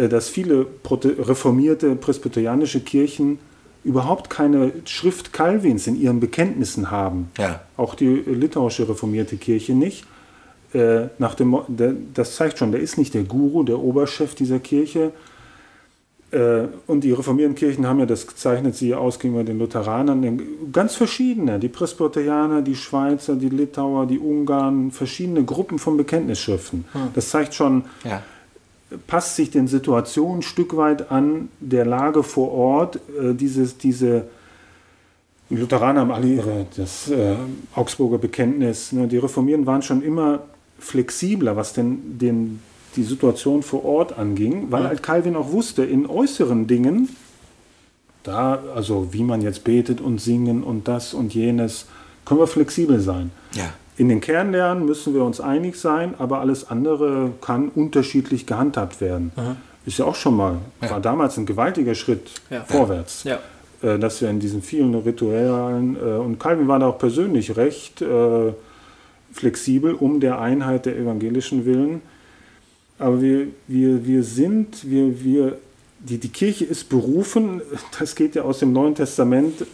dass 0.07 0.29
viele 0.29 0.67
reformierte 0.87 1.97
presbyterianische 1.97 2.81
Kirchen 2.81 3.39
überhaupt 3.85 4.31
keine 4.31 4.73
Schrift 4.85 5.33
Calvins 5.33 5.87
in 5.87 6.01
ihren 6.01 6.21
Bekenntnissen 6.21 6.91
haben. 6.91 7.31
Ja. 7.39 7.63
Auch 7.77 7.95
die 7.95 8.07
litauische 8.07 8.89
reformierte 8.89 9.37
Kirche 9.37 9.75
nicht. 9.75 10.05
Äh, 10.75 11.07
nach 11.19 11.35
dem, 11.35 11.57
das 12.13 12.37
zeigt 12.37 12.59
schon, 12.59 12.73
der 12.73 12.81
ist 12.81 12.99
nicht 12.99 13.15
der 13.15 13.23
Guru, 13.23 13.63
der 13.63 13.79
Oberchef 13.79 14.35
dieser 14.35 14.59
Kirche. 14.59 15.13
Äh, 16.31 16.65
und 16.87 17.05
die 17.05 17.13
reformierten 17.13 17.55
Kirchen 17.55 17.87
haben 17.87 18.01
ja 18.01 18.07
das 18.07 18.27
gezeichnet, 18.27 18.77
sie 18.77 18.95
aus 18.95 19.19
gegenüber 19.19 19.45
den 19.45 19.59
Lutheranern, 19.59 20.43
ganz 20.71 20.95
verschiedene, 20.95 21.59
die 21.59 21.69
Presbyterianer, 21.69 22.61
die 22.61 22.77
Schweizer, 22.77 23.37
die 23.37 23.49
Litauer, 23.49 24.07
die 24.07 24.19
Ungarn, 24.19 24.91
verschiedene 24.91 25.45
Gruppen 25.45 25.79
von 25.79 25.97
Bekenntnisschriften. 25.97 26.85
Hm. 26.93 27.01
Das 27.15 27.31
zeigt 27.31 27.55
schon, 27.55 27.85
ja 28.05 28.23
passt 29.07 29.37
sich 29.37 29.51
den 29.51 29.69
Situationen 29.69 30.39
ein 30.39 30.43
Stück 30.43 30.77
weit 30.77 31.11
an 31.11 31.49
der 31.61 31.85
Lage 31.85 32.23
vor 32.23 32.53
Ort. 32.53 32.97
Äh, 33.21 33.35
dieses, 33.35 33.79
diese 33.79 34.25
die 35.51 35.57
Lutheraner 35.57 36.01
haben 36.01 36.11
alle 36.11 36.27
ihre, 36.27 36.67
das 36.77 37.09
äh, 37.11 37.37
Augsburger 37.75 38.19
Bekenntnis. 38.19 38.93
Ne, 38.93 39.09
die 39.09 39.17
Reformierten 39.17 39.67
waren 39.67 39.83
schon 39.83 40.03
immer 40.03 40.41
flexibler, 40.79 41.57
was 41.57 41.73
denn 41.73 42.19
den 42.19 42.61
die 42.97 43.03
Situation 43.03 43.63
vor 43.63 43.85
Ort 43.85 44.19
anging, 44.19 44.71
weil 44.71 44.85
halt 44.85 45.03
Calvin 45.03 45.37
auch 45.37 45.53
wusste, 45.53 45.85
in 45.85 46.07
äußeren 46.07 46.67
Dingen, 46.67 47.09
da, 48.23 48.63
also 48.75 49.13
wie 49.13 49.23
man 49.23 49.41
jetzt 49.41 49.65
betet 49.65 50.01
und 50.01 50.21
singen 50.21 50.63
und 50.63 50.89
das 50.89 51.15
und 51.15 51.35
jenes, 51.35 51.87
können 52.25 52.41
wir 52.41 52.47
flexibel 52.47 53.01
sein. 53.01 53.31
Ja. 53.53 53.73
In 53.99 54.09
den 54.09 54.21
Kernlernen 54.21 54.87
müssen 54.87 55.13
wir 55.13 55.25
uns 55.25 55.41
einig 55.41 55.77
sein, 55.77 56.15
aber 56.19 56.41
alles 56.41 56.71
andere 56.71 57.33
kann 57.41 57.69
unterschiedlich 57.69 58.47
gehandhabt 58.47 59.01
werden. 59.01 59.33
Ist 59.85 59.99
ja 59.99 60.05
auch 60.05 60.15
schon 60.15 60.37
mal, 60.37 60.59
war 60.81 61.01
damals 61.01 61.37
ein 61.37 61.47
gewaltiger 61.47 61.95
Schritt 61.95 62.31
Ja. 62.49 62.63
vorwärts. 62.65 63.25
Ja. 63.25 63.41
Äh, 63.83 63.99
dass 63.99 64.21
wir 64.21 64.29
in 64.31 64.41
diesen 64.41 64.63
vielen 64.63 64.95
Ritualen, 64.95 65.97
äh, 65.97 66.01
und 66.01 66.39
Calvin 66.41 66.67
war 66.69 66.79
da 66.79 66.87
auch 66.89 66.99
persönlich 66.99 67.57
recht 67.57 68.03
äh, 68.03 68.53
flexibel 69.33 69.95
um 69.95 70.19
der 70.21 70.41
Einheit 70.41 70.87
der 70.87 70.97
evangelischen 70.97 71.65
Willen. 71.65 72.03
Aber 72.99 73.23
wir, 73.23 73.47
wir, 73.69 74.05
wir 74.05 74.25
sind, 74.25 74.89
wir, 74.91 75.23
wir, 75.23 75.59
die, 76.01 76.19
die 76.19 76.29
Kirche 76.29 76.65
ist 76.65 76.89
berufen, 76.89 77.63
das 77.99 78.15
geht 78.17 78.35
ja 78.35 78.43
aus 78.43 78.59
dem 78.59 78.73
Neuen 78.73 78.95
Testament 78.97 79.63
äh, 79.63 79.65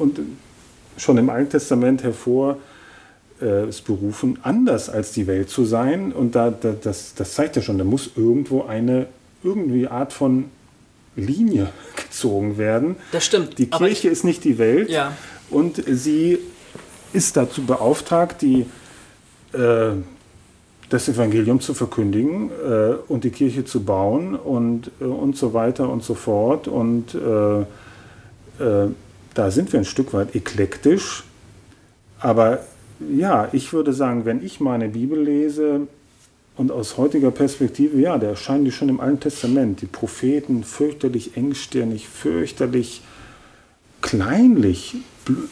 und 0.00 0.20
schon 0.96 1.18
im 1.18 1.30
Alten 1.30 1.50
Testament 1.50 2.02
hervor, 2.02 2.58
äh, 3.40 3.68
ist 3.68 3.82
berufen, 3.84 4.38
anders 4.42 4.88
als 4.88 5.12
die 5.12 5.26
Welt 5.26 5.50
zu 5.50 5.64
sein. 5.64 6.12
Und 6.12 6.34
da, 6.34 6.50
da, 6.50 6.72
das, 6.72 7.14
das 7.14 7.34
zeigt 7.34 7.56
ja 7.56 7.62
schon, 7.62 7.78
da 7.78 7.84
muss 7.84 8.10
irgendwo 8.16 8.64
eine 8.64 9.06
irgendwie 9.42 9.86
Art 9.88 10.12
von 10.12 10.46
Linie 11.16 11.68
gezogen 11.96 12.58
werden. 12.58 12.96
Das 13.12 13.24
stimmt. 13.24 13.58
Die 13.58 13.66
Kirche 13.70 14.08
ist 14.08 14.24
nicht 14.24 14.44
die 14.44 14.58
Welt 14.58 14.90
Ja. 14.90 15.12
und 15.50 15.82
sie 15.86 16.38
ist 17.12 17.36
dazu 17.36 17.64
beauftragt, 17.64 18.42
die, 18.42 18.66
äh, 19.52 19.92
das 20.88 21.08
Evangelium 21.08 21.60
zu 21.60 21.74
verkündigen 21.74 22.50
äh, 22.50 22.94
und 23.08 23.24
die 23.24 23.30
Kirche 23.30 23.64
zu 23.64 23.82
bauen 23.82 24.34
und, 24.34 24.90
äh, 25.00 25.04
und 25.04 25.36
so 25.36 25.52
weiter 25.52 25.88
und 25.88 26.04
so 26.04 26.14
fort. 26.14 26.68
Und 26.68 27.14
äh, 27.14 27.60
äh, 28.62 28.88
da 29.34 29.50
sind 29.50 29.72
wir 29.72 29.80
ein 29.80 29.84
Stück 29.84 30.12
weit 30.12 30.34
eklektisch. 30.34 31.24
Aber 32.18 32.60
ja, 33.00 33.48
ich 33.52 33.72
würde 33.72 33.92
sagen, 33.92 34.24
wenn 34.24 34.44
ich 34.44 34.60
meine 34.60 34.88
Bibel 34.88 35.20
lese 35.22 35.86
und 36.56 36.72
aus 36.72 36.96
heutiger 36.96 37.30
Perspektive, 37.30 38.00
ja, 38.00 38.16
da 38.18 38.28
erscheinen 38.28 38.64
die 38.64 38.72
schon 38.72 38.88
im 38.88 39.00
Alten 39.00 39.20
Testament. 39.20 39.82
Die 39.82 39.86
Propheten 39.86 40.64
fürchterlich 40.64 41.36
engstirnig, 41.36 42.08
fürchterlich 42.08 43.02
kleinlich. 44.00 44.94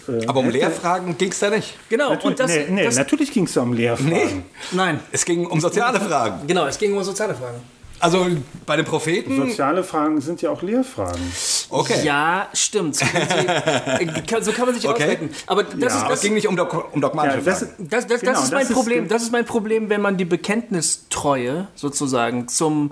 äh, 0.09 0.27
Aber 0.27 0.41
um 0.41 0.47
hätte- 0.47 0.59
Lehrfragen 0.59 1.19
ging 1.19 1.31
es 1.33 1.39
da 1.41 1.51
nicht. 1.51 1.75
genau, 1.89 2.11
Natürlich, 2.11 2.25
und 2.27 2.41
das, 2.41 2.51
nee, 2.51 2.67
nee, 2.71 2.85
das 2.85 2.97
natürlich 2.97 3.33
ging 3.33 3.45
es 3.45 3.57
um 3.57 3.73
Lehrfragen. 3.73 4.11
Nee. 4.13 4.43
nein, 4.73 5.01
Es 5.13 5.25
ging 5.25 5.47
um 5.47 5.61
soziale 5.61 6.01
Fragen. 6.01 6.47
genau, 6.47 6.67
es 6.67 6.79
ging 6.79 6.97
um 6.97 7.03
soziale 7.03 7.35
Fragen. 7.35 7.59
Also 8.05 8.27
bei 8.67 8.77
den 8.77 8.85
Propheten. 8.85 9.35
Soziale 9.37 9.83
Fragen 9.83 10.21
sind 10.21 10.43
ja 10.43 10.51
auch 10.51 10.63
Lehrfragen. 10.63 11.21
Okay. 11.71 12.05
Ja, 12.05 12.49
stimmt. 12.53 12.97
So 12.97 13.05
kann, 13.07 13.23
äh, 13.23 14.07
kann- 14.27 14.43
man 14.67 14.75
sich 14.75 14.87
Okay. 14.89 15.03
ausdrücken. 15.05 15.31
Aber 15.47 15.65
das 15.65 15.75
Ja, 15.81 15.87
ist 15.87 16.03
das, 16.05 16.13
es 16.15 16.21
ging 16.21 16.35
nicht 16.35 16.47
um, 16.47 16.57
dog 16.57 16.89
um 16.93 17.01
dogmatische 17.01 17.39
Ja, 17.39 17.45
das, 17.45 17.59
Fragen. 17.61 17.89
Das, 17.91 18.07
das, 18.07 18.21
Genau, 18.21 18.33
das 18.33 18.45
ist 18.45 18.53
mein 18.53 18.61
das 18.61 18.71
ist 18.71 18.77
Problem. 18.77 18.99
ge- 19.05 19.09
das 19.09 19.23
ist 19.23 19.33
mein 19.33 19.45
Problem, 19.47 19.89
wenn 19.89 20.01
man 20.01 20.17
die 20.17 20.25
Bekenntnistreue 20.25 21.67
sozusagen 21.75 22.49
zum, 22.49 22.91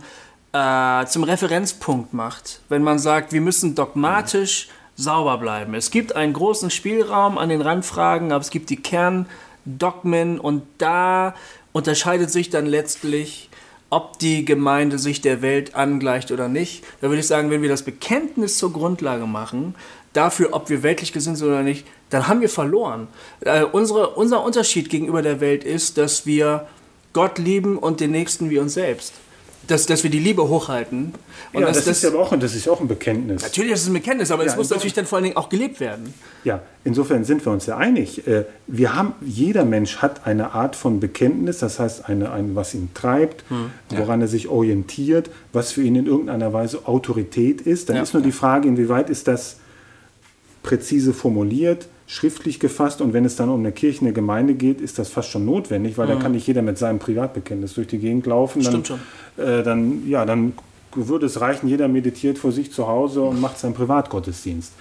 äh, 0.52 1.04
zum 1.06 1.24
Referenzpunkt 1.24 2.12
macht. 2.14 2.60
Wenn 2.68 2.82
man 2.82 2.98
sagt, 2.98 3.32
wir 3.32 3.40
müssen 3.40 3.74
dogmatisch 3.74 4.68
sauber 4.96 5.38
bleiben. 5.38 5.74
Es 5.74 5.90
gibt 5.90 6.14
einen 6.16 6.32
großen 6.32 6.70
Spielraum 6.70 7.38
an 7.38 7.48
den 7.48 7.60
Randfragen, 7.62 8.32
aber 8.32 8.40
es 8.42 8.50
gibt 8.50 8.70
die 8.70 8.76
Kerndogmen 8.76 10.38
und 10.38 10.62
da 10.78 11.34
unterscheidet 11.72 12.30
sich 12.30 12.50
dann 12.50 12.66
letztlich, 12.66 13.48
ob 13.92 14.18
die 14.18 14.46
Gemeinde 14.46 14.98
sich 14.98 15.20
der 15.20 15.42
Welt 15.42 15.74
angleicht 15.74 16.32
oder 16.32 16.48
nicht. 16.48 16.82
Da 17.02 17.08
würde 17.08 17.20
ich 17.20 17.26
sagen, 17.26 17.50
wenn 17.50 17.60
wir 17.60 17.68
das 17.68 17.82
Bekenntnis 17.82 18.56
zur 18.56 18.72
Grundlage 18.72 19.26
machen, 19.26 19.74
dafür, 20.14 20.48
ob 20.52 20.70
wir 20.70 20.82
weltlich 20.82 21.12
gesinnt 21.12 21.36
sind 21.36 21.48
oder 21.48 21.62
nicht, 21.62 21.86
dann 22.08 22.26
haben 22.26 22.40
wir 22.40 22.48
verloren. 22.48 23.08
Äh, 23.40 23.64
unsere, 23.64 24.08
unser 24.14 24.42
Unterschied 24.44 24.88
gegenüber 24.88 25.20
der 25.20 25.40
Welt 25.40 25.62
ist, 25.62 25.98
dass 25.98 26.24
wir 26.24 26.66
Gott 27.12 27.36
lieben 27.36 27.76
und 27.76 28.00
den 28.00 28.12
Nächsten 28.12 28.48
wie 28.48 28.58
uns 28.58 28.72
selbst. 28.72 29.12
Dass, 29.68 29.86
dass 29.86 30.02
wir 30.02 30.10
die 30.10 30.18
Liebe 30.18 30.48
hochhalten. 30.48 31.14
Und 31.52 31.60
ja, 31.60 31.66
dass, 31.68 31.76
das, 31.78 31.84
das, 31.86 31.96
ist 31.98 32.02
ja 32.02 32.08
aber 32.10 32.18
auch, 32.20 32.36
das 32.36 32.54
ist 32.54 32.66
ja 32.66 32.72
auch 32.72 32.80
ein 32.80 32.88
Bekenntnis. 32.88 33.42
natürlich 33.42 33.72
ist 33.72 33.82
es 33.82 33.86
ein 33.88 33.92
Bekenntnis, 33.92 34.30
aber 34.30 34.44
es 34.44 34.52
Ja, 34.52 34.58
muss 34.58 34.70
natürlich 34.70 34.92
dann 34.92 35.06
vor 35.06 35.16
allen 35.18 35.24
Dingen 35.24 35.36
auch 35.36 35.48
gelebt 35.48 35.78
werden. 35.78 36.12
Ja, 36.44 36.62
insofern 36.84 37.24
sind 37.24 37.44
wir 37.44 37.52
uns 37.52 37.66
ja 37.66 37.76
einig. 37.76 38.26
Äh, 38.26 38.44
Wir 38.66 38.94
haben, 38.94 39.14
jeder 39.20 39.64
Mensch 39.64 39.98
hat 39.98 40.26
eine 40.26 40.52
Art 40.52 40.74
von 40.74 40.98
Bekenntnis, 40.98 41.58
das 41.58 41.78
heißt, 41.78 42.08
eine, 42.08 42.32
ein, 42.32 42.56
was 42.56 42.74
ihn 42.74 42.90
treibt, 42.94 43.44
woran 43.90 44.20
er 44.20 44.28
sich 44.28 44.48
orientiert, 44.48 45.30
was 45.52 45.70
für 45.72 45.82
ihn 45.82 45.94
in 45.94 46.06
irgendeiner 46.06 46.52
Weise 46.52 46.86
Autorität 46.86 47.60
ist. 47.60 47.88
Dann 47.88 47.96
Ja. 47.96 48.02
ist 48.02 48.14
nur 48.14 48.22
die 48.22 48.32
Frage, 48.32 48.66
inwieweit 48.68 49.10
ist 49.10 49.28
das 49.28 49.56
präzise 50.62 51.12
formuliert, 51.12 51.86
schriftlich 52.12 52.60
gefasst 52.60 53.00
und 53.00 53.14
wenn 53.14 53.24
es 53.24 53.36
dann 53.36 53.48
um 53.48 53.60
eine 53.60 53.72
Kirche, 53.72 54.02
eine 54.02 54.12
Gemeinde 54.12 54.52
geht, 54.52 54.82
ist 54.82 54.98
das 54.98 55.08
fast 55.08 55.30
schon 55.30 55.46
notwendig, 55.46 55.96
weil 55.96 56.06
da 56.06 56.16
kann 56.16 56.32
nicht 56.32 56.46
jeder 56.46 56.60
mit 56.60 56.76
seinem 56.76 56.98
Privatbekenntnis 56.98 57.72
durch 57.72 57.86
die 57.86 57.96
Gegend 57.96 58.26
laufen. 58.26 58.62
Dann, 58.62 58.84
Stimmt 58.84 58.86
schon. 58.88 59.00
Äh, 59.42 59.62
dann, 59.62 60.06
ja, 60.06 60.26
dann 60.26 60.52
würde 60.94 61.24
es 61.24 61.40
reichen, 61.40 61.68
jeder 61.68 61.88
meditiert 61.88 62.36
vor 62.36 62.52
sich 62.52 62.70
zu 62.70 62.86
Hause 62.86 63.22
und 63.22 63.40
macht 63.40 63.58
seinen 63.58 63.72
Privatgottesdienst. 63.72 64.72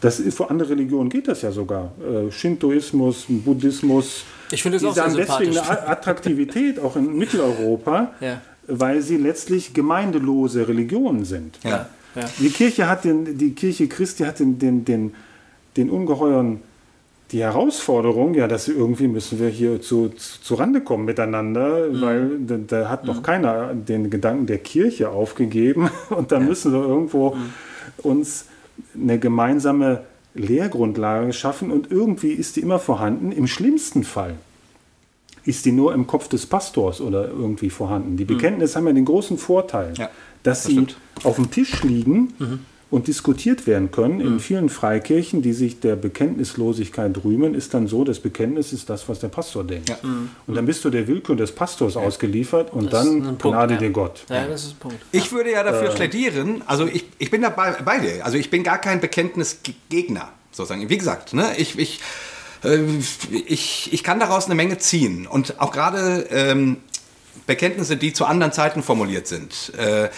Das 0.00 0.18
ist, 0.18 0.36
für 0.36 0.50
andere 0.50 0.70
Religionen 0.70 1.10
geht 1.10 1.28
das 1.28 1.42
ja 1.42 1.52
sogar. 1.52 1.92
Äh, 2.00 2.32
Shintoismus, 2.32 3.26
Buddhismus. 3.28 4.24
Ich 4.50 4.60
finde 4.60 4.78
es 4.78 4.82
die 4.82 4.88
auch 4.88 4.94
sehr 4.94 5.04
haben 5.04 5.14
deswegen 5.14 5.56
eine 5.56 5.86
Attraktivität 5.86 6.80
auch 6.80 6.96
in 6.96 7.16
Mitteleuropa, 7.16 8.10
Ja. 8.20 8.40
weil 8.66 9.00
sie 9.00 9.16
letztlich 9.16 9.74
gemeindelose 9.74 10.66
Religionen 10.66 11.24
sind. 11.24 11.56
Ja. 11.62 11.88
Ja. 12.16 12.22
Die 12.40 12.50
Kirche 12.50 12.88
hat 12.88 13.04
den, 13.04 13.38
die 13.38 13.52
Kirche 13.52 13.86
Christi 13.86 14.24
hat 14.24 14.40
den, 14.40 14.58
den, 14.58 14.84
den, 14.84 15.14
den 15.76 15.90
ungeheuren 15.90 16.60
die 17.32 17.40
Herausforderung, 17.42 18.34
ja, 18.34 18.46
dass 18.46 18.68
irgendwie 18.68 19.08
müssen 19.08 19.40
wir 19.40 19.48
hier 19.48 19.80
zu, 19.80 20.08
zu, 20.10 20.40
zu 20.42 20.54
Rande 20.54 20.80
kommen 20.82 21.04
miteinander, 21.06 21.88
Mhm. 21.90 22.00
weil 22.00 22.30
da, 22.46 22.56
da 22.66 22.88
hat 22.90 23.06
noch 23.06 23.22
keiner 23.22 23.72
den 23.74 24.10
Gedanken 24.10 24.46
der 24.46 24.58
Kirche 24.58 25.08
aufgegeben 25.08 25.90
und 26.10 26.30
da 26.32 26.38
müssen 26.38 26.72
wir 26.72 26.82
irgendwo 26.82 27.30
Mhm. 27.34 27.50
uns 28.02 28.46
eine 28.94 29.18
gemeinsame 29.18 30.02
Lehrgrundlage 30.34 31.32
schaffen 31.32 31.70
und 31.70 31.90
irgendwie 31.90 32.32
ist 32.32 32.56
die 32.56 32.60
immer 32.60 32.78
vorhanden. 32.78 33.32
Im 33.32 33.46
schlimmsten 33.46 34.04
Fall 34.04 34.34
ist 35.44 35.64
die 35.64 35.72
nur 35.72 35.94
im 35.94 36.06
Kopf 36.06 36.28
des 36.28 36.46
Pastors 36.46 37.00
oder 37.00 37.28
irgendwie 37.28 37.70
vorhanden. 37.70 38.16
Die 38.16 38.24
Bekenntnisse 38.24 38.76
haben 38.76 38.86
ja 38.86 38.92
den 38.92 39.04
großen 39.04 39.38
Vorteil, 39.38 39.92
Ja, 39.96 40.08
dass 40.42 40.62
das 40.62 40.64
sie 40.66 40.72
stimmt. 40.72 40.96
auf 41.24 41.36
dem 41.36 41.50
Tisch 41.50 41.82
liegen 41.82 42.32
und 42.94 43.08
diskutiert 43.08 43.66
werden 43.66 43.90
können. 43.90 44.20
In 44.20 44.38
vielen 44.38 44.68
Freikirchen, 44.68 45.42
die 45.42 45.52
sich 45.52 45.80
der 45.80 45.96
Bekenntnislosigkeit 45.96 47.24
rühmen, 47.24 47.56
ist 47.56 47.74
dann 47.74 47.88
so, 47.88 48.04
das 48.04 48.20
Bekenntnis 48.20 48.72
ist 48.72 48.88
das, 48.88 49.08
was 49.08 49.18
der 49.18 49.26
Pastor 49.26 49.64
denkt. 49.64 49.88
Ja. 49.88 49.98
Und 50.46 50.54
dann 50.54 50.64
bist 50.64 50.84
du 50.84 50.90
der 50.90 51.08
Willkür 51.08 51.34
des 51.34 51.50
Pastors 51.50 51.96
ausgeliefert 51.96 52.72
und 52.72 52.92
Das 52.92 53.04
dann 53.04 53.22
Punkt, 53.22 53.42
Gnade 53.42 53.74
ja. 53.74 53.80
dir 53.80 53.90
Gott. 53.90 54.24
Ja, 54.28 54.46
das 54.46 54.62
ist 54.62 54.74
ein 54.74 54.78
Punkt. 54.78 54.98
Ich 55.10 55.32
würde 55.32 55.50
ja 55.50 55.64
dafür 55.64 55.88
plädieren, 55.90 56.62
also 56.66 56.86
ich, 56.86 57.04
ich 57.18 57.32
bin 57.32 57.42
da 57.42 57.48
bei, 57.48 57.72
bei 57.84 57.98
dir, 57.98 58.24
also 58.24 58.38
ich 58.38 58.48
bin 58.48 58.62
gar 58.62 58.78
kein 58.78 59.00
Bekenntnisgegner, 59.00 60.28
sozusagen. 60.52 60.88
Wie 60.88 60.98
gesagt, 60.98 61.34
ne, 61.34 61.48
ich, 61.56 61.76
ich, 61.76 61.98
äh, 62.62 62.78
ich, 63.32 63.92
ich 63.92 64.04
kann 64.04 64.20
daraus 64.20 64.46
eine 64.46 64.54
Menge 64.54 64.78
ziehen. 64.78 65.26
Und 65.26 65.60
auch 65.60 65.72
gerade 65.72 66.28
ähm, 66.30 66.76
Bekenntnisse, 67.46 67.96
die 67.96 68.12
zu 68.12 68.24
anderen 68.24 68.52
Zeiten 68.52 68.82
formuliert 68.82 69.26
sind, 69.26 69.72
äh, 69.76 70.10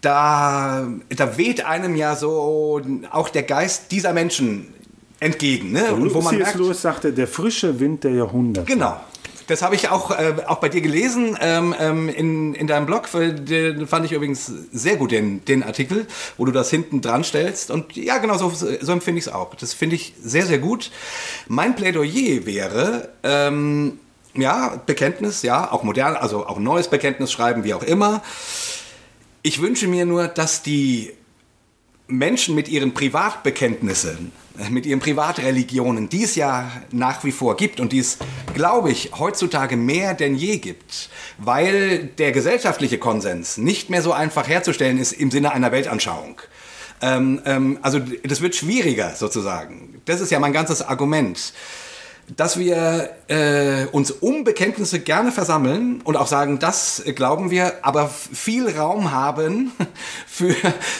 da, 0.00 0.86
da 1.08 1.36
weht 1.36 1.64
einem 1.64 1.96
ja 1.96 2.14
so 2.16 2.80
auch 3.10 3.28
der 3.28 3.42
Geist 3.42 3.90
dieser 3.90 4.12
Menschen 4.12 4.74
entgegen. 5.20 5.72
Ne? 5.72 5.92
Und 5.92 6.12
wo 6.14 6.20
man 6.20 6.36
merkt, 6.36 6.56
Lewis 6.56 6.82
sagte, 6.82 7.12
der 7.12 7.26
frische 7.26 7.80
Wind 7.80 8.04
der 8.04 8.12
Jahrhunderte. 8.12 8.70
Genau. 8.70 9.00
Das 9.46 9.60
habe 9.60 9.74
ich 9.74 9.90
auch, 9.90 10.10
äh, 10.10 10.36
auch 10.46 10.56
bei 10.56 10.70
dir 10.70 10.80
gelesen 10.80 11.36
ähm, 11.40 11.74
ähm, 11.78 12.08
in, 12.08 12.54
in 12.54 12.66
deinem 12.66 12.86
Blog. 12.86 13.08
Den 13.12 13.86
fand 13.86 14.06
ich 14.06 14.12
übrigens 14.12 14.50
sehr 14.72 14.96
gut, 14.96 15.12
den, 15.12 15.44
den 15.44 15.62
Artikel, 15.62 16.06
wo 16.38 16.46
du 16.46 16.52
das 16.52 16.70
hinten 16.70 17.02
dran 17.02 17.24
stellst. 17.24 17.70
Und 17.70 17.94
ja, 17.94 18.18
genau 18.18 18.38
so, 18.38 18.50
so 18.50 18.92
empfinde 18.92 19.18
ich 19.18 19.26
es 19.26 19.32
auch. 19.32 19.54
Das 19.54 19.74
finde 19.74 19.96
ich 19.96 20.14
sehr, 20.22 20.46
sehr 20.46 20.58
gut. 20.58 20.90
Mein 21.46 21.76
Plädoyer 21.76 22.46
wäre, 22.46 23.10
ähm, 23.22 23.98
ja, 24.34 24.80
Bekenntnis, 24.86 25.42
ja, 25.42 25.70
auch 25.70 25.82
modern, 25.82 26.16
also 26.16 26.46
auch 26.46 26.58
neues 26.58 26.88
Bekenntnis 26.88 27.30
schreiben, 27.30 27.64
wie 27.64 27.74
auch 27.74 27.82
immer. 27.82 28.22
Ich 29.46 29.60
wünsche 29.60 29.88
mir 29.88 30.06
nur, 30.06 30.26
dass 30.26 30.62
die 30.62 31.12
Menschen 32.06 32.54
mit 32.54 32.66
ihren 32.66 32.94
Privatbekenntnissen, 32.94 34.32
mit 34.70 34.86
ihren 34.86 35.00
Privatreligionen, 35.00 36.08
die 36.08 36.24
es 36.24 36.34
ja 36.34 36.72
nach 36.92 37.24
wie 37.24 37.30
vor 37.30 37.54
gibt 37.58 37.78
und 37.78 37.92
die 37.92 37.98
es, 37.98 38.16
glaube 38.54 38.90
ich, 38.90 39.10
heutzutage 39.18 39.76
mehr 39.76 40.14
denn 40.14 40.34
je 40.34 40.56
gibt, 40.56 41.10
weil 41.36 42.06
der 42.16 42.32
gesellschaftliche 42.32 42.96
Konsens 42.96 43.58
nicht 43.58 43.90
mehr 43.90 44.00
so 44.00 44.14
einfach 44.14 44.48
herzustellen 44.48 44.96
ist 44.96 45.12
im 45.12 45.30
Sinne 45.30 45.52
einer 45.52 45.72
Weltanschauung. 45.72 46.40
Ähm, 47.02 47.42
ähm, 47.44 47.78
also 47.82 48.00
das 48.22 48.40
wird 48.40 48.56
schwieriger 48.56 49.14
sozusagen. 49.14 50.00
Das 50.06 50.22
ist 50.22 50.30
ja 50.30 50.40
mein 50.40 50.54
ganzes 50.54 50.80
Argument. 50.80 51.52
Dass 52.36 52.58
wir 52.58 53.10
äh, 53.28 53.86
uns 53.92 54.10
um 54.10 54.42
Bekenntnisse 54.44 55.00
gerne 55.00 55.32
versammeln 55.32 56.02
und 56.04 56.16
auch 56.16 56.26
sagen, 56.26 56.58
das 56.58 57.02
glauben 57.14 57.50
wir, 57.50 57.84
aber 57.84 58.08
viel 58.08 58.68
Raum 58.68 59.12
haben 59.12 59.72
für, 60.26 60.54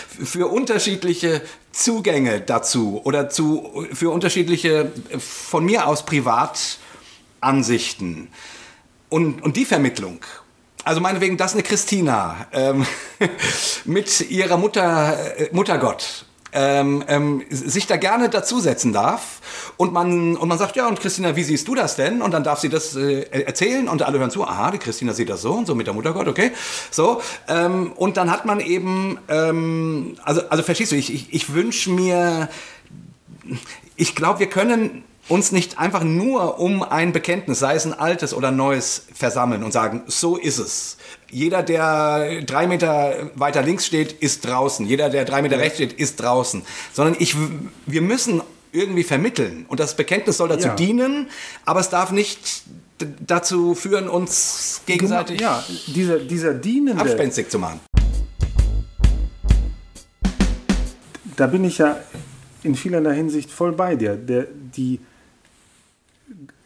für 0.06 0.48
unterschiedliche 0.48 1.42
Zugänge 1.72 2.40
dazu 2.40 3.00
oder 3.04 3.28
zu, 3.30 3.86
für 3.92 4.10
unterschiedliche, 4.10 4.90
von 5.18 5.64
mir 5.64 5.86
aus 5.86 6.04
Privatansichten. 6.04 8.28
Und, 9.08 9.42
und 9.42 9.56
die 9.56 9.64
Vermittlung 9.64 10.20
also 10.84 11.00
meinetwegen, 11.00 11.36
dass 11.36 11.54
eine 11.54 11.62
Christina 11.62 12.46
ähm, 12.52 12.86
mit 13.86 14.30
ihrer 14.30 14.58
Mutter, 14.58 15.38
äh, 15.38 15.48
Muttergott 15.52 16.26
ähm, 16.54 17.04
ähm, 17.08 17.42
sich 17.50 17.86
da 17.86 17.96
gerne 17.96 18.28
dazusetzen 18.28 18.92
darf 18.92 19.40
und 19.76 19.92
man, 19.92 20.36
und 20.36 20.48
man 20.48 20.56
sagt, 20.56 20.76
ja, 20.76 20.86
und 20.86 21.00
Christina, 21.00 21.34
wie 21.36 21.42
siehst 21.42 21.66
du 21.66 21.74
das 21.74 21.96
denn? 21.96 22.22
Und 22.22 22.32
dann 22.32 22.44
darf 22.44 22.60
sie 22.60 22.68
das 22.68 22.94
äh, 22.94 23.22
erzählen 23.30 23.88
und 23.88 24.02
alle 24.02 24.20
hören 24.20 24.30
zu, 24.30 24.44
aha, 24.44 24.70
die 24.70 24.78
Christina 24.78 25.12
sieht 25.12 25.28
das 25.28 25.42
so 25.42 25.52
und 25.52 25.66
so 25.66 25.74
mit 25.74 25.88
der 25.88 25.94
Muttergott, 25.94 26.28
okay, 26.28 26.52
so. 26.90 27.20
Ähm, 27.48 27.92
und 27.92 28.16
dann 28.16 28.30
hat 28.30 28.44
man 28.46 28.60
eben, 28.60 29.18
ähm, 29.28 30.16
also, 30.22 30.42
also 30.48 30.62
verstehst 30.62 30.92
du, 30.92 30.96
ich, 30.96 31.12
ich, 31.12 31.34
ich 31.34 31.52
wünsche 31.52 31.90
mir, 31.90 32.48
ich 33.96 34.14
glaube, 34.14 34.38
wir 34.38 34.48
können 34.48 35.04
uns 35.28 35.52
nicht 35.52 35.78
einfach 35.78 36.04
nur 36.04 36.60
um 36.60 36.82
ein 36.82 37.12
Bekenntnis, 37.12 37.58
sei 37.58 37.74
es 37.74 37.84
ein 37.84 37.94
altes 37.94 38.34
oder 38.34 38.50
neues, 38.50 39.06
versammeln 39.14 39.64
und 39.64 39.72
sagen, 39.72 40.02
so 40.06 40.36
ist 40.36 40.58
es. 40.58 40.98
Jeder, 41.34 41.64
der 41.64 42.42
drei 42.42 42.68
Meter 42.68 43.32
weiter 43.34 43.60
links 43.60 43.84
steht, 43.84 44.12
ist 44.12 44.46
draußen. 44.46 44.86
Jeder, 44.86 45.10
der 45.10 45.24
drei 45.24 45.42
Meter 45.42 45.58
rechts 45.58 45.78
steht, 45.78 45.92
ist 45.92 46.22
draußen. 46.22 46.62
Sondern 46.92 47.16
ich, 47.18 47.34
wir 47.86 48.02
müssen 48.02 48.40
irgendwie 48.70 49.02
vermitteln. 49.02 49.66
Und 49.68 49.80
das 49.80 49.96
Bekenntnis 49.96 50.36
soll 50.36 50.48
dazu 50.48 50.68
ja. 50.68 50.74
dienen, 50.76 51.28
aber 51.64 51.80
es 51.80 51.90
darf 51.90 52.12
nicht 52.12 52.62
dazu 53.26 53.74
führen, 53.74 54.08
uns 54.08 54.82
gegenseitig 54.86 55.38
genau, 55.38 55.50
ja, 55.50 55.64
dieser, 55.88 56.20
dieser 56.20 56.54
dienende, 56.54 57.02
abspenstig 57.02 57.50
zu 57.50 57.58
machen. 57.58 57.80
Da 61.34 61.48
bin 61.48 61.64
ich 61.64 61.78
ja 61.78 61.98
in 62.62 62.76
vielerlei 62.76 63.16
Hinsicht 63.16 63.50
voll 63.50 63.72
bei 63.72 63.96
dir. 63.96 64.14
Der, 64.14 64.46
die, 64.46 65.00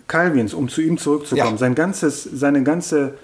Calvins, 0.09 0.55
um 0.55 0.69
zu 0.69 0.81
ihm 0.81 0.99
zurückzukommen, 0.99 1.53
ja. 1.53 1.59
sein 1.59 1.75
ganzes, 1.75 2.25
seine 2.25 2.63
ganze, 2.65 3.19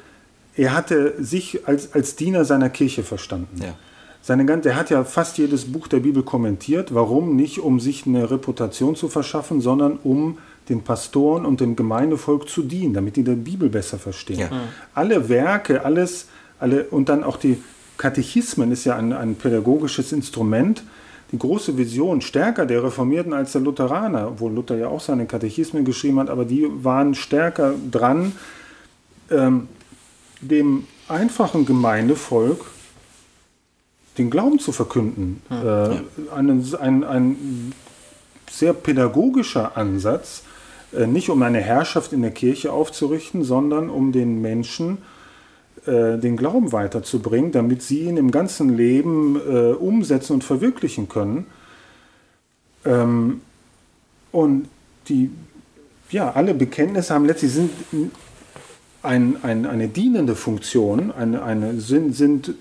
er 0.57 0.75
hatte 0.75 1.15
sich 1.23 1.67
als, 1.67 1.93
als 1.95 2.17
Diener 2.17 2.45
seiner 2.45 2.71
Kirche 2.71 3.03
verstanden. 3.03 3.61
Ja. 3.63 3.75
Seine, 4.23 4.51
er 4.51 4.77
hat 4.77 4.89
ja 4.89 5.05
fast 5.05 5.37
jedes 5.37 5.67
Buch 5.67 5.87
der 5.87 6.01
Bibel 6.01 6.23
kommentiert. 6.23 6.95
Warum? 6.95 7.37
Nicht 7.37 7.59
um 7.59 7.79
sich 7.79 8.07
eine 8.07 8.31
Reputation 8.31 8.97
zu 8.97 9.09
verschaffen, 9.09 9.61
sondern 9.61 9.99
um 10.03 10.39
den 10.71 10.83
Pastoren 10.83 11.45
und 11.45 11.61
dem 11.61 11.77
Gemeindevolk 11.77 12.49
zu 12.49 12.63
dienen, 12.63 12.95
damit 12.95 13.17
die 13.17 13.25
die 13.25 13.35
Bibel 13.35 13.69
besser 13.69 13.99
verstehen. 13.99 14.39
Ja. 14.39 14.51
Alle 14.95 15.29
Werke, 15.29 15.85
alles, 15.85 16.29
alle, 16.59 16.85
und 16.85 17.11
dann 17.11 17.23
auch 17.23 17.37
die 17.37 17.59
Katechismen 17.99 18.73
ist 18.73 18.85
ja 18.85 18.97
ein, 18.97 19.13
ein 19.13 19.35
pädagogisches 19.35 20.13
Instrument, 20.13 20.83
die 21.33 21.39
große 21.39 21.77
Vision 21.77 22.21
stärker 22.23 22.65
der 22.65 22.83
Reformierten 22.83 23.33
als 23.33 23.53
der 23.53 23.61
Lutheraner, 23.61 24.29
obwohl 24.29 24.53
Luther 24.53 24.77
ja 24.77 24.89
auch 24.89 25.01
seine 25.01 25.27
Katechismen 25.27 25.85
geschrieben 25.85 26.19
hat, 26.21 26.31
aber 26.31 26.45
die 26.45 26.67
waren 26.83 27.15
stärker 27.15 27.75
dran, 27.91 28.33
ähm, 29.31 29.69
dem 30.49 30.87
einfachen 31.09 31.67
Gemeindevolk 31.67 32.65
den 34.19 34.31
Glauben 34.31 34.59
zu 34.59 34.73
verkünden. 34.73 35.43
Hm, 35.49 35.59
äh, 35.59 35.65
ja. 35.65 36.03
ein, 36.35 36.75
ein, 36.81 37.05
ein 37.05 37.73
sehr 38.51 38.73
pädagogischer 38.73 39.77
Ansatz, 39.77 40.45
äh, 40.93 41.07
nicht 41.07 41.31
um 41.31 41.43
eine 41.43 41.61
Herrschaft 41.61 42.13
in 42.13 42.23
der 42.23 42.31
Kirche 42.31 42.73
aufzurichten, 42.73 43.45
sondern 43.45 43.91
um 43.91 44.13
den 44.13 44.41
Menschen 44.41 44.99
äh, 45.87 46.19
den 46.19 46.37
Glauben 46.37 46.73
weiterzubringen, 46.73 47.53
damit 47.53 47.83
sie 47.83 48.03
ihn 48.03 48.17
im 48.17 48.31
ganzen 48.31 48.77
Leben 48.77 49.37
äh, 49.37 49.73
umsetzen 49.73 50.35
und 50.35 50.45
verwirklichen 50.45 51.09
können. 51.09 51.47
Ähm, 52.85 53.41
und 54.33 54.69
die, 55.09 55.31
ja, 56.11 56.33
alle 56.33 56.55
Bekenntnisse 56.55 57.13
haben 57.13 57.27
letztlich 57.27 57.53
sind 57.53 57.71
ein, 59.05 59.37
ein, 59.43 59.67
eine 59.67 59.89
dienende 59.89 60.35
Funktion, 60.35 61.13
eine, 61.13 61.43
eine, 61.43 61.81
sind, 61.81 62.15
sind 62.15 62.55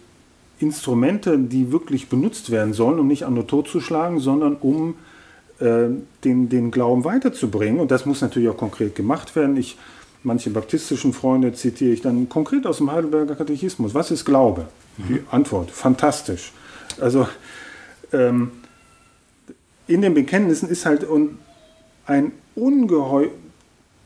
Instrumente, 0.60 1.38
die 1.38 1.72
wirklich 1.72 2.10
benutzt 2.10 2.52
werden 2.52 2.74
sollen, 2.74 3.00
um 3.00 3.08
nicht 3.08 3.26
an 3.26 3.34
nur 3.34 3.48
totzuschlagen, 3.48 4.20
sondern 4.20 4.56
um 4.56 4.96
äh, 5.60 5.88
den, 6.24 6.50
den 6.50 6.72
Glauben 6.72 7.04
weiterzubringen. 7.04 7.80
Und 7.80 7.92
das 7.92 8.06
muss 8.06 8.22
natürlich 8.22 8.50
auch 8.50 8.58
konkret 8.58 8.96
gemacht 8.96 9.36
werden. 9.36 9.58
Ich 9.58 9.78
manche 10.24 10.50
baptistischen 10.50 11.14
Freunde 11.14 11.54
zitiere 11.54 11.92
ich 11.92 12.02
dann 12.02 12.30
konkret 12.30 12.66
aus 12.66 12.78
dem 12.78 12.92
Heidelberger 12.92 13.36
Katechismus. 13.36 13.94
Was 13.94 14.12
ist 14.12 14.26
Glaube? 14.26 14.68
Mhm. 14.98 15.04
Die 15.08 15.22
Antwort, 15.32 15.72
fantastisch. 15.72 16.52
Also 17.00 17.28
ähm, 18.12 18.52
in 19.88 20.02
den 20.02 20.14
Bekenntnissen 20.14 20.70
ist 20.70 20.86
halt 20.86 21.06
ein 22.06 22.32
ungeheuer 22.56 23.30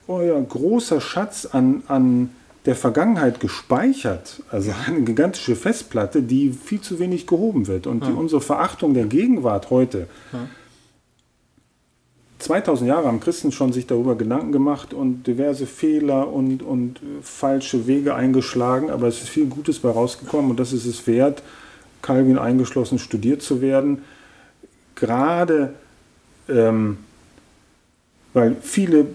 großer 0.08 1.02
Schatz 1.02 1.46
an, 1.46 1.84
an 1.88 2.30
der 2.66 2.76
Vergangenheit 2.76 3.40
gespeichert, 3.40 4.42
also 4.50 4.72
eine 4.88 5.02
gigantische 5.02 5.56
Festplatte, 5.56 6.22
die 6.22 6.52
viel 6.52 6.82
zu 6.82 7.00
wenig 7.00 7.28
gehoben 7.28 7.68
wird. 7.68 7.88
Und 7.88 8.06
die, 8.06 8.12
unsere 8.12 8.42
Verachtung 8.42 8.94
der 8.94 9.06
Gegenwart 9.06 9.70
heute, 9.70 10.08
ja 10.34 10.40
2000 12.40 12.88
Jahre 12.88 13.08
haben 13.08 13.20
Christen 13.20 13.52
schon 13.52 13.74
sich 13.74 13.88
darüber 13.88 14.16
Gedanken 14.16 14.52
gemacht 14.52 14.94
und 14.94 15.24
diverse 15.26 15.66
Fehler 15.66 16.32
und, 16.32 16.62
und 16.62 17.02
falsche 17.22 17.88
Wege 17.88 18.14
eingeschlagen, 18.14 18.90
aber 18.92 19.08
es 19.08 19.22
ist 19.22 19.30
viel 19.30 19.48
Gutes 19.48 19.80
bei 19.80 19.90
rausgekommen 19.90 20.52
und 20.52 20.60
das 20.60 20.72
ist 20.72 20.86
es 20.86 21.08
wert, 21.08 21.42
Calvin 22.02 22.38
eingeschlossen, 22.38 23.00
studiert 23.00 23.42
zu 23.42 23.62
werden. 23.62 24.04
Gerade 24.96 25.74
ähm, 26.48 26.98
weil 28.34 28.56
viele 28.62 29.00
äh, 29.00 29.06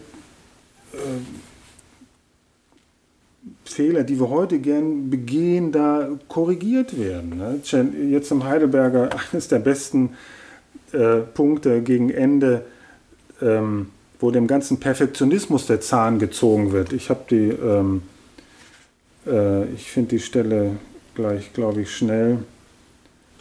Fehler, 3.64 4.04
die 4.04 4.20
wir 4.20 4.28
heute 4.28 4.58
gern 4.58 5.10
begehen, 5.10 5.72
da 5.72 6.08
korrigiert 6.28 6.98
werden. 6.98 7.38
Ne? 7.38 7.60
Jetzt 8.10 8.30
im 8.30 8.44
Heidelberger 8.44 9.10
eines 9.32 9.48
der 9.48 9.58
besten 9.58 10.10
äh, 10.92 11.20
Punkte 11.20 11.82
gegen 11.82 12.10
Ende 12.10 12.64
ähm, 13.42 13.88
wo 14.20 14.30
dem 14.30 14.46
ganzen 14.46 14.78
Perfektionismus 14.78 15.66
der 15.66 15.80
Zahn 15.80 16.18
gezogen 16.18 16.72
wird. 16.72 16.92
Ich 16.92 17.10
habe 17.10 17.24
die, 17.28 17.48
ähm, 17.48 18.02
äh, 19.26 19.64
ich 19.72 19.90
finde 19.90 20.10
die 20.10 20.20
Stelle 20.20 20.76
gleich, 21.14 21.52
glaube 21.52 21.82
ich, 21.82 21.94
schnell. 21.94 22.38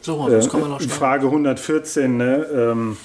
So, 0.01 0.27
das 0.27 0.49
kann 0.49 0.61
man 0.61 0.71
noch 0.71 0.81
schnell. 0.81 0.95
Frage 0.95 1.27
114, 1.27 2.17
ne? 2.17 2.47
Ähm, 2.51 2.97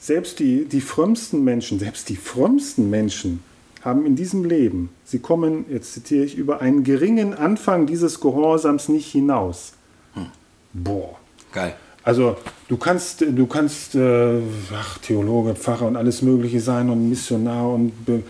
selbst 0.00 0.40
die, 0.40 0.64
die 0.64 0.80
frömmsten 0.80 1.44
Menschen, 1.44 1.78
selbst 1.78 2.08
die 2.08 2.16
frömmsten 2.16 2.90
Menschen 2.90 3.42
haben 3.86 4.04
in 4.04 4.16
diesem 4.16 4.44
Leben, 4.44 4.90
sie 5.04 5.20
kommen, 5.20 5.64
jetzt 5.70 5.94
zitiere 5.94 6.24
ich, 6.24 6.36
über 6.36 6.60
einen 6.60 6.84
geringen 6.84 7.32
Anfang 7.32 7.86
dieses 7.86 8.20
Gehorsams 8.20 8.88
nicht 8.88 9.10
hinaus. 9.10 9.72
Hm. 10.14 10.26
Boah. 10.74 11.16
Geil. 11.52 11.74
Also 12.02 12.36
du 12.68 12.76
kannst, 12.76 13.22
du 13.22 13.46
kannst 13.46 13.94
äh, 13.94 14.40
ach, 14.74 14.98
Theologe, 14.98 15.54
Pfarrer 15.54 15.86
und 15.86 15.96
alles 15.96 16.20
Mögliche 16.22 16.60
sein 16.60 16.90
und 16.90 17.08
Missionar 17.08 17.70
und 17.70 18.04
be, 18.04 18.22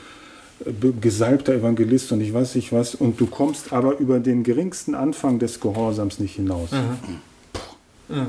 be, 0.64 0.92
gesalbter 0.92 1.54
Evangelist 1.54 2.12
und 2.12 2.20
ich 2.20 2.32
weiß 2.32 2.54
nicht 2.54 2.72
was 2.72 2.94
und 2.94 3.20
du 3.20 3.26
kommst 3.26 3.72
aber 3.72 3.98
über 3.98 4.20
den 4.20 4.44
geringsten 4.44 4.94
Anfang 4.94 5.38
des 5.38 5.60
Gehorsams 5.60 6.18
nicht 6.20 6.36
hinaus. 6.36 6.70
Mhm. 6.72 8.16
Mhm. 8.16 8.26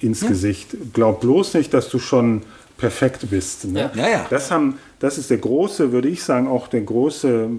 Ins 0.00 0.22
mhm. 0.22 0.28
Gesicht. 0.28 0.76
Glaub 0.92 1.20
bloß 1.20 1.54
nicht, 1.54 1.72
dass 1.72 1.88
du 1.88 1.98
schon 1.98 2.42
perfekt 2.78 3.28
bist. 3.28 3.66
Ne? 3.66 3.90
Ja. 3.94 4.08
Ja. 4.08 4.26
Das, 4.30 4.50
haben, 4.50 4.78
das 5.00 5.18
ist 5.18 5.28
der 5.28 5.38
große, 5.38 5.92
würde 5.92 6.08
ich 6.08 6.22
sagen, 6.22 6.48
auch 6.48 6.68
der 6.68 6.80
große, 6.80 7.50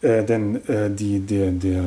äh, 0.00 0.24
denn 0.24 0.56
äh, 0.68 0.90
die, 0.90 1.20
der, 1.20 1.50
der 1.50 1.82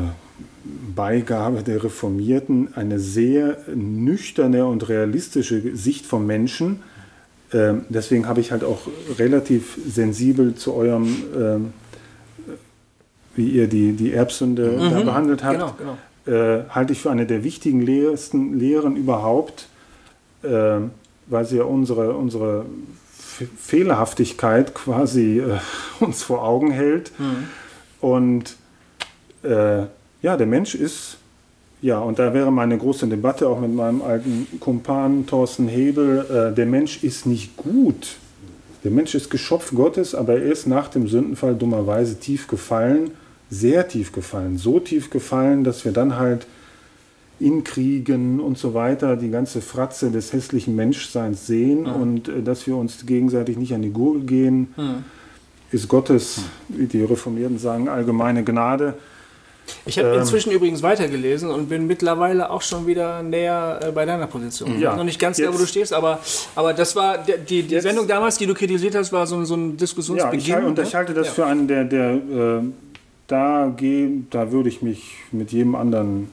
Beigabe 0.95 1.64
der 1.64 1.84
Reformierten 1.84 2.76
eine 2.76 2.99
sehr 2.99 3.57
nüchterne 3.74 4.66
und 4.66 4.88
realistische 4.90 5.76
Sicht 5.76 6.06
vom 6.06 6.26
Menschen. 6.28 6.84
Ähm, 7.53 7.86
deswegen 7.90 8.28
habe 8.28 8.41
ich 8.41 8.52
halt 8.52 8.64
auch 8.64 8.82
relativ 9.18 9.78
sensibel 9.88 10.56
zu 10.56 10.74
eurem, 10.74 11.07
ähm, 11.36 11.74
wie 13.36 13.49
ihr 13.49 13.68
die, 13.68 13.94
die 13.94 14.14
Erbsünde 14.14 14.72
mhm, 14.72 14.91
da 14.91 15.02
behandelt 15.02 15.44
habt, 15.44 15.53
genau, 15.53 15.76
genau. 15.78 15.98
Äh, 16.28 16.64
halte 16.70 16.94
ich 16.94 16.99
für 16.99 17.12
eine 17.12 17.28
der 17.28 17.44
wichtigen 17.44 17.82
lehrsten 17.82 18.57
Lehren 18.57 18.95
überhaupt, 18.95 19.68
äh, 20.41 20.80
weil 21.27 21.45
sie 21.45 21.57
ja 21.57 21.64
unsere, 21.64 22.14
unsere 22.14 22.65
Fehlerhaftigkeit 23.57 24.73
quasi 24.73 25.39
äh, 25.39 25.60
uns 25.99 26.23
vor 26.23 26.43
Augen 26.43 26.72
hält. 26.72 27.11
Mhm. 27.19 27.47
Und 28.02 28.56
äh, 29.43 29.84
ja, 30.22 30.38
der 30.38 30.47
Mensch 30.47 30.76
ist, 30.76 31.18
ja, 31.81 31.99
und 31.99 32.19
da 32.19 32.34
wäre 32.34 32.52
meine 32.52 32.77
große 32.77 33.07
Debatte 33.07 33.47
auch 33.47 33.60
mit 33.60 33.73
meinem 33.73 34.02
alten 34.02 34.47
Kumpan 34.60 35.26
Thorsten 35.27 35.68
Hebel, 35.68 36.26
äh, 36.52 36.56
der 36.56 36.65
Mensch 36.65 37.03
ist 37.03 37.26
nicht 37.26 37.57
gut. 37.57 38.18
Der 38.84 38.91
Mensch 38.91 39.15
ist 39.15 39.30
Geschöpf 39.30 39.73
Gottes, 39.73 40.14
aber 40.14 40.34
er 40.34 40.43
ist 40.43 40.68
nach 40.68 40.88
dem 40.88 41.07
Sündenfall 41.07 41.56
dummerweise 41.56 42.19
tief 42.19 42.47
gefallen, 42.47 43.11
sehr 43.49 43.88
tief 43.88 44.11
gefallen, 44.11 44.57
so 44.57 44.80
tief 44.80 45.10
gefallen, 45.10 45.64
dass 45.64 45.85
wir 45.85 45.91
dann 45.91 46.18
halt 46.18 46.45
in 47.40 47.64
Kriegen 47.64 48.40
und 48.40 48.57
so 48.57 48.74
weiter 48.74 49.18
die 49.18 49.30
ganze 49.30 49.62
Fratze 49.62 50.10
des 50.10 50.32
hässlichen 50.32 50.76
Menschseins 50.76 51.48
sehen 51.48 51.82
mhm. 51.82 52.02
und 52.02 52.30
äh, 52.30 52.41
dass 52.41 52.66
wir 52.68 52.78
uns 52.78 53.06
gegenseitig 53.06 53.57
nicht 53.57 53.74
an 53.74 53.82
die 53.82 53.91
Gurgel 53.91 54.22
gehen, 54.22 54.74
mhm. 54.78 55.03
ist 55.72 55.88
Gottes, 55.88 56.41
wie 56.70 56.86
die 56.86 57.03
Reformierten 57.03 57.60
sagen, 57.60 57.90
allgemeine 57.90 58.44
Gnade. 58.44 58.95
Ich 59.86 59.98
habe 59.98 60.10
ähm, 60.10 60.20
inzwischen 60.20 60.52
übrigens 60.52 60.84
weitergelesen 60.84 61.49
und 61.49 61.70
bin 61.70 61.88
mittlerweile 61.88 62.49
auch 62.49 62.62
schon 62.62 62.88
wieder 62.88 63.24
näher 63.24 63.80
äh, 63.82 63.91
bei 63.91 64.06
deiner 64.06 64.28
Position. 64.28 64.80
Ja, 64.80 64.95
noch 64.95 65.03
nicht 65.03 65.20
ganz 65.20 65.38
da, 65.38 65.53
wo 65.53 65.57
du 65.57 65.66
stehst, 65.66 65.91
aber, 65.91 66.20
aber 66.56 66.74
das 66.74 66.95
war 66.95 67.18
die, 67.18 67.64
die 67.64 67.80
Sendung 67.80 68.07
damals, 68.07 68.38
die 68.38 68.45
du 68.45 68.53
kritisiert 68.53 68.95
hast, 68.95 69.12
war 69.12 69.26
so, 69.28 69.44
so 69.44 69.56
ein 69.56 69.76
Diskussionsbeginn. 69.76 70.45
Ja, 70.45 70.60
ich, 70.60 70.66
und 70.66 70.78
ne? 70.78 70.84
ich 70.84 70.95
halte 70.95 71.14
das 71.14 71.28
ja. 71.28 71.34
für 71.34 71.45
einen, 71.48 71.68
der, 71.68 71.84
der 71.84 72.14
äh, 72.14 72.62
da, 73.28 73.74
geh, 73.76 74.10
da 74.30 74.52
würde 74.52 74.70
ich 74.70 74.82
mich 74.82 75.16
mit 75.32 75.52
jedem 75.52 75.76
anderen 75.76 76.30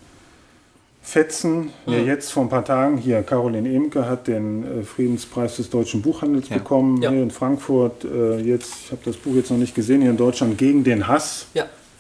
fetzen. 1.03 1.71
Ja, 1.87 1.99
mhm. 1.99 2.07
jetzt 2.07 2.33
vor 2.33 2.45
ein 2.45 2.49
paar 2.49 2.65
Tagen 2.65 2.97
hier, 2.97 3.23
Caroline 3.23 3.69
Emke 3.75 4.09
hat 4.09 4.29
den 4.29 4.81
äh, 4.81 4.83
Friedenspreis 4.85 5.57
des 5.57 5.69
deutschen 5.69 6.01
Buchhandels 6.01 6.49
ja. 6.49 6.59
bekommen, 6.59 7.03
ja. 7.03 7.11
hier 7.11 7.23
in 7.23 7.31
Frankfurt. 7.31 8.05
Äh, 8.05 8.39
jetzt, 8.41 8.73
ich 8.85 8.93
habe 8.93 9.03
das 9.05 9.17
Buch 9.17 9.35
jetzt 9.35 9.51
noch 9.51 9.59
nicht 9.59 9.75
gesehen, 9.75 10.01
hier 10.01 10.11
in 10.11 10.17
Deutschland, 10.17 10.57
Gegen 10.57 10.85
den 10.85 11.09
Hass 11.09 11.47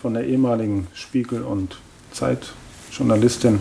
von 0.01 0.15
der 0.15 0.25
ehemaligen 0.25 0.87
Spiegel- 0.95 1.43
und 1.43 1.79
Zeitjournalistin. 2.13 3.61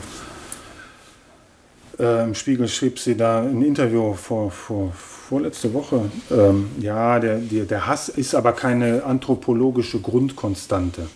Äh, 2.00 2.24
Im 2.24 2.36
Spiegel 2.36 2.68
schrieb 2.68 3.00
sie 3.00 3.18
da 3.18 3.42
ein 3.42 3.62
Interview 3.62 4.14
vor, 4.14 4.52
vor, 4.52 4.92
vorletzte 4.94 5.74
Woche. 5.74 6.10
Ähm, 6.32 6.70
ja, 6.80 7.20
der, 7.20 7.38
der, 7.38 7.66
der 7.66 7.88
Hass 7.88 8.10
ist 8.10 8.36
aber 8.36 8.54
keine 8.54 9.04
anthropologische 9.04 10.00
Grundkonstante. 10.00 11.08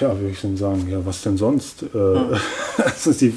Ja, 0.00 0.14
würde 0.18 0.30
ich 0.30 0.40
dann 0.40 0.56
sagen, 0.56 0.86
ja, 0.88 1.04
was 1.04 1.22
denn 1.22 1.36
sonst? 1.36 1.82
Hm. 1.92 2.34
also 2.76 3.12
sie, 3.12 3.34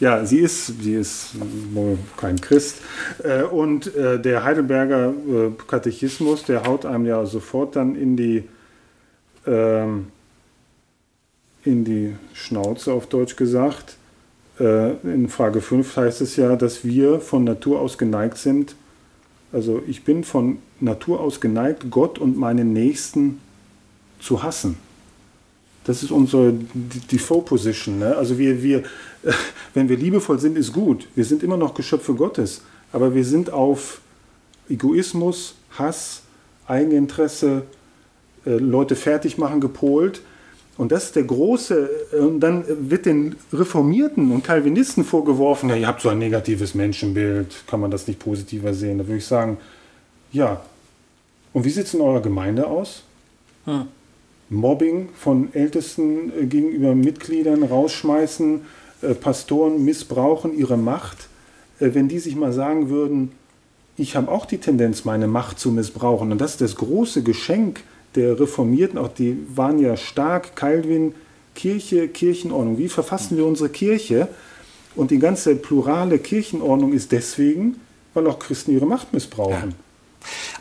ja, 0.00 0.24
sie 0.24 0.38
ist, 0.38 0.82
sie 0.82 0.94
ist 0.94 1.30
wohl 1.72 1.98
kein 2.16 2.40
Christ. 2.40 2.78
Äh, 3.22 3.42
und 3.42 3.94
äh, 3.94 4.20
der 4.20 4.44
Heidelberger 4.44 5.12
Katechismus, 5.66 6.44
der 6.44 6.64
haut 6.64 6.86
einem 6.86 7.06
ja 7.06 7.24
sofort 7.26 7.76
dann 7.76 7.94
in 7.94 8.16
die, 8.16 8.44
ähm, 9.46 10.08
in 11.64 11.84
die 11.84 12.16
Schnauze, 12.32 12.92
auf 12.92 13.06
Deutsch 13.06 13.36
gesagt. 13.36 13.96
In 14.60 15.28
Frage 15.28 15.60
5 15.60 15.96
heißt 15.96 16.20
es 16.20 16.34
ja, 16.34 16.56
dass 16.56 16.84
wir 16.84 17.20
von 17.20 17.44
Natur 17.44 17.78
aus 17.78 17.96
geneigt 17.96 18.38
sind, 18.38 18.74
also 19.52 19.82
ich 19.86 20.04
bin 20.04 20.24
von 20.24 20.58
Natur 20.80 21.20
aus 21.20 21.40
geneigt, 21.40 21.90
Gott 21.90 22.18
und 22.18 22.36
meinen 22.36 22.72
Nächsten 22.72 23.40
zu 24.20 24.42
hassen. 24.42 24.78
Das 25.88 26.02
ist 26.02 26.10
unsere 26.10 26.52
Default 27.10 27.46
Position. 27.46 28.00
Ne? 28.00 28.14
Also 28.14 28.36
wir, 28.36 28.62
wir, 28.62 28.82
wenn 29.74 29.88
wir 29.88 29.96
liebevoll 29.96 30.38
sind, 30.38 30.58
ist 30.58 30.74
gut. 30.74 31.08
Wir 31.14 31.24
sind 31.24 31.42
immer 31.42 31.56
noch 31.56 31.72
Geschöpfe 31.72 32.12
Gottes. 32.12 32.60
Aber 32.92 33.14
wir 33.14 33.24
sind 33.24 33.50
auf 33.50 34.02
Egoismus, 34.68 35.54
Hass, 35.78 36.24
Eigeninteresse, 36.66 37.62
äh, 38.44 38.50
Leute 38.50 38.96
fertig 38.96 39.38
machen 39.38 39.62
gepolt. 39.62 40.20
Und 40.76 40.92
das 40.92 41.04
ist 41.04 41.16
der 41.16 41.24
große, 41.24 41.88
äh, 42.12 42.16
und 42.16 42.40
dann 42.40 42.64
wird 42.90 43.06
den 43.06 43.36
Reformierten 43.50 44.30
und 44.30 44.44
Calvinisten 44.44 45.04
vorgeworfen, 45.04 45.70
ja, 45.70 45.76
ihr 45.76 45.86
habt 45.86 46.02
so 46.02 46.10
ein 46.10 46.18
negatives 46.18 46.74
Menschenbild, 46.74 47.64
kann 47.66 47.80
man 47.80 47.90
das 47.90 48.06
nicht 48.06 48.18
positiver 48.18 48.74
sehen? 48.74 48.98
Da 48.98 49.06
würde 49.06 49.16
ich 49.16 49.26
sagen, 49.26 49.56
ja. 50.32 50.60
Und 51.54 51.64
wie 51.64 51.70
sieht 51.70 51.86
es 51.86 51.94
in 51.94 52.02
eurer 52.02 52.20
Gemeinde 52.20 52.66
aus? 52.66 53.04
Hm. 53.64 53.86
Mobbing 54.50 55.10
von 55.14 55.52
Ältesten 55.54 56.32
äh, 56.38 56.46
gegenüber 56.46 56.94
Mitgliedern 56.94 57.62
rausschmeißen, 57.62 58.62
äh, 59.02 59.14
Pastoren 59.14 59.84
missbrauchen 59.84 60.56
ihre 60.56 60.76
Macht. 60.76 61.28
Äh, 61.80 61.90
wenn 61.94 62.08
die 62.08 62.18
sich 62.18 62.36
mal 62.36 62.52
sagen 62.52 62.88
würden, 62.88 63.32
ich 63.96 64.16
habe 64.16 64.30
auch 64.30 64.46
die 64.46 64.58
Tendenz, 64.58 65.04
meine 65.04 65.26
Macht 65.26 65.58
zu 65.58 65.70
missbrauchen. 65.70 66.32
Und 66.32 66.40
das 66.40 66.52
ist 66.52 66.60
das 66.60 66.76
große 66.76 67.22
Geschenk 67.22 67.82
der 68.14 68.40
Reformierten, 68.40 68.98
auch 68.98 69.08
die 69.08 69.36
waren 69.54 69.78
ja 69.78 69.96
stark, 69.96 70.56
Calvin, 70.56 71.14
Kirche, 71.54 72.08
Kirchenordnung. 72.08 72.78
Wie 72.78 72.88
verfassen 72.88 73.36
wir 73.36 73.44
unsere 73.44 73.68
Kirche? 73.68 74.28
Und 74.94 75.10
die 75.10 75.18
ganze 75.18 75.56
plurale 75.56 76.18
Kirchenordnung 76.18 76.92
ist 76.92 77.12
deswegen, 77.12 77.80
weil 78.14 78.26
auch 78.26 78.38
Christen 78.38 78.72
ihre 78.72 78.86
Macht 78.86 79.12
missbrauchen. 79.12 79.70
Ja. 79.70 79.87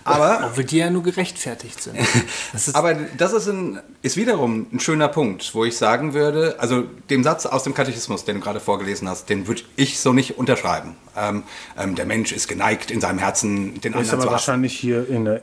Aber, 0.03 0.41
Obwohl 0.45 0.63
die 0.63 0.77
ja 0.77 0.89
nur 0.89 1.03
gerechtfertigt 1.03 1.81
sind. 1.81 1.97
Das 2.53 2.73
aber 2.75 2.93
das 2.93 3.33
ist, 3.33 3.47
ein, 3.47 3.79
ist 4.01 4.15
wiederum 4.15 4.67
ein 4.71 4.79
schöner 4.79 5.09
Punkt, 5.09 5.53
wo 5.53 5.65
ich 5.65 5.77
sagen 5.77 6.13
würde, 6.13 6.55
also 6.59 6.83
dem 7.09 7.23
Satz 7.23 7.45
aus 7.45 7.63
dem 7.63 7.73
Katechismus, 7.73 8.23
den 8.23 8.35
du 8.35 8.41
gerade 8.41 8.59
vorgelesen 8.59 9.09
hast, 9.09 9.29
den 9.29 9.47
würde 9.47 9.63
ich 9.75 9.99
so 9.99 10.13
nicht 10.13 10.37
unterschreiben. 10.37 10.95
Ähm, 11.15 11.43
ähm, 11.77 11.95
der 11.95 12.05
Mensch 12.05 12.31
ist 12.31 12.47
geneigt, 12.47 12.89
in 12.89 13.01
seinem 13.01 13.19
Herzen 13.19 13.79
den 13.81 13.93
anderen 13.93 14.05
ist 14.05 14.13
aber 14.13 14.23
zu 14.23 14.31
wahrscheinlich 14.31 14.77
hier 14.77 15.07
in 15.09 15.25
der 15.25 15.41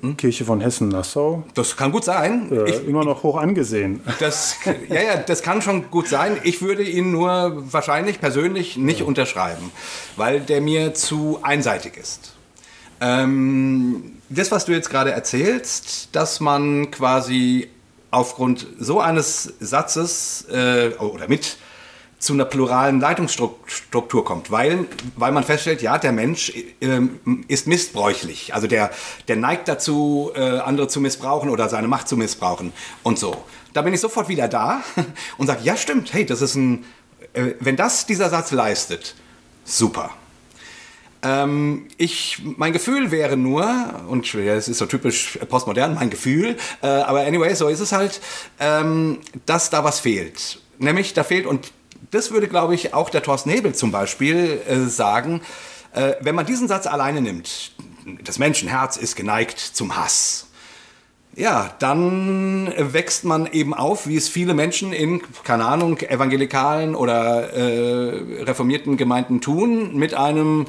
hm? 0.00 0.16
Kirche 0.16 0.44
von 0.44 0.60
Hessen-Nassau. 0.60 1.44
Das 1.54 1.76
kann 1.76 1.92
gut 1.92 2.04
sein. 2.04 2.50
Äh, 2.50 2.70
ich, 2.70 2.86
immer 2.86 3.04
noch 3.04 3.22
hoch 3.22 3.36
angesehen. 3.36 4.00
Das, 4.18 4.56
ja, 4.88 5.02
ja, 5.02 5.16
das 5.18 5.42
kann 5.42 5.60
schon 5.62 5.90
gut 5.90 6.08
sein. 6.08 6.38
Ich 6.42 6.62
würde 6.62 6.82
ihn 6.82 7.12
nur 7.12 7.64
wahrscheinlich 7.70 8.20
persönlich 8.20 8.76
nicht 8.76 9.00
ja. 9.00 9.06
unterschreiben, 9.06 9.70
weil 10.16 10.40
der 10.40 10.60
mir 10.60 10.94
zu 10.94 11.38
einseitig 11.42 11.96
ist. 11.96 12.35
Ähm, 13.00 14.16
das, 14.28 14.50
was 14.50 14.64
du 14.64 14.72
jetzt 14.72 14.90
gerade 14.90 15.12
erzählst, 15.12 16.08
dass 16.12 16.40
man 16.40 16.90
quasi 16.90 17.68
aufgrund 18.10 18.66
so 18.78 19.00
eines 19.00 19.54
Satzes 19.60 20.46
äh, 20.50 20.90
oder 20.98 21.28
mit 21.28 21.58
zu 22.18 22.32
einer 22.32 22.46
pluralen 22.46 22.98
Leitungsstruktur 22.98 24.24
kommt, 24.24 24.50
weil, 24.50 24.86
weil 25.16 25.32
man 25.32 25.44
feststellt, 25.44 25.82
ja, 25.82 25.98
der 25.98 26.12
Mensch 26.12 26.50
äh, 26.80 27.00
ist 27.46 27.66
missbräuchlich. 27.66 28.54
Also 28.54 28.66
der, 28.66 28.90
der 29.28 29.36
neigt 29.36 29.68
dazu, 29.68 30.32
äh, 30.34 30.40
andere 30.40 30.88
zu 30.88 31.00
missbrauchen 31.00 31.50
oder 31.50 31.68
seine 31.68 31.88
Macht 31.88 32.08
zu 32.08 32.16
missbrauchen 32.16 32.72
und 33.02 33.18
so. 33.18 33.44
Da 33.74 33.82
bin 33.82 33.92
ich 33.92 34.00
sofort 34.00 34.28
wieder 34.28 34.48
da 34.48 34.82
und 35.36 35.46
sage, 35.46 35.60
ja, 35.62 35.76
stimmt, 35.76 36.14
hey, 36.14 36.24
das 36.24 36.40
ist 36.40 36.54
ein, 36.54 36.84
äh, 37.34 37.52
wenn 37.60 37.76
das 37.76 38.06
dieser 38.06 38.30
Satz 38.30 38.50
leistet, 38.50 39.14
super. 39.64 40.10
Ähm, 41.22 41.86
ich, 41.96 42.42
mein 42.56 42.72
Gefühl 42.72 43.10
wäre 43.10 43.36
nur, 43.36 43.66
und 44.08 44.32
es 44.34 44.68
ist 44.68 44.78
so 44.78 44.86
typisch 44.86 45.38
postmodern, 45.48 45.94
mein 45.94 46.10
Gefühl, 46.10 46.56
äh, 46.82 46.86
aber 46.86 47.20
anyway, 47.20 47.54
so 47.54 47.68
ist 47.68 47.80
es 47.80 47.92
halt, 47.92 48.20
ähm, 48.60 49.18
dass 49.46 49.70
da 49.70 49.84
was 49.84 50.00
fehlt. 50.00 50.60
Nämlich, 50.78 51.14
da 51.14 51.24
fehlt, 51.24 51.46
und 51.46 51.72
das 52.10 52.30
würde, 52.30 52.48
glaube 52.48 52.74
ich, 52.74 52.94
auch 52.94 53.10
der 53.10 53.22
Thorsten 53.22 53.50
Nebel 53.50 53.74
zum 53.74 53.90
Beispiel 53.90 54.60
äh, 54.68 54.88
sagen, 54.88 55.40
äh, 55.94 56.14
wenn 56.20 56.34
man 56.34 56.46
diesen 56.46 56.68
Satz 56.68 56.86
alleine 56.86 57.20
nimmt, 57.20 57.72
das 58.22 58.38
Menschenherz 58.38 58.96
ist 58.96 59.16
geneigt 59.16 59.58
zum 59.58 59.96
Hass. 59.96 60.46
Ja, 61.34 61.74
dann 61.80 62.72
wächst 62.78 63.24
man 63.24 63.46
eben 63.46 63.74
auf, 63.74 64.06
wie 64.06 64.16
es 64.16 64.26
viele 64.26 64.54
Menschen 64.54 64.94
in, 64.94 65.20
keine 65.44 65.66
Ahnung, 65.66 65.98
evangelikalen 65.98 66.94
oder 66.94 67.52
äh, 67.52 68.42
reformierten 68.42 68.96
Gemeinden 68.96 69.42
tun, 69.42 69.96
mit 69.96 70.14
einem 70.14 70.66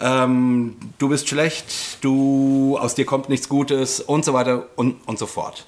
ähm, 0.00 0.76
du 0.98 1.08
bist 1.08 1.28
schlecht, 1.28 2.02
du, 2.02 2.78
aus 2.80 2.94
dir 2.94 3.04
kommt 3.04 3.28
nichts 3.28 3.48
Gutes 3.48 4.00
und 4.00 4.24
so 4.24 4.32
weiter 4.32 4.66
und, 4.76 4.96
und 5.06 5.18
so 5.18 5.26
fort. 5.26 5.64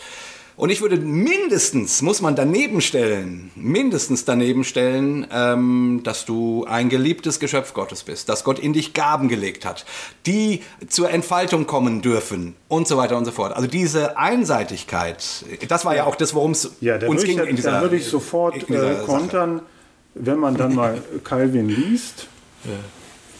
Und 0.54 0.68
ich 0.70 0.82
würde 0.82 0.96
mindestens, 0.96 2.02
muss 2.02 2.20
man 2.20 2.36
daneben 2.36 2.82
stellen, 2.82 3.50
mindestens 3.56 4.26
daneben 4.26 4.64
stellen, 4.64 5.26
ähm, 5.32 6.02
dass 6.04 6.26
du 6.26 6.66
ein 6.68 6.90
geliebtes 6.90 7.40
Geschöpf 7.40 7.72
Gottes 7.72 8.02
bist, 8.02 8.28
dass 8.28 8.44
Gott 8.44 8.58
in 8.58 8.74
dich 8.74 8.92
Gaben 8.92 9.28
gelegt 9.28 9.64
hat, 9.64 9.86
die 10.26 10.62
zur 10.88 11.10
Entfaltung 11.10 11.66
kommen 11.66 12.02
dürfen 12.02 12.54
und 12.68 12.86
so 12.86 12.98
weiter 12.98 13.16
und 13.16 13.24
so 13.24 13.30
fort. 13.30 13.56
Also 13.56 13.66
diese 13.66 14.18
Einseitigkeit, 14.18 15.24
das 15.68 15.84
war 15.86 15.94
ja, 15.94 16.02
ja 16.02 16.04
auch 16.04 16.16
das, 16.16 16.34
worum 16.34 16.50
es 16.50 16.70
ja, 16.80 16.96
uns 17.06 17.24
ging. 17.24 17.38
Ja, 17.38 17.44
in 17.44 17.56
dieser, 17.56 17.72
da 17.72 17.80
würde 17.80 17.96
ich 17.96 18.04
sofort 18.06 18.68
äh, 18.68 18.94
kontern, 19.06 19.56
Sache. 19.56 19.66
wenn 20.14 20.38
man 20.38 20.56
dann 20.56 20.74
mal 20.74 21.02
Calvin 21.24 21.68
liest. 21.70 22.28
Ja 22.64 22.72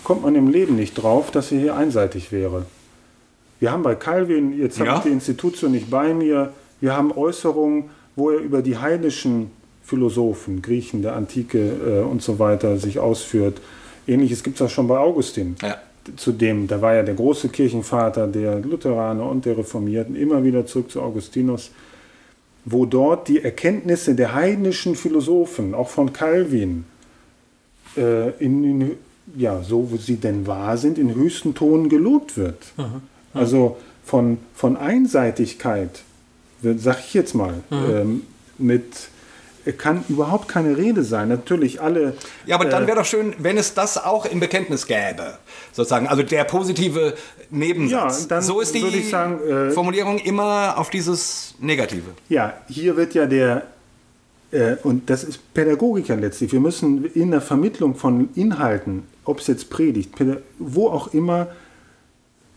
kommt 0.05 0.23
man 0.23 0.35
im 0.35 0.49
Leben 0.49 0.77
nicht 0.77 0.95
drauf, 0.95 1.31
dass 1.31 1.53
er 1.53 1.59
hier 1.59 1.77
einseitig 1.77 2.33
wäre. 2.33 2.67
Wir 3.61 3.71
haben 3.71 3.83
bei 3.83 3.95
Calvin, 3.95 4.59
jetzt 4.59 4.79
ja. 4.79 4.87
habe 4.87 4.97
ich 4.99 5.03
die 5.05 5.11
Institution 5.11 5.71
nicht 5.71 5.91
bei 5.91 6.15
mir, 6.15 6.53
wir 6.81 6.97
haben 6.97 7.13
Äußerungen, 7.13 7.91
wo 8.17 8.31
er 8.31 8.41
über 8.41 8.61
die 8.61 8.77
heidnischen 8.77 9.51
Philosophen, 9.85 10.63
Griechen 10.63 11.03
der 11.03 11.15
Antike 11.15 11.59
äh, 11.59 12.01
und 12.01 12.23
so 12.23 12.39
weiter 12.39 12.77
sich 12.79 12.99
ausführt. 12.99 13.61
Ähnliches 14.07 14.43
gibt 14.43 14.57
es 14.57 14.63
auch 14.63 14.71
schon 14.71 14.89
bei 14.89 14.99
Augustin. 14.99 15.57
Ja. 15.63 15.77
Zudem, 16.17 16.67
da 16.67 16.83
war 16.83 16.95
ja 16.95 17.05
der 17.05 17.15
große 17.15 17.49
Kirchenvater 17.51 18.27
der 18.27 18.59
Lutheraner 18.59 19.29
und 19.29 19.45
der 19.45 19.57
Reformierten, 19.57 20.17
immer 20.17 20.43
wieder 20.43 20.67
zurück 20.67 20.91
zu 20.91 21.01
Augustinus, 21.01 21.71
wo 22.65 22.87
dort 22.87 23.29
die 23.29 23.43
Erkenntnisse 23.43 24.15
der 24.15 24.35
heidnischen 24.35 24.97
Philosophen, 24.97 25.75
auch 25.75 25.89
von 25.89 26.13
Calvin, 26.13 26.85
äh, 27.97 28.31
in, 28.45 28.65
in 28.65 28.91
ja, 29.37 29.63
so 29.63 29.93
wie 29.93 29.99
sie 29.99 30.17
denn 30.17 30.47
wahr 30.47 30.77
sind, 30.77 30.99
in 30.99 31.15
höchsten 31.15 31.55
Tonen 31.55 31.89
gelobt 31.89 32.37
wird. 32.37 32.59
Also 33.35 33.77
von, 34.05 34.39
von 34.55 34.77
Einseitigkeit, 34.77 36.03
sag 36.63 37.01
ich 37.01 37.15
jetzt 37.15 37.35
mal, 37.35 37.55
ähm, 37.71 38.23
mit 38.59 38.85
kann 39.71 40.05
überhaupt 40.09 40.49
keine 40.49 40.77
Rede 40.77 41.05
sein. 41.05 41.29
Natürlich 41.29 41.81
alle. 41.81 42.15
Ja, 42.47 42.57
aber 42.57 42.65
dann 42.65 42.87
wäre 42.89 42.99
doch 42.99 43.05
schön, 43.05 43.35
wenn 43.39 43.57
es 43.57 43.75
das 43.75 43.97
auch 43.97 44.27
im 44.27 44.41
Bekenntnis 44.41 44.87
gäbe, 44.87 45.39
sozusagen. 45.73 46.09
Also 46.09 46.25
der 46.25 46.45
positive 46.45 47.15
Nebensatz. 47.51 48.23
Ja, 48.23 48.27
dann 48.29 48.43
so 48.43 48.61
ist 48.61 48.75
die 48.75 48.83
würde 48.83 48.97
ich 48.97 49.09
sagen, 49.09 49.41
äh, 49.41 49.71
Formulierung 49.71 50.19
immer 50.19 50.77
auf 50.79 50.91
dieses 50.91 51.55
Negative. 51.61 52.11
Ja, 52.29 52.55
hier 52.69 52.97
wird 52.97 53.15
ja 53.15 53.27
der, 53.27 53.59
äh, 53.59 53.61
und 54.83 55.09
das 55.09 55.25
ist 55.25 55.55
Pädagogik 55.55 56.09
ja 56.09 56.15
letztlich, 56.15 56.53
wir 56.53 56.61
müssen 56.61 57.07
in 57.07 57.31
der 57.31 57.41
Vermittlung 57.41 57.95
von 57.95 58.29
Inhalten, 58.35 59.05
ob 59.25 59.41
es 59.41 59.47
jetzt 59.47 59.71
Predigt, 59.71 60.13
wo 60.59 60.89
auch 60.89 61.15
immer, 61.15 61.49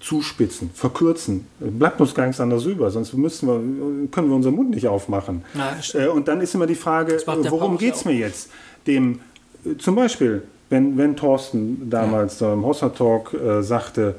zuspitzen, 0.05 0.69
verkürzen. 0.73 1.47
Bleibt 1.59 1.99
uns 1.99 2.13
gar 2.13 2.27
nichts 2.27 2.39
anderes 2.39 2.65
über, 2.65 2.91
sonst 2.91 3.13
müssen 3.13 3.47
wir, 3.47 4.07
können 4.09 4.29
wir 4.29 4.35
unseren 4.35 4.55
Mund 4.55 4.69
nicht 4.69 4.87
aufmachen. 4.87 5.43
Stimmt. 5.81 6.05
äh, 6.05 6.07
und 6.09 6.27
dann 6.27 6.41
ist 6.41 6.53
immer 6.53 6.67
die 6.67 6.75
Frage, 6.75 7.17
worum 7.25 7.73
ja 7.73 7.77
geht 7.79 7.95
es 7.95 8.05
mir 8.05 8.13
jetzt? 8.13 8.51
Dem, 8.85 9.19
äh, 9.65 9.77
zum 9.77 9.95
Beispiel, 9.95 10.43
wenn, 10.69 10.95
wenn 10.97 11.15
Thorsten 11.15 11.89
damals 11.89 12.37
da 12.37 12.53
im 12.53 12.63
Hossa 12.63 12.89
Talk 12.89 13.33
äh, 13.33 13.63
sagte, 13.63 14.15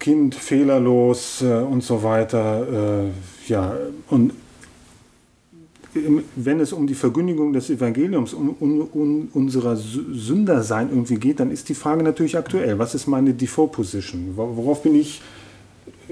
Kind 0.00 0.34
fehlerlos 0.34 1.42
äh, 1.42 1.54
und 1.54 1.84
so 1.84 2.02
weiter, 2.02 3.04
äh, 3.06 3.50
ja, 3.50 3.76
und 4.08 4.32
wenn 6.36 6.60
es 6.60 6.72
um 6.72 6.86
die 6.86 6.94
Verkündigung 6.94 7.52
des 7.52 7.70
Evangeliums, 7.70 8.34
um, 8.34 8.50
um, 8.60 8.80
um 8.92 9.28
unserer 9.32 9.74
Sü- 9.74 10.12
Sündersein 10.12 10.88
irgendwie 10.90 11.16
geht, 11.16 11.40
dann 11.40 11.50
ist 11.50 11.68
die 11.68 11.74
Frage 11.74 12.02
natürlich 12.02 12.36
aktuell. 12.36 12.78
Was 12.78 12.94
ist 12.94 13.06
meine 13.06 13.32
Default-Position? 13.32 14.32
Wo- 14.36 14.56
Worauf 14.56 14.82
bin 14.82 14.94
ich, 14.96 15.20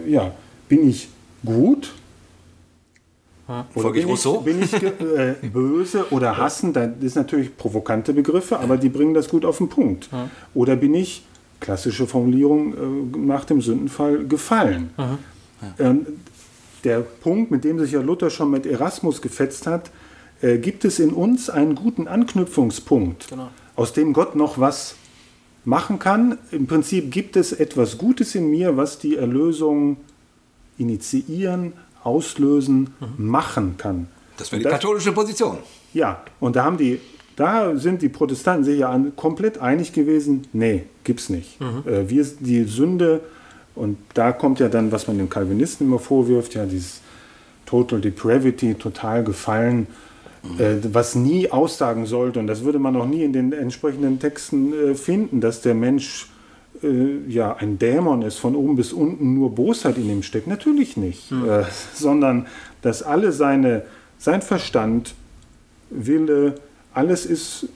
ja, 0.06 0.32
bin 0.68 0.88
ich 0.88 1.08
gut? 1.44 1.92
Oder 3.48 3.66
Folge 3.74 3.98
ich 3.98 4.04
bin 4.04 4.10
Rousseau? 4.14 4.40
bin 4.40 4.62
ich 4.62 4.72
äh, 4.82 5.34
böse 5.52 6.06
oder 6.10 6.36
hassen? 6.36 6.72
Das 6.72 6.90
ist 7.00 7.16
natürlich 7.16 7.56
provokante 7.56 8.14
Begriffe, 8.14 8.58
aber 8.60 8.76
die 8.76 8.88
bringen 8.88 9.14
das 9.14 9.28
gut 9.28 9.44
auf 9.44 9.58
den 9.58 9.68
Punkt. 9.68 10.08
Oder 10.54 10.76
bin 10.76 10.94
ich, 10.94 11.24
klassische 11.60 12.06
Formulierung, 12.06 12.72
äh, 12.72 13.18
nach 13.18 13.44
dem 13.44 13.60
Sündenfall 13.60 14.24
gefallen? 14.26 14.90
Ähm, 15.78 16.06
der 16.84 17.00
Punkt, 17.00 17.50
mit 17.50 17.64
dem 17.64 17.78
sich 17.78 17.92
ja 17.92 18.00
Luther 18.00 18.30
schon 18.30 18.50
mit 18.50 18.66
Erasmus 18.66 19.22
gefetzt 19.22 19.66
hat, 19.66 19.90
äh, 20.40 20.58
gibt 20.58 20.84
es 20.84 20.98
in 20.98 21.10
uns 21.12 21.48
einen 21.50 21.74
guten 21.74 22.08
Anknüpfungspunkt, 22.08 23.28
Genau. 23.28 23.48
aus 23.76 23.92
dem 23.92 24.12
Gott 24.12 24.34
noch 24.36 24.58
was 24.58 24.96
machen 25.64 25.98
kann. 25.98 26.38
Im 26.50 26.66
Prinzip 26.66 27.10
gibt 27.12 27.36
es 27.36 27.52
etwas 27.52 27.98
Gutes 27.98 28.34
in 28.34 28.50
mir, 28.50 28.76
was 28.76 28.98
die 28.98 29.16
Erlösung 29.16 29.96
initiieren, 30.78 31.72
auslösen, 32.02 32.94
machen 33.16 33.76
kann. 33.78 34.08
Das 34.36 34.50
wäre 34.50 34.58
die 34.60 34.64
Das- 34.64 34.72
katholische 34.74 35.12
Position. 35.12 35.58
Ja, 35.94 36.22
und 36.40 36.56
da 36.56 36.64
haben 36.64 36.78
die, 36.78 36.98
da 37.36 37.76
sind 37.76 38.02
die 38.02 38.08
Protestanten 38.08 38.64
sich 38.64 38.78
ja 38.80 38.98
komplett 39.14 39.58
einig 39.58 39.92
gewesen, 39.92 40.46
nee, 40.52 40.84
gibt's 41.04 41.28
nicht. 41.28 41.60
Äh, 41.60 42.08
wir, 42.08 42.26
die 42.40 42.64
Sünde, 42.64 43.20
und 43.74 43.98
da 44.14 44.32
kommt 44.32 44.60
ja 44.60 44.68
dann, 44.68 44.92
was 44.92 45.06
man 45.06 45.18
den 45.18 45.28
Calvinisten 45.28 45.86
immer 45.86 45.98
vorwirft, 45.98 46.54
ja, 46.54 46.66
dieses 46.66 47.00
Total 47.66 48.00
Depravity, 48.00 48.74
total 48.74 49.24
gefallen, 49.24 49.86
äh, 50.58 50.76
was 50.92 51.14
nie 51.14 51.50
aussagen 51.50 52.06
sollte, 52.06 52.40
und 52.40 52.46
das 52.46 52.64
würde 52.64 52.78
man 52.78 52.96
auch 52.96 53.06
nie 53.06 53.22
in 53.22 53.32
den 53.32 53.52
entsprechenden 53.52 54.18
Texten 54.18 54.72
äh, 54.72 54.94
finden, 54.94 55.40
dass 55.40 55.62
der 55.62 55.74
Mensch 55.74 56.28
äh, 56.82 57.28
ja 57.28 57.56
ein 57.56 57.78
Dämon 57.78 58.22
ist, 58.22 58.38
von 58.38 58.56
oben 58.56 58.76
bis 58.76 58.92
unten 58.92 59.34
nur 59.34 59.54
Bosheit 59.54 59.96
in 59.98 60.10
ihm 60.10 60.22
steckt. 60.22 60.48
Natürlich 60.48 60.96
nicht, 60.96 61.30
äh, 61.32 61.64
sondern 61.94 62.46
dass 62.82 63.02
alle 63.02 63.32
seine, 63.32 63.82
sein 64.18 64.42
Verstand, 64.42 65.14
Wille, 65.90 66.56
alles 66.92 67.24
ist 67.26 67.68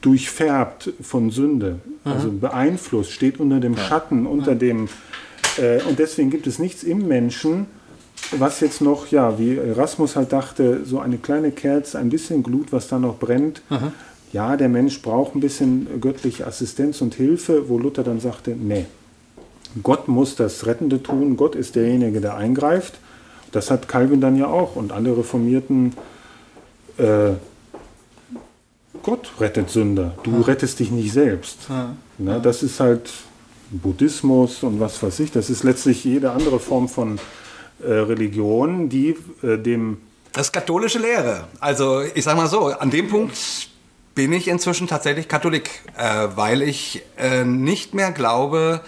durchfärbt 0.00 0.92
von 1.00 1.30
Sünde, 1.30 1.80
also 2.04 2.30
beeinflusst, 2.30 3.10
steht 3.10 3.40
unter 3.40 3.60
dem 3.60 3.76
Schatten, 3.76 4.26
unter 4.26 4.54
dem, 4.54 4.88
äh, 5.58 5.82
und 5.82 5.98
deswegen 5.98 6.30
gibt 6.30 6.46
es 6.46 6.58
nichts 6.58 6.82
im 6.82 7.08
Menschen, 7.08 7.66
was 8.38 8.60
jetzt 8.60 8.80
noch, 8.80 9.08
ja, 9.08 9.38
wie 9.38 9.56
Erasmus 9.56 10.16
halt 10.16 10.32
dachte, 10.32 10.84
so 10.84 11.00
eine 11.00 11.18
kleine 11.18 11.50
Kerze, 11.50 11.98
ein 11.98 12.10
bisschen 12.10 12.42
Glut, 12.42 12.72
was 12.72 12.88
da 12.88 12.98
noch 12.98 13.18
brennt. 13.18 13.62
Ja, 14.32 14.56
der 14.56 14.68
Mensch 14.68 15.00
braucht 15.02 15.34
ein 15.36 15.40
bisschen 15.40 16.00
göttliche 16.00 16.46
Assistenz 16.46 17.00
und 17.00 17.14
Hilfe, 17.14 17.68
wo 17.68 17.78
Luther 17.78 18.02
dann 18.02 18.20
sagte, 18.20 18.50
nee, 18.50 18.86
Gott 19.82 20.08
muss 20.08 20.36
das 20.36 20.66
Rettende 20.66 21.02
tun, 21.02 21.36
Gott 21.36 21.54
ist 21.54 21.76
derjenige, 21.76 22.20
der 22.20 22.36
eingreift. 22.36 22.94
Das 23.52 23.70
hat 23.70 23.88
Calvin 23.88 24.20
dann 24.20 24.36
ja 24.36 24.46
auch 24.46 24.76
und 24.76 24.92
alle 24.92 25.16
Reformierten. 25.16 25.92
Äh, 26.98 27.32
Gott 29.04 29.32
rettet 29.38 29.70
Sünder, 29.70 30.14
du 30.22 30.40
rettest 30.40 30.80
dich 30.80 30.90
nicht 30.90 31.12
selbst. 31.12 31.68
Ne, 32.16 32.40
das 32.42 32.62
ist 32.62 32.80
halt 32.80 33.10
Buddhismus 33.70 34.62
und 34.62 34.80
was 34.80 35.02
weiß 35.02 35.20
ich. 35.20 35.30
Das 35.30 35.50
ist 35.50 35.62
letztlich 35.62 36.04
jede 36.04 36.30
andere 36.32 36.58
Form 36.58 36.88
von 36.88 37.18
äh, 37.82 37.92
Religion, 37.92 38.88
die 38.88 39.16
äh, 39.42 39.58
dem 39.58 39.98
Das 40.32 40.46
ist 40.46 40.52
katholische 40.52 40.98
Lehre. 40.98 41.44
Also 41.60 42.02
ich 42.14 42.24
sag 42.24 42.36
mal 42.36 42.48
so, 42.48 42.68
an 42.68 42.90
dem 42.90 43.08
Punkt 43.08 43.36
bin 44.14 44.32
ich 44.32 44.48
inzwischen 44.48 44.86
tatsächlich 44.86 45.28
Katholik, 45.28 45.70
äh, 45.98 46.28
weil 46.34 46.62
ich 46.62 47.02
äh, 47.18 47.44
nicht 47.44 47.92
mehr 47.92 48.10
glaube, 48.10 48.80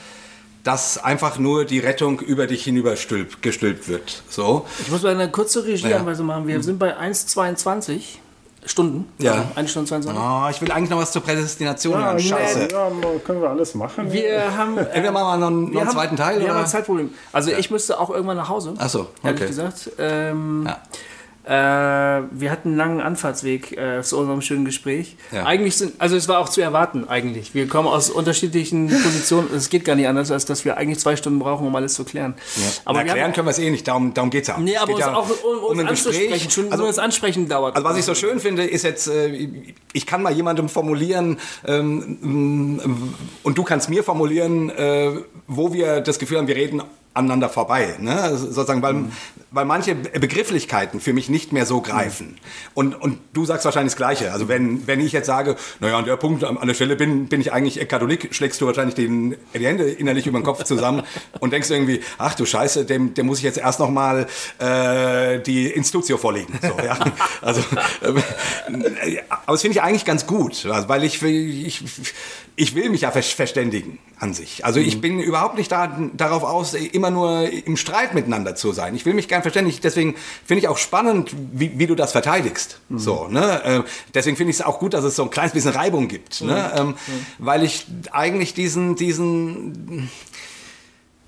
dass 0.64 0.96
einfach 0.96 1.38
nur 1.38 1.66
die 1.66 1.78
Rettung 1.78 2.20
über 2.20 2.46
dich 2.46 2.64
hinüber 2.64 2.96
stülp, 2.96 3.42
gestülpt 3.42 3.86
wird. 3.88 4.22
So. 4.30 4.66
Ich 4.80 4.90
muss 4.90 5.02
mal 5.02 5.14
eine 5.14 5.30
kurze 5.30 5.64
Regieanweisung 5.64 6.26
machen. 6.26 6.46
Wir 6.46 6.62
sind 6.62 6.78
bei 6.78 6.96
1,22 6.96 8.18
Stunden. 8.66 9.08
Ja. 9.18 9.32
Also 9.32 9.44
1 9.54 9.70
Stunde 9.70 9.88
22. 9.88 10.20
Oh, 10.22 10.48
ich 10.50 10.60
will 10.60 10.70
eigentlich 10.72 10.90
noch 10.90 10.98
was 10.98 11.12
zur 11.12 11.22
Prädestination 11.22 11.96
hören. 12.02 12.18
Scheiße. 12.18 12.68
Ja, 12.70 12.90
können 13.24 13.40
wir 13.40 13.48
alles 13.50 13.74
machen. 13.74 14.12
Wir 14.12 14.56
haben. 14.56 14.76
äh, 14.78 14.82
Entweder 14.82 15.12
machen 15.12 15.26
wir 15.26 15.36
noch, 15.38 15.46
einen- 15.46 15.60
noch 15.64 15.68
einen 15.80 15.88
haben, 15.88 15.90
zweiten 15.96 16.16
Teil. 16.16 16.40
Wir 16.40 16.48
haben 16.48 16.56
oder? 16.56 16.64
ein 16.64 16.70
Zeitproblem. 16.70 17.10
Also 17.32 17.50
ich 17.52 17.70
müsste 17.70 17.98
auch 18.00 18.10
irgendwann 18.10 18.36
nach 18.36 18.48
Hause. 18.48 18.74
Ach 18.78 18.88
so, 18.88 19.06
Ehrlich 19.22 19.40
okay. 19.40 19.48
gesagt. 19.48 19.90
Ähm, 19.98 20.64
Ja. 20.66 20.78
Äh, 21.46 21.50
wir 21.50 22.50
hatten 22.50 22.70
einen 22.70 22.76
langen 22.76 23.00
Anfahrtsweg 23.00 23.78
äh, 23.78 24.02
zu 24.02 24.18
unserem 24.18 24.42
schönen 24.42 24.64
Gespräch. 24.64 25.16
Ja. 25.30 25.44
Eigentlich 25.44 25.76
sind, 25.76 26.00
also 26.00 26.16
es 26.16 26.26
war 26.26 26.40
auch 26.40 26.48
zu 26.48 26.60
erwarten 26.60 27.08
eigentlich. 27.08 27.54
Wir 27.54 27.68
kommen 27.68 27.86
aus 27.86 28.10
unterschiedlichen 28.10 28.88
Positionen. 29.02 29.50
Es 29.54 29.68
geht 29.68 29.84
gar 29.84 29.94
nicht 29.94 30.08
anders, 30.08 30.32
als 30.32 30.44
dass 30.44 30.64
wir 30.64 30.76
eigentlich 30.76 30.98
zwei 30.98 31.14
Stunden 31.14 31.38
brauchen, 31.38 31.64
um 31.64 31.76
alles 31.76 31.94
zu 31.94 32.04
klären. 32.04 32.34
Aber 32.84 32.90
Aber 32.90 32.98
wir 32.98 33.06
erklären 33.06 33.26
haben, 33.26 33.32
können 33.34 33.46
wir 33.46 33.52
es 33.52 33.60
eh 33.60 33.70
nicht, 33.70 33.86
darum, 33.86 34.12
darum 34.12 34.30
geht 34.30 34.42
es 34.42 34.48
ja. 34.48 34.58
Nee, 34.58 34.76
aber 34.76 34.86
geht 34.86 34.96
uns 34.96 35.06
ja 35.06 35.14
auch 35.14 35.30
um, 35.30 35.64
uns 35.70 35.78
ein 35.80 35.86
anzusprechen. 35.86 36.50
Schon 36.50 36.64
Also, 36.72 36.78
nur 36.78 36.88
das 36.88 36.98
Ansprechen 36.98 37.48
dauert. 37.48 37.76
Also 37.76 37.88
was 37.88 37.96
ich 37.96 38.04
so 38.04 38.16
schön 38.16 38.40
finde, 38.40 38.64
ist 38.64 38.82
jetzt, 38.82 39.06
äh, 39.06 39.48
ich 39.92 40.04
kann 40.04 40.22
mal 40.22 40.32
jemandem 40.32 40.68
formulieren 40.68 41.38
ähm, 41.64 42.18
ähm, 42.24 43.14
und 43.44 43.56
du 43.56 43.62
kannst 43.62 43.88
mir 43.88 44.02
formulieren, 44.02 44.70
äh, 44.70 45.12
wo 45.46 45.72
wir 45.72 46.00
das 46.00 46.18
Gefühl 46.18 46.38
haben, 46.38 46.48
wir 46.48 46.56
reden 46.56 46.82
aneinander 47.16 47.48
vorbei. 47.48 47.94
Ne? 47.98 48.20
Also 48.20 48.46
Sozusagen, 48.46 48.82
weil, 48.82 49.06
weil 49.50 49.64
manche 49.64 49.94
Begrifflichkeiten 49.94 51.00
für 51.00 51.12
mich 51.12 51.28
nicht 51.28 51.52
mehr 51.52 51.66
so 51.66 51.80
greifen. 51.80 52.36
Und, 52.74 52.94
und 52.94 53.18
du 53.32 53.44
sagst 53.44 53.64
wahrscheinlich 53.64 53.92
das 53.92 53.96
Gleiche. 53.96 54.32
Also 54.32 54.48
wenn, 54.48 54.86
wenn 54.86 55.00
ich 55.00 55.12
jetzt 55.12 55.26
sage, 55.26 55.56
naja, 55.80 55.98
an 55.98 56.04
der 56.04 56.16
Punkt, 56.16 56.44
an 56.44 56.66
der 56.66 56.74
Stelle 56.74 56.96
bin, 56.96 57.26
bin 57.26 57.40
ich 57.40 57.52
eigentlich 57.52 57.86
Katholik, 57.88 58.34
schlägst 58.34 58.60
du 58.60 58.66
wahrscheinlich 58.66 58.94
den, 58.94 59.36
die 59.54 59.66
Hände 59.66 59.84
innerlich 59.84 60.26
über 60.26 60.38
den 60.38 60.44
Kopf 60.44 60.64
zusammen 60.64 61.02
und 61.40 61.52
denkst 61.52 61.70
irgendwie, 61.70 62.00
ach 62.18 62.34
du 62.34 62.44
Scheiße, 62.44 62.84
dem, 62.84 63.14
dem 63.14 63.26
muss 63.26 63.38
ich 63.38 63.44
jetzt 63.44 63.58
erst 63.58 63.80
noch 63.80 63.90
mal 63.90 64.26
äh, 64.58 65.40
die 65.40 65.66
Institutio 65.68 66.18
vorlegen. 66.18 66.58
So, 66.60 66.76
ja? 66.84 66.98
Also, 67.42 67.60
äh, 68.00 69.20
aber 69.28 69.52
das 69.52 69.62
finde 69.62 69.76
ich 69.76 69.82
eigentlich 69.82 70.04
ganz 70.04 70.26
gut, 70.26 70.66
weil 70.88 71.04
ich, 71.04 71.22
ich, 71.22 71.82
ich 72.58 72.74
will 72.74 72.88
mich 72.88 73.02
ja 73.02 73.10
ver- 73.10 73.22
verständigen 73.22 73.98
an 74.18 74.32
sich. 74.32 74.64
Also 74.64 74.80
ich 74.80 75.00
bin 75.02 75.20
überhaupt 75.20 75.56
nicht 75.58 75.70
da, 75.70 75.98
darauf 76.14 76.42
aus, 76.42 76.72
immer 76.72 77.10
nur 77.10 77.48
im 77.50 77.76
Streit 77.76 78.14
miteinander 78.14 78.54
zu 78.54 78.72
sein. 78.72 78.94
Ich 78.96 79.04
will 79.04 79.12
mich 79.12 79.28
gern 79.28 79.42
verständigen. 79.42 79.78
Deswegen 79.82 80.14
finde 80.44 80.60
ich 80.62 80.68
auch 80.68 80.78
spannend, 80.78 81.32
wie, 81.52 81.78
wie 81.78 81.86
du 81.86 81.94
das 81.94 82.12
verteidigst. 82.12 82.80
So, 82.88 83.28
ne? 83.28 83.62
Äh, 83.62 83.82
Deswegen 84.14 84.36
finde 84.38 84.50
ich 84.52 84.56
es 84.56 84.62
auch 84.64 84.78
gut, 84.78 84.94
dass 84.94 85.04
es 85.04 85.16
so 85.16 85.22
ein 85.24 85.30
kleines 85.30 85.52
bisschen 85.52 85.72
Reibung 85.72 86.08
gibt. 86.08 86.40
Ne? 86.40 86.72
Ähm, 86.76 86.94
Weil 87.38 87.62
ich 87.62 87.86
eigentlich 88.12 88.54
diesen, 88.54 88.96
diesen 88.96 90.08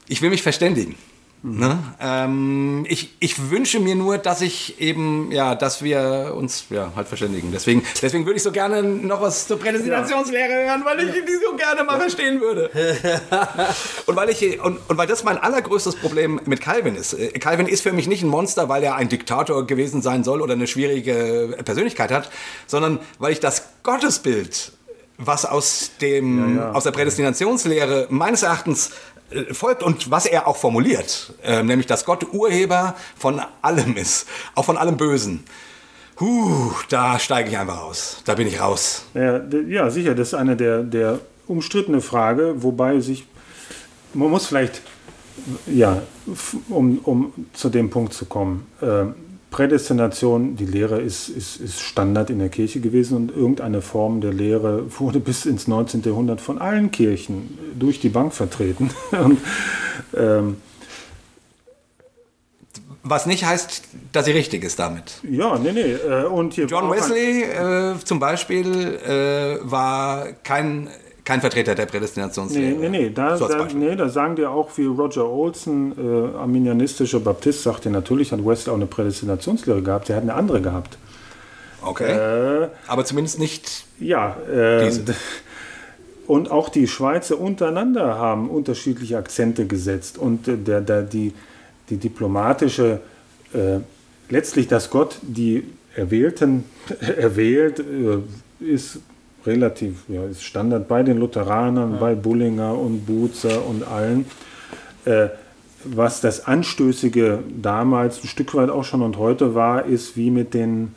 ich 0.09 0.23
will 0.23 0.31
mich 0.31 0.43
verständigen. 0.43 0.95
Ne? 1.41 1.79
Ähm, 2.01 2.85
ich, 2.89 3.15
ich 3.21 3.51
wünsche 3.51 3.79
mir 3.79 3.95
nur, 3.95 4.19
dass 4.19 4.41
ich 4.41 4.81
eben, 4.81 5.31
ja, 5.31 5.55
dass 5.55 5.85
wir 5.85 6.35
uns 6.37 6.65
ja, 6.71 6.91
halt 6.97 7.07
verständigen. 7.07 7.53
Deswegen, 7.53 7.85
deswegen 8.03 8.27
würde 8.27 8.39
ich 8.39 8.43
so 8.43 8.51
gerne 8.51 8.83
noch 8.83 9.21
was 9.21 9.47
zur 9.47 9.59
Prädestinationslehre 9.59 10.67
hören, 10.67 10.83
weil 10.85 11.09
ich 11.09 11.13
die 11.13 11.35
so 11.35 11.57
gerne 11.57 11.85
mal 11.85 12.01
verstehen 12.01 12.41
würde. 12.41 12.71
und, 14.07 14.17
weil 14.17 14.31
ich, 14.31 14.61
und, 14.61 14.79
und 14.89 14.99
weil 14.99 15.07
das 15.07 15.23
mein 15.23 15.39
allergrößtes 15.39 15.95
Problem 15.97 16.41
mit 16.45 16.61
Calvin 16.61 16.97
ist. 16.97 17.13
Äh, 17.13 17.29
Calvin 17.39 17.69
ist 17.69 17.83
für 17.83 17.93
mich 17.93 18.09
nicht 18.09 18.25
ein 18.25 18.29
Monster, 18.29 18.69
weil 18.69 18.83
er 18.83 18.97
ein 18.97 19.09
Diktator 19.09 19.65
gewesen 19.65 20.03
sein 20.03 20.25
soll 20.25 20.43
oder 20.43 20.55
eine 20.55 20.67
schwierige 20.67 21.57
Persönlichkeit 21.65 22.11
hat, 22.11 22.31
sondern 22.67 22.99
weil 23.21 23.31
ich 23.31 23.41
das 23.41 23.63
Gottesbild 23.85 24.73
was 25.19 25.45
aus, 25.45 25.91
dem, 26.01 26.57
Ja, 26.57 26.63
ja. 26.63 26.73
aus 26.73 26.85
der 26.85 26.93
Prädestinationslehre 26.93 28.07
meines 28.09 28.45
Erachtens 28.45 28.91
folgt 29.53 29.83
und 29.83 30.11
was 30.11 30.27
er 30.27 30.47
auch 30.47 30.57
formuliert, 30.57 31.33
äh, 31.43 31.63
nämlich 31.63 31.87
dass 31.87 32.05
Gott 32.05 32.33
Urheber 32.33 32.95
von 33.17 33.41
allem 33.63 33.97
ist, 33.97 34.27
auch 34.55 34.65
von 34.65 34.77
allem 34.77 34.97
Bösen. 34.97 35.45
Huh, 36.21 36.73
da 36.89 37.19
steige 37.19 37.51
ich 37.51 37.59
einfach 37.59 37.81
aus. 37.83 38.23
Da 38.25 38.35
bin 38.35 38.49
ich 38.49 38.61
raus. 38.61 39.05
Ja, 39.15 39.41
ja, 39.69 39.91
sicher, 39.91 40.15
das 40.15 40.29
ist 40.29 40.35
eine 40.35 40.57
der, 40.57 40.83
der 40.83 41.21
umstrittene 41.47 42.01
Frage, 42.01 42.55
wobei 42.63 42.99
sich, 43.01 43.27
man 44.15 44.31
muss 44.31 44.47
vielleicht, 44.47 44.83
ja, 45.67 46.03
um, 46.69 46.99
um 47.05 47.33
zu 47.53 47.69
dem 47.69 47.91
Punkt 47.91 48.15
zu 48.15 48.27
kommen, 48.27 48.67
äh, 48.81 49.05
Prädestination, 49.51 50.57
die 50.57 50.67
Lehre 50.67 51.01
ist, 51.01 51.29
ist, 51.29 51.57
ist 51.61 51.81
Standard 51.81 52.29
in 52.29 52.39
der 52.39 52.51
Kirche 52.51 52.81
gewesen 52.81 53.17
und 53.17 53.31
irgendeine 53.31 53.81
Form 53.81 54.21
der 54.21 54.33
Lehre 54.33 54.85
wurde 54.99 55.21
bis 55.21 55.47
ins 55.47 55.67
19. 55.67 56.03
Jahrhundert 56.05 56.41
von 56.41 56.59
allen 56.59 56.91
Kirchen 56.91 57.59
durch 57.79 57.99
die 57.99 58.11
Bank 58.11 58.35
vertreten. 58.35 58.91
Und, 59.13 59.39
ähm, 60.15 60.57
Was 63.03 63.25
nicht 63.25 63.47
heißt, 63.47 63.83
dass 64.13 64.27
sie 64.27 64.33
richtig 64.33 64.65
ist 64.65 64.79
damit. 64.79 65.21
ja, 65.23 65.59
nee, 65.59 65.73
nee. 65.73 65.93
Äh, 65.93 66.25
und 66.25 66.57
John 66.57 66.91
Wesley 66.91 67.43
äh, 67.45 67.95
zum 68.05 68.21
Beispiel 68.21 68.99
äh, 69.07 69.59
war 69.63 70.27
kein, 70.45 70.89
kein 71.29 71.43
Vertreter 71.43 71.75
der 71.75 71.85
Nee, 71.85 71.91
Prädestinationslehre. 71.91 72.79
nee, 72.79 72.89
nee. 72.89 73.11
Da, 73.11 73.37
So 73.37 73.49
da, 73.49 73.67
nee, 73.75 73.95
da 73.95 74.09
sagen 74.09 74.35
dir 74.37 74.51
auch 74.51 74.71
wie 74.79 74.87
Roger 74.87 75.29
Olson, 75.29 75.93
äh, 75.93 76.37
arminianistischer 76.39 77.21
Baptist, 77.21 77.65
sagt 77.65 77.85
dir 77.85 77.91
natürlich, 77.91 78.33
hat 78.33 78.43
Wesley 78.47 78.73
auch 78.73 78.77
eine 78.79 78.87
Prädestinationslehre 78.87 79.83
gehabt. 79.83 80.09
Der 80.09 80.17
hat 80.17 80.23
eine 80.23 80.33
andere 80.33 80.63
gehabt. 80.63 80.97
Okay. 81.83 82.11
Äh, 82.13 82.69
Aber 82.87 83.05
zumindest 83.05 83.39
nicht. 83.39 83.85
ja, 84.01 84.39
äh, 84.51 84.91
und 86.27 86.51
auch 86.51 86.71
die 86.71 86.87
Schweizer 86.89 87.39
untereinander 87.39 88.19
haben 88.19 88.49
unterschiedliche 88.49 89.19
Akzente 89.19 89.67
gesetzt. 89.67 90.17
Und 90.17 90.49
äh, 90.49 90.57
der, 90.57 90.81
der, 90.81 91.03
die, 91.03 91.35
die 91.91 91.99
diplomatische, 91.99 93.01
äh, 93.53 93.81
letztlich, 94.31 94.67
dass 94.67 94.89
Gott 94.89 95.19
die 95.21 95.65
Erwählten 95.95 96.65
erwählt, 97.19 97.81
äh, 97.81 98.65
ist 98.65 99.01
relativ, 99.49 100.05
ja, 100.09 100.25
ist 100.25 100.45
Standard 100.45 100.87
bei 100.87 101.03
den 101.03 101.19
Lutheranern, 101.19 101.99
bei 101.99 102.15
Bullinger 102.15 102.79
und 102.79 103.07
Buzer 103.07 103.67
und 103.67 103.83
allen. 103.87 104.27
Äh, 105.05 105.29
was 105.85 106.21
das 106.21 106.47
Anstößige 106.47 107.39
damals 107.63 108.23
ein 108.23 108.29
Stück 108.29 108.55
weit 108.55 108.69
auch 108.71 108.85
schon 108.85 109.03
und 109.03 109.17
heute 109.17 109.55
war, 109.55 109.87
ist 109.87 110.17
wie 110.17 110.31
mit 110.31 110.55
den 110.55 110.95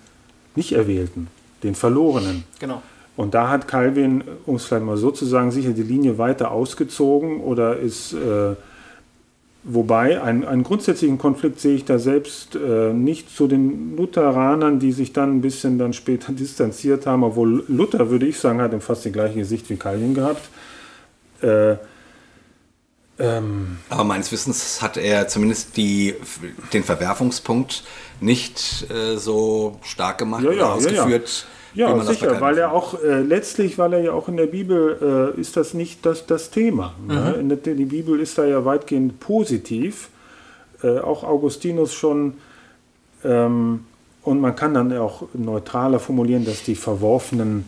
Nicht-Erwählten, 0.56 1.28
den 1.64 1.76
Verlorenen. 1.76 2.44
Genau. 2.60 2.82
Und 3.16 3.34
da 3.34 3.50
hat 3.50 3.68
Calvin, 3.68 4.24
um 4.46 4.56
es 4.56 4.66
vielleicht 4.66 4.86
mal 4.86 4.98
so 4.98 5.12
zu 5.12 5.26
sagen, 5.26 5.52
sicher 5.52 5.72
die 5.72 5.84
Linie 5.84 6.18
weiter 6.18 6.52
ausgezogen 6.52 7.42
oder 7.42 7.78
ist, 7.78 8.14
äh, 8.14 8.56
wobei 9.64 10.22
ein, 10.22 10.46
einen 10.46 10.64
grundsätzlichen 10.64 11.18
Konflikt 11.18 11.60
sehe 11.60 11.76
ich 11.76 11.86
da 11.86 12.00
selbst 12.00 12.56
äh, 12.56 12.94
nicht 12.94 13.30
zu 13.36 13.48
den 13.48 13.96
Lutheranern, 13.98 14.80
die 14.80 14.92
sich 14.92 15.14
dann 15.14 15.38
ein 15.38 15.42
bisschen 15.42 15.78
dann 15.78 15.94
später 15.94 16.32
distanziert 16.34 17.06
haben, 17.06 17.24
obwohl 17.24 17.64
Luther, 17.68 18.10
würde 18.10 18.26
ich 18.28 18.40
sagen, 18.40 18.62
hat 18.62 18.72
fast 18.84 19.06
die 19.06 19.12
gleiche 19.12 19.40
Gesicht 19.40 19.70
wie 19.70 19.78
Calvin 19.78 20.14
gehabt. 20.14 20.50
Äh, 21.42 21.76
ähm, 23.20 23.78
Aber 23.90 24.04
meines 24.04 24.32
Wissens 24.32 24.82
hat 24.82 24.98
er 24.98 25.28
zumindest 25.28 25.78
die, 25.78 26.16
den 26.74 26.84
Verwerfungspunkt 26.84 27.84
nicht 28.20 28.90
äh, 28.90 29.18
so 29.18 29.80
stark 29.84 30.18
gemacht 30.18 30.44
Ja, 30.44 30.50
oder 30.52 30.58
ja, 30.80 30.90
ja, 30.90 31.08
ausgeführt. 31.08 31.46
wie 31.46 31.61
Ja, 31.74 31.98
sicher, 32.04 32.42
weil 32.42 32.58
er 32.58 32.74
auch 32.74 33.02
äh, 33.02 33.22
letztlich, 33.22 33.78
weil 33.78 33.94
er 33.94 34.00
ja 34.02 34.12
auch 34.14 34.28
in 34.28 34.38
der 34.38 34.48
Bibel 34.48 35.34
äh, 35.38 35.40
ist 35.40 35.56
das 35.56 35.74
nicht 35.74 36.06
das, 36.06 36.26
das 36.26 36.50
Thema. 36.52 36.94
Ne? 37.08 37.36
In 37.40 37.50
der, 37.50 37.58
die 37.58 37.86
Bibel 37.86 38.20
ist 38.20 38.38
da 38.38 38.46
ja 38.46 38.66
weitgehend 38.66 39.20
positiv. 39.20 40.10
Äh, 40.84 41.00
auch 41.00 41.24
Augustinus 41.24 41.94
schon. 41.94 42.34
Ähm, 43.24 43.86
und 44.24 44.40
man 44.42 44.56
kann 44.56 44.74
dann 44.74 44.96
auch 44.98 45.24
neutraler 45.34 46.00
formulieren, 46.00 46.46
dass 46.46 46.64
die 46.64 46.76
Verworfenen 46.76 47.66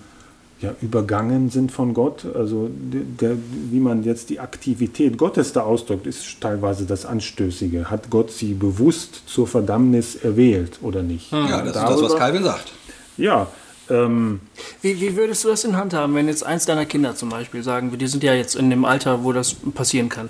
ja, 0.61 0.73
übergangen 0.81 1.49
sind 1.49 1.71
von 1.71 1.93
Gott. 1.93 2.25
Also 2.35 2.69
der, 2.71 3.37
wie 3.71 3.79
man 3.79 4.03
jetzt 4.03 4.29
die 4.29 4.39
Aktivität 4.39 5.17
Gottes 5.17 5.51
da 5.53 5.61
ausdrückt, 5.61 6.07
ist 6.07 6.39
teilweise 6.41 6.85
das 6.85 7.05
Anstößige. 7.05 7.89
Hat 7.89 8.09
Gott 8.09 8.31
sie 8.31 8.53
bewusst 8.53 9.23
zur 9.27 9.47
Verdammnis 9.47 10.15
erwählt 10.15 10.79
oder 10.81 11.01
nicht? 11.03 11.31
Ja, 11.31 11.59
das 11.61 11.67
ist 11.67 11.75
das, 11.75 11.83
was 11.83 11.99
Darüber- 12.01 12.15
Calvin 12.17 12.43
sagt. 12.43 12.71
ja, 13.17 13.47
ähm, 13.89 14.39
Wie, 14.81 14.99
wie 15.01 15.15
würdest 15.15 15.43
du 15.43 15.49
das 15.49 15.63
in 15.63 15.75
Hand 15.77 15.93
haben, 15.93 16.15
wenn 16.15 16.27
jetzt 16.27 16.45
eins 16.45 16.65
deiner 16.65 16.85
Kinder 16.85 17.15
zum 17.15 17.29
Beispiel 17.29 17.63
sagen, 17.63 17.91
wir, 17.91 17.97
die 17.97 18.07
sind 18.07 18.23
ja 18.23 18.33
jetzt 18.33 18.55
in 18.55 18.69
dem 18.69 18.85
Alter, 18.85 19.23
wo 19.23 19.33
das 19.33 19.55
passieren 19.73 20.09
kann. 20.09 20.29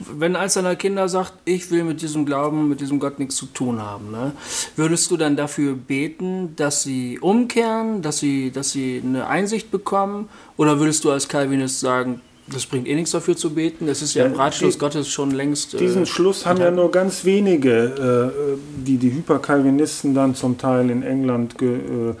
Wenn 0.00 0.36
eins 0.36 0.54
deiner 0.54 0.76
Kinder 0.76 1.08
sagt, 1.08 1.32
ich 1.44 1.72
will 1.72 1.82
mit 1.82 2.02
diesem 2.02 2.24
Glauben, 2.24 2.68
mit 2.68 2.80
diesem 2.80 3.00
Gott 3.00 3.18
nichts 3.18 3.34
zu 3.34 3.46
tun 3.46 3.80
haben, 3.82 4.12
ne? 4.12 4.30
würdest 4.76 5.10
du 5.10 5.16
dann 5.16 5.34
dafür 5.36 5.74
beten, 5.74 6.54
dass 6.54 6.84
sie 6.84 7.18
umkehren, 7.18 8.00
dass 8.00 8.18
sie, 8.18 8.52
dass 8.52 8.70
sie 8.70 9.02
eine 9.04 9.26
Einsicht 9.26 9.72
bekommen? 9.72 10.28
Oder 10.56 10.78
würdest 10.78 11.04
du 11.04 11.10
als 11.10 11.26
Calvinist 11.28 11.80
sagen, 11.80 12.20
das 12.46 12.64
bringt 12.66 12.86
eh 12.86 12.94
nichts 12.94 13.10
dafür 13.10 13.36
zu 13.36 13.50
beten, 13.54 13.88
das 13.88 14.00
ist 14.00 14.14
ja, 14.14 14.22
Ja, 14.24 14.30
im 14.30 14.36
Ratschluss 14.36 14.74
die- 14.74 14.78
Gottes 14.78 15.08
schon 15.08 15.32
längst. 15.32 15.74
äh, 15.74 15.78
diesen 15.78 16.06
Schluss 16.06 16.46
haben 16.46 16.60
ja 16.60 16.70
nur 16.70 16.90
ganz 16.92 17.24
wenige, 17.24 18.32
äh, 18.54 18.56
die 18.86 18.98
die 18.98 19.12
Hyperkalvinisten 19.12 20.14
dann 20.14 20.34
zum 20.36 20.58
Teil 20.58 20.90
in 20.90 21.02
England 21.02 21.58
ge, 21.58 21.74
äh, 21.76 22.14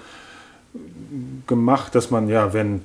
gemacht, 1.46 1.94
dass 1.94 2.10
man 2.10 2.28
ja, 2.28 2.52
wenn 2.52 2.82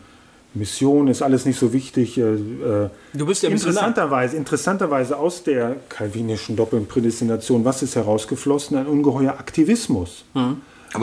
Mission 0.55 1.07
ist 1.07 1.21
alles 1.23 1.45
nicht 1.45 1.57
so 1.59 1.73
wichtig. 1.73 2.17
Äh, 2.17 2.21
äh, 2.21 2.89
Du 3.13 3.25
bist 3.25 3.41
ja 3.43 3.49
interessanterweise, 3.49 4.37
interessanterweise 4.37 5.17
aus 5.17 5.43
der 5.43 5.75
kalvinischen 5.89 6.55
doppelten 6.55 6.87
Prädestination, 6.87 7.65
was 7.65 7.81
ist 7.81 7.95
herausgeflossen? 7.95 8.77
Ein 8.77 8.85
ungeheuer 8.87 9.31
Aktivismus. 9.31 10.25
Aber 10.35 10.55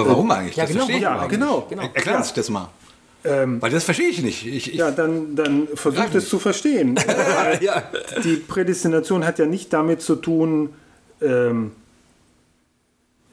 warum 0.06 0.30
eigentlich? 0.30 0.55
ja, 0.56 0.64
das 0.64 0.70
genau, 0.72 0.84
verstehe 0.86 0.97
ich 0.98 1.02
ja, 1.02 1.12
überhaupt 1.26 1.30
nicht. 1.70 1.70
genau, 1.70 1.82
Er- 1.82 1.97
Erklär 1.97 2.16
uns 2.18 2.32
das 2.32 2.48
mal. 2.48 2.68
Weil 3.22 3.70
das 3.70 3.84
verstehe 3.84 4.09
ich 4.09 4.22
nicht. 4.22 4.47
Ich, 4.47 4.68
ich, 4.72 4.74
Ja, 4.78 4.90
dann, 4.92 5.34
dann 5.36 5.68
versucht 5.74 6.14
es 6.14 6.28
zu 6.30 6.38
verstehen. 6.38 6.94
ja. 7.60 7.82
die 8.24 8.36
Prädestination 8.36 9.26
hat 9.26 9.38
ja 9.38 9.44
nicht 9.47 9.72
damit 9.74 10.01
zu 10.01 10.14
tun, 10.16 10.70
ähm, 11.20 11.72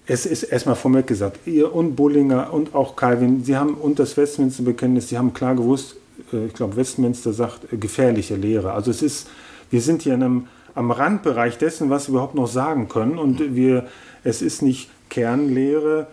es 0.08 0.26
ist 0.26 0.44
erstmal 0.44 0.76
vorweg 0.76 1.06
gesagt, 1.06 1.46
ihr 1.46 1.74
und 1.74 1.96
Bullinger 1.96 2.54
und 2.54 2.74
auch 2.74 2.96
Calvin, 2.96 3.44
sie 3.44 3.58
haben 3.58 3.74
und 3.74 4.00
das 4.00 4.16
Westminster-Bekenntnis, 4.16 5.10
sie 5.10 5.18
haben 5.18 5.34
klar 5.34 5.56
gewusst, 5.56 5.98
äh, 6.34 6.46
ich 6.46 6.54
glaube, 6.54 6.78
Westminster 6.78 7.34
sagt 7.34 7.72
äh, 7.72 7.78
gefährliche 7.78 8.36
Lehre. 8.36 8.72
Also 8.72 8.90
es 8.90 9.02
ist, 9.02 9.28
wir 9.70 9.82
sind 9.82 10.02
hier 10.02 10.14
in 10.14 10.24
einem, 10.24 10.48
am 10.76 10.92
Randbereich 10.92 11.58
dessen, 11.58 11.90
was 11.90 12.08
wir 12.08 12.14
überhaupt 12.14 12.36
noch 12.36 12.48
sagen 12.48 12.88
können 12.88 13.18
und 13.18 13.56
wir, 13.56 13.86
es 14.24 14.42
ist 14.42 14.62
nicht 14.62 14.90
Kernlehre, 15.10 16.08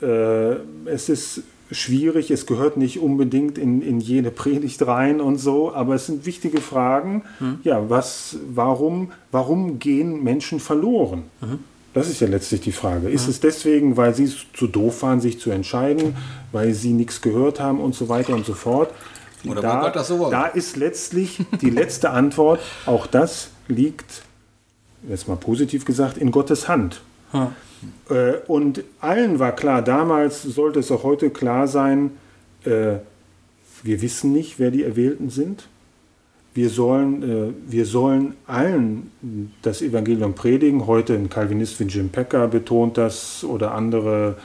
äh, 0.00 0.56
es 0.86 1.10
ist 1.10 1.42
schwierig, 1.70 2.30
es 2.30 2.46
gehört 2.46 2.76
nicht 2.76 3.00
unbedingt 3.00 3.58
in, 3.58 3.82
in 3.82 4.00
jede 4.00 4.30
Predigt 4.30 4.86
rein 4.86 5.20
und 5.20 5.38
so, 5.38 5.74
aber 5.74 5.94
es 5.94 6.06
sind 6.06 6.24
wichtige 6.24 6.60
Fragen. 6.60 7.22
Ja, 7.64 7.88
was, 7.90 8.36
warum, 8.54 9.12
warum 9.32 9.78
gehen 9.78 10.22
Menschen 10.22 10.60
verloren? 10.60 11.24
Das 11.94 12.08
ist 12.08 12.20
ja 12.20 12.26
letztlich 12.26 12.60
die 12.60 12.72
Frage. 12.72 13.08
Ist 13.08 13.28
es 13.28 13.38
deswegen, 13.40 13.96
weil 13.96 14.14
sie 14.14 14.30
zu 14.52 14.66
doof 14.66 15.02
waren, 15.02 15.20
sich 15.20 15.38
zu 15.38 15.50
entscheiden, 15.50 16.16
weil 16.50 16.74
sie 16.74 16.92
nichts 16.92 17.22
gehört 17.22 17.60
haben 17.60 17.80
und 17.80 17.94
so 17.94 18.08
weiter 18.08 18.34
und 18.34 18.44
so 18.44 18.54
fort? 18.54 18.92
Oder 19.46 19.62
weil 19.62 19.80
Gott 19.80 19.96
das 19.96 20.08
so 20.08 20.18
wollte. 20.18 20.36
Da 20.36 20.46
ist 20.46 20.76
letztlich 20.76 21.40
die 21.60 21.70
letzte 21.70 22.10
Antwort, 22.10 22.60
auch 22.86 23.06
das 23.06 23.50
liegt, 23.68 24.22
jetzt 25.08 25.28
mal 25.28 25.36
positiv 25.36 25.84
gesagt, 25.84 26.18
in 26.18 26.30
Gottes 26.30 26.66
Hand. 26.68 27.00
Äh, 28.10 28.38
Und 28.46 28.82
allen 29.00 29.38
war 29.38 29.52
klar, 29.52 29.82
damals 29.82 30.42
sollte 30.42 30.80
es 30.80 30.90
auch 30.90 31.04
heute 31.04 31.30
klar 31.30 31.68
sein, 31.68 32.12
äh, 32.64 32.96
wir 33.82 34.00
wissen 34.02 34.32
nicht, 34.32 34.58
wer 34.58 34.70
die 34.70 34.82
Erwählten 34.82 35.30
sind. 35.30 35.68
Wir 36.54 36.70
sollen, 36.70 37.22
äh, 37.22 37.52
wir 37.66 37.84
sollen 37.84 38.34
allen 38.46 39.10
das 39.62 39.82
Evangelium 39.82 40.34
predigen. 40.34 40.86
Heute 40.86 41.14
ein 41.14 41.28
Calvinist 41.28 41.80
wie 41.80 41.84
Jim 41.84 42.10
Packer 42.10 42.46
betont 42.46 42.96
das 42.96 43.42
oder 43.42 43.72
andere. 43.72 44.36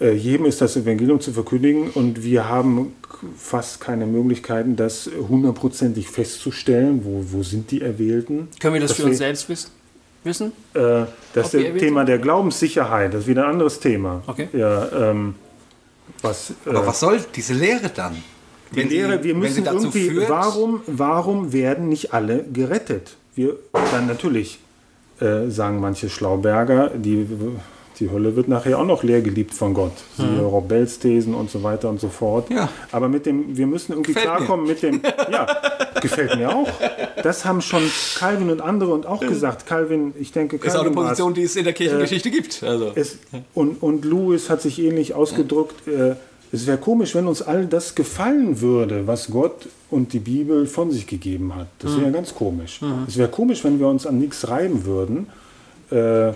Äh, 0.00 0.12
jedem 0.14 0.46
ist 0.46 0.62
das 0.62 0.76
Evangelium 0.76 1.20
zu 1.20 1.32
verkündigen 1.32 1.90
und 1.90 2.24
wir 2.24 2.48
haben 2.48 2.94
fast 3.36 3.82
keine 3.82 4.06
Möglichkeiten, 4.06 4.76
das 4.76 5.10
hundertprozentig 5.28 6.08
festzustellen. 6.08 7.04
Wo, 7.04 7.22
wo 7.32 7.42
sind 7.42 7.70
die 7.70 7.82
Erwählten? 7.82 8.48
Können 8.58 8.74
wir 8.74 8.80
das 8.80 8.92
für 8.92 9.04
uns 9.04 9.18
selbst 9.18 9.48
wiss 9.50 9.70
wissen? 10.24 10.52
äh, 10.74 11.04
das 11.34 11.54
ist 11.54 11.66
das 11.66 11.80
Thema 11.80 12.04
der 12.04 12.18
Glaubenssicherheit, 12.18 13.14
das 13.14 13.22
ist 13.22 13.26
wieder 13.26 13.44
ein 13.44 13.52
anderes 13.52 13.80
Thema. 13.80 14.22
Okay. 14.26 14.48
Ja, 14.52 15.10
ähm, 15.10 15.34
was, 16.22 16.50
äh, 16.66 16.70
Aber 16.70 16.86
was 16.86 17.00
soll 17.00 17.20
diese 17.34 17.54
Lehre 17.54 17.90
dann? 17.94 18.22
Die 18.74 18.82
Lehre, 18.82 19.24
wir 19.24 19.34
müssen 19.34 19.66
irgendwie, 19.66 20.16
warum, 20.28 20.82
warum 20.86 21.52
werden 21.52 21.88
nicht 21.88 22.12
alle 22.12 22.44
gerettet? 22.52 23.16
Wir, 23.34 23.56
dann 23.72 24.06
natürlich, 24.06 24.58
äh, 25.20 25.48
sagen 25.48 25.80
manche 25.80 26.08
Schlauberger, 26.08 26.90
die, 26.94 27.26
Die 28.00 28.10
Hölle 28.10 28.34
wird 28.34 28.48
nachher 28.48 28.78
auch 28.78 28.86
noch 28.86 29.02
leer 29.02 29.20
geliebt 29.20 29.52
von 29.52 29.74
Gott. 29.74 29.92
Mhm. 30.16 30.40
Rob 30.40 30.68
Bells 30.68 30.98
Thesen 30.98 31.34
und 31.34 31.50
so 31.50 31.62
weiter 31.62 31.90
und 31.90 32.00
so 32.00 32.08
fort. 32.08 32.50
Ja. 32.50 32.70
Aber 32.92 33.10
mit 33.10 33.26
dem, 33.26 33.58
wir 33.58 33.66
müssen 33.66 33.92
irgendwie 33.92 34.14
Gefällt 34.14 34.36
klarkommen 34.36 34.66
mit 34.66 34.82
dem, 34.82 35.02
ja, 35.30 35.46
gefällt 36.00 36.34
mir 36.36 36.48
auch. 36.48 36.66
Das 37.22 37.44
haben 37.44 37.60
schon 37.60 37.82
Calvin 38.18 38.48
und 38.48 38.62
andere 38.62 38.94
und 38.94 39.04
auch 39.04 39.20
gesagt. 39.20 39.66
Calvin, 39.66 40.14
ich 40.18 40.32
denke, 40.32 40.56
Calvin 40.56 40.70
Ist 40.70 40.76
auch 40.76 40.86
eine. 40.86 40.94
Position, 40.94 41.34
die 41.34 41.42
es 41.42 41.56
in 41.56 41.64
der 41.64 41.74
Kirchengeschichte 41.74 42.30
gibt. 42.30 42.62
Also. 42.62 42.92
Es, 42.94 43.18
und, 43.52 43.82
und 43.82 44.06
Lewis 44.06 44.48
hat 44.48 44.62
sich 44.62 44.78
ähnlich 44.78 45.14
ausgedrückt. 45.14 45.86
Äh, 45.86 46.14
es 46.52 46.66
wäre 46.66 46.78
komisch, 46.78 47.14
wenn 47.14 47.26
uns 47.26 47.42
all 47.42 47.66
das 47.66 47.94
gefallen 47.94 48.60
würde, 48.60 49.06
was 49.06 49.30
Gott 49.30 49.68
und 49.90 50.12
die 50.12 50.18
Bibel 50.18 50.66
von 50.66 50.90
sich 50.90 51.06
gegeben 51.06 51.54
hat. 51.54 51.68
Das 51.78 51.98
wäre 51.98 52.10
ganz 52.10 52.34
komisch. 52.34 52.80
Es 53.06 53.16
wäre 53.16 53.28
komisch, 53.28 53.62
wenn 53.64 53.78
wir 53.78 53.86
uns 53.88 54.06
an 54.06 54.18
nichts 54.18 54.48
reiben 54.48 54.84
würden. 54.84 55.26
Äh, 55.90 56.32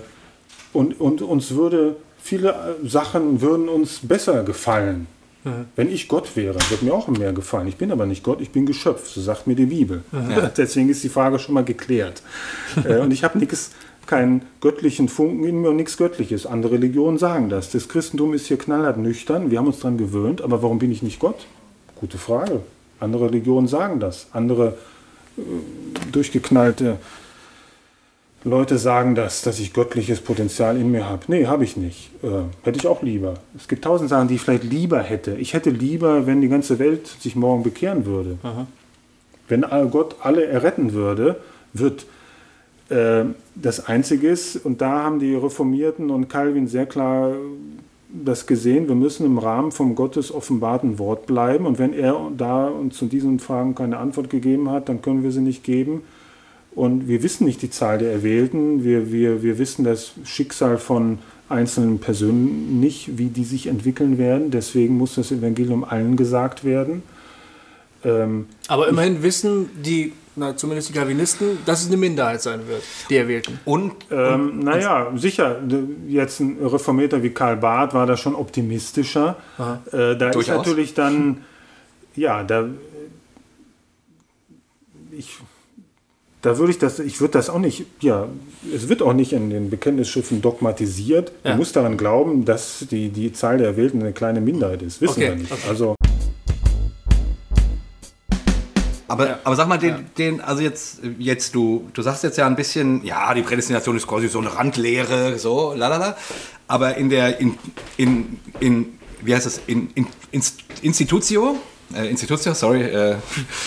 und, 0.73 0.99
und 0.99 1.21
uns 1.21 1.51
würde 1.51 1.95
viele 2.21 2.49
äh, 2.49 2.87
Sachen 2.87 3.41
würden 3.41 3.69
uns 3.69 3.99
besser 3.99 4.43
gefallen. 4.43 5.07
Wenn 5.75 5.91
ich 5.91 6.07
Gott 6.07 6.35
wäre, 6.35 6.57
würde 6.69 6.85
mir 6.85 6.93
auch 6.93 7.07
mehr 7.07 7.31
gefallen. 7.31 7.67
Ich 7.67 7.75
bin 7.75 7.91
aber 7.91 8.07
nicht 8.07 8.23
Gott, 8.23 8.41
ich 8.41 8.49
bin 8.49 8.65
Geschöpf, 8.65 9.07
so 9.07 9.21
sagt 9.21 9.45
mir 9.45 9.53
die 9.53 9.67
Bibel. 9.67 10.03
Deswegen 10.57 10.89
ist 10.89 11.03
die 11.03 11.09
Frage 11.09 11.37
schon 11.37 11.53
mal 11.53 11.63
geklärt. 11.63 12.23
Äh, 12.83 12.97
und 12.97 13.11
ich 13.11 13.23
habe 13.23 13.39
nichts, 13.39 13.71
keinen 14.07 14.43
göttlichen 14.61 15.09
Funken 15.09 15.43
in 15.45 15.61
mir 15.61 15.69
und 15.69 15.75
nichts 15.77 15.97
Göttliches. 15.97 16.45
Andere 16.45 16.73
Religionen 16.73 17.17
sagen 17.17 17.49
das. 17.49 17.69
Das 17.71 17.87
Christentum 17.87 18.33
ist 18.33 18.47
hier 18.47 18.57
knallhart 18.57 18.97
nüchtern, 18.97 19.51
wir 19.51 19.57
haben 19.59 19.67
uns 19.67 19.79
daran 19.79 19.97
gewöhnt, 19.97 20.41
aber 20.41 20.61
warum 20.63 20.79
bin 20.79 20.91
ich 20.91 21.01
nicht 21.03 21.19
Gott? 21.19 21.45
Gute 21.95 22.17
Frage. 22.17 22.61
Andere 22.99 23.25
Religionen 23.27 23.67
sagen 23.67 23.99
das. 23.99 24.27
Andere 24.31 24.77
äh, 25.37 25.41
durchgeknallte 26.11 26.97
Leute 28.43 28.77
sagen 28.77 29.15
das, 29.15 29.41
dass 29.41 29.59
ich 29.59 29.73
göttliches 29.73 30.21
Potenzial 30.21 30.77
in 30.77 30.91
mir 30.91 31.09
habe. 31.09 31.23
Nee, 31.29 31.47
habe 31.47 31.63
ich 31.63 31.77
nicht. 31.77 32.11
Äh, 32.23 32.27
hätte 32.63 32.77
ich 32.77 32.85
auch 32.87 33.01
lieber. 33.01 33.35
Es 33.57 33.67
gibt 33.67 33.83
tausend 33.83 34.09
Sachen, 34.09 34.27
die 34.27 34.35
ich 34.35 34.41
vielleicht 34.41 34.63
lieber 34.63 34.99
hätte. 34.99 35.35
Ich 35.35 35.53
hätte 35.55 35.71
lieber, 35.71 36.27
wenn 36.27 36.41
die 36.41 36.47
ganze 36.47 36.77
Welt 36.77 37.07
sich 37.07 37.35
morgen 37.35 37.63
bekehren 37.63 38.05
würde. 38.05 38.37
Wenn 39.47 39.63
all- 39.63 39.87
Gott 39.87 40.17
alle 40.21 40.45
erretten 40.45 40.93
würde, 40.93 41.37
wird 41.73 42.05
das 42.87 43.87
Einzige 43.87 44.29
ist, 44.29 44.57
und 44.63 44.81
da 44.81 45.03
haben 45.03 45.19
die 45.19 45.33
Reformierten 45.33 46.11
und 46.11 46.29
Calvin 46.29 46.67
sehr 46.67 46.85
klar 46.85 47.33
das 48.23 48.45
gesehen, 48.45 48.87
wir 48.87 48.95
müssen 48.95 49.25
im 49.25 49.37
Rahmen 49.37 49.71
vom 49.71 49.95
Gottes 49.95 50.33
offenbarten 50.33 50.99
Wort 50.99 51.25
bleiben. 51.25 51.65
Und 51.65 51.79
wenn 51.79 51.93
er 51.93 52.31
da 52.37 52.67
uns 52.67 52.97
zu 52.97 53.07
diesen 53.07 53.39
Fragen 53.39 53.75
keine 53.75 53.97
Antwort 53.97 54.29
gegeben 54.29 54.69
hat, 54.69 54.89
dann 54.89 55.01
können 55.01 55.23
wir 55.23 55.31
sie 55.31 55.41
nicht 55.41 55.63
geben. 55.63 56.01
Und 56.73 57.07
wir 57.07 57.23
wissen 57.23 57.45
nicht 57.45 57.61
die 57.61 57.69
Zahl 57.69 57.97
der 57.97 58.11
Erwählten. 58.11 58.83
Wir, 58.83 59.11
wir, 59.11 59.43
wir 59.43 59.57
wissen 59.57 59.83
das 59.83 60.13
Schicksal 60.25 60.77
von 60.77 61.19
einzelnen 61.47 61.99
Personen 61.99 62.79
nicht, 62.79 63.17
wie 63.17 63.27
die 63.27 63.45
sich 63.45 63.67
entwickeln 63.67 64.17
werden. 64.17 64.51
Deswegen 64.51 64.97
muss 64.97 65.15
das 65.15 65.31
Evangelium 65.31 65.83
allen 65.83 66.17
gesagt 66.17 66.63
werden. 66.63 67.03
Ähm, 68.03 68.47
Aber 68.67 68.87
immerhin 68.87 69.23
wissen 69.23 69.69
die, 69.83 70.13
na, 70.35 70.55
zumindest 70.55 70.89
die 70.89 70.93
Calvinisten, 70.93 71.59
dass 71.65 71.81
es 71.81 71.87
eine 71.87 71.97
Minderheit 71.97 72.41
sein 72.41 72.67
wird, 72.67 72.83
die 73.09 73.17
Erwählten. 73.17 73.59
Und 73.65 73.93
ähm, 74.11 74.59
naja, 74.59 75.11
sicher, 75.15 75.61
jetzt 76.07 76.39
ein 76.39 76.57
Reformierter 76.61 77.23
wie 77.23 77.29
Karl 77.29 77.57
Barth 77.57 77.93
war 77.93 78.05
da 78.05 78.17
schon 78.17 78.35
optimistischer. 78.35 79.37
Äh, 79.91 80.15
da 80.17 80.27
ist 80.27 80.35
Durchaus. 80.35 80.57
natürlich 80.57 80.93
dann, 80.93 81.43
ja, 82.15 82.43
da, 82.43 82.67
ich, 85.17 85.37
da 86.41 86.57
würde 86.57 86.71
ich 86.71 86.79
das, 86.79 86.99
ich 86.99 87.21
würde 87.21 87.33
das 87.33 87.49
auch 87.49 87.59
nicht, 87.59 87.85
ja, 88.01 88.27
es 88.73 88.89
wird 88.89 89.01
auch 89.01 89.13
nicht 89.13 89.33
in 89.33 89.49
den 89.49 89.69
Bekenntnisschriften 89.69 90.41
dogmatisiert. 90.41 91.31
Ja. 91.43 91.51
Man 91.51 91.59
muss 91.59 91.71
daran 91.71 91.97
glauben, 91.97 92.45
dass 92.45 92.85
die, 92.91 93.09
die 93.09 93.31
Zahl 93.33 93.57
der 93.57 93.67
Erwählten 93.67 94.01
eine 94.01 94.13
kleine 94.13 94.41
Minderheit 94.41 94.81
ist. 94.81 95.01
Wissen 95.01 95.21
Okay, 95.21 95.29
wir 95.29 95.35
nicht. 95.37 95.51
okay. 95.51 95.61
Also, 95.69 95.95
Aber, 99.07 99.39
aber 99.43 99.55
sag 99.55 99.67
mal, 99.67 99.77
den, 99.77 100.07
den, 100.17 100.41
also 100.41 100.61
jetzt, 100.61 100.99
jetzt 101.19 101.53
du, 101.53 101.89
du 101.93 102.01
sagst 102.01 102.23
jetzt 102.23 102.37
ja 102.37 102.47
ein 102.47 102.55
bisschen, 102.55 103.03
ja, 103.05 103.33
die 103.33 103.43
Prädestination 103.43 103.95
ist 103.95 104.07
quasi 104.07 104.27
so 104.27 104.39
eine 104.39 104.55
Randlehre, 104.55 105.37
so, 105.37 105.73
lalala. 105.73 106.17
Aber 106.67 106.97
in 106.97 107.09
der, 107.09 107.39
in, 107.39 107.57
in, 107.97 108.39
in 108.59 108.99
wie 109.21 109.33
heißt 109.35 109.45
das, 109.45 109.61
in, 109.67 109.89
in, 109.95 110.07
Inst- 110.31 110.59
Institutio, 110.81 111.57
äh, 111.93 112.07
Institutio, 112.09 112.53
sorry, 112.53 112.81
äh, 112.83 113.15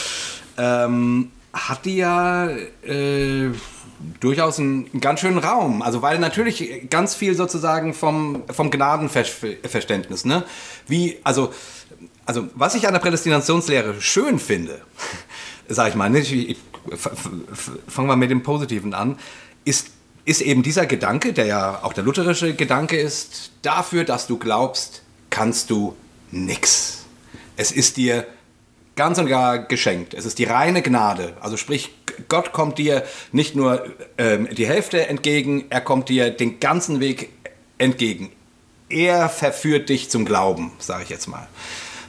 ähm, 0.58 1.30
hat 1.52 1.84
die 1.84 1.96
ja 1.96 2.48
äh, 2.48 3.50
durchaus 4.20 4.58
einen, 4.58 4.88
einen 4.92 5.00
ganz 5.00 5.20
schönen 5.20 5.38
Raum. 5.38 5.82
Also 5.82 6.02
weil 6.02 6.18
natürlich 6.18 6.88
ganz 6.90 7.14
viel 7.14 7.34
sozusagen 7.34 7.94
vom, 7.94 8.42
vom 8.52 8.70
Gnadenverständnis, 8.70 10.24
ne? 10.24 10.44
Wie, 10.86 11.18
also, 11.24 11.52
also 12.26 12.48
was 12.54 12.74
ich 12.74 12.86
an 12.86 12.92
der 12.92 13.00
Prädestinationslehre 13.00 14.00
schön 14.00 14.38
finde, 14.38 14.80
sag 15.68 15.90
ich 15.90 15.94
mal, 15.94 16.10
ne, 16.10 16.20
ich, 16.20 16.32
ich, 16.50 16.56
fangen 16.96 18.08
wir 18.08 18.16
mit 18.16 18.30
dem 18.30 18.42
Positiven 18.42 18.94
an, 18.94 19.18
ist, 19.64 19.90
ist 20.24 20.40
eben 20.40 20.62
dieser 20.62 20.86
Gedanke, 20.86 21.32
der 21.32 21.46
ja 21.46 21.82
auch 21.82 21.92
der 21.92 22.04
lutherische 22.04 22.54
Gedanke 22.54 22.98
ist, 22.98 23.52
dafür, 23.62 24.04
dass 24.04 24.26
du 24.26 24.38
glaubst, 24.38 25.02
kannst 25.30 25.70
du 25.70 25.94
nix. 26.30 27.04
Es 27.56 27.72
ist 27.72 27.96
dir 27.96 28.26
ganz 28.96 29.18
und 29.18 29.26
gar 29.26 29.58
geschenkt. 29.58 30.14
Es 30.14 30.26
ist 30.26 30.38
die 30.38 30.44
reine 30.44 30.82
Gnade. 30.82 31.34
Also 31.40 31.56
sprich, 31.56 31.94
Gott 32.28 32.52
kommt 32.52 32.78
dir 32.78 33.04
nicht 33.30 33.54
nur 33.54 33.86
ähm, 34.18 34.48
die 34.50 34.66
Hälfte 34.66 35.06
entgegen, 35.06 35.66
er 35.70 35.80
kommt 35.80 36.08
dir 36.08 36.30
den 36.30 36.58
ganzen 36.58 37.00
Weg 37.00 37.30
entgegen. 37.78 38.32
Er 38.88 39.28
verführt 39.28 39.88
dich 39.88 40.10
zum 40.10 40.24
Glauben, 40.24 40.72
sage 40.78 41.04
ich 41.04 41.10
jetzt 41.10 41.28
mal. 41.28 41.46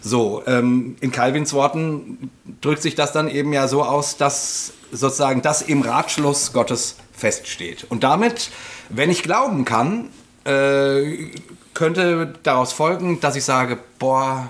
So, 0.01 0.43
ähm, 0.47 0.95
in 1.01 1.11
Calvins 1.11 1.53
Worten 1.53 2.31
drückt 2.61 2.81
sich 2.81 2.95
das 2.95 3.11
dann 3.11 3.29
eben 3.29 3.53
ja 3.53 3.67
so 3.67 3.83
aus, 3.83 4.17
dass 4.17 4.73
sozusagen 4.91 5.41
das 5.41 5.61
im 5.61 5.81
Ratschluss 5.81 6.53
Gottes 6.53 6.95
feststeht. 7.11 7.85
Und 7.89 8.03
damit, 8.03 8.49
wenn 8.89 9.09
ich 9.09 9.23
glauben 9.23 9.65
kann, 9.65 10.09
äh, 10.45 11.27
könnte 11.73 12.33
daraus 12.43 12.73
folgen, 12.73 13.19
dass 13.19 13.35
ich 13.35 13.43
sage, 13.43 13.77
boah, 13.99 14.49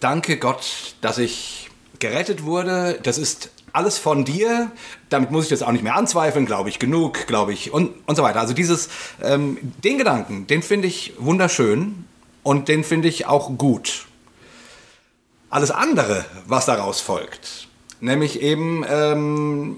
danke 0.00 0.36
Gott, 0.38 0.94
dass 1.00 1.18
ich 1.18 1.70
gerettet 1.98 2.44
wurde. 2.44 2.98
Das 3.02 3.18
ist 3.18 3.50
alles 3.72 3.98
von 3.98 4.24
dir. 4.24 4.70
Damit 5.08 5.30
muss 5.30 5.44
ich 5.44 5.50
das 5.50 5.62
auch 5.62 5.72
nicht 5.72 5.82
mehr 5.82 5.96
anzweifeln, 5.96 6.46
glaube 6.46 6.68
ich 6.68 6.78
genug, 6.78 7.26
glaube 7.26 7.52
ich 7.52 7.72
und, 7.72 7.90
und 8.06 8.16
so 8.16 8.22
weiter. 8.22 8.40
Also 8.40 8.54
dieses, 8.54 8.88
ähm, 9.22 9.58
den 9.82 9.98
Gedanken, 9.98 10.46
den 10.46 10.62
finde 10.62 10.88
ich 10.88 11.14
wunderschön 11.18 12.04
und 12.44 12.68
den 12.68 12.84
finde 12.84 13.08
ich 13.08 13.26
auch 13.26 13.58
gut. 13.58 14.06
Alles 15.50 15.72
andere, 15.72 16.24
was 16.46 16.66
daraus 16.66 17.00
folgt, 17.00 17.66
nämlich 18.00 18.40
eben 18.40 18.84
ähm, 18.88 19.76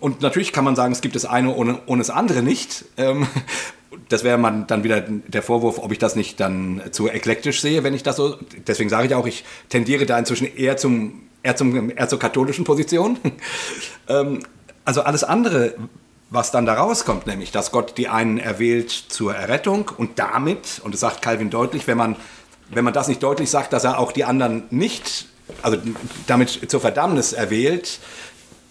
und 0.00 0.20
natürlich 0.20 0.52
kann 0.52 0.64
man 0.64 0.76
sagen, 0.76 0.92
es 0.92 1.00
gibt 1.00 1.14
das 1.16 1.24
eine 1.24 1.54
ohne, 1.54 1.80
ohne 1.86 2.00
das 2.00 2.10
andere 2.10 2.42
nicht. 2.42 2.84
Ähm, 2.96 3.26
das 4.08 4.24
wäre 4.24 4.64
dann 4.66 4.84
wieder 4.84 5.00
der 5.00 5.42
Vorwurf, 5.42 5.78
ob 5.78 5.92
ich 5.92 5.98
das 5.98 6.16
nicht 6.16 6.38
dann 6.40 6.82
zu 6.90 7.08
eklektisch 7.08 7.60
sehe, 7.60 7.82
wenn 7.82 7.94
ich 7.94 8.02
das 8.02 8.16
so. 8.16 8.36
Deswegen 8.66 8.90
sage 8.90 9.06
ich 9.06 9.14
auch, 9.14 9.26
ich 9.26 9.44
tendiere 9.68 10.06
da 10.06 10.18
inzwischen 10.18 10.44
eher 10.56 10.76
zum 10.76 11.22
eher 11.42 11.56
zum 11.56 11.90
eher 11.90 12.08
zur 12.08 12.18
katholischen 12.18 12.64
Position. 12.64 13.18
ähm, 14.08 14.40
also 14.84 15.02
alles 15.02 15.24
andere, 15.24 15.74
was 16.30 16.50
dann 16.50 16.66
da 16.66 16.74
rauskommt, 16.74 17.26
nämlich, 17.26 17.52
dass 17.52 17.70
Gott 17.70 17.96
die 17.98 18.08
einen 18.08 18.38
erwählt 18.38 18.90
zur 18.90 19.34
Errettung 19.34 19.90
und 19.96 20.18
damit, 20.18 20.80
und 20.82 20.92
das 20.92 21.00
sagt 21.00 21.22
Calvin 21.22 21.50
deutlich, 21.50 21.86
wenn 21.86 21.96
man 21.96 22.16
wenn 22.68 22.84
man 22.84 22.92
das 22.92 23.08
nicht 23.08 23.22
deutlich 23.22 23.50
sagt, 23.50 23.72
dass 23.72 23.84
er 23.84 23.98
auch 23.98 24.12
die 24.12 24.24
anderen 24.24 24.64
nicht, 24.70 25.26
also 25.62 25.78
damit 26.26 26.70
zur 26.70 26.80
Verdammnis 26.80 27.32
erwählt, 27.32 28.00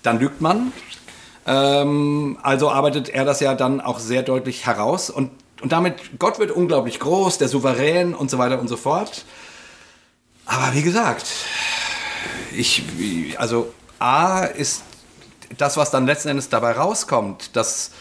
dann 0.04 0.20
lügt 0.20 0.42
man. 0.42 0.74
Ähm, 1.48 2.38
also 2.42 2.70
arbeitet 2.70 3.10
er 3.10 3.26
das 3.26 3.40
ja 3.40 3.54
dann 3.56 3.82
auch 3.82 4.00
sehr 4.00 4.24
deutlich 4.24 4.66
heraus 4.66 5.10
und, 5.10 5.32
und 5.62 5.72
damit, 5.72 6.20
Gott 6.20 6.40
wird 6.40 6.52
unglaublich 6.52 7.00
groß, 7.00 7.38
der 7.38 7.48
Souverän 7.48 8.14
und 8.14 8.30
so 8.30 8.38
weiter 8.38 8.60
und 8.60 8.68
so 8.68 8.78
fort. 8.78 9.26
Aber 10.46 10.74
wie 10.74 10.82
gesagt, 10.82 11.26
ich, 12.56 12.84
also 13.38 13.74
A 14.00 14.44
ist 14.44 14.84
das, 15.58 15.78
was 15.78 15.92
dann 15.92 16.06
letzten 16.06 16.30
Endes 16.30 16.50
dabei 16.50 16.74
rauskommt, 16.74 17.56
dass, 17.56 17.92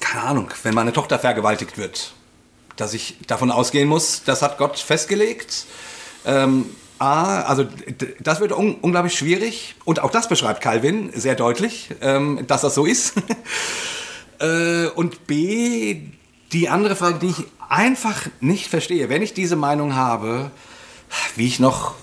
keine 0.00 0.24
Ahnung, 0.24 0.50
wenn 0.62 0.74
meine 0.74 0.92
Tochter 0.92 1.18
vergewaltigt 1.18 1.78
wird, 1.78 2.12
dass 2.76 2.94
ich 2.94 3.18
davon 3.26 3.50
ausgehen 3.50 3.88
muss, 3.88 4.22
das 4.24 4.42
hat 4.42 4.58
Gott 4.58 4.78
festgelegt. 4.78 5.66
Ähm, 6.24 6.66
A, 6.98 7.42
also 7.42 7.66
das 8.20 8.40
wird 8.40 8.52
un 8.52 8.76
unglaublich 8.76 9.18
schwierig 9.18 9.74
und 9.84 10.00
auch 10.00 10.10
das 10.10 10.28
beschreibt 10.28 10.62
Calvin 10.62 11.10
sehr 11.14 11.34
deutlich, 11.34 11.90
ähm, 12.00 12.46
dass 12.46 12.62
das 12.62 12.74
so 12.74 12.86
ist. 12.86 13.14
äh, 14.38 14.86
und 14.94 15.26
B, 15.26 16.00
die 16.52 16.68
andere 16.68 16.96
Frage, 16.96 17.18
die 17.18 17.28
ich 17.28 17.44
einfach 17.68 18.26
nicht 18.40 18.68
verstehe, 18.68 19.08
wenn 19.08 19.20
ich 19.20 19.34
diese 19.34 19.56
Meinung 19.56 19.94
habe, 19.94 20.50
wie 21.36 21.46
ich 21.46 21.60
noch 21.60 21.94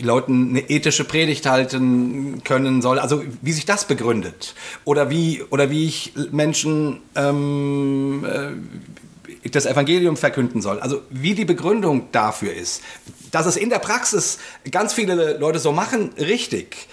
Leuten 0.00 0.50
eine 0.50 0.70
ethische 0.70 1.04
Predigt 1.04 1.46
halten 1.46 2.42
können 2.44 2.82
soll, 2.82 2.98
also 2.98 3.22
wie 3.40 3.52
sich 3.52 3.64
das 3.64 3.86
begründet. 3.86 4.54
Oder 4.84 5.08
wie 5.10 5.42
oder 5.50 5.70
wie 5.70 5.86
ich 5.86 6.14
Menschen 6.32 7.00
ähm, 7.14 8.24
äh, 8.24 9.50
das 9.50 9.66
Evangelium 9.66 10.16
verkünden 10.16 10.62
soll, 10.62 10.80
also 10.80 11.02
wie 11.10 11.34
die 11.34 11.44
Begründung 11.44 12.08
dafür 12.12 12.54
ist, 12.54 12.82
dass 13.30 13.46
es 13.46 13.56
in 13.56 13.70
der 13.70 13.78
Praxis 13.78 14.38
ganz 14.70 14.92
viele 14.92 15.38
Leute 15.38 15.58
so 15.58 15.72
machen, 15.72 16.10
richtig. 16.18 16.88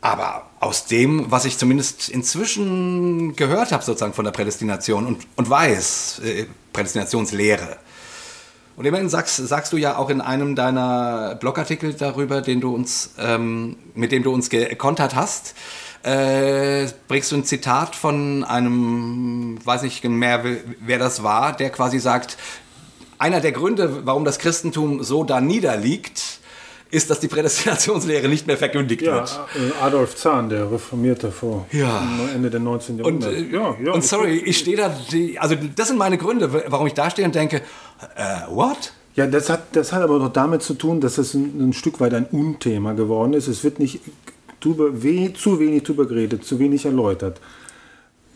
Aber 0.00 0.50
aus 0.58 0.86
dem, 0.86 1.30
was 1.30 1.44
ich 1.44 1.58
zumindest 1.58 2.08
inzwischen 2.08 3.36
gehört 3.36 3.72
habe, 3.72 3.84
sozusagen 3.84 4.14
von 4.14 4.24
der 4.24 4.32
Prädestination 4.32 5.06
und, 5.06 5.26
und 5.36 5.48
weiß, 5.48 6.22
äh, 6.24 6.46
Prädestinationslehre, 6.72 7.76
und 8.76 8.84
immerhin 8.84 9.08
sagst, 9.08 9.36
sagst 9.36 9.72
du 9.72 9.76
ja 9.76 9.96
auch 9.96 10.10
in 10.10 10.20
einem 10.20 10.54
deiner 10.56 11.36
Blogartikel 11.40 11.94
darüber, 11.94 12.40
den 12.40 12.60
du 12.60 12.74
uns, 12.74 13.14
ähm, 13.18 13.76
mit 13.94 14.12
dem 14.12 14.22
du 14.22 14.32
uns 14.32 14.48
gekontert 14.50 15.14
hast, 15.14 15.54
äh, 16.04 16.86
bringst 17.06 17.30
du 17.30 17.36
ein 17.36 17.44
Zitat 17.44 17.94
von 17.94 18.44
einem, 18.44 19.58
weiß 19.64 19.82
nicht 19.82 20.02
mehr, 20.04 20.42
wer 20.80 20.98
das 20.98 21.22
war, 21.22 21.52
der 21.56 21.70
quasi 21.70 21.98
sagt, 21.98 22.36
einer 23.18 23.40
der 23.40 23.52
Gründe, 23.52 24.04
warum 24.04 24.24
das 24.24 24.38
Christentum 24.40 25.04
so 25.04 25.22
da 25.22 25.40
niederliegt, 25.40 26.40
ist, 26.90 27.08
dass 27.08 27.20
die 27.20 27.28
Prädestinationslehre 27.28 28.28
nicht 28.28 28.46
mehr 28.46 28.58
verkündigt 28.58 29.00
ja, 29.02 29.14
wird. 29.14 29.40
Äh, 29.54 29.82
Adolf 29.82 30.14
Zahn, 30.14 30.50
der 30.50 30.70
Reformierte 30.70 31.30
vor 31.32 31.66
Ja. 31.72 32.02
Ende 32.34 32.50
der 32.50 32.60
19. 32.60 33.00
Und, 33.00 33.22
Jahrhundert. 33.22 33.32
äh, 33.32 33.56
ja, 33.56 33.76
ja, 33.82 33.92
und 33.92 34.04
sorry, 34.04 34.36
ich 34.38 34.58
stehe 34.58 34.76
da, 34.76 34.94
die, 35.10 35.38
also 35.38 35.56
das 35.74 35.88
sind 35.88 35.96
meine 35.96 36.18
Gründe, 36.18 36.52
warum 36.66 36.86
ich 36.86 36.94
da 36.94 37.08
stehe 37.08 37.26
und 37.26 37.34
denke, 37.34 37.62
äh, 38.16 38.54
what? 38.54 38.92
Ja, 39.14 39.26
das 39.26 39.50
hat, 39.50 39.76
das 39.76 39.92
hat 39.92 40.02
aber 40.02 40.18
doch 40.18 40.32
damit 40.32 40.62
zu 40.62 40.74
tun, 40.74 41.00
dass 41.00 41.18
es 41.18 41.34
ein, 41.34 41.68
ein 41.68 41.72
Stück 41.72 42.00
weit 42.00 42.14
ein 42.14 42.26
Unthema 42.26 42.92
geworden 42.94 43.34
ist. 43.34 43.46
Es 43.46 43.62
wird 43.62 43.78
nicht 43.78 44.00
drüber, 44.60 45.02
we, 45.02 45.32
zu 45.34 45.58
wenig 45.58 45.82
drüber 45.82 46.06
geredet, 46.06 46.44
zu 46.44 46.58
wenig 46.58 46.86
erläutert. 46.86 47.40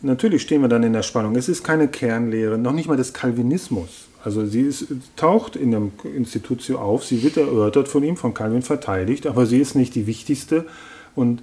Natürlich 0.03 0.43
stehen 0.43 0.61
wir 0.61 0.67
dann 0.67 0.83
in 0.83 0.93
der 0.93 1.01
Spannung. 1.01 1.35
Es 1.35 1.49
ist 1.49 1.63
keine 1.63 1.87
Kernlehre, 1.87 2.57
noch 2.57 2.73
nicht 2.73 2.87
mal 2.87 2.97
des 2.97 3.13
Calvinismus. 3.13 4.07
Also 4.23 4.45
sie 4.45 4.61
ist, 4.61 4.87
taucht 5.15 5.55
in 5.55 5.71
dem 5.71 5.91
Institutio 6.15 6.79
auf, 6.79 7.05
sie 7.05 7.23
wird 7.23 7.37
erörtert 7.37 7.87
von 7.87 8.03
ihm, 8.03 8.17
von 8.17 8.33
Calvin 8.33 8.61
verteidigt, 8.61 9.25
aber 9.25 9.45
sie 9.45 9.59
ist 9.59 9.75
nicht 9.75 9.95
die 9.95 10.05
wichtigste. 10.05 10.65
Und 11.15 11.41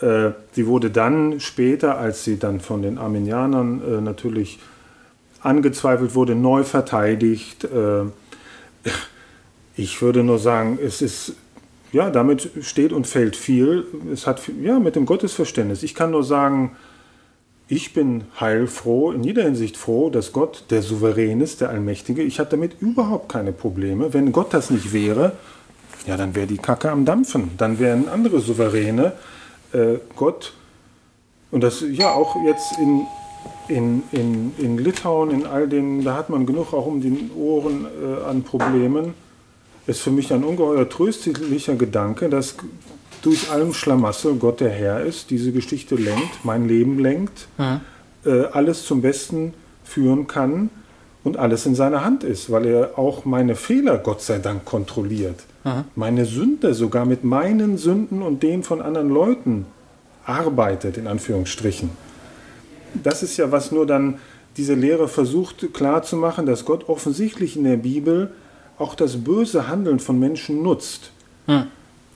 äh, 0.00 0.30
sie 0.52 0.66
wurde 0.66 0.90
dann 0.90 1.38
später, 1.38 1.98
als 1.98 2.24
sie 2.24 2.38
dann 2.38 2.60
von 2.60 2.82
den 2.82 2.98
Arminianern 2.98 3.82
äh, 3.82 4.00
natürlich 4.00 4.58
angezweifelt 5.44 6.14
wurde, 6.14 6.34
neu 6.34 6.64
verteidigt. 6.64 7.64
Äh, 7.64 8.04
ich 9.76 10.02
würde 10.02 10.24
nur 10.24 10.38
sagen, 10.38 10.78
es 10.82 11.02
ist, 11.02 11.34
ja, 11.92 12.10
damit 12.10 12.50
steht 12.62 12.92
und 12.92 13.06
fällt 13.06 13.36
viel. 13.36 13.86
Es 14.12 14.26
hat, 14.26 14.42
ja, 14.62 14.78
mit 14.78 14.96
dem 14.96 15.06
Gottesverständnis. 15.06 15.82
Ich 15.82 15.94
kann 15.94 16.10
nur 16.10 16.24
sagen, 16.24 16.76
ich 17.68 17.94
bin 17.94 18.24
heilfroh, 18.40 19.12
in 19.12 19.24
jeder 19.24 19.44
Hinsicht 19.44 19.76
froh, 19.76 20.10
dass 20.10 20.32
Gott 20.32 20.64
der 20.70 20.82
Souverän 20.82 21.40
ist, 21.40 21.60
der 21.60 21.70
Allmächtige. 21.70 22.22
Ich 22.22 22.38
habe 22.38 22.50
damit 22.50 22.80
überhaupt 22.80 23.30
keine 23.30 23.52
Probleme. 23.52 24.12
Wenn 24.12 24.32
Gott 24.32 24.52
das 24.52 24.70
nicht 24.70 24.92
wäre, 24.92 25.32
ja, 26.06 26.16
dann 26.16 26.34
wäre 26.34 26.46
die 26.46 26.58
Kacke 26.58 26.90
am 26.90 27.04
Dampfen. 27.04 27.52
Dann 27.56 27.78
wären 27.78 28.08
andere 28.08 28.40
Souveräne. 28.40 29.12
Äh, 29.72 29.98
Gott, 30.14 30.52
und 31.50 31.62
das 31.62 31.82
ja 31.88 32.12
auch 32.12 32.36
jetzt 32.44 32.78
in, 32.78 33.06
in, 33.68 34.02
in, 34.12 34.52
in 34.58 34.78
Litauen, 34.78 35.30
in 35.30 35.46
all 35.46 35.68
den, 35.68 36.04
da 36.04 36.16
hat 36.16 36.30
man 36.30 36.46
genug 36.46 36.72
auch 36.72 36.86
um 36.86 37.00
die 37.00 37.30
Ohren 37.36 37.86
äh, 37.86 38.24
an 38.28 38.42
Problemen. 38.42 39.14
Ist 39.86 40.00
für 40.00 40.10
mich 40.10 40.32
ein 40.32 40.44
ungeheuer 40.44 40.88
tröstlicher 40.88 41.74
Gedanke, 41.74 42.28
dass 42.28 42.56
durch 43.22 43.50
allem 43.50 43.74
Schlamassel 43.74 44.34
Gott 44.36 44.60
der 44.60 44.70
Herr 44.70 45.00
ist, 45.00 45.30
diese 45.30 45.52
Geschichte 45.52 45.94
lenkt, 45.94 46.44
mein 46.44 46.68
Leben 46.68 46.98
lenkt, 46.98 47.48
äh, 48.24 48.44
alles 48.52 48.84
zum 48.84 49.02
Besten 49.02 49.54
führen 49.84 50.26
kann 50.26 50.70
und 51.22 51.36
alles 51.38 51.66
in 51.66 51.74
seiner 51.74 52.04
Hand 52.04 52.24
ist, 52.24 52.50
weil 52.50 52.66
er 52.66 52.98
auch 52.98 53.24
meine 53.24 53.56
Fehler, 53.56 53.98
Gott 53.98 54.20
sei 54.22 54.38
Dank, 54.38 54.64
kontrolliert. 54.64 55.44
Meine 55.96 56.26
Sünde, 56.26 56.74
sogar 56.74 57.06
mit 57.06 57.24
meinen 57.24 57.78
Sünden 57.78 58.22
und 58.22 58.42
denen 58.42 58.62
von 58.62 58.82
anderen 58.82 59.08
Leuten 59.08 59.66
arbeitet, 60.26 60.98
in 60.98 61.06
Anführungsstrichen. 61.06 61.90
Das 63.02 63.22
ist 63.22 63.36
ja, 63.36 63.50
was 63.52 63.72
nur 63.72 63.86
dann 63.86 64.18
diese 64.56 64.74
Lehre 64.74 65.08
versucht 65.08 65.72
klarzumachen, 65.72 66.46
dass 66.46 66.64
Gott 66.64 66.88
offensichtlich 66.88 67.56
in 67.56 67.64
der 67.64 67.76
Bibel 67.76 68.30
auch 68.78 68.94
das 68.94 69.16
böse 69.16 69.68
Handeln 69.68 69.98
von 69.98 70.18
Menschen 70.18 70.62
nutzt. 70.62 71.10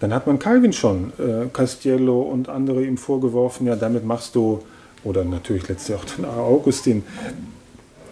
Dann 0.01 0.15
hat 0.15 0.27
man 0.27 0.39
Calvin 0.39 0.73
schon, 0.73 1.13
äh, 1.19 1.47
Castiello 1.53 2.23
und 2.23 2.49
andere 2.49 2.85
ihm 2.85 2.97
vorgeworfen, 2.97 3.67
ja, 3.67 3.75
damit 3.75 4.05
machst 4.05 4.35
du, 4.35 4.61
oder 5.05 5.25
natürlich 5.25 5.69
letztlich 5.69 5.99
auch 5.99 6.05
dann 6.05 6.25
Augustin, 6.25 7.03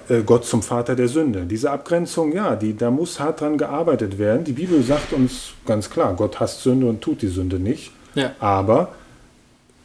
äh, 0.09 0.23
Gott 0.23 0.45
zum 0.45 0.63
Vater 0.63 0.97
der 0.97 1.09
Sünde. 1.09 1.47
Diese 1.47 1.71
Abgrenzung, 1.71 2.33
ja, 2.33 2.57
die, 2.57 2.77
da 2.77 2.91
muss 2.91 3.21
hart 3.21 3.41
dran 3.41 3.59
gearbeitet 3.59 4.19
werden. 4.19 4.45
Die 4.45 4.53
Bibel 4.53 4.83
sagt 4.83 5.13
uns 5.13 5.53
ganz 5.65 5.91
klar, 5.91 6.15
Gott 6.15 6.41
hasst 6.41 6.63
Sünde 6.63 6.87
und 6.87 7.01
tut 7.01 7.23
die 7.23 7.29
Sünde 7.29 7.59
nicht. 7.59 7.93
Ja. 8.15 8.33
Aber 8.41 8.93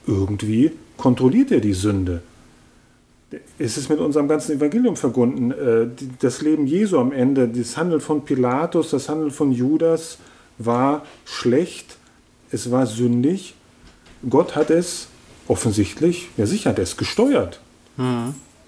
irgendwie 0.08 0.72
kontrolliert 0.98 1.52
er 1.52 1.60
die 1.60 1.74
Sünde. 1.74 2.22
Es 3.64 3.78
ist 3.78 3.90
mit 3.90 4.00
unserem 4.00 4.28
ganzen 4.28 4.56
Evangelium 4.58 4.96
verbunden. 4.96 5.52
Äh, 5.52 5.88
Das 6.20 6.42
Leben 6.42 6.66
Jesu 6.66 6.98
am 6.98 7.12
Ende, 7.12 7.48
das 7.48 7.78
Handeln 7.78 8.02
von 8.02 8.26
Pilatus, 8.26 8.90
das 8.90 9.08
Handeln 9.08 9.32
von 9.32 9.52
Judas 9.52 10.18
war 10.58 11.06
schlecht, 11.26 11.98
es 12.52 12.72
war 12.72 12.86
sündig. 12.88 13.56
Gott 14.30 14.56
hat 14.56 14.70
es 14.70 15.08
offensichtlich, 15.48 16.30
ja 16.38 16.46
sicher 16.46 16.72
hat 16.72 16.80
es 16.80 16.98
gesteuert. 16.98 17.60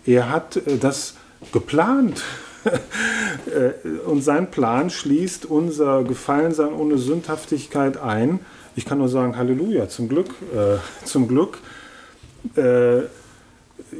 Er 0.05 0.29
hat 0.29 0.57
äh, 0.57 0.77
das 0.77 1.15
geplant. 1.51 2.21
Äh, 3.45 3.99
Und 4.07 4.23
sein 4.23 4.49
Plan 4.49 4.89
schließt 4.89 5.45
unser 5.45 6.03
Gefallensein 6.05 6.71
ohne 6.71 6.97
Sündhaftigkeit 6.97 7.97
ein. 7.97 8.39
Ich 8.77 8.85
kann 8.85 8.99
nur 8.99 9.09
sagen, 9.09 9.35
Halleluja, 9.35 9.89
zum 9.89 10.07
Glück. 10.07 10.29
Äh, 10.55 10.77
zum 11.05 11.27
Glück 11.27 11.57
äh, 12.55 12.99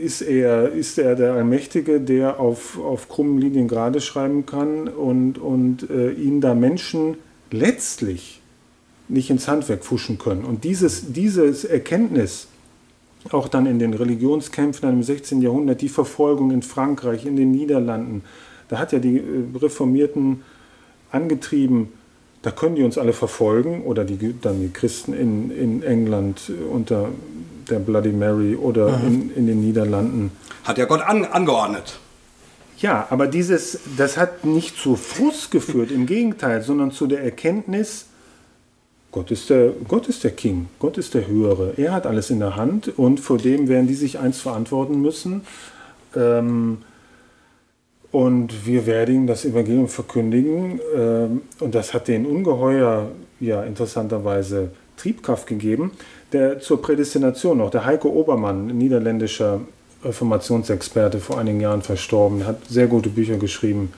ist, 0.02 0.22
er, 0.22 0.72
ist 0.72 0.98
er 0.98 1.16
der 1.16 1.34
Allmächtige, 1.34 2.00
der 2.00 2.40
auf, 2.40 2.80
auf 2.80 3.10
krummen 3.10 3.38
Linien 3.38 3.68
gerade 3.68 4.02
schreiben 4.02 4.46
kann 4.46 4.88
und, 4.88 5.38
und 5.38 5.90
äh, 5.90 6.12
ihn 6.12 6.42
da 6.42 6.56
Menschen 6.56 7.18
letztlich 7.52 8.42
nicht 9.08 9.30
ins 9.30 9.48
Handwerk 9.48 9.84
fuschen 9.86 10.18
können. 10.18 10.44
Und 10.44 10.64
dieses, 10.64 11.14
dieses 11.14 11.66
Erkenntnis, 11.66 12.48
auch 13.32 13.48
dann 13.48 13.66
in 13.66 13.80
den 13.80 13.94
Religionskämpfen 13.94 14.90
im 14.90 15.04
16. 15.04 15.42
Jahrhundert, 15.42 15.82
die 15.82 15.90
Verfolgung 15.90 16.52
in 16.52 16.62
Frankreich, 16.62 17.26
in 17.26 17.36
den 17.36 17.52
Niederlanden, 17.52 18.24
da 18.70 18.80
hat 18.80 18.92
ja 18.92 19.00
die 19.00 19.18
äh, 19.18 19.58
Reformierten 19.58 20.44
angetrieben, 21.12 21.90
da 22.42 22.52
können 22.52 22.76
die 22.76 22.84
uns 22.84 22.98
alle 22.98 23.14
verfolgen, 23.14 23.84
oder 23.84 24.04
die, 24.04 24.36
dann 24.42 24.60
die 24.60 24.70
Christen 24.70 25.14
in, 25.14 25.52
in 25.52 25.84
England 25.84 26.52
unter 26.72 27.10
der 27.70 27.80
Bloody 27.80 28.12
Mary 28.12 28.56
oder 28.56 29.00
in, 29.06 29.32
in 29.36 29.48
den 29.48 29.62
Niederlanden. 29.62 30.32
Hat 30.64 30.78
ja 30.78 30.86
Gott 30.86 31.02
an, 31.02 31.26
angeordnet. 31.26 32.00
Ja, 32.78 33.08
aber 33.10 33.28
dieses, 33.28 33.80
das 33.98 34.18
hat 34.18 34.46
nicht 34.46 34.78
zu 34.78 34.96
Frust 34.96 35.52
geführt, 35.52 35.92
im 35.92 36.06
Gegenteil, 36.06 36.62
sondern 36.62 36.92
zu 36.92 37.08
der 37.08 37.24
Erkenntnis, 37.24 38.08
Gott 39.12 39.30
ist, 39.30 39.50
der, 39.50 39.72
Gott 39.88 40.08
ist 40.08 40.24
der 40.24 40.32
King, 40.32 40.68
Gott 40.80 40.98
ist 40.98 41.14
der 41.14 41.28
Höhere. 41.28 41.74
Er 41.78 41.94
hat 41.94 42.08
alles 42.08 42.32
in 42.32 42.40
der 42.40 42.56
Hand 42.56 42.98
und 42.98 43.20
vor 43.20 43.38
dem 43.38 43.68
werden 43.68 43.88
die 43.88 43.94
sich 43.94 44.18
eins 44.18 44.42
verantworten 44.42 45.02
müssen. 45.02 45.42
Ähm, 46.16 46.80
und 48.12 48.66
wir 48.66 48.86
werden 48.86 49.16
ihm 49.16 49.28
das 49.28 49.46
Evangelium 49.46 49.88
verkündigen. 49.88 50.80
Ähm, 50.96 51.42
und 51.60 51.76
das 51.76 51.94
hat 51.94 52.08
den 52.08 52.26
ungeheuer, 52.26 53.12
ja, 53.40 53.64
interessanterweise 53.64 54.72
Triebkraft 54.98 55.48
gegeben. 55.48 55.92
Der 56.34 56.60
zur 56.60 56.82
Prädestination 56.82 57.60
noch, 57.60 57.70
der 57.70 57.86
Heiko 57.86 58.10
Obermann, 58.10 58.66
niederländischer 58.66 59.62
Reformationsexperte, 60.04 61.20
vor 61.20 61.40
einigen 61.40 61.62
Jahren 61.62 61.84
verstorben, 61.84 62.46
hat 62.46 62.58
sehr 62.68 62.88
gute 62.88 63.10
Bücher 63.10 63.38
geschrieben. 63.38 63.94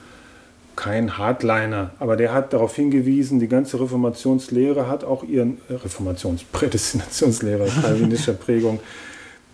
Kein 0.76 1.16
Hardliner, 1.16 1.92
aber 1.98 2.16
der 2.16 2.34
hat 2.34 2.52
darauf 2.52 2.76
hingewiesen, 2.76 3.40
die 3.40 3.48
ganze 3.48 3.80
Reformationslehre 3.80 4.88
hat 4.88 5.04
auch 5.04 5.24
ihren 5.24 5.58
äh, 5.70 5.74
Reformationsprädestinationslehre 5.74 7.66
kalvinischer 7.82 8.32
Prägung 8.34 8.80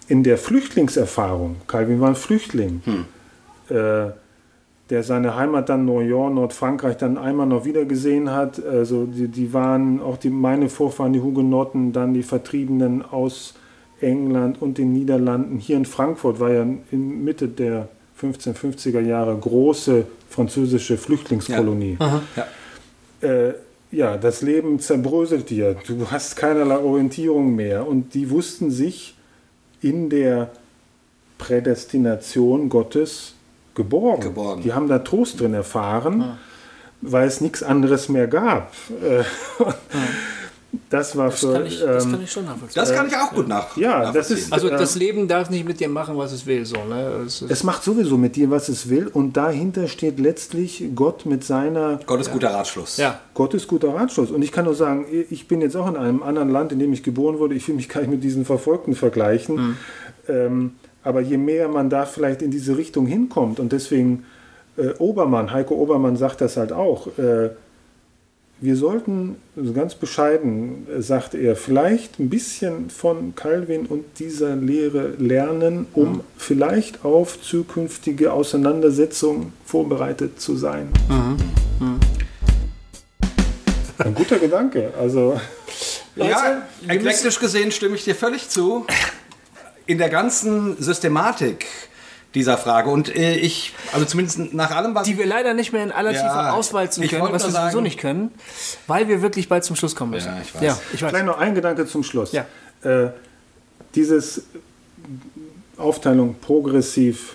in 0.08 0.24
der 0.24 0.36
Flüchtlingserfahrung. 0.36 1.56
Calvin 1.68 2.00
war 2.00 2.08
ein 2.08 2.16
Flüchtling. 2.16 2.82
Äh, 3.70 4.10
der 4.92 5.02
seine 5.02 5.36
Heimat 5.36 5.70
dann 5.70 5.86
Noyon, 5.86 6.34
Nordfrankreich 6.34 6.98
dann 6.98 7.16
einmal 7.16 7.46
noch 7.46 7.64
wieder 7.64 7.86
gesehen 7.86 8.30
hat. 8.30 8.62
Also 8.62 9.06
die, 9.06 9.26
die 9.26 9.54
waren 9.54 10.02
auch 10.02 10.18
die, 10.18 10.28
meine 10.28 10.68
Vorfahren, 10.68 11.14
die 11.14 11.22
Hugenotten, 11.22 11.94
dann 11.94 12.12
die 12.12 12.22
Vertriebenen 12.22 13.02
aus 13.02 13.54
England 14.02 14.60
und 14.60 14.76
den 14.76 14.92
Niederlanden. 14.92 15.56
Hier 15.58 15.78
in 15.78 15.86
Frankfurt 15.86 16.40
war 16.40 16.52
ja 16.52 16.66
in 16.90 17.24
Mitte 17.24 17.48
der 17.48 17.88
1550er 18.20 19.00
Jahre 19.00 19.34
große 19.34 20.04
französische 20.28 20.98
Flüchtlingskolonie. 20.98 21.96
Ja. 21.98 23.26
äh, 23.26 23.54
ja, 23.92 24.18
das 24.18 24.42
Leben 24.42 24.78
zerbröselt 24.78 25.48
dir, 25.48 25.74
du 25.86 26.10
hast 26.10 26.36
keinerlei 26.36 26.76
Orientierung 26.76 27.56
mehr. 27.56 27.88
Und 27.88 28.12
die 28.12 28.28
wussten 28.28 28.70
sich 28.70 29.14
in 29.80 30.10
der 30.10 30.50
Prädestination 31.38 32.68
Gottes 32.68 33.36
geborgen. 33.74 34.22
Geborgen. 34.22 34.62
Die 34.62 34.72
haben 34.72 34.88
da 34.88 34.98
Trost 35.00 35.40
drin 35.40 35.54
erfahren, 35.54 36.38
weil 37.00 37.26
es 37.26 37.40
nichts 37.40 37.62
anderes 37.62 38.08
mehr 38.08 38.26
gab. 38.28 38.72
Äh, 39.02 39.24
Das 40.88 41.16
war 41.18 41.28
Das 41.28 41.40
für. 41.40 41.52
kann, 41.52 41.66
ich, 41.66 41.80
das 41.80 42.04
ähm, 42.06 42.12
kann 42.12 42.22
ich 42.22 42.32
schon 42.32 42.44
nachvollziehen. 42.46 42.80
Das 42.80 42.94
kann 42.94 43.06
ich 43.06 43.14
auch 43.14 43.30
gut 43.34 43.46
nach. 43.46 43.76
ja, 43.76 43.98
das 43.98 44.06
nachvollziehen. 44.14 44.36
ist- 44.38 44.52
Also 44.54 44.68
äh, 44.68 44.70
das 44.78 44.94
Leben 44.94 45.28
darf 45.28 45.50
nicht 45.50 45.66
mit 45.66 45.80
dir 45.80 45.88
machen, 45.90 46.16
was 46.16 46.32
es 46.32 46.46
will. 46.46 46.64
So, 46.64 46.76
ne? 46.84 47.24
es 47.26 47.42
ist, 47.42 47.50
es 47.50 47.62
macht 47.62 47.82
sowieso 47.82 48.16
mit 48.16 48.36
dir, 48.36 48.50
was 48.50 48.70
es 48.70 48.88
will, 48.88 49.06
und 49.08 49.36
dahinter 49.36 49.86
steht 49.86 50.18
letztlich 50.18 50.84
Gott 50.94 51.26
mit 51.26 51.44
seiner 51.44 52.00
Gottes 52.06 52.30
guter 52.30 52.50
Ratschluss. 52.54 52.96
ja. 52.96 53.20
Gott 53.34 53.52
ist 53.52 53.68
guter 53.68 53.94
Ratschluss. 53.94 54.30
Und 54.30 54.40
ich 54.40 54.50
kann 54.50 54.64
nur 54.64 54.74
sagen, 54.74 55.04
ich 55.30 55.46
bin 55.46 55.60
jetzt 55.60 55.76
auch 55.76 55.88
in 55.88 55.96
einem 55.96 56.22
anderen 56.22 56.48
Land, 56.48 56.72
in 56.72 56.78
dem 56.78 56.92
ich 56.94 57.02
geboren 57.02 57.38
wurde. 57.38 57.54
Ich 57.54 57.68
will 57.68 57.74
mich 57.74 57.90
gar 57.90 58.00
nicht 58.00 58.10
mit 58.10 58.24
diesen 58.24 58.46
Verfolgten 58.46 58.94
vergleichen. 58.94 59.76
Ähm, 60.26 60.72
aber 61.04 61.20
je 61.20 61.36
mehr 61.36 61.68
man 61.68 61.90
da 61.90 62.06
vielleicht 62.06 62.42
in 62.42 62.50
diese 62.50 62.76
Richtung 62.76 63.06
hinkommt, 63.06 63.60
und 63.60 63.72
deswegen 63.72 64.24
äh, 64.76 64.90
Obermann, 64.98 65.52
Heiko 65.52 65.74
Obermann 65.74 66.16
sagt 66.16 66.40
das 66.40 66.56
halt 66.56 66.72
auch, 66.72 67.06
äh, 67.18 67.50
wir 68.62 68.76
sollten, 68.76 69.36
also 69.56 69.72
ganz 69.72 69.96
bescheiden, 69.96 70.86
äh, 70.88 71.02
sagt 71.02 71.34
er, 71.34 71.56
vielleicht 71.56 72.20
ein 72.20 72.30
bisschen 72.30 72.90
von 72.90 73.34
Calvin 73.34 73.86
und 73.86 74.04
dieser 74.20 74.54
Lehre 74.54 75.14
lernen, 75.18 75.86
um 75.94 76.20
vielleicht 76.38 77.04
auf 77.04 77.42
zukünftige 77.42 78.32
Auseinandersetzungen 78.32 79.52
vorbereitet 79.64 80.40
zu 80.40 80.56
sein. 80.56 80.88
Ein 83.98 84.14
guter 84.14 84.38
Gedanke. 84.38 84.92
Also, 84.98 85.40
Ja, 86.14 86.62
wir 86.82 86.90
eklektisch 86.94 87.40
gesehen 87.40 87.72
stimme 87.72 87.96
ich 87.96 88.04
dir 88.04 88.14
völlig 88.14 88.48
zu. 88.48 88.86
In 89.86 89.98
der 89.98 90.08
ganzen 90.08 90.80
Systematik 90.82 91.66
dieser 92.34 92.56
Frage 92.56 92.88
und 92.88 93.14
äh, 93.14 93.34
ich, 93.36 93.74
also 93.92 94.06
zumindest 94.06 94.54
nach 94.54 94.70
allem, 94.70 94.94
was 94.94 95.04
Die 95.06 95.18
wir 95.18 95.26
leider 95.26 95.52
nicht 95.52 95.72
mehr 95.72 95.82
in 95.82 95.92
aller 95.92 96.12
Ja, 96.12 96.22
Tiefe 96.22 96.52
auswalzen 96.52 97.02
ich 97.02 97.10
können, 97.10 97.22
was 97.24 97.30
wir 97.30 97.38
nur 97.38 97.40
sowieso 97.50 97.60
sagen- 97.72 97.82
nicht 97.82 97.98
können, 97.98 98.30
weil 98.86 99.06
wir 99.08 99.20
wirklich 99.20 99.48
bald 99.50 99.64
zum 99.64 99.76
Schluss 99.76 99.94
kommen 99.94 100.12
müssen. 100.12 100.28
Ja, 100.28 100.40
ich 100.40 100.54
weiß. 100.54 100.62
Ja, 100.62 100.78
ich 100.94 101.02
weiß. 101.02 101.10
Vielleicht 101.10 101.26
noch 101.26 101.38
ein 101.38 101.54
Gedanke 101.54 101.86
zum 101.86 102.02
Schluss. 102.02 102.32
Ja. 102.32 102.46
Äh, 102.82 103.10
dieses 103.94 104.44
Aufteilung 105.76 106.36
progressiv, 106.40 107.34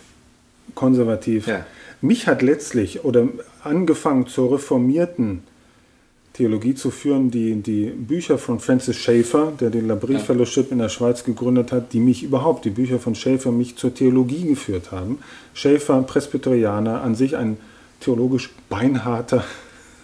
konservativ. 0.73 1.47
Ja. 1.47 1.65
Mich 2.01 2.25
hat 2.27 2.41
letztlich 2.41 3.03
oder 3.03 3.27
angefangen 3.63 4.25
zur 4.27 4.53
reformierten 4.53 5.43
Theologie 6.37 6.75
zu 6.75 6.91
führen, 6.91 7.31
die, 7.31 7.55
die 7.55 7.85
Bücher 7.87 8.37
von 8.37 8.59
Francis 8.59 8.95
Schaeffer, 8.95 9.53
der 9.59 9.71
die 9.71 9.79
Labrie 9.79 10.19
Fellowship 10.19 10.71
in 10.71 10.77
der 10.77 10.89
Schweiz 10.89 11.23
gegründet 11.23 11.71
hat, 11.71 11.93
die 11.93 11.99
mich 11.99 12.21
überhaupt, 12.21 12.63
die 12.63 12.69
Bücher 12.69 12.99
von 12.99 13.15
Schaeffer 13.15 13.51
mich 13.51 13.75
zur 13.75 13.91
Theologie 13.91 14.45
geführt 14.45 14.91
haben. 14.91 15.17
Schaeffer, 15.55 15.99
Presbyterianer, 16.03 17.01
an 17.01 17.15
sich 17.15 17.35
ein 17.35 17.57
theologisch 18.01 18.51
beinharter 18.69 19.43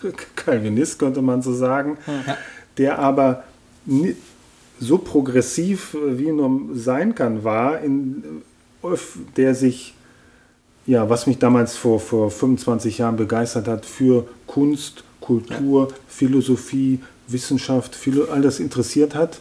Calvinist, 0.36 0.98
könnte 0.98 1.22
man 1.22 1.44
so 1.44 1.54
sagen, 1.54 2.00
der 2.80 2.98
aber 2.98 3.44
so 4.80 4.98
progressiv 4.98 5.94
äh, 5.94 6.18
wie 6.18 6.32
nur 6.32 6.62
sein 6.74 7.14
kann, 7.14 7.44
war, 7.44 7.80
in, 7.80 8.24
äh, 8.84 8.88
der 9.38 9.54
sich, 9.54 9.94
ja, 10.88 11.10
was 11.10 11.28
mich 11.28 11.38
damals 11.38 11.78
vor, 11.78 12.00
vor 12.00 12.32
25 12.32 12.98
Jahren 12.98 13.18
begeistert 13.18 13.68
hat, 13.68 13.86
für 13.86 14.28
Kunst, 14.48 15.04
Kultur, 15.24 15.88
Philosophie, 16.08 17.00
Wissenschaft, 17.28 17.96
philo 17.96 18.26
all 18.32 18.42
das 18.42 18.60
interessiert 18.60 19.16
hat. 19.16 19.40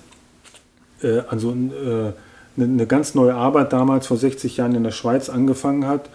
Äh, 1.03 1.19
also 1.29 1.51
äh, 1.51 1.55
eine, 1.55 2.15
eine 2.57 2.87
ganz 2.87 3.15
neue 3.15 3.35
Arbeit 3.35 3.73
damals 3.73 4.07
vor 4.07 4.17
60 4.17 4.57
Jahren 4.59 4.75
in 4.75 4.85
der 4.85 4.93
Schweiz 4.93 5.29
angefangen 5.29 5.87
hat. 5.87 6.09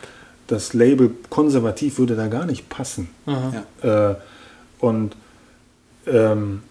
Das 0.48 0.74
Label 0.74 1.12
konservativ 1.30 2.00
würde 2.00 2.16
da 2.16 2.28
gar 2.28 2.46
nicht 2.46 2.70
passen. 2.70 3.10
Äh, 3.82 4.16
und 4.80 5.16
ähm, 6.06 6.62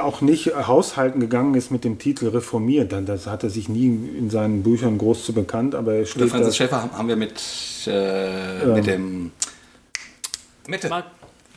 auch 0.00 0.20
nicht 0.20 0.54
haushalten 0.54 1.18
gegangen 1.18 1.54
ist 1.56 1.72
mit 1.72 1.82
dem 1.82 1.98
Titel 1.98 2.28
reformiert. 2.28 2.92
Dann- 2.92 3.04
Das 3.06 3.26
hat 3.26 3.42
er 3.42 3.50
sich 3.50 3.68
nie 3.68 3.86
in 3.86 4.30
seinen 4.30 4.62
Büchern 4.62 4.96
groß 4.98 5.24
zu 5.24 5.32
bekannt, 5.32 5.74
aber 5.74 5.94
er 5.94 6.06
steht 6.06 6.32
da, 6.32 6.52
Schäfer 6.52 6.82
haben- 6.92 7.08
wir 7.08 7.16
mit, 7.16 7.34
äh, 7.88 8.64
mit 8.66 8.86
dem 8.86 9.32
Mitte. 10.68 10.88
Marc, 10.88 11.06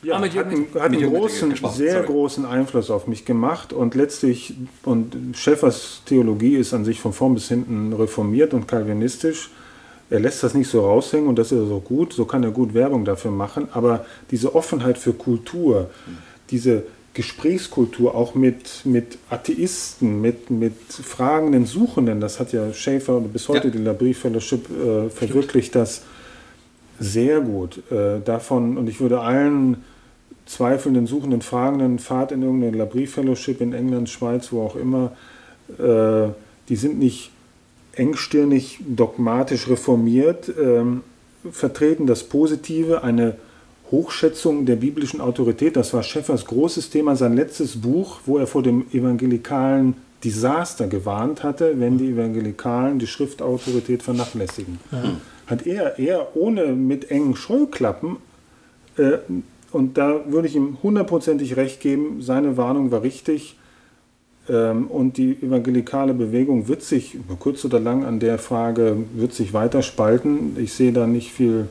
ja, 0.02 0.16
Ah, 0.16 0.18
mit 0.20 0.34
hat 0.36 0.46
einen, 0.46 0.66
hat 0.74 0.82
einen 0.92 1.02
großen, 1.12 1.54
sehr 1.74 1.92
sorry. 1.92 2.06
großen 2.06 2.44
Einfluss 2.46 2.90
auf 2.90 3.06
mich 3.06 3.24
gemacht 3.24 3.72
und 3.72 3.94
letztlich, 3.94 4.54
und 4.84 5.16
Schäffers 5.34 6.02
Theologie 6.06 6.56
ist 6.56 6.72
an 6.74 6.84
sich 6.84 7.00
von 7.00 7.12
vorn 7.12 7.34
bis 7.34 7.48
hinten 7.48 7.92
reformiert 7.92 8.54
und 8.54 8.66
kalvinistisch. 8.66 9.50
Er 10.08 10.18
lässt 10.20 10.42
das 10.42 10.54
nicht 10.54 10.68
so 10.68 10.80
raushängen 10.84 11.28
und 11.28 11.38
das 11.38 11.52
ist 11.52 11.68
so 11.68 11.80
gut, 11.80 12.12
so 12.12 12.24
kann 12.24 12.42
er 12.42 12.50
gut 12.50 12.74
Werbung 12.74 13.04
dafür 13.04 13.30
machen, 13.30 13.68
aber 13.72 14.04
diese 14.30 14.54
Offenheit 14.54 14.98
für 14.98 15.12
Kultur, 15.12 15.88
diese 16.50 16.82
Gesprächskultur 17.14 18.14
auch 18.14 18.34
mit, 18.34 18.82
mit 18.84 19.18
Atheisten, 19.30 20.20
mit, 20.20 20.50
mit 20.50 20.74
fragenden 20.90 21.66
Suchenden, 21.66 22.20
das 22.20 22.38
hat 22.40 22.52
ja 22.52 22.72
Schäfer 22.72 23.20
bis 23.20 23.48
heute 23.48 23.68
Ja. 23.68 23.72
die 23.72 23.78
Labrie 23.78 24.14
Fellowship 24.14 24.66
äh, 24.70 25.10
verwirklicht 25.10 25.74
das 25.74 26.02
sehr 27.00 27.40
gut. 27.40 27.82
Äh, 27.90 28.20
davon, 28.24 28.76
und 28.76 28.88
ich 28.88 29.00
würde 29.00 29.20
allen 29.20 29.78
zweifelnden, 30.46 31.06
suchenden, 31.06 31.42
fragenden 31.42 31.98
Fahrt 31.98 32.32
in 32.32 32.42
irgendeine 32.42 32.76
Labrie 32.76 33.06
Fellowship 33.06 33.60
in 33.60 33.72
England, 33.72 34.08
Schweiz, 34.08 34.52
wo 34.52 34.62
auch 34.62 34.76
immer, 34.76 35.12
äh, 35.78 36.28
die 36.68 36.76
sind 36.76 36.98
nicht 36.98 37.30
engstirnig, 37.94 38.80
dogmatisch 38.86 39.68
reformiert, 39.68 40.52
ähm, 40.60 41.02
vertreten 41.50 42.06
das 42.06 42.24
Positive, 42.24 43.02
eine 43.02 43.36
Hochschätzung 43.90 44.66
der 44.66 44.76
biblischen 44.76 45.20
Autorität. 45.20 45.76
Das 45.76 45.92
war 45.94 46.02
Schäffers 46.02 46.44
großes 46.44 46.90
Thema, 46.90 47.16
sein 47.16 47.34
letztes 47.34 47.80
Buch, 47.80 48.20
wo 48.26 48.38
er 48.38 48.46
vor 48.46 48.62
dem 48.62 48.86
evangelikalen 48.92 49.94
Desaster 50.22 50.86
gewarnt 50.86 51.42
hatte, 51.42 51.80
wenn 51.80 51.98
die 51.98 52.10
Evangelikalen 52.10 52.98
die 52.98 53.06
Schriftautorität 53.06 54.02
vernachlässigen. 54.02 54.78
Hat 55.50 55.66
er, 55.66 55.98
er 55.98 56.36
ohne 56.36 56.68
mit 56.68 57.10
engen 57.10 57.36
Scheuklappen, 57.36 58.16
äh, 58.96 59.18
und 59.72 59.98
da 59.98 60.20
würde 60.26 60.48
ich 60.48 60.56
ihm 60.56 60.78
hundertprozentig 60.82 61.56
recht 61.56 61.80
geben, 61.80 62.22
seine 62.22 62.56
Warnung 62.56 62.90
war 62.90 63.02
richtig. 63.02 63.56
Ähm, 64.48 64.86
und 64.88 65.16
die 65.16 65.36
evangelikale 65.42 66.14
Bewegung 66.14 66.66
wird 66.66 66.82
sich 66.82 67.14
über 67.14 67.36
kurz 67.36 67.64
oder 67.64 67.78
lang 67.78 68.04
an 68.04 68.18
der 68.20 68.38
Frage 68.38 68.96
wird 69.14 69.32
sich 69.32 69.52
weiter 69.52 69.82
spalten. 69.82 70.56
Ich 70.58 70.72
sehe 70.72 70.92
da 70.92 71.06
nicht 71.06 71.32
viel 71.32 71.68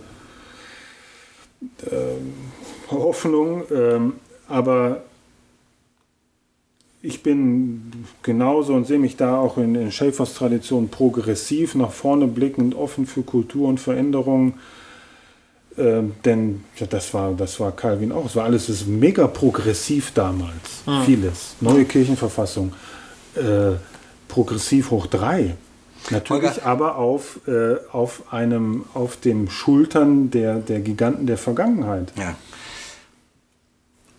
ähm, 1.92 2.34
Hoffnung, 2.90 3.64
ähm, 3.72 4.14
aber 4.48 5.04
ich 7.02 7.24
bin 7.24 7.92
genauso 8.24 8.74
und 8.74 8.86
sehe 8.86 9.00
mich 9.00 9.16
da 9.16 9.40
auch 9.40 9.58
in, 9.58 9.76
in 9.76 9.92
Schäfers 9.92 10.34
Tradition 10.34 10.90
progressiv, 10.90 11.76
nach 11.76 11.92
vorne 11.92 12.28
blickend, 12.28 12.76
offen 12.76 13.06
für 13.06 13.22
Kultur 13.22 13.70
und 13.70 13.80
Veränderung. 13.80 14.56
Ähm, 15.78 16.14
denn 16.26 16.66
ja, 16.76 16.88
das 16.88 17.14
war, 17.14 17.32
das 17.34 17.60
war 17.60 17.72
Calvin 17.72 18.12
auch. 18.12 18.26
Es 18.26 18.36
war 18.36 18.44
alles 18.44 18.68
ist 18.68 18.88
mega 18.88 19.28
progressiv 19.28 20.12
damals. 20.14 20.84
Vieles. 21.06 21.56
Neue 21.62 21.86
Kirchenverfassung. 21.86 22.74
Äh, 23.36 23.78
progressiv 24.28 24.92
hoch 24.92 25.08
drei. 25.08 25.56
Natürlich 26.10 26.44
Holger. 26.44 26.66
aber 26.66 26.96
auf, 26.98 27.40
äh, 27.48 27.76
auf, 27.92 28.34
einem, 28.34 28.86
auf 28.94 29.18
den 29.18 29.50
Schultern 29.50 30.32
der, 30.32 30.56
der 30.56 30.80
Giganten 30.80 31.28
der 31.28 31.38
Vergangenheit. 31.38 32.12
Ja. 32.18 32.36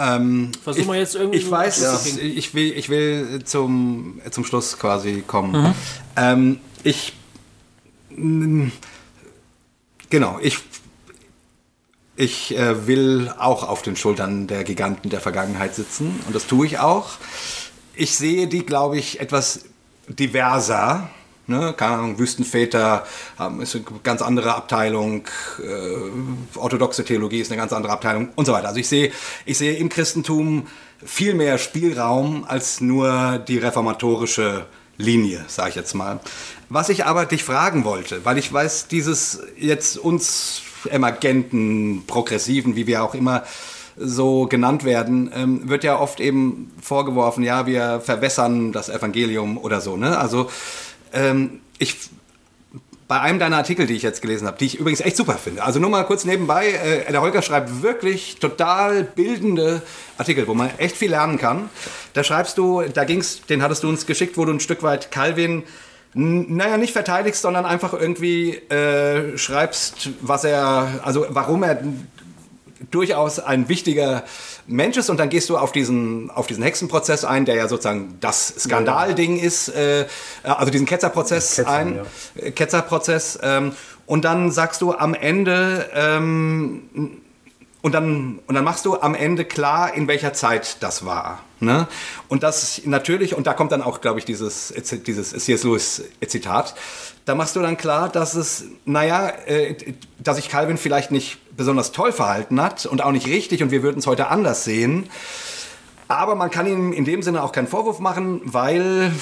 Ähm, 0.02 0.51
Versuchen 0.64 0.86
wir 0.86 0.94
ich, 0.94 1.01
jetzt 1.01 1.14
irgendwie 1.14 1.39
Ich 1.40 1.51
weiß, 1.51 1.78
ist- 1.78 2.18
ich 2.18 2.55
will, 2.55 2.72
ich 2.72 2.89
will 2.89 3.43
zum, 3.44 4.18
zum 4.31 4.44
Schluss 4.47 4.78
quasi 4.78 5.22
kommen. 5.27 5.74
Ähm, 6.16 6.59
ich. 6.82 7.12
Genau, 10.09 10.39
ich. 10.40 10.59
Ich 12.16 12.56
äh, 12.56 12.86
will 12.86 13.32
auch 13.39 13.66
auf 13.66 13.82
den 13.82 13.97
Schultern 13.97 14.47
der 14.47 14.64
Giganten 14.64 15.09
der 15.10 15.20
Vergangenheit 15.20 15.74
sitzen 15.74 16.20
und 16.27 16.35
das 16.35 16.47
tue 16.47 16.66
ich 16.66 16.78
auch. 16.78 17.10
Ich 17.94 18.14
sehe 18.16 18.47
die, 18.47 18.64
glaube 18.66 18.98
ich, 18.98 19.20
etwas 19.20 19.64
diverser. 20.09 21.09
Ne? 21.51 21.74
Keine 21.77 21.97
Ahnung, 21.97 22.18
Wüstenväter 22.18 23.05
haben, 23.39 23.60
ist 23.60 23.74
eine 23.74 23.85
ganz 24.02 24.22
andere 24.22 24.55
Abteilung, 24.55 25.27
äh, 25.59 26.56
orthodoxe 26.59 27.05
Theologie 27.05 27.40
ist 27.40 27.51
eine 27.51 27.60
ganz 27.60 27.72
andere 27.72 27.93
Abteilung 27.93 28.31
und 28.36 28.47
so 28.47 28.52
weiter. 28.52 28.68
Also 28.68 28.81
ich 28.81 28.89
sehe, 28.89 29.12
ich 29.44 29.59
sehe 29.59 29.74
im 29.74 29.89
Christentum 29.89 30.66
viel 31.05 31.35
mehr 31.35 31.59
Spielraum 31.59 32.44
als 32.47 32.81
nur 32.81 33.39
die 33.39 33.59
reformatorische 33.59 34.66
Linie, 34.97 35.44
sage 35.48 35.70
ich 35.70 35.74
jetzt 35.74 35.94
mal. 35.94 36.20
Was 36.68 36.89
ich 36.89 37.05
aber 37.05 37.27
dich 37.27 37.43
fragen 37.43 37.85
wollte, 37.85 38.24
weil 38.24 38.39
ich 38.39 38.52
weiß, 38.52 38.86
dieses 38.89 39.43
jetzt 39.59 39.98
uns 39.98 40.62
emergenten, 40.89 42.05
progressiven, 42.06 42.77
wie 42.77 42.86
wir 42.86 43.02
auch 43.02 43.14
immer 43.14 43.43
so 43.97 44.47
genannt 44.47 44.85
werden, 44.85 45.31
ähm, 45.35 45.68
wird 45.68 45.85
ja 45.85 45.98
oft 45.98 46.20
eben 46.20 46.72
vorgeworfen, 46.81 47.43
ja, 47.43 47.66
wir 47.66 48.01
verwässern 48.01 48.72
das 48.72 48.89
Evangelium 48.89 49.59
oder 49.59 49.81
so. 49.81 49.97
Ne? 49.97 50.18
Also 50.18 50.48
ähm, 51.12 51.61
ich 51.78 51.97
bei 53.11 53.20
einem 53.20 53.41
deiner 53.41 53.57
Artikel, 53.57 53.89
die 53.89 53.95
ich 53.95 54.05
jetzt 54.05 54.23
gelesen 54.23 54.47
habe, 54.47 54.57
die 54.59 54.66
ich 54.66 54.78
übrigens 54.78 55.01
echt 55.01 55.16
super 55.16 55.35
finde. 55.35 55.65
Also 55.65 55.81
nur 55.81 55.91
mal 55.91 56.05
kurz 56.05 56.24
nebenbei, 56.24 56.69
äh, 56.69 57.11
der 57.11 57.20
Holger 57.20 57.43
schreibt 57.43 57.82
wirklich 57.82 58.37
total 58.39 59.03
bildende 59.03 59.82
Artikel, 60.16 60.47
wo 60.47 60.55
man 60.55 60.70
echt 60.78 60.97
viel 60.97 61.11
lernen 61.11 61.37
kann. 61.37 61.70
Da 62.12 62.23
schreibst 62.23 62.57
du, 62.57 62.82
da 62.82 63.03
ging's, 63.03 63.43
den 63.43 63.62
hattest 63.62 63.82
du 63.82 63.89
uns 63.89 64.07
geschickt, 64.07 64.37
wo 64.37 64.45
du 64.45 64.53
ein 64.53 64.61
Stück 64.61 64.85
weit 64.85 65.11
Calvin 65.11 65.65
naja, 66.12 66.77
nicht 66.77 66.93
verteidigst, 66.93 67.43
sondern 67.43 67.65
einfach 67.65 67.93
irgendwie 67.93 68.55
äh, 68.55 69.39
schreibst, 69.39 70.11
was 70.20 70.43
er, 70.43 71.01
also 71.05 71.27
warum 71.28 71.62
er 71.62 71.82
durchaus 72.90 73.39
ein 73.39 73.69
wichtiger 73.69 74.24
Mensch 74.66 74.97
ist 74.97 75.11
und 75.11 75.19
dann 75.19 75.28
gehst 75.28 75.51
du 75.51 75.59
auf 75.59 75.73
diesen, 75.73 76.31
auf 76.31 76.47
diesen 76.47 76.62
Hexenprozess 76.62 77.24
ein, 77.24 77.44
der 77.44 77.57
ja 77.57 77.69
sozusagen 77.69 78.16
das 78.20 78.48
Skandalding 78.59 79.39
ist, 79.39 79.69
äh, 79.69 80.07
also 80.43 80.70
diesen 80.70 80.86
Ketzerprozess 80.86 81.57
Ketzer, 81.57 81.70
ein, 81.70 82.01
ja. 82.36 82.51
Ketzerprozess 82.52 83.39
ähm, 83.43 83.73
und 84.07 84.24
dann 84.24 84.51
sagst 84.51 84.82
du 84.82 84.93
am 84.94 85.15
Ende, 85.15 85.89
ähm, 85.94 87.20
und 87.82 87.93
dann, 87.93 88.40
und 88.47 88.55
dann 88.55 88.65
machst 88.65 88.85
du 88.85 89.01
am 89.01 89.15
Ende 89.15 89.44
klar, 89.44 89.94
in 89.94 90.07
welcher 90.07 90.32
Zeit 90.32 90.78
das 90.81 91.05
war. 91.05 91.43
Ne? 91.61 91.86
Und 92.28 92.43
das 92.43 92.82
natürlich, 92.85 93.35
und 93.35 93.47
da 93.47 93.55
kommt 93.55 93.73
dann 93.73 93.82
auch, 93.82 94.01
glaube 94.01 94.19
ich, 94.19 94.24
dieses, 94.24 94.74
dieses 95.07 95.31
C.S. 95.31 95.62
Lewis-Zitat, 95.65 96.74
da 97.24 97.35
machst 97.35 97.57
du 97.57 97.61
dann 97.61 97.77
klar, 97.77 98.09
dass 98.09 98.35
es, 98.35 98.65
naja, 98.85 99.28
äh, 99.47 99.94
dass 100.19 100.36
sich 100.36 100.48
Calvin 100.48 100.77
vielleicht 100.77 101.11
nicht 101.11 101.39
besonders 101.61 101.93
toll 101.93 102.11
verhalten 102.11 102.59
hat 102.62 102.87
und 102.87 103.05
auch 103.05 103.12
nicht 103.12 103.27
richtig 103.27 103.62
und 103.62 103.70
wir 103.70 103.82
würden 103.82 103.99
es 103.99 104.07
heute 104.07 104.28
anders 104.28 104.65
sehen. 104.65 105.11
Aber 106.09 106.35
man 106.35 106.51
kann 106.51 106.66
ihm 106.66 106.95
in 106.95 107.05
dem 107.05 107.20
Sinne 107.23 107.43
auch 107.45 107.53
keinen 107.53 107.66
Vorwurf 107.69 107.99
machen, 108.01 108.41
weil 108.45 109.12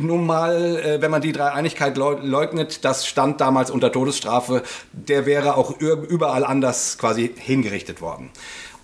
nun 0.00 0.24
mal, 0.24 0.76
äh, 0.76 1.02
wenn 1.02 1.10
man 1.10 1.20
die 1.20 1.32
Dreieinigkeit 1.32 1.96
leugnet, 1.96 2.84
das 2.84 3.08
stand 3.08 3.40
damals 3.40 3.72
unter 3.72 3.90
Todesstrafe, 3.90 4.62
der 4.92 5.26
wäre 5.26 5.56
auch 5.56 5.80
überall 5.80 6.44
anders 6.44 6.96
quasi 6.96 7.34
hingerichtet 7.36 8.00
worden. 8.00 8.30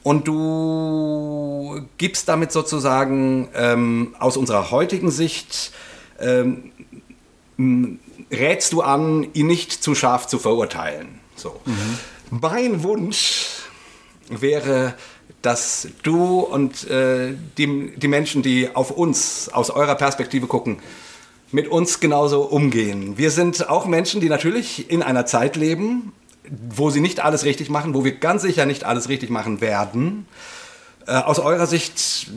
Und 0.03 0.27
du 0.27 1.81
gibst 1.97 2.29
damit 2.29 2.51
sozusagen 2.51 3.51
ähm, 3.55 4.17
aus 4.19 4.37
unserer 4.37 4.73
heutigen 4.73 5.12
Sicht, 5.12 5.73
ähm, 6.19 6.73
rätst 8.33 8.73
du 8.73 8.83
an, 8.83 9.29
ihn 9.33 9.47
nicht 9.47 9.73
zu 9.73 9.95
scharf 9.95 10.27
zu 10.27 10.41
verurteilen. 10.41 11.21
So. 11.37 11.61
Mhm. 11.65 11.99
Mein 12.31 12.85
Wunsch 12.85 13.47
wäre, 14.28 14.94
dass 15.43 15.89
du 16.05 16.39
und 16.40 16.89
äh, 16.89 17.35
die, 17.59 17.93
die 17.97 18.09
Menschen, 18.09 18.43
die 18.43 18.69
auf 18.73 18.93
uns 18.93 19.48
aus 19.52 19.70
eurer 19.70 19.97
Perspektive 19.97 20.47
gucken, 20.47 20.78
mit 21.51 21.66
uns 21.66 21.98
genauso 21.98 22.43
umgehen. 22.43 23.19
Wir 23.19 23.32
sind 23.32 23.69
auch 23.69 23.86
Menschen, 23.86 24.20
die 24.20 24.28
natürlich 24.28 24.89
in 24.90 25.02
einer 25.02 25.27
Zeit 25.27 25.57
leben, 25.57 26.12
wo 26.69 26.90
sie 26.90 27.01
nicht 27.01 27.19
alles 27.19 27.44
richtig 27.44 27.69
machen, 27.69 27.94
wo 27.94 28.05
wir 28.05 28.12
ganz 28.12 28.43
sicher 28.43 28.65
nicht 28.65 28.85
alles 28.85 29.09
richtig 29.09 29.31
machen 29.31 29.61
werden. 29.61 30.28
Äh, 31.09 31.15
aus 31.15 31.40
eurer 31.40 31.66
Sicht 31.66 32.31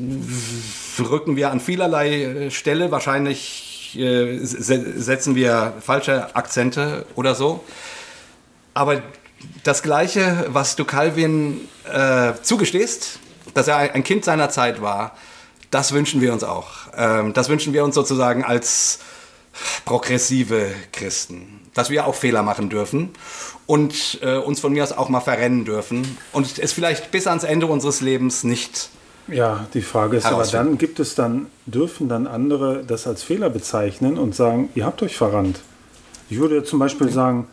rücken 0.99 1.35
wir 1.35 1.51
an 1.51 1.59
vielerlei 1.59 2.23
äh, 2.23 2.51
Stelle, 2.51 2.89
wahrscheinlich 2.89 3.95
äh, 3.99 4.39
setzen 4.39 5.35
wir 5.35 5.73
falsche 5.81 6.35
Akzente 6.35 7.05
oder 7.13 7.35
so. 7.35 7.63
Aber 8.73 9.03
das 9.63 9.83
Gleiche, 9.83 10.45
was 10.49 10.75
du 10.75 10.85
Calvin 10.85 11.61
äh, 11.91 12.33
zugestehst, 12.41 13.19
dass 13.53 13.67
er 13.67 13.77
ein 13.77 14.03
Kind 14.03 14.25
seiner 14.25 14.49
Zeit 14.49 14.81
war, 14.81 15.15
das 15.71 15.91
wünschen 15.91 16.21
wir 16.21 16.33
uns 16.33 16.43
auch. 16.43 16.71
Ähm, 16.95 17.33
das 17.33 17.49
wünschen 17.49 17.73
wir 17.73 17.83
uns 17.83 17.95
sozusagen 17.95 18.43
als 18.43 18.99
progressive 19.85 20.71
Christen, 20.91 21.61
dass 21.73 21.89
wir 21.89 22.07
auch 22.07 22.15
Fehler 22.15 22.43
machen 22.43 22.69
dürfen 22.69 23.09
und 23.65 24.19
äh, 24.21 24.37
uns 24.37 24.59
von 24.59 24.73
mir 24.73 24.83
aus 24.83 24.91
auch 24.91 25.09
mal 25.09 25.21
verrennen 25.21 25.65
dürfen 25.65 26.17
und 26.31 26.59
es 26.59 26.73
vielleicht 26.73 27.11
bis 27.11 27.27
ans 27.27 27.43
Ende 27.43 27.67
unseres 27.67 28.01
Lebens 28.01 28.43
nicht. 28.43 28.89
Ja, 29.27 29.67
die 29.73 29.81
Frage 29.81 30.17
ist 30.17 30.25
aber 30.25 30.45
dann, 30.45 30.77
gibt 30.77 30.99
es 30.99 31.15
dann, 31.15 31.47
dürfen 31.65 32.09
dann 32.09 32.27
andere 32.27 32.83
das 32.85 33.07
als 33.07 33.23
Fehler 33.23 33.49
bezeichnen 33.49 34.17
und 34.17 34.35
sagen, 34.35 34.69
ihr 34.75 34.85
habt 34.85 35.01
euch 35.01 35.15
verrannt? 35.15 35.61
Ich 36.29 36.39
würde 36.39 36.63
zum 36.63 36.79
Beispiel 36.79 37.09
sagen, 37.09 37.47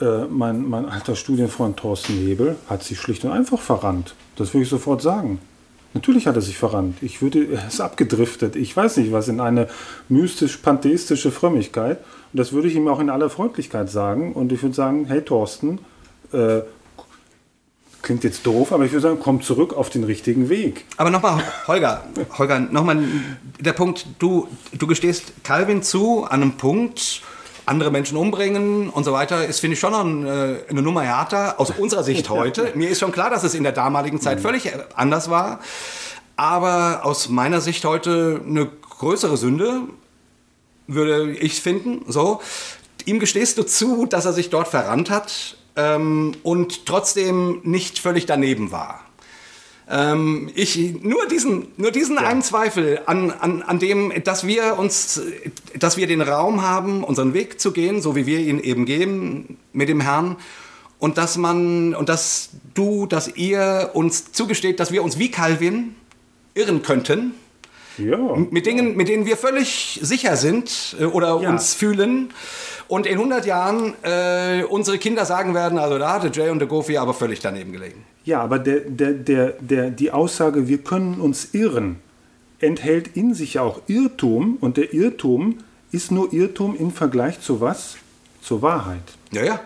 äh, 0.00 0.26
mein, 0.28 0.68
mein 0.68 0.86
alter 0.86 1.16
Studienfreund 1.16 1.76
Thorsten 1.76 2.14
Hebel 2.14 2.56
hat 2.68 2.82
sich 2.82 2.98
schlicht 2.98 3.24
und 3.24 3.32
einfach 3.32 3.60
verrannt. 3.60 4.14
Das 4.36 4.54
würde 4.54 4.64
ich 4.64 4.70
sofort 4.70 5.02
sagen. 5.02 5.40
Natürlich 5.92 6.26
hat 6.26 6.36
er 6.36 6.42
sich 6.42 6.56
verrannt. 6.56 6.98
Ich 7.02 7.20
würde, 7.20 7.46
er 7.52 7.66
ist 7.66 7.80
abgedriftet. 7.80 8.54
Ich 8.54 8.76
weiß 8.76 8.98
nicht 8.98 9.12
was, 9.12 9.28
in 9.28 9.40
eine 9.40 9.68
mystisch-pantheistische 10.08 11.32
Frömmigkeit. 11.32 11.98
Und 12.32 12.38
das 12.38 12.52
würde 12.52 12.68
ich 12.68 12.76
ihm 12.76 12.86
auch 12.86 13.00
in 13.00 13.10
aller 13.10 13.28
Freundlichkeit 13.28 13.90
sagen. 13.90 14.32
Und 14.32 14.52
ich 14.52 14.62
würde 14.62 14.74
sagen, 14.74 15.06
hey 15.06 15.22
Thorsten, 15.22 15.80
äh, 16.32 16.60
klingt 18.02 18.24
jetzt 18.24 18.46
doof, 18.46 18.72
aber 18.72 18.84
ich 18.84 18.92
würde 18.92 19.02
sagen, 19.02 19.18
komm 19.20 19.42
zurück 19.42 19.76
auf 19.76 19.90
den 19.90 20.04
richtigen 20.04 20.48
Weg. 20.48 20.84
Aber 20.96 21.10
nochmal, 21.10 21.42
Holger, 21.66 22.04
Holger, 22.38 22.60
nochmal 22.60 23.02
der 23.58 23.72
Punkt, 23.72 24.06
du, 24.18 24.48
du 24.72 24.86
gestehst 24.86 25.32
Calvin 25.42 25.82
zu 25.82 26.24
an 26.24 26.42
einem 26.42 26.52
Punkt, 26.52 27.22
andere 27.70 27.90
Menschen 27.90 28.16
umbringen 28.16 28.90
und 28.90 29.04
so 29.04 29.12
weiter, 29.12 29.46
ist, 29.46 29.60
finde 29.60 29.74
ich, 29.74 29.80
schon 29.80 29.94
eine, 29.94 30.60
äh, 30.66 30.70
eine 30.70 30.82
Nummer 30.82 31.02
härter 31.02 31.58
aus 31.58 31.70
unserer 31.70 32.02
Sicht 32.02 32.28
heute. 32.30 32.72
Mir 32.74 32.90
ist 32.90 32.98
schon 32.98 33.12
klar, 33.12 33.30
dass 33.30 33.44
es 33.44 33.54
in 33.54 33.62
der 33.62 33.72
damaligen 33.72 34.20
Zeit 34.20 34.38
mhm. 34.38 34.42
völlig 34.42 34.66
äh, 34.66 34.78
anders 34.94 35.30
war. 35.30 35.60
Aber 36.36 37.00
aus 37.04 37.28
meiner 37.28 37.60
Sicht 37.60 37.84
heute 37.84 38.40
eine 38.46 38.66
größere 38.66 39.36
Sünde, 39.36 39.82
würde 40.86 41.32
ich 41.32 41.60
finden. 41.60 42.02
So. 42.08 42.40
Ihm 43.04 43.20
gestehst 43.20 43.56
du 43.58 43.62
zu, 43.62 44.06
dass 44.06 44.26
er 44.26 44.32
sich 44.32 44.50
dort 44.50 44.68
verrannt 44.68 45.08
hat 45.08 45.56
ähm, 45.76 46.32
und 46.42 46.86
trotzdem 46.86 47.60
nicht 47.62 47.98
völlig 47.98 48.26
daneben 48.26 48.72
war. 48.72 49.00
Ähm, 49.92 50.50
ich, 50.54 51.02
nur 51.02 51.26
diesen, 51.26 51.66
nur 51.76 51.90
diesen 51.90 52.14
ja. 52.14 52.22
einen 52.22 52.42
Zweifel 52.42 53.00
an, 53.06 53.32
an, 53.32 53.62
an 53.62 53.80
dem, 53.80 54.12
dass 54.22 54.46
wir 54.46 54.78
uns, 54.78 55.20
dass 55.76 55.96
wir 55.96 56.06
den 56.06 56.20
Raum 56.20 56.62
haben, 56.62 57.02
unseren 57.02 57.34
Weg 57.34 57.60
zu 57.60 57.72
gehen, 57.72 58.00
so 58.00 58.14
wie 58.14 58.24
wir 58.24 58.38
ihn 58.38 58.60
eben 58.60 58.86
gehen 58.86 59.58
mit 59.72 59.88
dem 59.88 60.00
Herrn. 60.00 60.36
Und 61.00 61.18
dass 61.18 61.36
man, 61.36 61.94
und 61.94 62.08
dass 62.08 62.50
du, 62.74 63.06
dass 63.06 63.34
ihr 63.34 63.90
uns 63.94 64.32
zugesteht, 64.32 64.78
dass 64.78 64.92
wir 64.92 65.02
uns 65.02 65.18
wie 65.18 65.30
Calvin 65.30 65.96
irren 66.54 66.82
könnten. 66.82 67.32
Ja. 67.98 68.16
Mit 68.16 68.66
Dingen, 68.66 68.96
mit 68.96 69.08
denen 69.08 69.26
wir 69.26 69.36
völlig 69.36 69.98
sicher 70.02 70.36
sind 70.36 70.96
äh, 71.00 71.04
oder 71.04 71.40
ja. 71.42 71.50
uns 71.50 71.74
fühlen. 71.74 72.32
Und 72.86 73.06
in 73.06 73.14
100 73.14 73.46
Jahren 73.46 73.94
äh, 74.02 74.64
unsere 74.64 74.98
Kinder 74.98 75.24
sagen 75.24 75.54
werden, 75.54 75.78
also 75.78 75.98
da 75.98 76.12
hatte 76.14 76.30
Jay 76.32 76.50
und 76.50 76.58
der 76.58 76.68
Goofy 76.68 76.96
aber 76.96 77.14
völlig 77.14 77.40
daneben 77.40 77.72
gelegen. 77.72 78.04
Ja, 78.24 78.42
aber 78.42 78.58
der, 78.58 78.80
der, 78.80 79.12
der, 79.12 79.54
der, 79.60 79.90
die 79.90 80.10
Aussage, 80.10 80.68
wir 80.68 80.78
können 80.78 81.20
uns 81.20 81.54
irren, 81.54 81.96
enthält 82.60 83.16
in 83.16 83.34
sich 83.34 83.58
auch 83.58 83.80
Irrtum 83.86 84.58
und 84.60 84.76
der 84.76 84.92
Irrtum 84.92 85.58
ist 85.92 86.12
nur 86.12 86.32
Irrtum 86.32 86.76
im 86.76 86.90
Vergleich 86.90 87.40
zu 87.40 87.60
was? 87.60 87.96
Zur 88.42 88.62
Wahrheit. 88.62 89.02
Ja, 89.32 89.44
ja. 89.44 89.60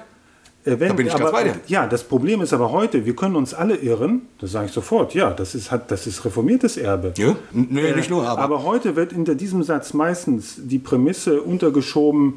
Äh, 0.65 0.81
wenn, 0.81 0.89
da 0.89 0.95
bin 0.95 1.07
ich 1.07 1.13
aber, 1.13 1.25
ganz 1.25 1.33
bei 1.33 1.45
dir. 1.45 1.55
Ja, 1.67 1.87
das 1.87 2.05
Problem 2.05 2.41
ist 2.41 2.53
aber 2.53 2.73
heute, 2.73 3.05
wir 3.05 3.15
können 3.15 3.37
uns 3.37 3.53
alle 3.55 3.77
irren, 3.77 4.23
das 4.41 4.53
sage 4.53 4.67
ich 4.67 4.73
sofort, 4.73 5.15
ja, 5.15 5.31
das 5.31 5.55
ist, 5.55 5.71
hat, 5.71 5.91
das 5.91 6.07
ist 6.07 6.25
reformiertes 6.25 6.77
Erbe. 6.77 7.13
Ja, 7.17 7.37
nee, 7.53 7.81
äh, 7.81 7.97
nicht 7.97 8.11
nur, 8.11 8.27
aber. 8.27 8.43
Aber 8.43 8.63
heute 8.65 8.97
wird 8.97 9.13
in 9.13 9.25
diesem 9.37 9.63
Satz 9.63 9.93
meistens 9.93 10.57
die 10.59 10.79
Prämisse 10.79 11.43
untergeschoben, 11.43 12.35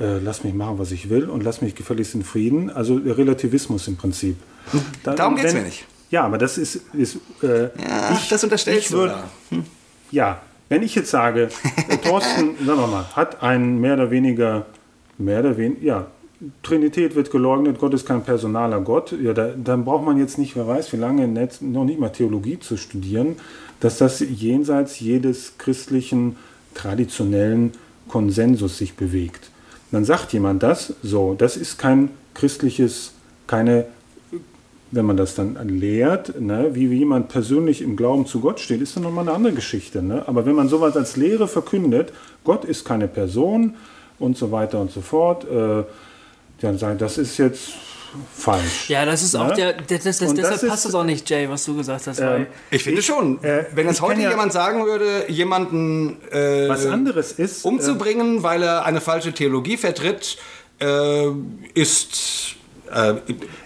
äh, 0.00 0.18
lass 0.18 0.42
mich 0.42 0.54
machen, 0.54 0.78
was 0.78 0.90
ich 0.90 1.10
will 1.10 1.28
und 1.28 1.44
lass 1.44 1.60
mich 1.60 1.74
gefälligst 1.74 2.14
in 2.14 2.24
Frieden, 2.24 2.70
also 2.70 2.94
Relativismus 2.96 3.86
im 3.88 3.96
Prinzip. 3.96 4.36
Da, 5.02 5.14
Darum 5.14 5.36
geht 5.36 5.46
es 5.46 5.54
mir 5.54 5.62
nicht. 5.62 5.84
Ja, 6.10 6.24
aber 6.24 6.38
das 6.38 6.58
ist. 6.58 6.80
ist 6.92 7.18
äh, 7.42 7.64
ja, 7.64 8.12
ich, 8.12 8.28
das 8.28 8.44
unterstellst 8.44 8.92
du. 8.92 9.08
Hm? 9.50 9.64
Ja, 10.10 10.40
wenn 10.68 10.82
ich 10.82 10.94
jetzt 10.94 11.10
sage, 11.10 11.48
äh, 11.88 11.96
Thorsten, 12.08 12.56
sagen 12.64 12.80
wir 12.80 12.86
mal, 12.86 13.04
hat 13.14 13.42
ein 13.42 13.80
mehr 13.80 13.94
oder 13.94 14.10
weniger, 14.10 14.66
mehr 15.18 15.40
oder 15.40 15.56
weniger, 15.56 15.82
ja, 15.82 16.06
Trinität 16.62 17.14
wird 17.14 17.30
geleugnet, 17.30 17.78
Gott 17.78 17.94
ist 17.94 18.06
kein 18.06 18.22
personaler 18.22 18.80
Gott, 18.80 19.14
ja, 19.20 19.32
da, 19.32 19.50
dann 19.56 19.84
braucht 19.84 20.04
man 20.04 20.18
jetzt 20.18 20.38
nicht, 20.38 20.56
wer 20.56 20.66
weiß, 20.66 20.92
wie 20.92 20.96
lange 20.96 21.26
Netz, 21.28 21.60
noch 21.60 21.84
nicht 21.84 21.98
mal 21.98 22.10
Theologie 22.10 22.58
zu 22.58 22.76
studieren, 22.76 23.36
dass 23.80 23.98
das 23.98 24.20
jenseits 24.20 25.00
jedes 25.00 25.58
christlichen, 25.58 26.36
traditionellen 26.74 27.72
Konsensus 28.08 28.78
sich 28.78 28.94
bewegt. 28.94 29.50
Dann 29.90 30.04
sagt 30.04 30.32
jemand 30.32 30.62
das, 30.62 30.94
so, 31.02 31.34
das 31.34 31.56
ist 31.56 31.78
kein 31.78 32.10
christliches, 32.34 33.12
keine 33.46 33.86
wenn 34.94 35.06
man 35.06 35.16
das 35.16 35.34
dann 35.34 35.56
lehrt, 35.68 36.40
ne, 36.40 36.70
wie, 36.72 36.86
jemand 36.86 37.28
persönlich 37.28 37.82
im 37.82 37.96
Glauben 37.96 38.26
zu 38.26 38.40
Gott 38.40 38.60
steht, 38.60 38.80
ist 38.80 38.94
dann 38.96 39.02
nochmal 39.02 39.26
eine 39.28 39.36
andere 39.36 39.52
Geschichte. 39.54 40.02
Ne? 40.02 40.22
Aber 40.26 40.46
wenn 40.46 40.54
man 40.54 40.68
sowas 40.68 40.96
als 40.96 41.16
Lehre 41.16 41.48
verkündet, 41.48 42.12
Gott 42.44 42.64
ist 42.64 42.84
keine 42.84 43.08
Person 43.08 43.74
und 44.18 44.36
so 44.36 44.52
weiter 44.52 44.80
und 44.80 44.92
so 44.92 45.00
fort, 45.00 45.44
äh, 45.50 45.82
dann 46.60 46.78
sagen, 46.78 46.98
das 46.98 47.18
ist 47.18 47.36
jetzt, 47.38 47.70
falsch. 48.32 48.88
Ja, 48.88 49.04
das 49.04 49.24
ist 49.24 49.34
auch 49.34 49.48
Ne? 49.48 49.54
der, 49.54 49.72
der 49.72 49.98
das, 49.98 50.18
das, 50.18 50.28
Und 50.28 50.38
deshalb 50.38 50.54
das 50.54 50.62
ist- 50.62 50.68
passt 50.70 50.86
es 50.86 50.94
auch 50.94 51.02
nicht, 51.02 51.28
Jay, 51.28 51.48
was 51.48 51.64
du 51.64 51.74
gesagt 51.76 52.06
hast. 52.06 52.20
Weil 52.20 52.46
Ich 52.70 52.84
finde 52.84 53.02
schon. 53.02 53.42
äh, 53.42 53.64
Wenn 53.74 53.86
jetzt 53.86 53.96
ich 53.96 54.00
kann 54.00 54.10
heute 54.10 54.20
ja- 54.22 54.30
jemand 54.30 54.52
sagen 54.52 54.86
würde, 54.86 55.24
jemanden 55.28 56.18
äh, 56.30 56.68
Was 56.68 56.86
anderes 56.86 57.32
ist, 57.32 57.64
umzubringen, 57.64 58.44
weil 58.44 58.62
er 58.62 58.84
eine 58.84 59.00
falsche 59.00 59.32
Theologie 59.32 59.76
vertritt, 59.76 60.36
äh, 60.80 61.26
ist, 61.74 62.54
äh, 62.92 63.14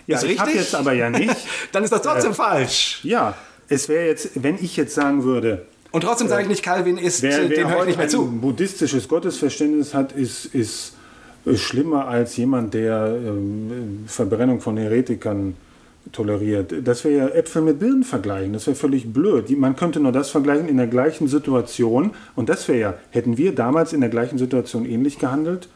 Ja, 0.06 0.18
ist 0.18 0.24
ich 0.24 0.38
habe 0.38 0.50
jetzt 0.52 0.74
aber 0.74 0.92
ja 0.92 1.10
nicht. 1.10 1.36
Dann 1.72 1.84
ist 1.84 1.92
das 1.92 2.02
trotzdem 2.02 2.34
falsch. 2.34 3.00
äh, 3.04 3.08
ja, 3.08 3.34
es 3.68 3.88
wäre 3.88 4.06
jetzt, 4.06 4.30
wenn 4.42 4.56
ich 4.56 4.76
jetzt 4.76 4.94
sagen 4.94 5.24
würde, 5.24 5.66
Und 5.90 6.02
trotzdem 6.02 6.28
sage 6.28 6.42
ich 6.42 6.48
nicht, 6.48 6.62
Calvin 6.62 6.98
ist, 6.98 7.22
wer, 7.22 7.38
äh, 7.42 7.48
wer 7.50 7.56
dem 7.56 7.68
höre 7.68 7.72
ich 7.72 7.76
heute 7.78 7.86
nicht 7.86 7.96
mehr 7.98 8.06
ein 8.06 8.10
zu. 8.10 8.26
buddhistisches 8.30 9.08
Gottesverständnis 9.08 9.94
hat, 9.94 10.12
ist, 10.12 10.46
ist 10.46 10.94
äh, 11.46 11.54
schlimmer 11.56 12.08
als 12.08 12.36
jemand, 12.36 12.74
der 12.74 13.14
ähm, 13.14 14.04
Verbrennung 14.06 14.60
von 14.60 14.76
Heretikern 14.76 15.54
toleriert. 16.12 16.72
Das 16.84 17.04
wäre 17.04 17.28
ja 17.28 17.34
Äpfel 17.34 17.62
mit 17.62 17.78
Birnen 17.80 18.02
vergleichen. 18.04 18.52
Das 18.54 18.66
wäre 18.66 18.76
völlig 18.76 19.12
blöd. 19.12 19.50
Man 19.58 19.76
könnte 19.76 20.00
nur 20.00 20.12
das 20.12 20.30
vergleichen 20.30 20.68
in 20.68 20.78
der 20.78 20.86
gleichen 20.86 21.28
Situation. 21.28 22.12
Und 22.34 22.48
das 22.48 22.66
wäre 22.68 22.78
ja, 22.78 22.94
hätten 23.10 23.36
wir 23.36 23.54
damals 23.54 23.92
in 23.92 24.00
der 24.00 24.08
gleichen 24.08 24.38
Situation 24.38 24.86
ähnlich 24.86 25.18
gehandelt. 25.18 25.68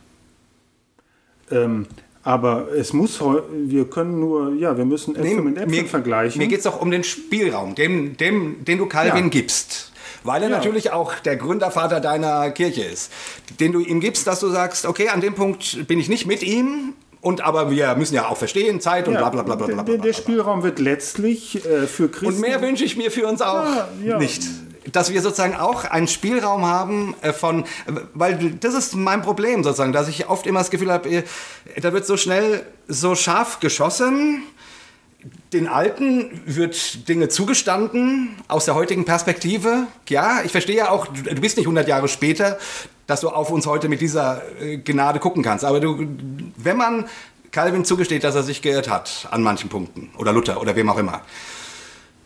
Ähm, 1.51 1.86
aber 2.24 2.69
es 2.73 2.93
muss, 2.93 3.20
wir 3.20 3.85
können 3.86 4.20
nur, 4.20 4.53
ja, 4.55 4.77
wir 4.77 4.85
müssen 4.85 5.16
Äpfel 5.16 5.35
Nee, 5.36 5.40
mit 5.40 5.57
Äpfeln 5.57 5.70
mir 5.70 5.85
vergleichen. 5.86 6.39
Mir 6.39 6.49
geht 6.49 6.59
es 6.59 6.65
doch 6.65 6.81
um 6.81 6.90
den 6.90 7.05
Spielraum, 7.05 7.74
dem, 7.74 8.16
dem, 8.16 8.65
den 8.65 8.78
du 8.78 8.86
Calvin 8.86 9.24
Ja. 9.24 9.28
gibst. 9.31 9.90
Weil 10.24 10.43
er 10.44 10.51
Ja. 10.51 10.57
natürlich 10.57 10.93
auch 10.93 11.15
der 11.16 11.36
Gründervater 11.36 11.99
deiner 12.01 12.51
Kirche 12.53 12.82
ist. 12.85 13.11
Den 13.59 13.73
du 13.73 13.81
ihm 13.81 13.99
gibst, 14.01 14.27
dass 14.28 14.39
du 14.39 14.49
sagst, 14.51 14.86
okay, 14.86 15.09
an 15.09 15.20
dem 15.20 15.35
Punkt 15.35 15.86
bin 15.89 15.99
ich 15.99 16.09
nicht 16.09 16.27
mit 16.27 16.43
ihm. 16.44 16.93
Und 17.20 17.40
aber 17.40 17.70
wir 17.70 17.94
müssen 17.97 18.15
ja 18.16 18.28
auch 18.28 18.36
verstehen, 18.36 18.81
Zeit 18.81 19.07
und 19.07 19.15
Ja, 19.15 19.20
bla 19.20 19.31
bla 19.31 19.43
bla 19.43 19.55
bla 19.57 19.66
der, 19.82 19.82
bla. 19.82 19.97
der. 19.97 20.12
Spielraum 20.12 20.62
wird 20.65 20.78
letztlich 20.81 21.65
äh, 21.65 21.86
für 21.86 22.09
Christen. 22.09 22.27
Und 22.27 22.40
mehr 22.40 22.61
wünsche 22.62 22.85
ich 22.85 22.97
mir 22.97 23.11
für 23.12 23.27
uns 23.28 23.40
auch 23.40 23.65
Ja, 23.65 23.89
ja. 24.05 24.19
nicht. 24.19 24.43
Dass 24.91 25.13
wir 25.13 25.23
sozusagen 25.23 25.55
auch 25.55 25.85
einen 25.85 26.09
Spielraum 26.09 26.67
haben 26.67 27.15
äh, 27.23 27.33
von, 27.33 27.65
weil 28.15 28.55
das 28.61 28.75
ist 28.75 28.97
mein 28.97 29.23
Problem 29.23 29.63
sozusagen, 29.63 29.93
dass 29.93 30.09
ich 30.09 30.29
oft 30.29 30.47
immer 30.47 30.61
das 30.61 30.71
Gefühl 30.71 30.93
habe, 30.93 31.09
äh, 31.09 31.23
da 31.81 31.93
wird 31.93 32.07
so 32.07 32.17
schnell 32.17 32.67
so 32.89 33.15
scharf 33.15 33.61
geschossen. 33.61 34.43
Den 35.53 35.69
Alten 35.69 36.43
wird 36.47 37.09
Dinge 37.09 37.29
zugestanden 37.29 38.31
aus 38.49 38.65
der 38.65 38.75
heutigen 38.75 39.05
Perspektive. 39.05 39.87
Ja, 40.09 40.43
ich 40.45 40.51
verstehe 40.51 40.77
ja 40.77 40.91
auch, 40.91 41.07
du 41.07 41.41
bist 41.41 41.57
nicht 41.57 41.67
100 41.67 41.87
Jahre 41.87 42.09
später, 42.09 42.59
dass 43.07 43.21
du 43.21 43.29
auf 43.29 43.51
uns 43.51 43.67
heute 43.67 43.89
mit 43.89 44.01
dieser 44.01 44.43
äh, 44.61 44.79
Gnade 44.79 45.21
gucken 45.21 45.45
kannst. 45.45 45.65
Aber 45.65 45.79
du, 45.79 46.09
wenn 46.57 46.77
man 46.77 47.07
Calvin 47.53 47.85
zugesteht, 47.85 48.25
dass 48.25 48.35
er 48.35 48.43
sich 48.43 48.63
geirrt 48.63 48.89
hat 48.89 49.29
an 49.31 49.43
manchen 49.43 49.69
Punkten, 49.69 50.11
oder 50.17 50.33
Luther 50.33 50.61
oder 50.61 50.75
wem 50.75 50.89
auch 50.89 50.97
immer, 50.97 51.21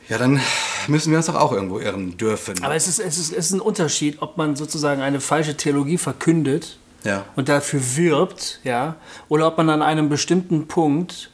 ja, 0.09 0.19
dann 0.19 0.41
müssen 0.89 1.11
wir 1.11 1.19
uns 1.19 1.27
doch 1.27 1.35
auch 1.35 1.53
irgendwo 1.53 1.79
irren 1.79 2.17
dürfen. 2.17 2.63
Aber 2.63 2.75
es 2.75 2.87
ist, 2.89 2.99
es, 3.01 3.19
ist, 3.19 3.33
es 3.33 3.47
ist 3.47 3.53
ein 3.53 3.61
Unterschied, 3.61 4.23
ob 4.23 4.37
man 4.37 4.57
sozusagen 4.57 5.03
eine 5.03 5.21
falsche 5.21 5.57
Theologie 5.57 5.99
verkündet 5.99 6.79
Ja. 7.05 7.25
und 7.37 7.49
dafür 7.49 7.81
wirbt, 7.97 8.61
ja, 8.65 8.97
oder 9.29 9.47
ob 9.49 9.57
man 9.59 9.69
an 9.71 9.83
einem 9.83 10.09
bestimmten 10.09 10.69
Punkt, 10.69 11.31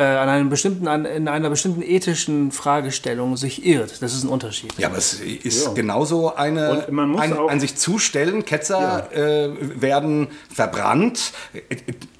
an 0.00 0.28
einem 0.28 0.48
bestimmten, 0.50 0.88
an, 0.88 1.04
in 1.04 1.28
einer 1.28 1.50
bestimmten 1.50 1.82
ethischen 1.82 2.50
Fragestellung 2.50 3.36
sich 3.36 3.64
irrt. 3.64 4.02
Das 4.02 4.12
ist 4.14 4.24
ein 4.24 4.28
Unterschied. 4.28 4.72
Ja, 4.78 4.88
aber 4.88 4.98
es 4.98 5.14
ist 5.20 5.74
genauso 5.76 6.34
eine, 6.34 6.70
Und 6.70 6.90
man 6.92 7.08
muss 7.10 7.20
ein, 7.20 7.32
auch- 7.38 7.48
ein 7.48 7.60
sich 7.60 7.76
zustellen, 7.76 8.44
Ketzer 8.44 9.08
äh, 9.12 9.50
werden 9.80 10.28
verbrannt. 10.52 11.32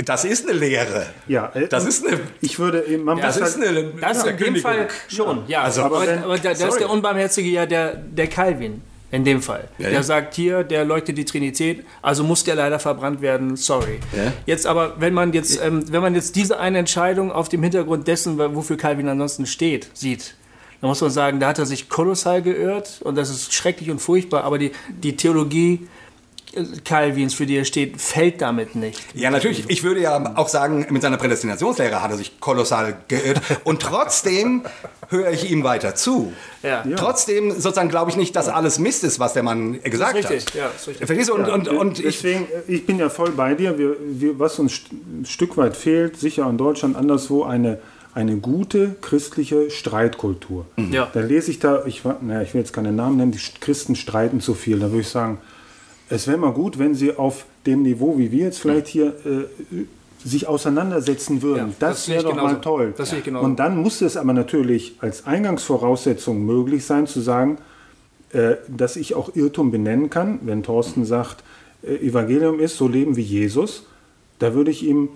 Das 0.04 0.24
ist 0.24 0.48
eine 0.48 0.58
Lehre. 0.58 1.06
Ja, 1.26 1.50
äh, 1.54 1.66
Das 1.68 1.84
ist 1.86 2.06
eine. 2.06 2.20
Ich 2.40 2.58
würde, 2.58 2.84
man 2.98 3.18
Das 3.18 3.40
muss 3.40 3.48
ist 3.48 3.56
halt, 3.56 3.68
eine. 3.68 3.84
Das 4.00 4.24
in 4.24 4.36
dem. 4.36 4.56
Fall 4.56 4.88
schon, 5.08 5.42
ja. 5.48 5.62
Also, 5.62 5.82
aber 5.82 5.96
aber 5.96 6.06
wenn- 6.06 6.18
aber 6.22 6.36
da, 6.36 6.42
da 6.42 6.50
ist 6.52 6.58
sorry. 6.60 6.78
der 6.78 6.90
Unbarmherzige 6.90 7.48
ja 7.48 7.66
der, 7.66 7.94
der 7.96 8.26
Calvin. 8.28 8.82
In 9.14 9.22
dem 9.22 9.42
Fall. 9.42 9.68
Ja, 9.78 9.84
der 9.84 9.92
ja. 9.92 10.02
sagt 10.02 10.34
hier, 10.34 10.64
der 10.64 10.84
leuchtet 10.84 11.16
die 11.16 11.24
Trinität, 11.24 11.84
also 12.02 12.24
muss 12.24 12.42
der 12.42 12.56
leider 12.56 12.80
verbrannt 12.80 13.20
werden, 13.20 13.54
sorry. 13.54 14.00
Ja. 14.12 14.32
Jetzt 14.44 14.66
aber, 14.66 14.96
wenn 14.98 15.14
man 15.14 15.32
jetzt, 15.32 15.62
ähm, 15.64 15.84
wenn 15.92 16.02
man 16.02 16.16
jetzt 16.16 16.34
diese 16.34 16.58
eine 16.58 16.78
Entscheidung 16.78 17.30
auf 17.30 17.48
dem 17.48 17.62
Hintergrund 17.62 18.08
dessen, 18.08 18.38
wofür 18.38 18.76
Calvin 18.76 19.08
ansonsten 19.08 19.46
steht, 19.46 19.88
sieht, 19.94 20.34
dann 20.80 20.88
muss 20.88 21.00
man 21.00 21.10
sagen, 21.10 21.38
da 21.38 21.46
hat 21.46 21.60
er 21.60 21.66
sich 21.66 21.88
kolossal 21.88 22.42
geirrt 22.42 23.02
und 23.04 23.14
das 23.14 23.30
ist 23.30 23.54
schrecklich 23.54 23.88
und 23.88 24.00
furchtbar, 24.00 24.42
aber 24.42 24.58
die, 24.58 24.72
die 24.88 25.14
Theologie 25.14 25.86
Calvins, 26.84 27.34
für 27.34 27.46
die 27.46 27.56
er 27.56 27.64
steht, 27.64 28.00
fällt 28.00 28.40
damit 28.40 28.74
nicht. 28.74 29.00
Ja, 29.14 29.30
natürlich. 29.30 29.64
Ich 29.68 29.82
würde 29.82 30.00
ja 30.00 30.36
auch 30.36 30.48
sagen, 30.48 30.86
mit 30.90 31.02
seiner 31.02 31.16
Prädestinationslehre 31.16 32.02
hat 32.02 32.10
er 32.10 32.16
sich 32.16 32.40
kolossal 32.40 32.96
geirrt. 33.08 33.40
Und 33.64 33.82
trotzdem 33.82 34.62
höre 35.08 35.30
ich 35.30 35.50
ihm 35.50 35.64
weiter 35.64 35.94
zu. 35.94 36.32
Ja. 36.62 36.82
Trotzdem 36.96 37.50
sozusagen 37.52 37.88
glaube 37.88 38.10
ich 38.10 38.16
nicht, 38.16 38.34
dass 38.36 38.48
alles 38.48 38.78
Mist 38.78 39.04
ist, 39.04 39.18
was 39.20 39.32
der 39.34 39.42
Mann 39.42 39.82
gesagt 39.82 40.16
Das 40.16 40.24
ist 40.24 40.30
richtig, 40.30 40.54
hat. 40.54 40.54
ja, 40.54 40.66
ist 40.68 40.88
richtig. 40.88 41.06
Verstehst 41.06 41.28
du? 41.30 41.34
Und, 41.34 41.48
und, 41.48 41.68
und 41.68 41.98
ich, 41.98 42.22
Deswegen, 42.22 42.46
äh, 42.46 42.72
ich 42.72 42.86
bin 42.86 42.98
ja 42.98 43.08
voll 43.08 43.30
bei 43.32 43.54
dir. 43.54 43.78
Wir, 43.78 43.96
wir, 44.00 44.38
was 44.38 44.58
uns 44.58 44.82
ein 44.90 45.24
Stück 45.26 45.56
weit 45.56 45.76
fehlt, 45.76 46.16
sicher 46.18 46.48
in 46.48 46.56
Deutschland 46.58 46.96
anderswo, 46.96 47.44
eine, 47.44 47.78
eine 48.14 48.36
gute 48.36 48.96
christliche 49.00 49.70
Streitkultur. 49.70 50.66
Ja. 50.90 51.08
Da 51.12 51.20
lese 51.20 51.50
ich 51.50 51.58
da, 51.58 51.84
ich, 51.84 52.02
naja, 52.20 52.42
ich 52.42 52.54
will 52.54 52.60
jetzt 52.60 52.72
keine 52.72 52.92
Namen 52.92 53.16
nennen, 53.16 53.32
die 53.32 53.40
Christen 53.60 53.96
streiten 53.96 54.40
zu 54.40 54.54
viel. 54.54 54.78
Da 54.78 54.90
würde 54.90 55.00
ich 55.00 55.08
sagen, 55.08 55.38
es 56.14 56.28
wäre 56.28 56.38
mal 56.38 56.52
gut, 56.52 56.78
wenn 56.78 56.94
sie 56.94 57.16
auf 57.16 57.44
dem 57.66 57.82
Niveau, 57.82 58.16
wie 58.18 58.30
wir 58.30 58.44
jetzt 58.44 58.60
vielleicht 58.60 58.86
hier, 58.86 59.08
äh, 59.26 59.84
sich 60.24 60.46
auseinandersetzen 60.46 61.42
würden. 61.42 61.68
Ja, 61.68 61.74
das 61.80 62.06
das 62.06 62.08
wäre 62.08 62.22
doch 62.22 62.34
mal 62.34 62.42
genauso. 62.42 62.60
toll. 62.60 62.94
Sehe 62.98 63.18
ich 63.18 63.24
genauso. 63.24 63.44
Und 63.44 63.58
dann 63.58 63.76
muss 63.82 64.00
es 64.00 64.16
aber 64.16 64.32
natürlich 64.32 64.96
als 65.00 65.26
Eingangsvoraussetzung 65.26 66.46
möglich 66.46 66.86
sein, 66.86 67.06
zu 67.06 67.20
sagen, 67.20 67.58
äh, 68.32 68.54
dass 68.68 68.96
ich 68.96 69.14
auch 69.14 69.34
Irrtum 69.34 69.70
benennen 69.70 70.08
kann, 70.08 70.38
wenn 70.42 70.62
Thorsten 70.62 71.04
sagt, 71.04 71.42
äh, 71.82 71.96
Evangelium 71.96 72.60
ist, 72.60 72.76
so 72.76 72.88
leben 72.88 73.16
wie 73.16 73.22
Jesus, 73.22 73.84
da 74.38 74.54
würde 74.54 74.70
ich 74.70 74.84
ihm 74.84 75.08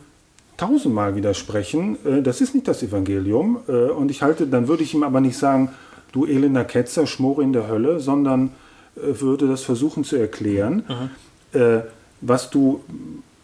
tausendmal 0.56 1.14
widersprechen, 1.14 1.96
äh, 2.04 2.22
das 2.22 2.40
ist 2.40 2.54
nicht 2.54 2.66
das 2.66 2.82
Evangelium. 2.82 3.60
Äh, 3.68 3.90
und 3.90 4.10
ich 4.10 4.22
halte, 4.22 4.48
dann 4.48 4.66
würde 4.66 4.82
ich 4.82 4.94
ihm 4.94 5.04
aber 5.04 5.20
nicht 5.20 5.38
sagen, 5.38 5.70
du 6.12 6.26
elender 6.26 6.64
Ketzer, 6.64 7.06
schmore 7.06 7.44
in 7.44 7.52
der 7.52 7.68
Hölle, 7.68 8.00
sondern 8.00 8.50
würde 9.02 9.48
das 9.48 9.62
versuchen 9.62 10.04
zu 10.04 10.16
erklären, 10.16 10.82
äh, 11.52 11.80
was 12.20 12.50
du 12.50 12.80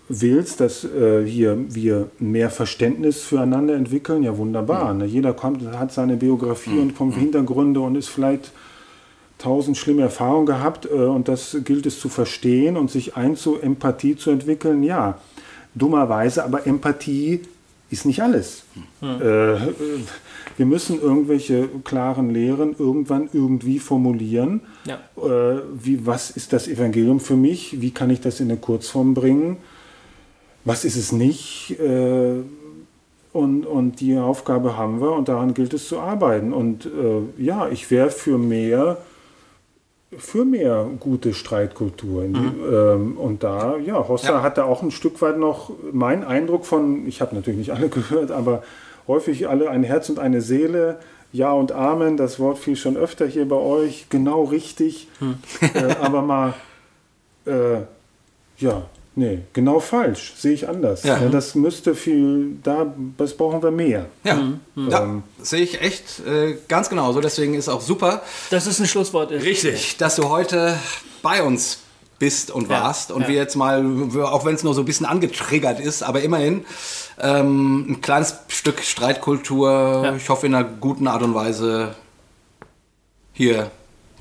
willst, 0.08 0.60
dass 0.60 0.84
äh, 0.84 1.24
hier 1.24 1.56
wir 1.68 2.10
mehr 2.18 2.50
Verständnis 2.50 3.22
füreinander 3.22 3.74
entwickeln, 3.74 4.22
ja 4.22 4.36
wunderbar. 4.36 4.92
Ne? 4.92 5.06
Jeder 5.06 5.32
kommt, 5.32 5.66
hat 5.76 5.92
seine 5.92 6.16
Biografie 6.16 6.78
und 6.78 6.96
kommt 6.96 7.14
Hintergründe 7.16 7.80
und 7.80 7.96
ist 7.96 8.08
vielleicht 8.08 8.52
tausend 9.38 9.76
schlimme 9.76 10.02
Erfahrungen 10.02 10.46
gehabt 10.46 10.86
äh, 10.86 10.94
und 10.94 11.28
das 11.28 11.56
gilt 11.64 11.86
es 11.86 11.98
zu 11.98 12.08
verstehen 12.08 12.76
und 12.76 12.90
sich 12.90 13.16
einzu 13.16 13.58
Empathie 13.58 14.16
zu 14.16 14.30
entwickeln. 14.30 14.82
Ja, 14.82 15.18
dummerweise, 15.74 16.44
aber 16.44 16.66
Empathie 16.66 17.40
ist 17.90 18.04
nicht 18.04 18.22
alles. 18.22 18.64
Äh, 19.02 19.52
äh, 19.52 19.58
wir 20.56 20.66
müssen 20.66 21.00
irgendwelche 21.00 21.68
klaren 21.84 22.30
Lehren 22.30 22.76
irgendwann 22.78 23.28
irgendwie 23.32 23.78
formulieren. 23.78 24.60
Ja. 24.86 24.98
Äh, 25.16 25.62
wie, 25.74 26.06
was 26.06 26.30
ist 26.30 26.52
das 26.52 26.68
Evangelium 26.68 27.20
für 27.20 27.36
mich? 27.36 27.80
Wie 27.80 27.90
kann 27.90 28.10
ich 28.10 28.20
das 28.20 28.40
in 28.40 28.50
eine 28.50 28.58
Kurzform 28.58 29.14
bringen? 29.14 29.56
Was 30.64 30.84
ist 30.84 30.96
es 30.96 31.12
nicht? 31.12 31.78
Äh, 31.80 32.34
und, 33.32 33.66
und 33.66 34.00
die 34.00 34.16
Aufgabe 34.16 34.76
haben 34.76 35.00
wir 35.00 35.12
und 35.12 35.28
daran 35.28 35.54
gilt 35.54 35.74
es 35.74 35.88
zu 35.88 35.98
arbeiten. 35.98 36.52
Und 36.52 36.86
äh, 36.86 37.42
ja, 37.42 37.68
ich 37.68 37.90
wäre 37.90 38.10
für 38.10 38.38
mehr, 38.38 38.98
für 40.16 40.44
mehr 40.44 40.86
gute 41.00 41.34
Streitkultur. 41.34 42.24
In 42.24 42.34
die, 42.34 42.60
ähm, 42.72 43.16
und 43.18 43.42
da, 43.42 43.76
ja, 43.76 44.06
Hossa 44.06 44.34
Ja. 44.34 44.42
hatte 44.42 44.64
auch 44.66 44.84
ein 44.84 44.92
Stück 44.92 45.20
weit 45.20 45.36
noch 45.36 45.72
meinen 45.92 46.22
Eindruck 46.22 46.64
von, 46.64 47.08
ich 47.08 47.20
habe 47.20 47.34
natürlich 47.34 47.58
nicht 47.58 47.72
alle 47.72 47.88
gehört, 47.88 48.30
aber 48.30 48.62
häufig 49.08 49.48
alle 49.48 49.70
ein 49.70 49.82
Herz 49.84 50.08
und 50.08 50.18
eine 50.18 50.40
Seele. 50.40 50.98
Ja 51.32 51.52
und 51.52 51.72
Amen, 51.72 52.16
das 52.16 52.38
Wort 52.38 52.58
fiel 52.58 52.76
schon 52.76 52.96
öfter 52.96 53.26
hier 53.26 53.48
bei 53.48 53.56
euch, 53.56 54.06
genau 54.08 54.44
richtig. 54.44 55.08
Äh, 55.74 55.94
aber 56.00 56.22
mal, 56.22 56.54
äh, 57.44 57.78
ja, 58.58 58.82
nee, 59.16 59.40
genau 59.52 59.80
falsch, 59.80 60.34
sehe 60.38 60.52
ich 60.52 60.68
anders. 60.68 61.02
Ja. 61.02 61.20
Ja, 61.20 61.28
das 61.28 61.56
müsste 61.56 61.96
viel, 61.96 62.56
da, 62.62 62.94
das 63.18 63.36
brauchen 63.36 63.62
wir 63.64 63.72
mehr. 63.72 64.06
ja, 64.22 64.34
Mhm. 64.36 64.60
ja 64.90 65.02
Ähm. 65.02 65.22
sehe 65.42 65.62
ich 65.62 65.80
echt 65.80 66.20
äh, 66.24 66.56
ganz 66.68 66.88
genauso. 66.88 67.20
Deswegen 67.20 67.54
ist 67.54 67.68
auch 67.68 67.80
super, 67.80 68.22
Das 68.50 68.68
ist 68.68 68.78
ein 68.78 68.86
Schlusswort. 68.86 69.32
Ist. 69.32 69.44
Richtig, 69.44 69.96
dass 69.96 70.14
du 70.16 70.28
heute 70.28 70.78
bei 71.22 71.42
uns 71.42 71.80
bist 72.20 72.52
und 72.52 72.70
Ja, 72.70 72.82
warst 72.82 73.10
und 73.10 73.22
ja. 73.22 73.28
wir 73.28 73.34
jetzt 73.34 73.56
mal, 73.56 73.84
auch 74.22 74.44
wenn 74.44 74.54
es 74.54 74.62
nur 74.62 74.72
so 74.72 74.82
ein 74.82 74.84
bisschen 74.84 75.04
angetriggert 75.06 75.80
ist, 75.80 76.04
aber 76.04 76.20
immerhin 76.22 76.64
ähm, 77.20 77.86
ein 77.92 78.00
kleines 78.00 78.36
Stück 78.48 78.80
Streitkultur, 78.82 80.02
Ja. 80.04 80.14
ich 80.16 80.28
hoffe 80.28 80.46
in 80.46 80.54
einer 80.54 80.64
guten 80.68 81.06
Art 81.08 81.22
und 81.22 81.34
Weise 81.34 81.94
hier 83.32 83.70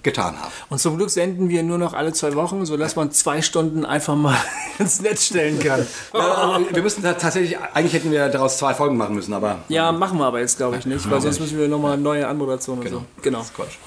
getan 0.01 0.37
haben. 0.37 0.51
Und 0.69 0.79
zum 0.79 0.97
Glück 0.97 1.09
senden 1.09 1.47
wir 1.47 1.63
nur 1.63 1.77
noch 1.77 1.93
alle 1.93 2.11
zwei 2.11 2.35
Wochen, 2.35 2.65
sodass 2.65 2.95
man 2.97 3.11
zwei 3.11 3.41
Stunden 3.41 3.85
einfach 3.85 4.15
mal 4.17 4.35
ins 4.79 5.01
Netz 5.01 5.27
stellen 5.27 5.59
kann. 5.59 5.85
Wir 6.73 6.81
müssen 6.83 7.01
tatsächlich, 7.03 7.57
eigentlich 7.73 7.93
hätten 7.93 8.11
wir 8.11 8.27
daraus 8.27 8.57
zwei 8.57 8.73
Folgen 8.73 8.97
machen 8.97 9.15
müssen, 9.15 9.33
aber 9.33 9.59
Ja, 9.69 9.93
machen 9.93 10.17
wir 10.19 10.25
aber 10.25 10.41
jetzt, 10.41 10.57
glaube 10.57 10.75
ich, 10.77 10.85
nicht, 10.85 11.09
weil 11.09 11.21
sonst 11.21 11.39
müssen 11.39 11.57
wir 11.57 11.69
nochmal 11.69 11.97
neue 11.97 12.27
Anmoderation 12.27 12.79
und 12.79 12.83
Genau. 12.83 12.97
so. 12.99 13.05
Genau. 13.21 13.37
das 13.39 13.47
ist 13.47 13.55
Quatsch. 13.55 13.77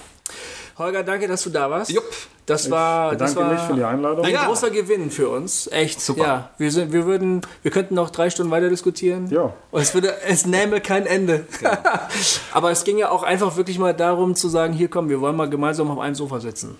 Holger, 0.78 1.02
danke, 1.02 1.26
dass 1.26 1.42
du 1.42 1.50
da 1.50 1.70
warst. 1.70 1.90
Jupp. 1.90 2.04
Das 2.44 2.70
war, 2.70 3.16
das 3.16 3.34
Bedanke 3.34 3.50
war 3.50 3.52
mich 3.60 3.62
für 3.70 3.74
die 3.74 3.84
Einladung. 3.84 4.24
ein 4.24 4.32
Ja. 4.32 4.44
großer 4.46 4.70
Gewinn 4.70 5.10
für 5.10 5.28
uns. 5.30 5.66
Echt. 5.72 6.00
Super. 6.00 6.22
Ja, 6.24 6.50
wir, 6.58 6.70
sind, 6.70 6.92
wir, 6.92 7.04
würden, 7.06 7.40
wir 7.62 7.70
könnten 7.72 7.94
noch 7.94 8.10
drei 8.10 8.30
Stunden 8.30 8.52
weiter 8.52 8.68
diskutieren. 8.68 9.28
Ja. 9.30 9.52
Und 9.72 9.80
es, 9.80 9.94
würde, 9.94 10.14
es 10.28 10.46
nähme 10.46 10.80
kein 10.80 11.06
Ende. 11.06 11.44
Aber 12.52 12.70
es 12.70 12.84
ging 12.84 12.98
ja 12.98 13.10
auch 13.10 13.24
einfach 13.24 13.56
wirklich 13.56 13.78
mal 13.80 13.94
darum 13.94 14.36
zu 14.36 14.48
sagen, 14.48 14.74
hier 14.74 14.88
komm, 14.88 15.08
wir 15.08 15.20
wollen 15.20 15.34
mal 15.34 15.50
gemeinsam 15.50 15.90
auf 15.90 15.98
einem 15.98 16.14
Sofa 16.14 16.38
sitzen. 16.38 16.78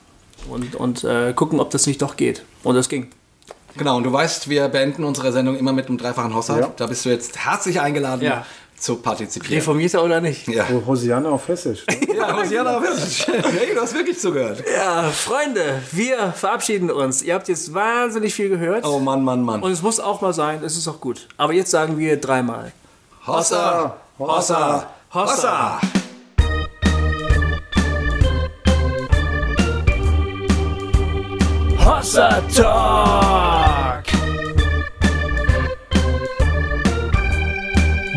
Und, 0.49 0.77
und 0.77 1.03
äh, 1.03 1.33
gucken, 1.33 1.59
ob 1.59 1.71
das 1.71 1.87
nicht 1.87 2.01
doch 2.01 2.17
geht. 2.17 2.45
Und 2.63 2.77
das 2.77 2.89
ging. 2.89 3.11
Genau, 3.77 3.97
und 3.97 4.05
du 4.05 4.13
weißt, 4.13 4.49
wir 4.49 4.69
beenden 4.69 5.05
unsere 5.05 5.33
Sendung 5.33 5.57
immer 5.57 5.73
mit 5.73 5.89
einem 5.89 5.99
dreifachen 5.99 6.35
Hossa. 6.35 6.61
Ja. 6.61 6.73
Da 6.77 6.87
bist 6.87 7.05
du 7.05 7.09
jetzt 7.09 7.37
herzlich 7.45 7.81
eingeladen 7.81 8.23
Ja. 8.23 8.47
Zu 8.79 8.97
partizipieren. 8.97 9.57
Reformierter 9.57 10.03
oder 10.05 10.21
nicht? 10.21 10.47
Ja, 10.49 10.67
Oh, 10.73 10.87
Hosianna 10.87 11.31
auf 11.31 11.49
Hessisch. 11.49 11.85
ne? 11.89 12.17
ja 12.17 12.37
Hosianna, 12.37 12.81
hey, 13.27 13.75
du 13.75 13.81
hast 13.81 13.95
wirklich 13.95 14.19
zugehört. 14.19 14.63
Ja, 14.75 15.05
Freunde, 15.05 15.81
wir 15.93 16.33
verabschieden 16.33 16.91
uns. 16.91 17.23
Ihr 17.23 17.35
habt 17.35 17.49
jetzt 17.49 17.73
wahnsinnig 17.73 18.35
viel 18.35 18.49
gehört. 18.49 18.85
Oh 18.87 18.99
Mann, 18.99 19.25
Mann, 19.25 19.43
Mann. 19.43 19.63
Und 19.63 19.73
es 19.73 19.83
muss 19.83 20.01
auch 20.01 20.21
mal 20.21 20.33
sein, 20.33 20.63
es 20.65 20.77
ist 20.77 20.89
auch 20.89 21.01
gut. 21.01 21.29
Aber 21.37 21.53
jetzt 21.53 21.71
sagen 21.71 21.99
wir 21.99 22.21
dreimal. 22.21 22.73
Hossa, 23.27 23.97
Hossa, 24.19 24.89
Hossa. 25.13 25.81
Hossa 31.87 32.43
Talk! 32.55 33.56